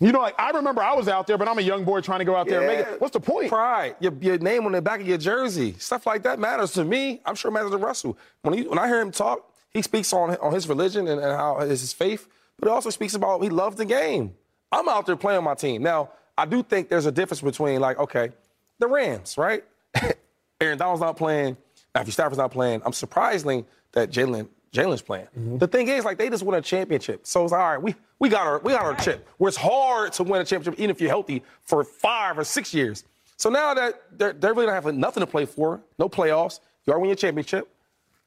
You 0.00 0.12
know, 0.12 0.20
like 0.20 0.34
I 0.38 0.50
remember 0.50 0.82
I 0.82 0.94
was 0.94 1.08
out 1.08 1.26
there, 1.26 1.38
but 1.38 1.48
I'm 1.48 1.58
a 1.58 1.62
young 1.62 1.84
boy 1.84 2.02
trying 2.02 2.18
to 2.18 2.26
go 2.26 2.36
out 2.36 2.46
there 2.48 2.60
and 2.60 2.66
make 2.66 2.86
it. 2.86 3.00
What's 3.00 3.14
the 3.14 3.20
point? 3.20 3.48
Pride, 3.48 3.96
your, 3.98 4.12
your 4.20 4.36
name 4.38 4.66
on 4.66 4.72
the 4.72 4.82
back 4.82 5.00
of 5.00 5.06
your 5.06 5.16
jersey, 5.16 5.74
stuff 5.78 6.06
like 6.06 6.22
that 6.24 6.38
matters 6.38 6.72
to 6.72 6.84
me. 6.84 7.22
I'm 7.24 7.34
sure 7.34 7.50
it 7.50 7.54
matters 7.54 7.70
to 7.70 7.78
Russell. 7.78 8.18
When 8.42 8.52
he, 8.52 8.64
when 8.64 8.78
I 8.78 8.88
hear 8.88 9.00
him 9.00 9.10
talk, 9.10 9.50
he 9.70 9.80
speaks 9.80 10.12
on 10.12 10.36
on 10.36 10.52
his 10.52 10.68
religion 10.68 11.08
and, 11.08 11.18
and 11.20 11.32
how 11.32 11.60
is 11.60 11.80
his 11.80 11.94
faith, 11.94 12.28
but 12.58 12.68
he 12.68 12.74
also 12.74 12.90
speaks 12.90 13.14
about 13.14 13.42
he 13.42 13.48
loves 13.48 13.76
the 13.76 13.86
game. 13.86 14.34
I'm 14.70 14.86
out 14.88 15.06
there 15.06 15.16
playing 15.16 15.44
my 15.44 15.54
team. 15.54 15.82
Now, 15.82 16.10
I 16.36 16.44
do 16.44 16.62
think 16.62 16.90
there's 16.90 17.06
a 17.06 17.12
difference 17.12 17.40
between 17.40 17.80
like, 17.80 17.98
okay, 17.98 18.32
the 18.78 18.88
Rams, 18.88 19.38
right? 19.38 19.64
Aaron 20.60 20.76
Donald's 20.76 21.00
not 21.00 21.16
playing, 21.16 21.56
Matthew 21.94 22.12
Stafford's 22.12 22.38
not 22.38 22.50
playing. 22.50 22.82
I'm 22.84 22.92
surprisingly 22.92 23.64
that 23.92 24.10
Jalen 24.10 24.48
Jalen's 24.76 25.02
playing. 25.02 25.26
Mm-hmm. 25.38 25.58
The 25.58 25.66
thing 25.66 25.88
is, 25.88 26.04
like, 26.04 26.18
they 26.18 26.28
just 26.28 26.42
won 26.42 26.56
a 26.56 26.60
championship. 26.62 27.26
So 27.26 27.44
it's 27.44 27.52
all 27.52 27.58
right, 27.58 27.80
we, 27.80 27.94
we 28.18 28.28
got 28.28 28.46
our 28.46 28.58
we 28.60 28.72
got 28.72 28.82
our 28.84 28.94
chip. 28.96 29.26
Where 29.38 29.48
it's 29.48 29.56
hard 29.56 30.12
to 30.14 30.22
win 30.22 30.40
a 30.40 30.44
championship, 30.44 30.78
even 30.78 30.90
if 30.90 31.00
you're 31.00 31.10
healthy, 31.10 31.42
for 31.62 31.82
five 31.84 32.38
or 32.38 32.44
six 32.44 32.72
years. 32.74 33.04
So 33.36 33.50
now 33.50 33.74
that 33.74 34.02
they're, 34.18 34.32
they 34.32 34.48
really 34.48 34.66
don't 34.66 34.74
have 34.82 34.94
nothing 34.94 35.20
to 35.22 35.26
play 35.26 35.44
for, 35.44 35.80
no 35.98 36.08
playoffs, 36.08 36.60
you 36.86 36.92
already 36.92 37.02
win 37.02 37.08
your 37.10 37.16
championship. 37.16 37.68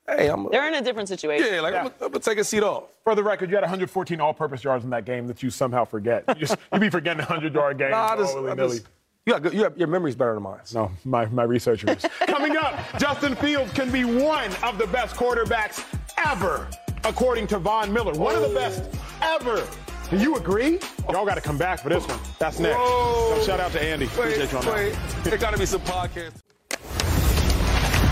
Hey, 0.07 0.27
I'm 0.27 0.47
They're 0.51 0.67
in 0.67 0.73
a 0.73 0.81
different 0.81 1.07
situation. 1.07 1.47
yeah, 1.53 1.61
like 1.61 1.75
I'm, 1.75 1.83
gonna- 1.83 1.95
I'm 2.01 2.11
gonna 2.11 2.19
take 2.19 2.39
a 2.39 2.43
seat 2.43 2.63
off. 2.63 2.85
For 3.03 3.13
the 3.15 3.23
record, 3.23 3.49
you 3.49 3.55
had 3.55 3.61
114 3.61 4.19
all-purpose 4.21 4.63
yards 4.63 4.83
in 4.83 4.89
that 4.89 5.05
game 5.05 5.27
that 5.27 5.41
you 5.43 5.49
somehow 5.51 5.85
forget. 5.85 6.23
You 6.29 6.35
just 6.35 6.57
you 6.73 6.79
be 6.79 6.89
forgetting 6.89 7.23
100-yard 7.25 7.77
games. 7.77 7.91
Nah, 7.91 8.13
I 8.13 8.17
just, 8.17 8.35
I 8.37 8.55
just- 8.55 8.85
you 9.25 9.33
got 9.33 9.43
good, 9.43 9.53
you 9.53 9.63
have, 9.63 9.77
your 9.77 9.87
memory's 9.87 10.15
better 10.15 10.33
than 10.33 10.41
mine. 10.43 10.59
No, 10.73 10.91
my, 11.05 11.25
my 11.27 11.43
researcher 11.43 11.91
is. 11.91 12.03
Coming 12.21 12.57
up, 12.57 12.79
Justin 12.97 13.35
Fields 13.35 13.71
can 13.73 13.91
be 13.91 14.03
one 14.03 14.51
of 14.63 14.77
the 14.79 14.87
best 14.87 15.15
quarterbacks 15.15 15.83
ever, 16.25 16.67
according 17.03 17.47
to 17.47 17.59
Von 17.59 17.91
Miller. 17.91 18.13
One 18.13 18.35
of 18.35 18.41
the 18.41 18.53
best 18.53 18.83
ever. 19.21 19.65
Do 20.09 20.17
you 20.17 20.35
agree? 20.37 20.79
Y'all 21.09 21.25
got 21.25 21.35
to 21.35 21.41
come 21.41 21.57
back 21.57 21.79
for 21.79 21.89
this 21.89 22.07
one. 22.07 22.19
That's 22.39 22.59
next. 22.59 22.77
So 22.77 23.41
shout 23.45 23.59
out 23.59 23.71
to 23.73 23.81
Andy. 23.83 24.05
Appreciate 24.05 24.51
you 24.51 24.57
on 24.57 24.65
that. 24.65 24.73
wait. 24.73 24.97
There 25.23 25.37
got 25.37 25.51
to 25.51 25.59
be 25.59 25.65
some 25.65 25.81
podcasts. 25.81 26.41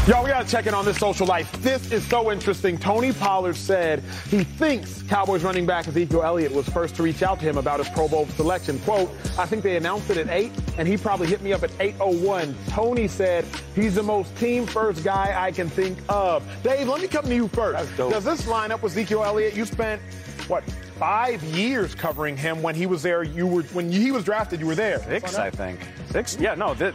Y'all, 0.08 0.24
we 0.24 0.30
got 0.30 0.46
to 0.46 0.50
check 0.50 0.66
in 0.68 0.74
on 0.74 0.86
this 0.86 0.98
social 0.98 1.28
life. 1.28 1.52
This 1.62 1.92
is 1.92 2.08
so 2.08 2.32
interesting. 2.32 2.78
Tony 2.78 3.12
Pollard 3.12 3.58
said 3.58 4.02
he 4.30 4.46
thinks 4.46 5.02
Cowboys 5.02 5.44
running 5.44 5.66
back 5.66 5.86
Ezekiel 5.86 6.24
Elliott 6.24 6.54
was 6.54 6.66
first 6.70 6.96
to 6.96 7.04
reach 7.04 7.24
out 7.24 7.40
to 7.40 7.46
him 7.46 7.58
about 7.58 7.80
his 7.80 7.90
Pro 7.90 8.08
Bowl 8.08 8.26
selection. 8.28 8.80
Quote, 8.80 9.12
I 9.38 9.46
think 9.46 9.64
they 9.64 9.76
announced 9.76 10.10
it 10.10 10.16
at 10.16 10.30
8, 10.30 10.54
and 10.78 10.88
he 10.88 10.96
probably 10.96 11.28
hit 11.28 11.42
me 11.42 11.52
up 11.52 11.62
at 11.62 11.72
8.01. 11.72 12.56
Tony 12.70 13.10
said 13.10 13.44
he's 13.76 13.96
the 13.96 14.04
most 14.04 14.34
team-first 14.38 15.04
guy 15.04 15.36
I 15.38 15.52
can 15.52 15.70
think 15.70 15.98
of. 16.08 16.42
Dave, 16.64 16.88
let 16.88 17.02
me 17.02 17.10
come 17.10 17.26
to 17.26 17.36
you 17.36 17.50
first. 17.50 17.98
Does 17.98 18.24
this 18.24 18.48
line 18.48 18.72
up 18.72 18.84
with 18.84 18.94
Ezekiel 18.94 19.26
Elliott? 19.26 19.58
You 19.58 19.66
spent, 19.66 20.02
what, 20.48 20.64
five 20.98 21.44
years 21.44 21.94
covering 21.94 22.38
him 22.38 22.62
when 22.62 22.76
he 22.76 22.86
was 22.86 23.04
there. 23.04 23.24
You 23.24 23.46
were 23.46 23.64
When 23.64 23.92
he 23.92 24.12
was 24.12 24.24
drafted, 24.24 24.62
you 24.62 24.68
were 24.68 24.76
there. 24.76 25.00
Six, 25.04 25.36
I 25.36 25.50
think. 25.50 25.82
Six? 26.12 26.38
Yeah, 26.40 26.56
no. 26.56 26.74
Th- 26.76 26.94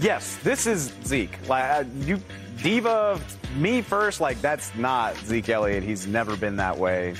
yes, 0.00 0.36
this 0.42 0.66
is 0.66 0.92
Zeke. 1.04 1.36
Like 1.48 1.64
uh, 1.64 1.84
you, 2.00 2.20
diva, 2.62 3.20
me 3.56 3.82
first. 3.82 4.20
Like 4.20 4.40
that's 4.40 4.74
not 4.74 5.16
Zeke 5.18 5.48
Elliott. 5.48 5.82
He's 5.82 6.06
never 6.06 6.36
been 6.36 6.56
that 6.56 6.76
way. 6.76 7.14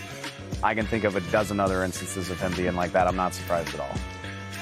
I 0.62 0.74
can 0.74 0.86
think 0.86 1.04
of 1.04 1.16
a 1.16 1.20
dozen 1.32 1.60
other 1.60 1.84
instances 1.84 2.30
of 2.30 2.40
him 2.40 2.52
being 2.54 2.74
like 2.76 2.92
that. 2.92 3.06
I'm 3.06 3.16
not 3.16 3.34
surprised 3.34 3.74
at 3.74 3.80
all. 3.80 3.94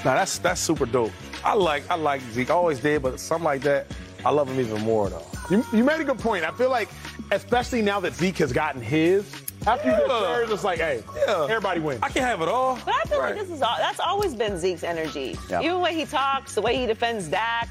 Now 0.04 0.14
that's 0.14 0.38
that's 0.38 0.60
super 0.60 0.86
dope. 0.86 1.12
I 1.44 1.54
like 1.54 1.88
I 1.90 1.94
like 1.96 2.20
Zeke. 2.32 2.50
I 2.50 2.54
always 2.54 2.80
did, 2.80 3.02
but 3.02 3.20
something 3.20 3.44
like 3.44 3.62
that, 3.62 3.86
I 4.24 4.30
love 4.30 4.48
him 4.48 4.60
even 4.60 4.82
more 4.82 5.08
though. 5.10 5.24
You, 5.50 5.64
you 5.72 5.84
made 5.84 6.00
a 6.00 6.04
good 6.04 6.18
point. 6.18 6.44
I 6.44 6.50
feel 6.52 6.70
like, 6.70 6.88
especially 7.30 7.82
now 7.82 8.00
that 8.00 8.14
Zeke 8.14 8.38
has 8.38 8.50
gotten 8.52 8.80
his, 8.80 9.30
after 9.66 9.90
you 9.90 9.96
get 9.96 10.08
Yeah. 10.08 10.20
third, 10.20 10.50
it's 10.50 10.64
like, 10.64 10.78
hey, 10.78 11.02
Yeah. 11.26 11.44
everybody 11.44 11.80
wins. 11.80 12.00
I 12.02 12.08
can 12.08 12.22
have 12.22 12.40
it 12.40 12.48
all. 12.48 12.78
But 12.84 12.94
I 12.94 13.02
feel 13.08 13.20
Right. 13.20 13.36
like 13.36 13.46
this 13.46 13.54
is 13.54 13.60
all, 13.60 13.76
that's 13.78 14.00
always 14.00 14.34
been 14.34 14.58
Zeke's 14.58 14.82
energy. 14.84 15.38
Yeah. 15.50 15.60
Even 15.60 15.80
when 15.80 15.92
he 15.94 16.06
talks, 16.06 16.54
the 16.54 16.62
way 16.62 16.76
he 16.76 16.86
defends 16.86 17.28
Dak, 17.28 17.68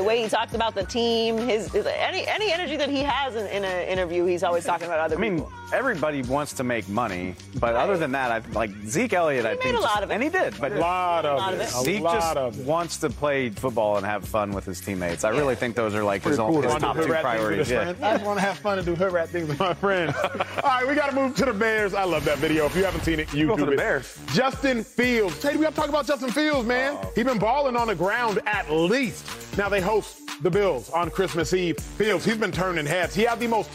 the 0.00 0.04
way 0.04 0.22
he 0.22 0.28
talks 0.30 0.54
about 0.54 0.74
the 0.74 0.82
team, 0.84 1.36
his, 1.36 1.70
his- 1.72 1.84
any 1.84 2.26
any 2.26 2.50
energy 2.50 2.74
that 2.78 2.88
he 2.88 3.00
has 3.02 3.36
in, 3.36 3.46
in 3.48 3.64
an 3.66 3.86
interview, 3.86 4.24
he's 4.24 4.42
always 4.42 4.64
talking 4.64 4.86
about 4.86 4.98
other 4.98 5.16
I 5.16 5.20
mean, 5.20 5.34
people. 5.36 5.52
Everybody 5.72 6.22
wants 6.22 6.52
to 6.54 6.64
make 6.64 6.88
money, 6.88 7.34
but 7.58 7.74
other 7.76 7.96
than 7.96 8.12
that, 8.12 8.30
I 8.30 8.38
like 8.52 8.70
Zeke 8.86 9.12
Elliott. 9.12 9.46
I 9.46 9.50
made 9.50 9.60
think 9.62 9.76
a 9.76 9.80
lot 9.80 9.88
just- 9.94 10.02
of 10.04 10.10
it. 10.10 10.14
and 10.14 10.22
he 10.22 10.28
did. 10.28 10.54
But 10.60 10.72
a 10.72 10.78
lot 10.78 11.24
of 11.26 11.38
lot 11.38 11.54
of 11.54 11.60
it. 11.60 11.62
it. 11.64 11.68
A 11.68 11.82
Zeke 11.82 12.00
lot 12.02 12.14
just 12.14 12.36
of 12.36 12.58
it. 12.60 12.66
wants 12.66 12.96
to 12.98 13.10
play 13.10 13.50
football 13.50 13.96
and 13.96 14.06
have 14.06 14.24
fun 14.26 14.52
with 14.52 14.64
his 14.64 14.80
teammates. 14.80 15.24
I 15.24 15.30
really 15.30 15.54
think 15.54 15.76
those 15.76 15.94
are 15.94 16.02
like 16.04 16.22
his, 16.22 16.36
Pretty 16.36 16.42
own, 16.42 16.52
cool. 16.52 16.62
his 16.62 16.72
Wanna 16.72 16.80
top 16.80 16.96
two 16.96 17.02
rat 17.02 17.06
things 17.06 17.10
with 17.10 17.20
priorities. 17.22 17.70
Yeah. 17.70 17.94
I 18.02 18.12
just 18.14 18.24
want 18.24 18.38
to 18.38 18.44
have 18.44 18.58
fun 18.58 18.78
and 18.78 18.86
do 18.86 18.94
hood 18.94 19.12
rat 19.12 19.28
things 19.28 19.48
with 19.48 19.58
my 19.60 19.74
friends. 19.74 20.14
All 20.22 20.30
right, 20.64 20.86
we 20.88 20.94
got 20.94 21.10
to 21.10 21.16
move 21.16 21.34
to 21.36 21.44
the 21.44 21.52
Bears. 21.52 21.94
I 21.94 22.04
love 22.04 22.24
that 22.24 22.38
video. 22.38 22.66
If 22.66 22.76
you 22.76 22.84
haven't 22.84 23.02
seen 23.04 23.20
it, 23.20 23.28
YouTube 23.28 23.48
Go 23.48 23.56
to 23.58 23.66
the 23.66 23.72
it. 23.72 23.78
Bears. 23.78 24.18
Justin 24.32 24.82
Fields. 24.84 25.42
Hey, 25.42 25.56
we 25.56 25.62
got 25.62 25.70
to 25.70 25.76
talk 25.76 25.88
about 25.88 26.06
Justin 26.06 26.30
Fields, 26.30 26.66
man. 26.66 26.98
He's 27.14 27.24
been 27.24 27.38
balling 27.38 27.76
on 27.76 27.86
the 27.88 27.94
ground 27.94 28.40
at 28.46 28.70
least. 28.70 29.26
Now 29.58 29.68
they 29.68 29.80
host 29.80 30.18
the 30.42 30.50
Bills 30.50 30.90
on 30.90 31.10
Christmas 31.10 31.52
Eve. 31.52 31.78
Fields, 31.78 32.24
he's 32.24 32.36
been 32.36 32.52
turning 32.52 32.86
heads. 32.86 33.14
He 33.14 33.22
had 33.24 33.38
the 33.40 33.46
most 33.46 33.68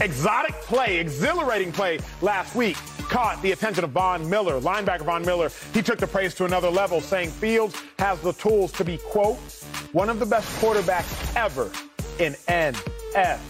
exotic 0.00 0.54
play, 0.62 0.98
exhilarating 0.98 1.72
play 1.72 1.98
last 2.20 2.54
week. 2.54 2.76
Caught 3.08 3.40
the 3.42 3.52
attention 3.52 3.84
of 3.84 3.90
Von 3.90 4.28
Miller, 4.28 4.60
linebacker 4.60 5.04
Von 5.04 5.24
Miller. 5.24 5.50
He 5.72 5.82
took 5.82 5.98
the 5.98 6.06
praise 6.06 6.34
to 6.34 6.44
another 6.44 6.70
level, 6.70 7.00
saying 7.00 7.30
Fields 7.30 7.80
has 7.98 8.20
the 8.20 8.32
tools 8.34 8.72
to 8.72 8.84
be, 8.84 8.98
quote, 8.98 9.38
one 9.92 10.08
of 10.08 10.18
the 10.18 10.26
best 10.26 10.48
quarterbacks 10.60 11.34
ever 11.36 11.70
in 12.18 12.34
NFL 12.48 13.40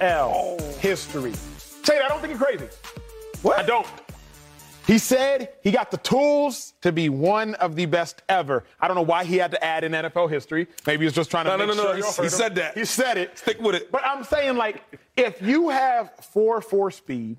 oh. 0.00 0.58
history. 0.78 1.32
Say, 1.82 2.00
I 2.00 2.08
don't 2.08 2.20
think 2.20 2.38
you're 2.38 2.46
crazy. 2.46 2.68
What? 3.42 3.58
I 3.58 3.62
don't. 3.62 3.86
He 4.86 4.98
said 4.98 5.50
he 5.62 5.72
got 5.72 5.90
the 5.90 5.96
tools 5.96 6.74
to 6.82 6.92
be 6.92 7.08
one 7.08 7.54
of 7.56 7.74
the 7.74 7.86
best 7.86 8.22
ever. 8.28 8.62
I 8.80 8.86
don't 8.86 8.94
know 8.94 9.02
why 9.02 9.24
he 9.24 9.36
had 9.36 9.50
to 9.50 9.64
add 9.64 9.82
in 9.82 9.92
NFL 9.92 10.30
history. 10.30 10.68
Maybe 10.86 11.00
he 11.00 11.04
was 11.06 11.12
just 11.14 11.30
trying 11.30 11.46
to 11.46 11.50
No, 11.50 11.56
no, 11.56 11.66
make 11.66 11.76
no, 11.76 11.82
sure 11.82 11.98
no. 11.98 12.12
He- 12.12 12.22
he 12.22 12.28
said 12.28 12.54
that. 12.54 12.74
He 12.78 12.84
said 12.84 13.18
it. 13.18 13.36
Stick 13.38 13.60
with 13.60 13.74
it. 13.74 13.90
But 13.90 14.02
I'm 14.06 14.22
saying, 14.22 14.56
like, 14.56 14.82
if 15.16 15.42
you 15.42 15.70
have 15.70 16.12
4 16.32 16.60
4 16.60 16.90
speed 16.92 17.36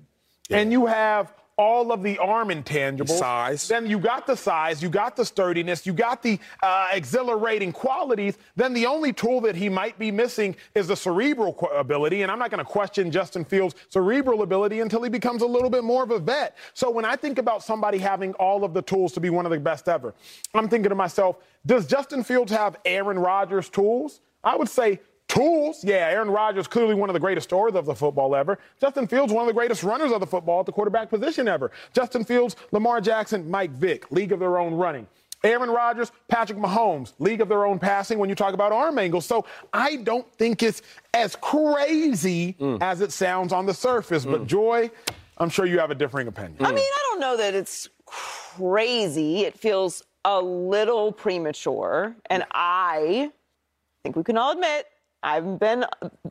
and 0.50 0.70
you 0.72 0.86
have 0.86 1.32
all 1.58 1.90
of 1.90 2.02
the 2.04 2.16
arm 2.18 2.48
intangibles, 2.48 3.18
Size. 3.18 3.66
then 3.66 3.84
you 3.86 3.98
got 3.98 4.26
the 4.26 4.36
size, 4.36 4.80
you 4.80 4.88
got 4.88 5.16
the 5.16 5.24
sturdiness, 5.24 5.84
you 5.84 5.92
got 5.92 6.22
the 6.22 6.38
uh, 6.62 6.88
exhilarating 6.92 7.72
qualities, 7.72 8.38
then 8.54 8.72
the 8.72 8.86
only 8.86 9.12
tool 9.12 9.40
that 9.40 9.56
he 9.56 9.68
might 9.68 9.98
be 9.98 10.12
missing 10.12 10.54
is 10.76 10.86
the 10.86 10.96
cerebral 10.96 11.52
qu- 11.52 11.66
ability. 11.66 12.22
And 12.22 12.30
I'm 12.30 12.38
not 12.38 12.50
going 12.50 12.64
to 12.64 12.70
question 12.70 13.10
Justin 13.10 13.44
Fields' 13.44 13.74
cerebral 13.88 14.42
ability 14.42 14.80
until 14.80 15.02
he 15.02 15.10
becomes 15.10 15.42
a 15.42 15.46
little 15.46 15.68
bit 15.68 15.82
more 15.82 16.04
of 16.04 16.12
a 16.12 16.20
vet. 16.20 16.56
So 16.74 16.90
when 16.90 17.04
I 17.04 17.16
think 17.16 17.38
about 17.38 17.64
somebody 17.64 17.98
having 17.98 18.32
all 18.34 18.62
of 18.64 18.72
the 18.72 18.82
tools 18.82 19.12
to 19.14 19.20
be 19.20 19.28
one 19.28 19.44
of 19.44 19.50
the 19.50 19.58
best 19.58 19.88
ever, 19.88 20.14
I'm 20.54 20.68
thinking 20.68 20.90
to 20.90 20.94
myself, 20.94 21.38
does 21.66 21.86
Justin 21.88 22.22
Fields 22.22 22.52
have 22.52 22.76
Aaron 22.84 23.18
Rodgers' 23.18 23.68
tools? 23.68 24.20
I 24.44 24.54
would 24.54 24.68
say 24.68 25.00
Tools, 25.28 25.84
yeah, 25.84 26.08
Aaron 26.08 26.30
Rodgers 26.30 26.66
clearly 26.66 26.94
one 26.94 27.10
of 27.10 27.14
the 27.14 27.20
greatest 27.20 27.48
stories 27.48 27.74
of 27.74 27.84
the 27.84 27.94
football 27.94 28.34
ever. 28.34 28.58
Justin 28.80 29.06
Fields, 29.06 29.30
one 29.30 29.42
of 29.42 29.46
the 29.46 29.52
greatest 29.52 29.82
runners 29.82 30.10
of 30.10 30.20
the 30.20 30.26
football 30.26 30.60
at 30.60 30.66
the 30.66 30.72
quarterback 30.72 31.10
position 31.10 31.46
ever. 31.46 31.70
Justin 31.92 32.24
Fields, 32.24 32.56
Lamar 32.72 33.00
Jackson, 33.00 33.48
Mike 33.50 33.70
Vick, 33.72 34.10
league 34.10 34.32
of 34.32 34.40
their 34.40 34.58
own 34.58 34.72
running. 34.74 35.06
Aaron 35.44 35.70
Rodgers, 35.70 36.10
Patrick 36.28 36.58
Mahomes, 36.58 37.12
league 37.18 37.40
of 37.40 37.48
their 37.48 37.64
own 37.66 37.78
passing 37.78 38.18
when 38.18 38.28
you 38.28 38.34
talk 38.34 38.54
about 38.54 38.72
arm 38.72 38.98
angles. 38.98 39.26
So 39.26 39.44
I 39.72 39.96
don't 39.96 40.26
think 40.34 40.62
it's 40.62 40.82
as 41.14 41.36
crazy 41.36 42.54
mm. 42.58 42.78
as 42.80 43.00
it 43.02 43.12
sounds 43.12 43.52
on 43.52 43.66
the 43.66 43.74
surface. 43.74 44.24
But 44.24 44.42
mm. 44.42 44.46
Joy, 44.46 44.90
I'm 45.36 45.50
sure 45.50 45.66
you 45.66 45.78
have 45.78 45.90
a 45.90 45.94
differing 45.94 46.26
opinion. 46.26 46.56
I 46.64 46.70
mean, 46.70 46.78
I 46.78 47.08
don't 47.10 47.20
know 47.20 47.36
that 47.36 47.54
it's 47.54 47.88
crazy. 48.06 49.42
It 49.42 49.56
feels 49.56 50.02
a 50.24 50.40
little 50.40 51.12
premature. 51.12 52.16
And 52.30 52.44
I 52.52 53.30
think 54.02 54.16
we 54.16 54.24
can 54.24 54.36
all 54.36 54.52
admit 54.52 54.86
I've 55.22 55.58
been 55.58 55.84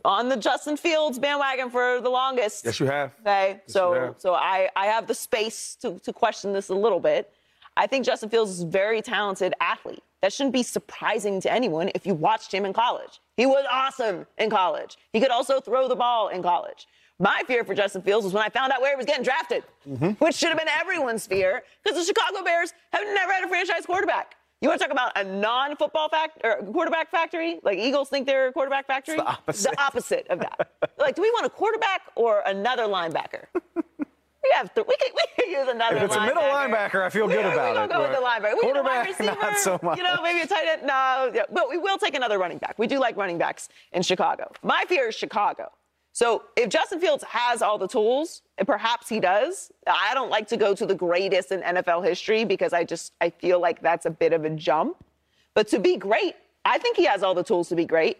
on 0.05 0.29
the 0.29 0.37
Justin 0.37 0.77
Fields 0.77 1.19
bandwagon 1.19 1.69
for 1.69 1.99
the 2.01 2.09
longest. 2.09 2.65
Yes, 2.65 2.79
you 2.79 2.85
have. 2.85 3.11
Okay, 3.21 3.61
so 3.67 3.93
have. 3.93 4.15
so 4.17 4.33
I, 4.33 4.69
I 4.75 4.85
have 4.85 5.07
the 5.07 5.15
space 5.15 5.75
to, 5.81 5.99
to 5.99 6.13
question 6.13 6.53
this 6.53 6.69
a 6.69 6.75
little 6.75 6.99
bit. 6.99 7.31
I 7.75 7.85
think 7.85 8.05
Justin 8.05 8.29
Fields 8.29 8.51
is 8.51 8.61
a 8.61 8.65
very 8.65 9.01
talented 9.01 9.53
athlete. 9.59 10.03
That 10.21 10.33
shouldn't 10.33 10.53
be 10.53 10.63
surprising 10.63 11.39
to 11.41 11.51
anyone 11.51 11.91
if 11.93 12.07
you 12.07 12.15
watched 12.15 12.51
him 12.51 12.65
in 12.65 12.73
college. 12.73 13.19
He 13.35 13.45
was 13.45 13.65
awesome 13.69 14.25
in 14.37 14.49
college. 14.49 14.97
He 15.13 15.19
could 15.19 15.29
also 15.29 15.59
throw 15.59 15.87
the 15.87 15.95
ball 15.95 16.29
in 16.29 16.41
college. 16.41 16.87
My 17.19 17.43
fear 17.45 17.63
for 17.63 17.75
Justin 17.75 18.01
Fields 18.01 18.23
was 18.23 18.33
when 18.33 18.43
I 18.43 18.49
found 18.49 18.71
out 18.71 18.81
where 18.81 18.91
he 18.91 18.95
was 18.95 19.05
getting 19.05 19.23
drafted, 19.23 19.63
mm-hmm. 19.87 20.11
which 20.23 20.35
should 20.35 20.49
have 20.49 20.57
been 20.57 20.67
everyone's 20.67 21.25
fear 21.27 21.63
because 21.83 21.97
the 21.99 22.05
Chicago 22.05 22.43
Bears 22.43 22.73
have 22.93 23.03
never 23.05 23.31
had 23.31 23.43
a 23.43 23.47
franchise 23.47 23.85
quarterback. 23.85 24.35
You 24.61 24.69
want 24.69 24.81
to 24.81 24.87
talk 24.87 24.91
about 24.91 25.11
a 25.15 25.23
non-football 25.23 26.09
fact 26.09 26.39
or 26.43 26.55
quarterback 26.71 27.11
factory? 27.11 27.59
Like 27.61 27.77
Eagles 27.77 28.09
think 28.09 28.25
they're 28.25 28.47
a 28.47 28.51
quarterback 28.53 28.87
factory? 28.87 29.15
It's 29.15 29.23
the 29.23 29.29
opposite. 29.29 29.71
The 29.71 29.81
opposite 29.81 30.27
of 30.29 30.39
that. 30.39 30.71
like, 30.97 31.15
do 31.15 31.21
we 31.21 31.29
want 31.31 31.45
a 31.45 31.49
quarterback 31.49 32.01
or 32.15 32.41
another 32.45 32.83
linebacker? 32.83 33.45
we 33.75 34.51
have 34.53 34.73
th- 34.73 34.87
we 34.87 34.95
can 34.97 35.09
we 35.15 35.23
can 35.43 35.51
use 35.51 35.67
another. 35.67 35.97
If 35.97 36.03
it's 36.03 36.15
a 36.15 36.21
middle 36.21 36.41
linebacker, 36.41 37.03
I 37.03 37.09
feel 37.09 37.27
we, 37.27 37.33
good 37.33 37.45
about 37.45 37.65
we 37.65 37.71
it. 37.71 37.73
gonna 37.75 37.93
go 37.93 38.01
with 38.01 38.11
the 38.17 38.23
linebacker. 38.25 38.53
We 38.59 38.67
need 38.67 38.77
a 38.77 38.81
wide 38.83 39.05
Quarterback, 39.05 39.07
receiver. 39.19 39.37
not 39.41 39.57
so 39.57 39.79
much. 39.83 39.97
You 39.97 40.03
know, 40.03 40.15
maybe 40.23 40.41
a 40.41 40.47
tight 40.47 40.65
end. 40.67 40.81
No, 40.83 41.31
yeah, 41.35 41.43
but 41.53 41.69
we 41.69 41.77
will 41.77 41.97
take 41.99 42.15
another 42.15 42.39
running 42.39 42.57
back. 42.57 42.79
We 42.79 42.87
do 42.87 42.97
like 42.99 43.15
running 43.15 43.37
backs 43.37 43.69
in 43.91 44.01
Chicago. 44.01 44.51
My 44.63 44.85
fear 44.87 45.09
is 45.09 45.15
Chicago. 45.15 45.71
So 46.17 46.45
if 46.55 46.69
Justin 46.69 46.99
Fields 46.99 47.23
has 47.25 47.61
all 47.61 47.77
the 47.77 47.87
tools, 47.87 48.41
and 48.57 48.67
perhaps 48.67 49.07
he 49.07 49.19
does, 49.19 49.71
I 49.85 50.15
don't 50.15 50.31
like 50.31 50.47
to 50.47 50.57
go 50.57 50.73
to 50.73 50.83
the 50.83 50.95
greatest 50.95 51.51
in 51.51 51.61
NFL 51.61 52.03
history 52.03 52.43
because 52.43 52.73
I 52.73 52.85
just 52.85 53.13
I 53.21 53.29
feel 53.29 53.59
like 53.59 53.83
that's 53.83 54.07
a 54.07 54.09
bit 54.09 54.33
of 54.33 54.43
a 54.43 54.49
jump. 54.49 54.97
But 55.53 55.67
to 55.67 55.77
be 55.77 55.95
great, 55.95 56.33
I 56.65 56.79
think 56.79 56.97
he 56.97 57.05
has 57.05 57.21
all 57.21 57.35
the 57.35 57.43
tools 57.43 57.69
to 57.69 57.75
be 57.75 57.85
great. 57.85 58.17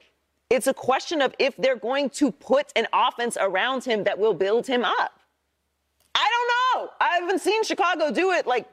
It's 0.52 0.68
a 0.68 0.76
question 0.76 1.24
of 1.24 1.34
if 1.40 1.58
they're 1.58 1.76
going 1.76 2.12
to 2.12 2.32
put 2.32 2.72
an 2.76 2.86
offense 2.94 3.36
around 3.42 3.84
him 3.84 4.04
that 4.04 4.20
will 4.20 4.36
build 4.36 4.68
him 4.68 4.86
up. 4.86 5.20
I 6.14 6.30
don't 6.34 6.84
know. 6.84 6.92
I 7.02 7.18
haven't 7.22 7.40
seen 7.42 7.64
Chicago 7.64 8.12
do 8.12 8.30
it 8.30 8.46
like 8.46 8.68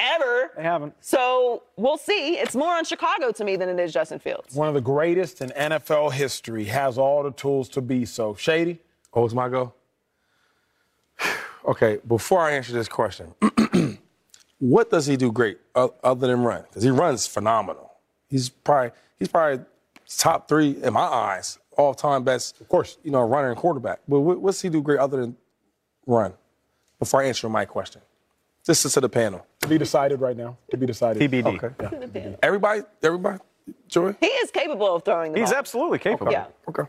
ever. 0.00 0.50
They 0.56 0.62
haven't. 0.62 0.94
So 1.00 1.62
we'll 1.76 1.98
see. 1.98 2.38
It's 2.38 2.56
more 2.56 2.74
on 2.74 2.84
Chicago 2.84 3.30
to 3.32 3.44
me 3.44 3.56
than 3.56 3.68
it 3.68 3.78
is 3.78 3.92
Justin 3.92 4.18
Fields. 4.18 4.54
One 4.54 4.68
of 4.68 4.74
the 4.74 4.80
greatest 4.80 5.40
in 5.40 5.50
NFL 5.50 6.12
history 6.12 6.64
has 6.64 6.98
all 6.98 7.22
the 7.22 7.32
tools 7.32 7.68
to 7.70 7.80
be 7.80 8.04
so. 8.04 8.34
Shady? 8.34 8.78
Oh, 9.12 9.24
it's 9.24 9.34
my 9.34 9.48
go? 9.48 9.74
okay, 11.64 11.98
before 12.06 12.40
I 12.40 12.52
answer 12.52 12.72
this 12.72 12.88
question, 12.88 13.34
what 14.58 14.90
does 14.90 15.06
he 15.06 15.16
do 15.16 15.32
great 15.32 15.58
other 15.74 16.26
than 16.26 16.42
run? 16.42 16.62
Because 16.62 16.82
he 16.82 16.90
runs 16.90 17.26
phenomenal. 17.26 17.92
He's 18.28 18.48
probably 18.48 18.92
he's 19.18 19.28
probably 19.28 19.64
top 20.16 20.48
three 20.48 20.76
in 20.82 20.92
my 20.92 21.00
eyes, 21.00 21.58
all 21.76 21.94
time 21.94 22.24
best. 22.24 22.60
Of 22.60 22.68
course. 22.68 22.98
you 23.02 23.10
know, 23.10 23.22
runner 23.22 23.48
and 23.48 23.56
quarterback. 23.56 24.00
But 24.08 24.20
what, 24.20 24.40
what's 24.40 24.60
he 24.60 24.68
do 24.68 24.82
great 24.82 24.98
other 24.98 25.20
than 25.20 25.36
run? 26.06 26.34
Before 26.98 27.22
I 27.22 27.26
answer 27.26 27.48
my 27.48 27.64
question, 27.64 28.02
this 28.66 28.84
is 28.84 28.92
to 28.94 29.00
the 29.00 29.08
panel. 29.08 29.46
To 29.70 29.74
be 29.74 29.78
decided 29.78 30.20
right 30.20 30.36
now. 30.36 30.56
To 30.72 30.76
be 30.76 30.84
decided. 30.86 31.30
TBD. 31.30 31.62
Okay. 31.62 32.36
Everybody, 32.42 32.82
everybody, 33.04 33.38
Joy. 33.86 34.16
He 34.18 34.26
is 34.26 34.50
capable 34.50 34.96
of 34.96 35.04
throwing 35.04 35.32
the 35.32 35.38
He's 35.38 35.50
ball. 35.50 35.58
absolutely 35.60 35.98
capable. 36.00 36.32
Yeah. 36.32 36.46
Okay. 36.68 36.82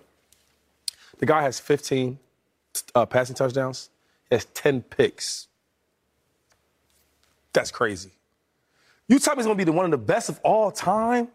The 1.19 1.27
guy 1.27 1.43
has 1.43 1.59
15 1.59 2.17
uh, 2.95 3.05
passing 3.05 3.35
touchdowns. 3.35 3.91
He 4.29 4.35
has 4.35 4.45
10 4.45 4.81
picks. 4.81 5.47
That's 7.53 7.69
crazy. 7.69 8.11
You 9.07 9.19
tell 9.19 9.35
me 9.35 9.39
he's 9.41 9.45
going 9.45 9.57
to 9.57 9.63
be 9.63 9.69
the 9.69 9.75
one 9.75 9.85
of 9.85 9.91
the 9.91 9.97
best 9.97 10.29
of 10.29 10.39
all 10.43 10.71
time 10.71 11.27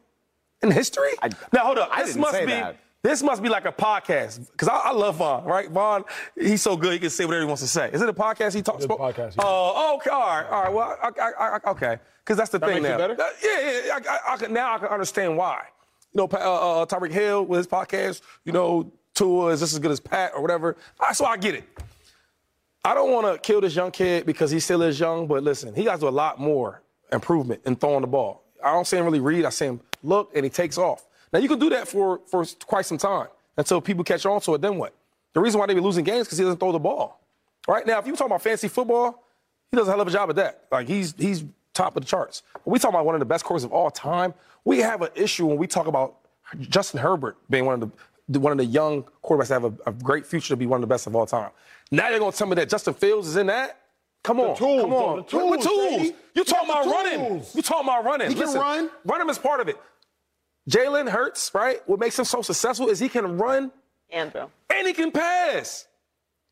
in 0.62 0.72
history? 0.72 1.10
I- 1.22 1.28
now 1.52 1.60
hold 1.66 1.78
up. 1.78 1.90
I 1.92 2.00
this 2.02 2.10
didn't 2.14 2.22
must 2.22 2.32
say 2.32 2.46
be 2.46 2.52
that. 2.52 2.76
This 3.02 3.22
must 3.22 3.40
be 3.42 3.48
like 3.48 3.64
a 3.66 3.72
podcast 3.72 4.50
because 4.50 4.68
I, 4.68 4.76
I 4.76 4.92
love 4.92 5.16
Von, 5.16 5.44
right? 5.44 5.70
Von, 5.70 6.04
he's 6.36 6.62
so 6.62 6.76
good 6.76 6.92
he 6.92 6.98
can 6.98 7.10
say 7.10 7.24
whatever 7.24 7.42
he 7.42 7.46
wants 7.46 7.62
to 7.62 7.68
say. 7.68 7.90
Is 7.92 8.02
it 8.02 8.08
a 8.08 8.12
podcast 8.12 8.54
he 8.54 8.62
talks 8.62 8.82
It's 8.84 8.90
a 8.90 8.94
about? 8.94 9.14
podcast, 9.14 9.36
yeah. 9.36 9.42
Oh, 9.44 9.96
okay, 9.96 10.10
all 10.10 10.20
right, 10.26 10.46
all 10.50 10.62
right. 10.64 10.72
Well, 10.72 10.98
I, 11.02 11.10
I, 11.20 11.58
I, 11.64 11.70
okay, 11.70 11.98
because 12.24 12.36
that's 12.36 12.50
the 12.50 12.58
thing 12.58 12.82
makes 12.82 12.86
it 12.86 12.98
now. 12.98 13.04
Uh, 13.04 13.16
yeah, 13.44 13.82
yeah. 13.86 13.98
I, 14.10 14.30
I, 14.30 14.34
I 14.34 14.36
can, 14.38 14.52
now 14.52 14.74
I 14.74 14.78
can 14.78 14.88
understand 14.88 15.36
why. 15.36 15.62
You 16.14 16.22
know, 16.22 16.28
uh, 16.32 16.82
uh, 16.82 16.86
Tyreek 16.86 17.12
Hill 17.12 17.44
with 17.44 17.58
his 17.58 17.66
podcast. 17.68 18.22
You 18.44 18.52
know, 18.52 18.90
Tua 19.14 19.48
is 19.52 19.60
just 19.60 19.74
as 19.74 19.78
good 19.78 19.90
as 19.92 20.00
Pat 20.00 20.32
or 20.34 20.42
whatever. 20.42 20.76
I, 20.98 21.12
so 21.12 21.26
I 21.26 21.36
get 21.36 21.54
it. 21.54 21.64
I 22.84 22.94
don't 22.94 23.12
want 23.12 23.32
to 23.32 23.38
kill 23.40 23.60
this 23.60 23.74
young 23.76 23.90
kid 23.92 24.26
because 24.26 24.50
he 24.50 24.58
still 24.58 24.82
is 24.82 24.98
young, 24.98 25.26
but 25.26 25.42
listen, 25.42 25.74
he 25.74 25.84
got 25.84 25.94
to 25.96 26.00
do 26.00 26.08
a 26.08 26.10
lot 26.10 26.40
more 26.40 26.82
improvement 27.12 27.60
in 27.66 27.76
throwing 27.76 28.00
the 28.00 28.06
ball. 28.06 28.42
I 28.64 28.72
don't 28.72 28.86
see 28.86 28.96
him 28.96 29.04
really 29.04 29.20
read. 29.20 29.44
I 29.44 29.50
see 29.50 29.66
him 29.66 29.80
look 30.02 30.30
and 30.34 30.44
he 30.44 30.50
takes 30.50 30.76
off. 30.78 31.04
Now 31.32 31.38
you 31.40 31.48
can 31.48 31.58
do 31.58 31.70
that 31.70 31.88
for 31.88 32.20
for 32.26 32.44
quite 32.66 32.86
some 32.86 32.98
time 32.98 33.28
until 33.56 33.80
people 33.80 34.04
catch 34.04 34.24
on 34.26 34.40
to 34.42 34.54
it. 34.54 34.60
Then 34.60 34.76
what? 34.78 34.94
The 35.32 35.40
reason 35.40 35.60
why 35.60 35.66
they 35.66 35.74
be 35.74 35.80
losing 35.80 36.04
games 36.04 36.26
because 36.26 36.38
he 36.38 36.44
doesn't 36.44 36.58
throw 36.60 36.72
the 36.72 36.78
ball. 36.78 37.20
Right 37.68 37.86
now, 37.86 37.98
if 37.98 38.06
you 38.06 38.14
talk 38.16 38.26
about 38.26 38.42
fantasy 38.42 38.68
football, 38.68 39.22
he 39.70 39.76
does 39.76 39.88
a 39.88 39.90
hell 39.90 40.00
of 40.00 40.08
a 40.08 40.10
job 40.10 40.30
at 40.30 40.36
that. 40.36 40.64
Like 40.70 40.88
he's 40.88 41.14
he's 41.18 41.44
top 41.74 41.96
of 41.96 42.02
the 42.02 42.08
charts. 42.08 42.42
When 42.64 42.72
we 42.72 42.78
talk 42.78 42.90
about 42.90 43.04
one 43.04 43.14
of 43.14 43.18
the 43.18 43.24
best 43.26 43.44
quarterbacks 43.44 43.64
of 43.64 43.72
all 43.72 43.90
time, 43.90 44.32
we 44.64 44.78
have 44.78 45.02
an 45.02 45.10
issue 45.14 45.46
when 45.46 45.58
we 45.58 45.66
talk 45.66 45.86
about 45.86 46.16
Justin 46.60 47.00
Herbert 47.00 47.36
being 47.50 47.66
one 47.66 47.82
of 47.82 47.90
the 48.28 48.40
one 48.40 48.52
of 48.52 48.58
the 48.58 48.64
young 48.64 49.04
quarterbacks 49.24 49.48
that 49.48 49.60
have 49.62 49.64
a, 49.64 49.74
a 49.90 49.92
great 49.92 50.24
future 50.26 50.48
to 50.48 50.56
be 50.56 50.66
one 50.66 50.78
of 50.78 50.80
the 50.82 50.86
best 50.92 51.06
of 51.06 51.14
all 51.14 51.26
time. 51.26 51.50
Now 51.90 52.08
you're 52.08 52.18
gonna 52.18 52.32
tell 52.32 52.46
me 52.46 52.54
that 52.54 52.68
Justin 52.70 52.94
Fields 52.94 53.28
is 53.28 53.36
in 53.36 53.46
that? 53.48 53.80
Come 54.24 54.40
on, 54.40 54.56
tools, 54.56 54.82
come 54.82 54.92
on. 54.92 55.16
the 55.28 55.36
What- 55.36 55.46
what 55.50 55.60
tools, 55.62 55.96
tools? 55.98 56.12
You 56.34 56.42
talking 56.44 56.68
about 56.70 56.86
running? 56.86 57.42
You 57.54 57.62
talking 57.62 57.84
about 57.88 58.04
running? 58.04 58.28
He 58.28 58.34
can 58.34 58.44
Listen, 58.46 58.60
run. 58.60 58.90
Running 59.04 59.28
is 59.28 59.38
part 59.38 59.60
of 59.60 59.68
it. 59.68 59.76
Jalen 60.70 61.08
Hurts, 61.08 61.50
right? 61.54 61.80
What 61.88 62.00
makes 62.00 62.18
him 62.18 62.24
so 62.24 62.42
successful 62.42 62.88
is 62.88 62.98
he 62.98 63.08
can 63.08 63.38
run 63.38 63.70
And 64.10 64.32
throw. 64.32 64.50
and 64.70 64.86
he 64.86 64.92
can 64.92 65.12
pass. 65.12 65.86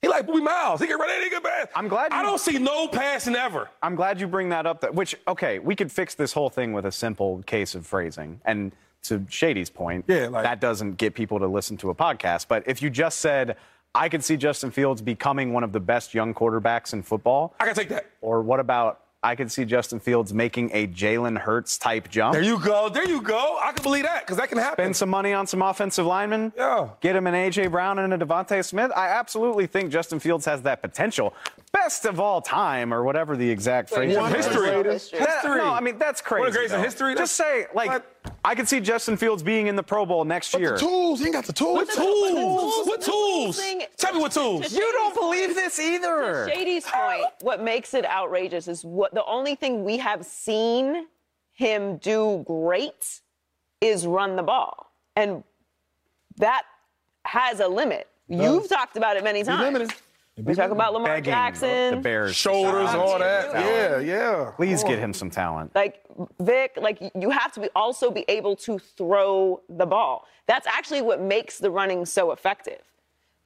He 0.03 0.09
like 0.09 0.27
Boobie 0.27 0.43
Miles. 0.45 0.81
He 0.81 0.87
can 0.87 0.99
run 0.99 1.09
and 1.11 1.25
he 1.25 1.31
can 1.31 1.41
pass. 1.43 1.67
I'm 1.75 1.89
glad 1.89 2.13
I 2.13 2.23
don't 2.23 2.39
see 2.39 2.59
no 2.59 2.89
passing 2.89 3.35
ever. 3.37 3.71
I'm 3.83 3.95
glad 3.95 4.21
you 4.21 4.27
bring 4.27 4.51
that 4.51 4.67
up. 4.67 4.83
That 4.83 4.95
which 4.95 5.17
okay, 5.27 5.59
we 5.59 5.75
could 5.75 5.91
fix 5.91 6.15
this 6.15 6.33
whole 6.33 6.51
thing 6.51 6.73
with 6.73 6.85
a 6.85 6.93
simple 6.93 7.43
case 7.47 7.75
of 7.75 7.87
phrasing. 7.87 8.41
And 8.45 8.73
to 9.05 9.25
Shady's 9.29 9.71
point, 9.71 10.05
Yeah, 10.07 10.29
like- 10.29 10.45
that 10.45 10.61
doesn't 10.61 10.97
get 10.97 11.15
people 11.15 11.39
to 11.39 11.47
listen 11.47 11.77
to 11.79 11.91
a 11.91 11.95
podcast. 11.95 12.49
But 12.49 12.65
if 12.67 12.83
you 12.83 12.91
just 12.91 13.21
said, 13.21 13.57
I 13.95 14.09
could 14.09 14.23
see 14.25 14.37
Justin 14.37 14.71
Fields 14.71 15.01
becoming 15.03 15.53
one 15.53 15.63
of 15.65 15.73
the 15.73 15.81
best 15.81 16.15
young 16.15 16.35
quarterbacks 16.35 16.93
in 16.93 17.03
football, 17.03 17.55
I 17.61 17.65
can 17.67 17.75
take 17.75 17.89
that. 17.91 18.07
or 18.21 18.43
what 18.43 18.61
about 18.61 19.01
I 19.25 19.35
could 19.35 19.51
see 19.51 19.65
Justin 19.65 20.01
Fields 20.01 20.35
making 20.35 20.71
a 20.75 20.87
Jalen 20.87 21.39
Hurts 21.39 21.79
type 21.79 22.11
jump? 22.11 22.35
There 22.35 22.43
you 22.43 22.59
go. 22.61 22.91
There 22.91 23.09
you 23.09 23.23
go. 23.23 23.59
I 23.61 23.73
can 23.73 23.83
believe 23.83 24.05
that 24.05 24.21
because 24.21 24.37
that 24.37 24.51
can 24.51 24.59
happen. 24.59 24.75
Spend 24.85 24.97
some 24.97 25.09
money 25.09 25.33
on 25.33 25.47
some 25.47 25.63
offensive 25.63 26.05
linemen. 26.05 26.53
Yeah. 26.57 26.91
Get 27.01 27.17
him 27.17 27.27
an 27.27 27.33
AJ 27.33 27.71
Brown 27.71 27.99
and 27.99 28.13
a 28.13 28.19
DeVonta 28.19 28.63
Smith. 28.63 28.93
I 28.95 29.09
absolutely 29.09 29.67
think 29.67 29.91
Justin 29.91 30.21
Fields 30.21 30.45
has 30.45 30.61
that 30.63 30.83
potential. 30.83 31.33
Best 31.75 32.05
of 32.07 32.21
all 32.21 32.41
time, 32.41 32.95
or 32.95 33.03
whatever 33.03 33.37
the 33.37 33.51
exact 33.51 33.91
phrase. 33.91 34.17
Is. 34.17 34.35
history. 34.35 34.71
History. 34.85 35.19
That- 35.19 35.43
no, 35.45 35.73
I 35.73 35.81
mean 35.81 35.99
that's 35.99 36.21
crazy. 36.21 36.41
One 36.41 36.49
of 36.49 36.55
the 36.55 36.59
greatest 36.61 36.75
in 36.77 36.83
history? 36.83 37.15
Just 37.17 37.35
say 37.35 37.67
like 37.75 37.89
What? 37.91 38.11
I 38.45 38.55
could 38.55 38.69
see 38.69 38.79
Justin 38.81 39.17
Fields 39.17 39.43
being 39.43 39.67
in 39.67 39.75
the 39.75 39.83
Pro 39.83 40.07
Bowl 40.07 40.25
next 40.25 40.53
But 40.53 40.61
year. 40.61 40.73
the 40.73 40.79
tools. 40.79 41.19
He 41.19 41.27
ain't 41.27 41.35
got 41.35 41.45
the 41.47 41.53
tools. 41.53 41.75
What 41.77 41.91
tools? 41.93 42.87
What 42.87 43.01
tools? 43.03 43.61
Tell 43.97 44.15
me 44.15 44.21
what 44.21 44.33
tools. 44.33 44.73
You 44.73 44.81
don't 44.93 45.15
believe 45.15 45.55
this 45.55 45.79
either. 45.81 46.49
Shady's 46.49 46.85
point, 46.87 47.25
what 47.41 47.63
makes 47.63 47.93
it 47.93 48.05
outrageous 48.07 48.69
is 48.69 48.85
what 48.85 49.13
the 49.13 49.25
only 49.25 49.55
thing 49.57 49.83
we 49.85 49.99
have 49.99 50.25
seen 50.25 51.07
him 51.53 51.97
do 51.99 52.45
great 52.47 53.21
is 53.81 54.07
run 54.07 54.37
the 54.37 54.43
ball. 54.43 54.93
And 55.17 55.43
that 56.37 56.63
has 57.25 57.61
a 57.61 57.69
limit. 57.69 58.09
You've 58.29 58.69
talked 58.69 58.97
about 58.97 59.17
it 59.17 59.25
many 59.25 59.43
times. 59.43 59.91
Limited. 60.37 60.51
We 60.51 60.55
talk 60.61 60.71
about 60.73 60.93
Lamar 60.93 61.09
Begging 61.09 61.33
Jackson. 61.33 61.91
the 61.97 62.01
Bears. 62.01 62.35
Shoulders, 62.35 62.91
all 62.91 63.19
that. 63.19 63.53
Yeah, 63.55 63.89
Talent. 63.89 64.07
yeah. 64.07 64.53
Please 64.57 64.83
get 64.83 64.99
him 64.99 65.13
some 65.13 65.31
talent. 65.31 65.73
like 65.75 66.03
Vick, 66.41 66.77
like 66.81 66.99
you 67.15 67.31
have 67.31 67.53
to 67.53 67.61
be 67.61 67.69
also 67.77 68.11
be 68.11 68.25
able 68.29 68.57
to 68.57 68.79
throw 68.79 69.61
the 69.69 69.87
ball. 69.87 70.27
That's 70.47 70.67
actually 70.67 71.03
what 71.03 71.21
makes 71.21 71.59
the 71.59 71.71
running 71.71 72.05
so 72.05 72.33
effective. 72.33 72.81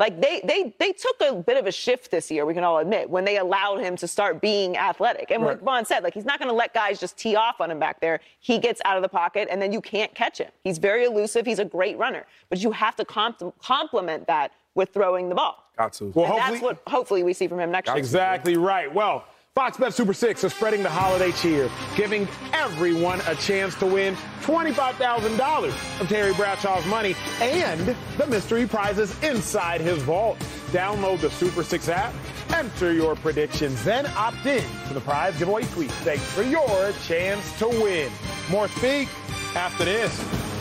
Like 0.01 0.21
they 0.21 0.41
they 0.45 0.75
they 0.79 0.93
took 0.93 1.17
a 1.29 1.35
bit 1.35 1.57
of 1.59 1.67
a 1.67 1.73
shift 1.73 2.11
this 2.11 2.31
year, 2.31 2.47
we 2.47 2.55
can 2.55 2.63
all 2.65 2.79
admit, 2.79 3.11
when 3.11 3.25
they 3.25 3.37
allowed 3.37 3.81
him 3.81 3.97
to 3.97 4.07
start 4.09 4.41
being 4.41 4.77
athletic. 4.77 5.31
And 5.31 5.43
like 5.43 5.61
Von 5.61 5.85
said, 5.85 6.03
like 6.05 6.15
he's 6.15 6.25
not 6.25 6.39
gonna 6.39 6.53
let 6.53 6.73
guys 6.73 7.01
just 7.01 7.19
tee 7.19 7.35
off 7.37 7.61
on 7.61 7.71
him 7.71 7.79
back 7.81 8.01
there. 8.01 8.21
He 8.39 8.59
gets 8.59 8.81
out 8.85 8.97
of 8.97 9.03
the 9.03 9.09
pocket 9.09 9.49
and 9.51 9.61
then 9.61 9.73
you 9.73 9.81
can't 9.81 10.15
catch 10.15 10.39
him. 10.39 10.51
He's 10.65 10.79
very 10.79 11.05
elusive, 11.05 11.45
he's 11.45 11.59
a 11.59 11.65
great 11.65 11.99
runner. 11.99 12.25
But 12.49 12.61
you 12.61 12.71
have 12.71 12.97
to 12.97 13.05
comp- 13.05 13.59
complement 13.61 14.27
that 14.29 14.53
with 14.75 14.91
throwing 14.95 15.29
the 15.29 15.35
ball. 15.35 15.65
Got 15.79 15.93
to. 15.95 16.07
Well, 16.15 16.25
And 16.25 16.35
hopefully, 16.35 16.51
that's 16.51 16.63
what 16.63 16.83
hopefully 16.89 17.23
we 17.23 17.33
see 17.33 17.47
from 17.47 17.61
him 17.61 17.71
next 17.71 17.89
year. 17.89 17.97
Exactly 17.97 18.57
right. 18.57 18.93
Well, 18.93 19.25
Fox 19.55 19.77
Bet 19.77 19.95
Super 19.95 20.13
6 20.13 20.43
is 20.45 20.53
spreading 20.53 20.83
the 20.83 20.91
holiday 20.91 21.31
cheer, 21.33 21.71
giving 21.97 22.27
everyone 22.53 23.21
a 23.29 23.35
chance 23.37 23.75
to 23.77 23.87
win 23.87 24.15
$25,000 24.43 26.01
of 26.01 26.09
Terry 26.09 26.33
Bradshaw's 26.35 26.85
money 26.87 27.15
and 27.41 27.97
the 28.17 28.27
mystery 28.27 28.67
prizes 28.67 29.21
inside 29.23 29.81
his 29.81 30.03
vault. 30.03 30.39
Download 30.71 31.21
the 31.21 31.31
Super 31.31 31.63
6 31.63 31.89
app, 31.89 32.13
enter 32.55 32.93
your 32.93 33.15
predictions, 33.17 33.83
then 33.85 34.07
opt 34.17 34.47
in 34.47 34.65
to 34.89 34.95
the 34.95 35.01
prize 35.01 35.37
giveaway 35.39 35.63
sweepstakes 35.65 36.25
for 36.33 36.43
your 36.43 36.93
chance 37.07 37.57
to 37.59 37.69
win. 37.69 38.11
More 38.51 38.69
speak 38.69 39.09
after 39.57 39.85
this. 39.85 40.58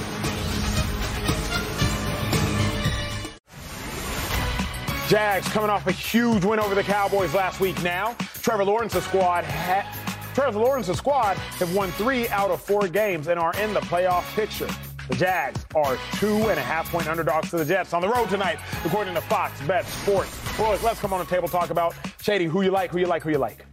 Jags 5.07 5.47
coming 5.49 5.69
off 5.69 5.87
a 5.87 5.91
huge 5.91 6.43
win 6.43 6.59
over 6.59 6.75
the 6.75 6.83
Cowboys 6.83 7.33
last 7.33 7.61
week 7.61 7.81
now. 7.81 8.13
Trevor 8.41 8.65
Lawrence's 8.65 9.05
squad 9.05 9.45
ha- 9.45 10.31
Trevor 10.33 10.59
Lawrence's 10.59 10.97
squad 10.97 11.37
have 11.37 11.73
won 11.73 11.91
three 11.91 12.27
out 12.29 12.51
of 12.51 12.61
four 12.61 12.89
games 12.89 13.27
and 13.27 13.39
are 13.39 13.53
in 13.61 13.73
the 13.73 13.79
playoff 13.79 14.23
picture. 14.35 14.67
The 15.09 15.15
Jags 15.15 15.65
are 15.75 15.97
two 16.17 16.35
and 16.49 16.59
a 16.59 16.61
half 16.61 16.91
point 16.91 17.07
underdogs 17.07 17.49
to 17.51 17.57
the 17.57 17.63
Jets 17.63 17.93
on 17.93 18.01
the 18.01 18.09
road 18.09 18.27
tonight, 18.27 18.59
according 18.83 19.13
to 19.13 19.21
Fox 19.21 19.59
Bet 19.61 19.85
Sports. 19.85 20.57
Boys, 20.57 20.83
let's 20.83 20.99
come 20.99 21.13
on 21.13 21.19
the 21.19 21.25
table 21.25 21.47
talk 21.47 21.69
about 21.69 21.95
Shady, 22.21 22.43
who 22.45 22.61
you 22.61 22.71
like, 22.71 22.91
who 22.91 22.99
you 22.99 23.07
like, 23.07 23.23
who 23.23 23.29
you 23.29 23.37
like. 23.37 23.65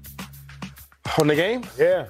On 1.19 1.27
the 1.27 1.35
game? 1.35 1.65
Yeah. 1.77 2.07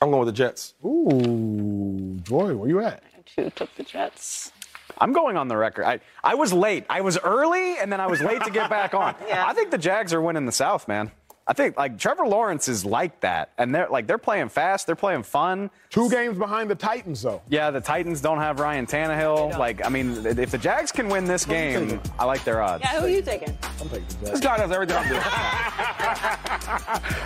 I'm 0.00 0.10
going 0.10 0.20
with 0.24 0.28
the 0.34 0.38
Jets. 0.38 0.74
Ooh, 0.84 2.16
Joy, 2.22 2.54
where 2.54 2.68
you 2.68 2.80
at? 2.80 3.02
Who 3.36 3.50
took 3.50 3.74
the 3.74 3.82
Jets? 3.82 4.52
I'm 5.00 5.12
going 5.12 5.36
on 5.36 5.48
the 5.48 5.56
record. 5.56 5.84
I, 5.86 6.00
I 6.22 6.34
was 6.34 6.52
late. 6.52 6.84
I 6.90 7.00
was 7.00 7.18
early, 7.18 7.78
and 7.78 7.90
then 7.90 8.00
I 8.00 8.06
was 8.06 8.20
late 8.20 8.42
to 8.44 8.50
get 8.50 8.68
back 8.70 8.94
on. 8.94 9.14
Yeah. 9.26 9.44
I 9.46 9.52
think 9.54 9.70
the 9.70 9.78
Jags 9.78 10.12
are 10.12 10.20
winning 10.20 10.44
the 10.46 10.52
South, 10.52 10.88
man. 10.88 11.10
I 11.46 11.52
think 11.52 11.76
like 11.76 11.98
Trevor 11.98 12.26
Lawrence 12.26 12.68
is 12.68 12.84
like 12.84 13.18
that, 13.20 13.50
and 13.58 13.74
they're 13.74 13.88
like 13.88 14.06
they're 14.06 14.18
playing 14.18 14.50
fast, 14.50 14.86
they're 14.86 14.94
playing 14.94 15.22
fun. 15.24 15.70
Two 15.88 16.08
games 16.10 16.38
behind 16.38 16.70
the 16.70 16.74
Titans, 16.76 17.22
though. 17.22 17.42
Yeah, 17.48 17.70
the 17.72 17.80
Titans 17.80 18.20
don't 18.20 18.38
have 18.38 18.60
Ryan 18.60 18.86
Tannehill. 18.86 19.58
Like, 19.58 19.84
I 19.84 19.88
mean, 19.88 20.24
if 20.26 20.50
the 20.52 20.58
Jags 20.58 20.92
can 20.92 21.08
win 21.08 21.24
this 21.24 21.44
game, 21.44 22.00
I 22.18 22.24
like 22.24 22.44
their 22.44 22.62
odds. 22.62 22.84
Yeah, 22.84 23.00
who 23.00 23.06
are 23.06 23.08
you 23.08 23.22
taking? 23.22 23.56
I'm 23.80 23.88
taking 23.88 24.06
the 24.06 24.14
Jags. 24.14 24.30
This 24.30 24.40
guy 24.40 24.58
does 24.58 24.70
everything 24.70 24.96
I'm 24.96 25.08
doing. 25.08 25.22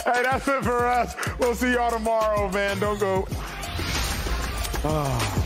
Hey, 0.05 0.22
that's 0.22 0.46
it 0.48 0.62
for 0.62 0.86
us. 0.86 1.14
We'll 1.38 1.55
see 1.55 1.72
y'all 1.72 1.90
tomorrow, 1.90 2.51
man. 2.51 2.78
Don't 2.78 3.01
go. 3.01 3.26
Ah. 4.84 5.40